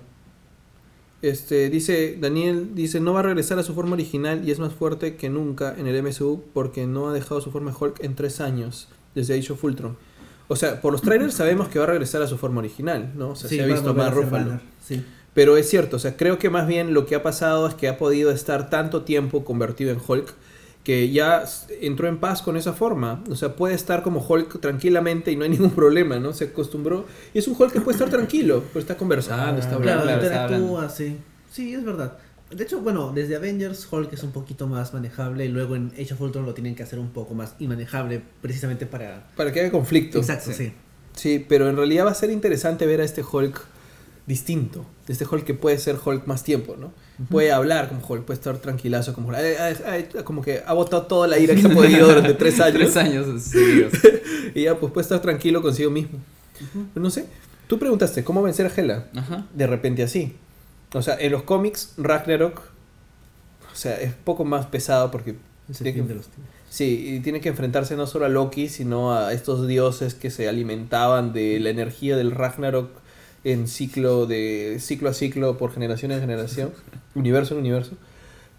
Este, 1.21 1.69
dice, 1.69 2.17
Daniel 2.19 2.75
dice, 2.75 3.01
no 3.01 3.13
va 3.13 3.19
a 3.19 3.23
regresar 3.23 3.59
a 3.59 3.63
su 3.63 3.73
forma 3.73 3.93
original 3.93 4.47
y 4.47 4.51
es 4.51 4.59
más 4.59 4.73
fuerte 4.73 5.17
que 5.17 5.29
nunca 5.29 5.75
en 5.77 5.87
el 5.87 6.01
MSU 6.01 6.43
porque 6.53 6.87
no 6.87 7.09
ha 7.09 7.13
dejado 7.13 7.41
su 7.41 7.51
forma 7.51 7.75
Hulk 7.77 8.01
en 8.03 8.15
tres 8.15 8.39
años, 8.39 8.87
desde 9.15 9.37
Age 9.37 9.51
of 9.51 9.63
Ultron. 9.63 9.97
O 10.47 10.55
sea, 10.55 10.79
por 10.81 10.93
los 10.93 11.01
trailers 11.01 11.33
sabemos 11.33 11.67
que 11.67 11.79
va 11.79 11.85
a 11.85 11.89
regresar 11.89 12.21
a 12.21 12.27
su 12.27 12.37
forma 12.37 12.59
original, 12.59 13.11
¿no? 13.15 13.31
O 13.31 13.35
sea, 13.35 13.49
Sí, 13.49 13.57
se 13.57 13.63
ha 13.63 13.65
visto 13.65 13.93
más 13.93 14.13
Ruffalo. 14.13 14.61
Sí. 14.81 15.03
Pero 15.33 15.57
es 15.57 15.69
cierto, 15.69 15.97
o 15.97 15.99
sea, 15.99 16.15
creo 16.15 16.39
que 16.39 16.49
más 16.49 16.67
bien 16.67 16.93
lo 16.93 17.05
que 17.05 17.15
ha 17.15 17.23
pasado 17.23 17.67
es 17.67 17.73
que 17.73 17.89
ha 17.89 17.97
podido 17.97 18.31
estar 18.31 18.69
tanto 18.69 19.01
tiempo 19.03 19.43
convertido 19.43 19.91
en 19.91 19.99
Hulk 20.05 20.33
que 20.83 21.09
ya 21.11 21.43
entró 21.81 22.07
en 22.07 22.17
paz 22.17 22.41
con 22.41 22.57
esa 22.57 22.73
forma. 22.73 23.23
O 23.29 23.35
sea, 23.35 23.55
puede 23.55 23.73
estar 23.73 24.03
como 24.03 24.19
Hulk 24.27 24.59
tranquilamente 24.59 25.31
y 25.31 25.35
no 25.37 25.43
hay 25.45 25.49
ningún 25.51 25.71
problema, 25.71 26.19
¿no? 26.19 26.33
Se 26.33 26.45
acostumbró. 26.45 27.05
Y 27.33 27.39
es 27.39 27.47
un 27.47 27.55
Hulk 27.57 27.71
que 27.71 27.81
puede 27.81 27.95
estar 27.95 28.09
tranquilo, 28.09 28.63
pues 28.73 28.83
está 28.83 28.97
conversando, 28.97 29.61
está 29.61 29.77
Claro, 29.77 30.01
hablando. 30.01 30.27
claro, 30.27 30.55
interactúa, 30.55 30.89
sí. 30.89 31.17
Sí, 31.51 31.73
es 31.73 31.85
verdad. 31.85 32.17
De 32.51 32.63
hecho, 32.65 32.81
bueno, 32.81 33.11
desde 33.15 33.35
Avengers 33.35 33.87
Hulk 33.89 34.13
es 34.13 34.21
un 34.23 34.31
poquito 34.31 34.67
más 34.67 34.93
manejable 34.93 35.45
y 35.45 35.47
luego 35.47 35.75
en 35.75 35.91
Age 35.99 36.13
of 36.13 36.21
Ultron 36.21 36.45
lo 36.45 36.53
tienen 36.53 36.75
que 36.75 36.83
hacer 36.83 36.99
un 36.99 37.09
poco 37.09 37.33
más 37.33 37.55
inmanejable 37.59 38.21
precisamente 38.41 38.85
para... 38.85 39.27
Para 39.35 39.51
que 39.51 39.61
haya 39.61 39.71
conflicto. 39.71 40.19
Exacto, 40.19 40.51
sí. 40.51 40.65
sí. 40.65 40.73
Sí, 41.15 41.45
pero 41.47 41.69
en 41.69 41.77
realidad 41.77 42.05
va 42.05 42.11
a 42.11 42.15
ser 42.15 42.29
interesante 42.31 42.85
ver 42.85 42.99
a 43.01 43.03
este 43.05 43.23
Hulk 43.23 43.61
distinto. 44.25 44.85
Este 45.07 45.25
Hulk 45.25 45.43
que 45.43 45.53
puede 45.53 45.77
ser 45.77 45.97
Hulk 46.03 46.25
más 46.27 46.43
tiempo, 46.43 46.75
¿no? 46.77 46.91
Puede 47.29 47.51
hablar 47.51 47.89
como 47.89 48.05
Hulk, 48.05 48.23
puede 48.25 48.37
estar 48.39 48.57
tranquilazo 48.57 49.13
como 49.13 49.27
Hulk. 49.29 49.37
Ay, 49.37 49.55
ay, 49.59 49.75
ay, 50.15 50.23
como 50.23 50.41
que 50.41 50.61
ha 50.65 50.73
botado 50.73 51.03
toda 51.03 51.27
la 51.27 51.37
ira 51.39 51.53
que 51.55 51.61
ha 51.67 51.69
podido 51.73 52.07
durante 52.07 52.33
tres 52.33 52.59
años. 52.59 52.75
Tres 52.93 52.97
años. 52.97 53.23
Y 54.55 54.63
ya, 54.63 54.77
pues 54.79 54.91
puede 54.93 55.03
estar 55.03 55.19
tranquilo 55.21 55.61
consigo 55.61 55.89
mismo. 55.89 56.19
No 56.95 57.09
sé. 57.09 57.25
Tú 57.67 57.79
preguntaste, 57.79 58.23
¿cómo 58.23 58.43
vencer 58.43 58.65
a 58.67 58.69
Hela? 58.75 59.07
Ajá. 59.15 59.45
De 59.53 59.65
repente 59.65 60.03
así. 60.03 60.35
O 60.93 61.01
sea, 61.01 61.17
en 61.19 61.31
los 61.31 61.41
cómics, 61.43 61.93
Ragnarok, 61.97 62.59
o 63.71 63.75
sea, 63.75 63.95
es 63.99 64.13
poco 64.13 64.45
más 64.45 64.67
pesado 64.67 65.09
porque 65.09 65.31
Es 65.69 65.81
el 65.81 65.83
tiene 65.85 65.93
fin 65.93 66.03
que, 66.03 66.09
de 66.09 66.15
los 66.15 66.27
tiempos. 66.27 66.53
sí, 66.69 67.15
y 67.15 67.19
tiene 67.21 67.41
que 67.41 67.49
enfrentarse 67.49 67.95
no 67.95 68.05
solo 68.05 68.25
a 68.25 68.29
Loki, 68.29 68.69
sino 68.69 69.13
a 69.15 69.33
estos 69.33 69.67
dioses 69.67 70.13
que 70.13 70.29
se 70.29 70.47
alimentaban 70.47 71.33
de 71.33 71.59
la 71.59 71.69
energía 71.71 72.15
del 72.15 72.31
Ragnarok 72.31 72.91
en 73.43 73.67
ciclo 73.67 74.25
de 74.25 74.77
ciclo 74.79 75.09
a 75.09 75.13
ciclo 75.13 75.57
por 75.57 75.71
generación 75.71 76.11
en 76.11 76.21
generación, 76.21 76.71
universo 77.15 77.53
en 77.53 77.59
universo. 77.61 77.91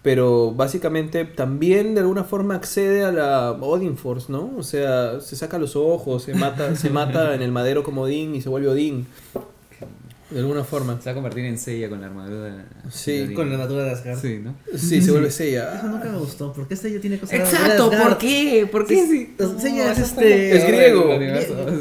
Pero 0.03 0.53
básicamente 0.53 1.25
también 1.25 1.95
de 1.95 2.03
alguna 2.03 2.25
forma 2.25 2.55
accede 2.57 3.05
a 3.05 3.11
la 3.11 3.53
Odin 3.53 3.97
Force, 3.97 4.31
¿no? 4.31 4.53
O 4.59 4.63
sea, 4.63 5.21
se 5.21 5.35
saca 5.35 5.59
los 5.59 5.77
ojos, 5.77 6.25
se 6.25 6.35
mata, 6.35 6.77
se 6.77 6.91
mata 6.91 7.35
en 7.35 7.41
el 7.41 7.53
madero 7.53 7.83
como 7.83 8.03
Odin 8.03 8.35
y 8.35 8.43
se 8.43 8.51
vuelve 8.51 8.69
Odin. 8.69 9.07
De 10.35 10.41
alguna 10.41 10.65
forma. 10.65 10.99
Se 11.01 11.05
va 11.07 11.11
a 11.13 11.15
convertir 11.15 11.45
en 11.45 11.57
Seiya 11.59 11.89
con 11.89 12.01
la 12.01 12.09
armadura. 12.09 12.67
Sí, 12.91 13.27
de 13.29 13.35
Con 13.35 13.49
la 13.49 13.55
armadura 13.55 13.85
de 13.85 13.91
Asgard. 13.93 14.21
Sí, 14.21 14.41
¿no? 14.43 14.57
Sí, 14.77 15.01
se 15.01 15.11
vuelve 15.13 15.29
Eso 15.29 15.39
Seiya. 15.39 15.81
nunca 15.85 16.11
me 16.11 16.19
gustó. 16.19 16.53
¿Por 16.53 16.67
qué 16.69 16.75
Seiya 16.77 17.01
tiene 17.01 17.19
cosas 17.19 17.39
Exacto, 17.39 17.91
¿por 17.91 18.19
qué? 18.19 18.69
¿Por 18.71 18.87
qué 18.87 19.07
sí? 19.07 19.35
No, 19.39 19.59
Seiya 19.61 19.93
es 19.93 19.99
eso 19.99 20.07
este- 20.21 20.57
Es 20.57 20.67
griego. 20.67 21.09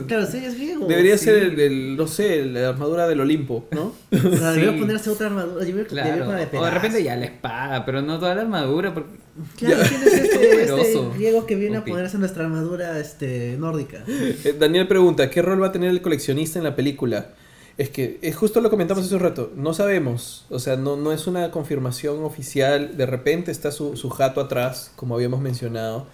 Claro, 0.08 0.26
Seiya 0.28 0.47
es 0.49 0.56
griego. 0.56 0.88
Debería 0.88 1.18
sí. 1.18 1.26
ser 1.26 1.36
el, 1.43 1.60
el, 1.60 1.97
no 1.97 2.08
sé, 2.08 2.45
la 2.45 2.70
armadura 2.70 3.08
del 3.08 3.20
Olimpo, 3.22 3.68
¿no? 3.72 3.93
O 4.12 4.18
sea, 4.38 4.54
Sí. 4.54 4.60
debería 4.60 4.80
ponerse 4.80 5.10
otra 5.10 5.28
armadura. 5.28 5.66
Debería, 5.66 5.84
debería 5.84 6.14
Claro. 6.14 6.26
poner 6.26 6.38
O 6.38 6.39
de 6.41 6.47
Pegaso. 6.47 6.70
repente 6.72 7.04
ya 7.04 7.16
la 7.16 7.26
espada, 7.26 7.86
pero 7.86 8.01
no 8.01 8.20
toda 8.20 8.36
la 8.36 8.41
armadura. 8.41 8.93
Porque... 8.93 9.10
Claro, 9.58 9.82
tienes 9.89 10.14
este, 10.14 10.64
este 10.64 10.99
griego 11.18 11.47
que 11.47 11.56
viene 11.56 11.80
Ok. 11.80 11.88
a 11.88 11.91
ponerse 11.91 12.18
nuestra 12.20 12.43
armadura 12.45 12.99
este, 12.99 13.56
nórdica. 13.58 14.04
Eh, 14.08 14.56
Daniel 14.60 14.88
pregunta, 14.88 15.28
¿qué 15.32 15.41
rol 15.41 15.60
va 15.62 15.68
a 15.68 15.72
tener 15.72 15.89
el 15.89 16.04
coleccionista 16.04 16.60
en 16.60 16.66
la 16.66 16.76
película? 16.76 17.30
Es 17.78 17.90
que 17.90 18.20
es 18.22 18.36
justo 18.36 18.62
lo 18.62 18.70
comentamos 18.70 19.04
hace 19.06 19.16
un 19.16 19.22
rato, 19.22 19.52
no 19.56 19.74
sabemos, 19.74 20.46
o 20.52 20.60
sea, 20.60 20.76
no, 20.76 20.96
no 20.96 21.12
es 21.12 21.26
una 21.26 21.50
confirmación 21.50 22.24
oficial, 22.24 22.98
de 22.98 23.06
repente 23.08 23.52
está 23.52 23.72
su, 23.72 23.98
su 23.98 24.10
jato 24.12 24.42
atrás, 24.42 24.92
como 24.96 25.16
habíamos 25.16 25.42
mencionado, 25.42 26.06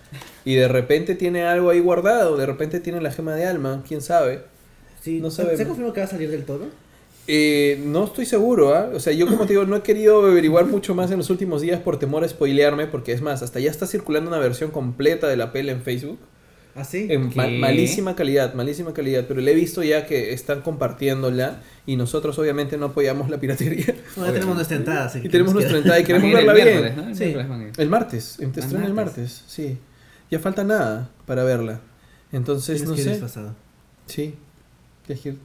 y 0.45 0.55
de 0.55 0.69
repente 0.69 1.15
tiene 1.15 1.43
algo 1.43 1.69
ahí 1.69 1.81
guardado, 1.81 2.37
de 2.37 2.45
repente 2.45 2.79
tiene 2.79 3.01
la 3.01 3.11
gema 3.11 3.35
de 3.35 3.45
alma, 3.45 3.83
quién 3.85 4.01
sabe. 4.01 4.43
Sí, 5.01 5.19
No 5.19 5.29
¿se- 5.31 5.37
sabemos. 5.37 5.57
¿Se 5.59 5.67
confirmó 5.67 5.91
que 5.91 5.99
va 5.99 6.05
a 6.05 6.09
salir 6.09 6.31
del 6.31 6.45
toro? 6.45 6.65
Eh, 7.27 7.81
no 7.85 8.05
estoy 8.05 8.25
seguro, 8.25 8.73
¿ah? 8.73 8.89
O 8.93 8.99
sea, 9.01 9.11
yo 9.13 9.27
como 9.27 9.41
te 9.45 9.49
digo, 9.53 9.65
no 9.65 9.75
he 9.75 9.81
querido 9.83 10.25
averiguar 10.25 10.65
mucho 10.65 10.95
más 10.95 11.11
en 11.11 11.17
los 11.17 11.29
últimos 11.29 11.61
días 11.61 11.79
por 11.81 11.99
temor 11.99 12.23
a 12.23 12.29
spoilearme, 12.29 12.87
porque 12.87 13.11
es 13.11 13.21
más, 13.21 13.43
hasta 13.43 13.59
ya 13.59 13.69
está 13.69 13.85
circulando 13.85 14.29
una 14.29 14.39
versión 14.39 14.71
completa 14.71 15.27
de 15.27 15.35
la 15.37 15.51
peli 15.51 15.69
en 15.71 15.81
Facebook. 15.83 16.19
¿Ah, 16.79 16.83
sí? 16.85 17.07
En 17.09 17.31
malísima 17.59 18.15
calidad, 18.15 18.53
malísima 18.53 18.93
calidad, 18.93 19.25
pero 19.27 19.41
le 19.41 19.51
he 19.51 19.55
visto 19.55 19.83
ya 19.83 20.05
que 20.05 20.31
están 20.33 20.61
compartiéndola 20.61 21.61
y 21.85 21.95
nosotros 21.97 22.37
obviamente 22.39 22.77
no 22.77 22.87
apoyamos 22.87 23.29
la 23.29 23.39
piratería. 23.39 23.95
Bueno, 24.15 24.33
tenemos 24.33 24.55
nuestra 24.55 24.77
entrada, 24.77 25.05
así 25.05 25.19
Y 25.19 25.21
que 25.23 25.29
tenemos 25.29 25.53
nos 25.53 25.61
nuestra 25.63 25.77
entrada 25.77 25.99
y 25.99 26.03
queremos 26.03 26.31
verla 26.31 26.53
bien. 26.53 26.85
El 27.07 27.15
Sí. 27.15 27.85
martes, 27.89 28.35
te 28.37 28.45
El 28.45 28.49
estrena 28.57 28.85
el 28.85 28.93
martes. 28.93 29.43
sí. 29.47 29.77
Ya 30.31 30.39
falta 30.39 30.63
nada 30.63 31.09
para 31.25 31.43
verla. 31.43 31.81
Entonces, 32.31 32.83
no 32.87 32.93
que 32.95 33.01
sé. 33.01 33.09
disfrazado. 33.11 33.55
Sí. 34.05 34.35
Tienes 35.07 35.23
que 35.23 35.29
ir 35.29 35.37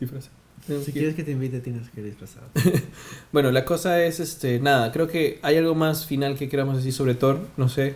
disfrazado. 0.00 0.34
Tenemos 0.66 0.86
Si 0.86 0.92
quieres 0.92 1.14
que 1.14 1.22
te 1.22 1.30
invite, 1.30 1.60
tienes 1.60 1.88
que 1.90 2.00
ir 2.00 2.06
disfrazado. 2.06 2.46
Bueno, 3.32 3.50
la 3.52 3.64
cosa 3.64 4.02
es, 4.02 4.18
este, 4.20 4.58
nada, 4.60 4.90
creo 4.92 5.06
que 5.08 5.38
hay 5.42 5.56
algo 5.56 5.74
más 5.74 6.06
final 6.06 6.36
que 6.36 6.48
queramos 6.48 6.76
decir 6.76 6.92
sobre 6.92 7.14
Thor, 7.14 7.38
no 7.56 7.68
sé. 7.68 7.94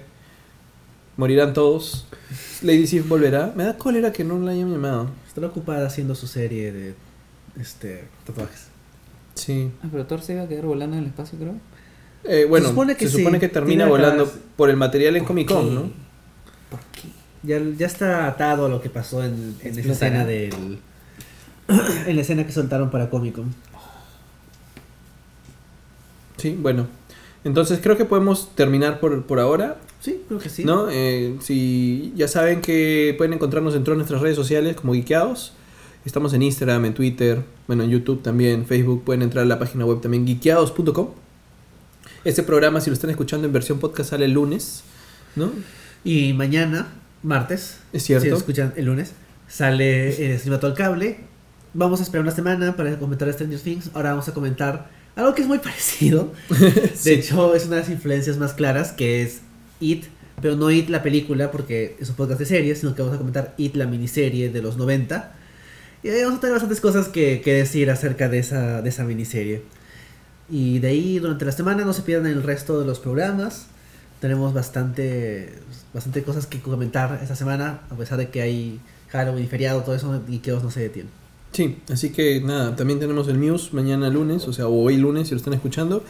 Morirán 1.18 1.52
todos. 1.52 2.06
Lady 2.62 2.86
Sif 2.86 3.06
volverá. 3.06 3.52
Me 3.54 3.64
da 3.64 3.76
cólera 3.76 4.12
que 4.12 4.24
no 4.24 4.38
la 4.38 4.52
hayan 4.52 4.72
llamado. 4.72 5.10
Está 5.26 5.44
ocupada 5.44 5.86
haciendo 5.86 6.14
su 6.14 6.26
serie 6.26 6.72
de 6.72 6.94
este 7.60 8.04
tatuajes. 8.24 8.68
Sí. 9.34 9.70
Ah, 9.82 9.88
pero 9.92 10.06
Thor 10.06 10.22
se 10.22 10.32
iba 10.34 10.42
a 10.44 10.48
quedar 10.48 10.64
volando 10.64 10.96
en 10.96 11.02
el 11.02 11.08
espacio, 11.10 11.38
creo. 11.38 11.54
Eh, 12.24 12.46
bueno, 12.48 12.66
Se 12.66 12.70
supone 12.70 12.96
que 12.96 13.06
se 13.08 13.12
sí. 13.16 13.18
supone 13.18 13.38
que 13.38 13.48
termina 13.48 13.84
Tiene 13.84 13.90
volando 13.90 14.24
acabar- 14.24 14.40
por 14.56 14.70
el 14.70 14.76
material 14.76 15.16
en 15.16 15.24
Comic 15.24 15.48
Con? 15.48 15.74
¿no? 15.74 15.80
¿Por 16.70 16.80
qué? 16.92 17.08
Ya, 17.42 17.60
ya 17.76 17.86
está 17.86 18.26
atado 18.26 18.66
a 18.66 18.68
lo 18.68 18.80
que 18.80 18.90
pasó 18.90 19.22
en, 19.24 19.56
en 19.60 19.78
esa 19.78 19.92
escena 19.92 20.24
del. 20.24 20.78
en 22.06 22.16
la 22.16 22.22
escena 22.22 22.46
que 22.46 22.52
soltaron 22.52 22.90
para 22.90 23.10
Comic 23.10 23.34
Con. 23.34 23.54
Sí, 26.36 26.56
bueno. 26.60 26.86
Entonces 27.44 27.80
creo 27.82 27.96
que 27.96 28.04
podemos 28.04 28.54
terminar 28.54 29.00
por, 29.00 29.24
por 29.26 29.40
ahora. 29.40 29.78
Sí, 30.00 30.22
creo 30.28 30.38
que 30.40 30.48
sí. 30.48 30.64
¿No? 30.64 30.88
Eh, 30.90 31.36
si 31.40 32.12
ya 32.16 32.28
saben 32.28 32.60
que 32.60 33.14
pueden 33.18 33.32
encontrarnos 33.34 33.74
en 33.74 33.84
todas 33.84 33.96
nuestras 33.98 34.20
redes 34.20 34.36
sociales 34.36 34.76
como 34.76 34.94
Geekeados. 34.94 35.52
Estamos 36.04 36.32
en 36.32 36.42
Instagram, 36.42 36.84
en 36.86 36.94
Twitter, 36.94 37.42
bueno, 37.66 37.82
en 37.82 37.90
YouTube 37.90 38.22
también, 38.22 38.64
Facebook. 38.64 39.02
Pueden 39.04 39.22
entrar 39.22 39.42
a 39.44 39.46
la 39.46 39.58
página 39.58 39.84
web 39.84 40.00
también, 40.00 40.26
geekeados.com. 40.26 41.08
Este 42.24 42.42
programa, 42.42 42.80
si 42.80 42.90
lo 42.90 42.94
están 42.94 43.10
escuchando 43.10 43.46
en 43.46 43.52
versión 43.52 43.78
podcast, 43.78 44.10
sale 44.10 44.24
el 44.24 44.32
lunes, 44.32 44.82
¿no? 45.36 45.50
Y 46.04 46.32
mañana, 46.32 46.88
martes, 47.22 47.78
Es 47.92 48.04
cierto. 48.04 48.24
si 48.24 48.30
lo 48.30 48.36
escuchan 48.36 48.72
el 48.76 48.86
lunes, 48.86 49.12
sale 49.48 50.32
el 50.32 50.38
Streamato 50.38 50.66
al 50.68 50.74
Cable. 50.74 51.18
Vamos 51.74 52.00
a 52.00 52.04
esperar 52.04 52.22
una 52.22 52.34
semana 52.34 52.76
para 52.76 52.98
comentar 52.98 53.30
Stranger 53.32 53.60
Things. 53.60 53.90
Ahora 53.94 54.10
vamos 54.10 54.28
a 54.28 54.32
comentar 54.34 54.90
algo 55.16 55.34
que 55.34 55.42
es 55.42 55.48
muy 55.48 55.58
parecido. 55.58 56.32
De 56.48 56.92
Sí. 56.94 57.10
hecho, 57.14 57.54
es 57.54 57.66
una 57.66 57.76
de 57.76 57.82
las 57.82 57.90
influencias 57.90 58.36
más 58.38 58.54
claras, 58.54 58.92
que 58.92 59.22
es 59.22 59.40
It, 59.80 60.04
pero 60.40 60.56
no 60.56 60.70
It 60.70 60.88
la 60.88 61.02
película, 61.02 61.50
porque 61.50 61.96
es 62.00 62.08
un 62.08 62.16
podcast 62.16 62.40
de 62.40 62.46
series, 62.46 62.78
sino 62.78 62.94
que 62.94 63.02
vamos 63.02 63.16
a 63.16 63.18
comentar 63.18 63.54
It 63.56 63.74
la 63.76 63.86
miniserie 63.86 64.50
de 64.50 64.62
los 64.62 64.76
90. 64.76 65.34
Y 66.02 66.08
ahí 66.08 66.22
vamos 66.22 66.38
a 66.38 66.40
tener 66.40 66.54
bastantes 66.54 66.80
cosas 66.80 67.08
que, 67.08 67.40
que 67.40 67.54
decir 67.54 67.90
acerca 67.90 68.28
de 68.28 68.38
esa, 68.38 68.82
de 68.82 68.88
esa 68.88 69.04
miniserie. 69.04 69.62
Y 70.50 70.78
de 70.78 70.88
ahí, 70.88 71.18
durante 71.18 71.44
la 71.44 71.52
semana, 71.52 71.84
no 71.84 71.92
se 71.92 72.02
pierdan 72.02 72.30
el 72.30 72.42
resto 72.42 72.78
de 72.80 72.86
los 72.86 73.00
programas. 73.00 73.66
Tenemos 74.20 74.54
bastante, 74.54 75.52
bastante 75.92 76.22
cosas 76.22 76.46
que 76.46 76.60
comentar 76.60 77.20
esta 77.22 77.36
semana, 77.36 77.80
a 77.90 77.94
pesar 77.94 78.18
de 78.18 78.30
que 78.30 78.42
hay 78.42 78.80
Halloween 79.10 79.48
feriado, 79.48 79.82
todo 79.82 79.94
eso, 79.94 80.22
y 80.28 80.38
que 80.38 80.50
no 80.50 80.70
se 80.70 80.80
detiene. 80.80 81.10
Sí, 81.52 81.78
así 81.90 82.10
que 82.10 82.40
nada, 82.40 82.76
también 82.76 83.00
tenemos 83.00 83.28
el 83.28 83.38
Muse 83.38 83.70
mañana 83.72 84.10
lunes, 84.10 84.46
o 84.48 84.52
sea, 84.52 84.68
hoy 84.68 84.96
lunes 84.96 85.28
si 85.28 85.34
lo 85.34 85.38
están 85.38 85.54
escuchando. 85.54 86.04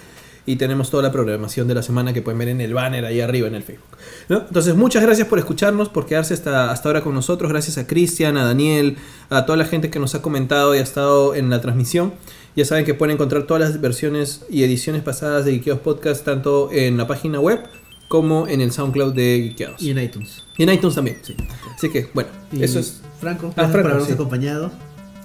Y 0.50 0.56
tenemos 0.56 0.88
toda 0.90 1.02
la 1.02 1.12
programación 1.12 1.68
de 1.68 1.74
la 1.74 1.82
semana 1.82 2.14
que 2.14 2.22
pueden 2.22 2.38
ver 2.38 2.48
en 2.48 2.62
el 2.62 2.72
banner 2.72 3.04
ahí 3.04 3.20
arriba 3.20 3.48
en 3.48 3.54
el 3.54 3.62
Facebook. 3.62 3.98
¿no? 4.30 4.38
Entonces, 4.48 4.74
muchas 4.74 5.02
gracias 5.02 5.28
por 5.28 5.38
escucharnos, 5.38 5.90
por 5.90 6.06
quedarse 6.06 6.32
hasta, 6.32 6.70
hasta 6.70 6.88
ahora 6.88 7.02
con 7.02 7.12
nosotros. 7.14 7.50
Gracias 7.52 7.76
a 7.76 7.86
Cristian, 7.86 8.38
a 8.38 8.44
Daniel, 8.44 8.96
a 9.28 9.44
toda 9.44 9.58
la 9.58 9.66
gente 9.66 9.90
que 9.90 9.98
nos 9.98 10.14
ha 10.14 10.22
comentado 10.22 10.74
y 10.74 10.78
ha 10.78 10.82
estado 10.82 11.34
en 11.34 11.50
la 11.50 11.60
transmisión. 11.60 12.14
Ya 12.56 12.64
saben 12.64 12.86
que 12.86 12.94
pueden 12.94 13.16
encontrar 13.16 13.42
todas 13.42 13.60
las 13.60 13.78
versiones 13.80 14.46
y 14.48 14.62
ediciones 14.62 15.02
pasadas 15.02 15.44
de 15.44 15.52
Geekeados 15.52 15.82
Podcast, 15.82 16.24
tanto 16.24 16.70
en 16.72 16.96
la 16.96 17.06
página 17.06 17.40
web 17.40 17.60
como 18.08 18.48
en 18.48 18.62
el 18.62 18.72
SoundCloud 18.72 19.12
de 19.12 19.40
Geekeados. 19.48 19.82
Y 19.82 19.90
en 19.90 19.98
iTunes. 19.98 20.44
Y 20.56 20.62
en 20.62 20.70
iTunes 20.72 20.94
también. 20.94 21.18
Sí. 21.20 21.36
Así 21.76 21.90
que, 21.90 22.08
bueno, 22.14 22.30
Y 22.52 22.62
eso 22.64 22.78
es 22.78 23.02
Franco, 23.20 23.48
Ah, 23.48 23.52
gracias 23.54 23.72
Franco, 23.72 23.82
por 23.82 23.90
habernos 23.90 24.06
sí. 24.08 24.14
acompañado. 24.14 24.70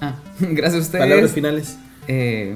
Ah, 0.02 0.16
gracias 0.42 0.82
a 0.82 0.86
ustedes. 0.86 1.06
palabras 1.06 1.32
finales. 1.32 1.78
Eh, 2.10 2.54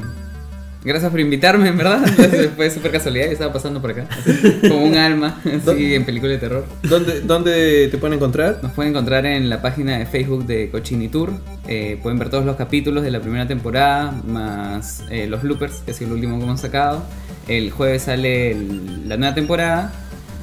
gracias 0.83 1.11
por 1.11 1.19
invitarme, 1.19 1.67
en 1.69 1.77
verdad. 1.77 2.01
Entonces, 2.07 2.49
fue 2.55 2.69
súper 2.69 2.91
casualidad. 2.91 3.25
Yo 3.27 3.31
estaba 3.33 3.53
pasando 3.53 3.81
por 3.81 3.91
acá. 3.91 4.07
así, 4.09 4.59
como 4.69 4.83
un 4.85 4.95
alma, 4.95 5.39
así 5.45 5.93
en 5.95 6.05
película 6.05 6.31
de 6.33 6.37
terror. 6.37 6.65
¿Dónde, 6.83 7.21
¿Dónde 7.21 7.87
te 7.89 7.97
pueden 7.97 8.15
encontrar? 8.15 8.59
Nos 8.63 8.71
pueden 8.73 8.91
encontrar 8.91 9.25
en 9.25 9.49
la 9.49 9.61
página 9.61 9.97
de 9.97 10.05
Facebook 10.05 10.45
de 10.45 10.69
Cochini 10.69 11.07
Tour. 11.09 11.33
Eh, 11.67 11.99
pueden 12.01 12.17
ver 12.19 12.29
todos 12.29 12.45
los 12.45 12.55
capítulos 12.55 13.03
de 13.03 13.11
la 13.11 13.19
primera 13.19 13.47
temporada, 13.47 14.11
más 14.25 15.03
eh, 15.09 15.27
los 15.27 15.41
bloopers, 15.43 15.75
que 15.85 15.91
ha 15.91 15.93
sido 15.93 16.09
el 16.11 16.15
último 16.15 16.37
que 16.37 16.43
hemos 16.45 16.61
sacado. 16.61 17.03
El 17.47 17.71
jueves 17.71 18.03
sale 18.03 18.51
el- 18.51 19.07
la 19.09 19.17
nueva 19.17 19.33
temporada, 19.35 19.93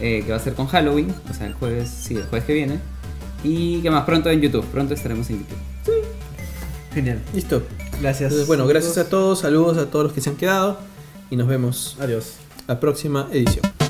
eh, 0.00 0.22
que 0.24 0.30
va 0.30 0.36
a 0.36 0.40
ser 0.40 0.54
con 0.54 0.66
Halloween. 0.66 1.14
O 1.30 1.34
sea, 1.34 1.46
el 1.46 1.54
jueves, 1.54 1.88
sí, 1.88 2.16
el 2.16 2.24
jueves 2.24 2.46
que 2.46 2.54
viene. 2.54 2.78
Y 3.42 3.80
que 3.82 3.90
más 3.90 4.04
pronto 4.04 4.30
en 4.30 4.40
YouTube. 4.40 4.64
Pronto 4.72 4.94
estaremos 4.94 5.28
en 5.28 5.40
YouTube. 5.40 5.58
Genial. 6.94 7.18
Listo. 7.34 7.62
Gracias. 8.00 8.22
Entonces, 8.30 8.46
bueno, 8.46 8.66
gracias 8.66 8.98
a 8.98 9.08
todos, 9.08 9.40
saludos 9.40 9.78
a 9.78 9.86
todos 9.86 10.04
los 10.04 10.12
que 10.12 10.20
se 10.20 10.30
han 10.30 10.36
quedado 10.36 10.78
y 11.30 11.36
nos 11.36 11.48
vemos 11.48 11.96
Adiós. 12.00 12.34
la 12.66 12.80
próxima 12.80 13.28
edición. 13.32 13.83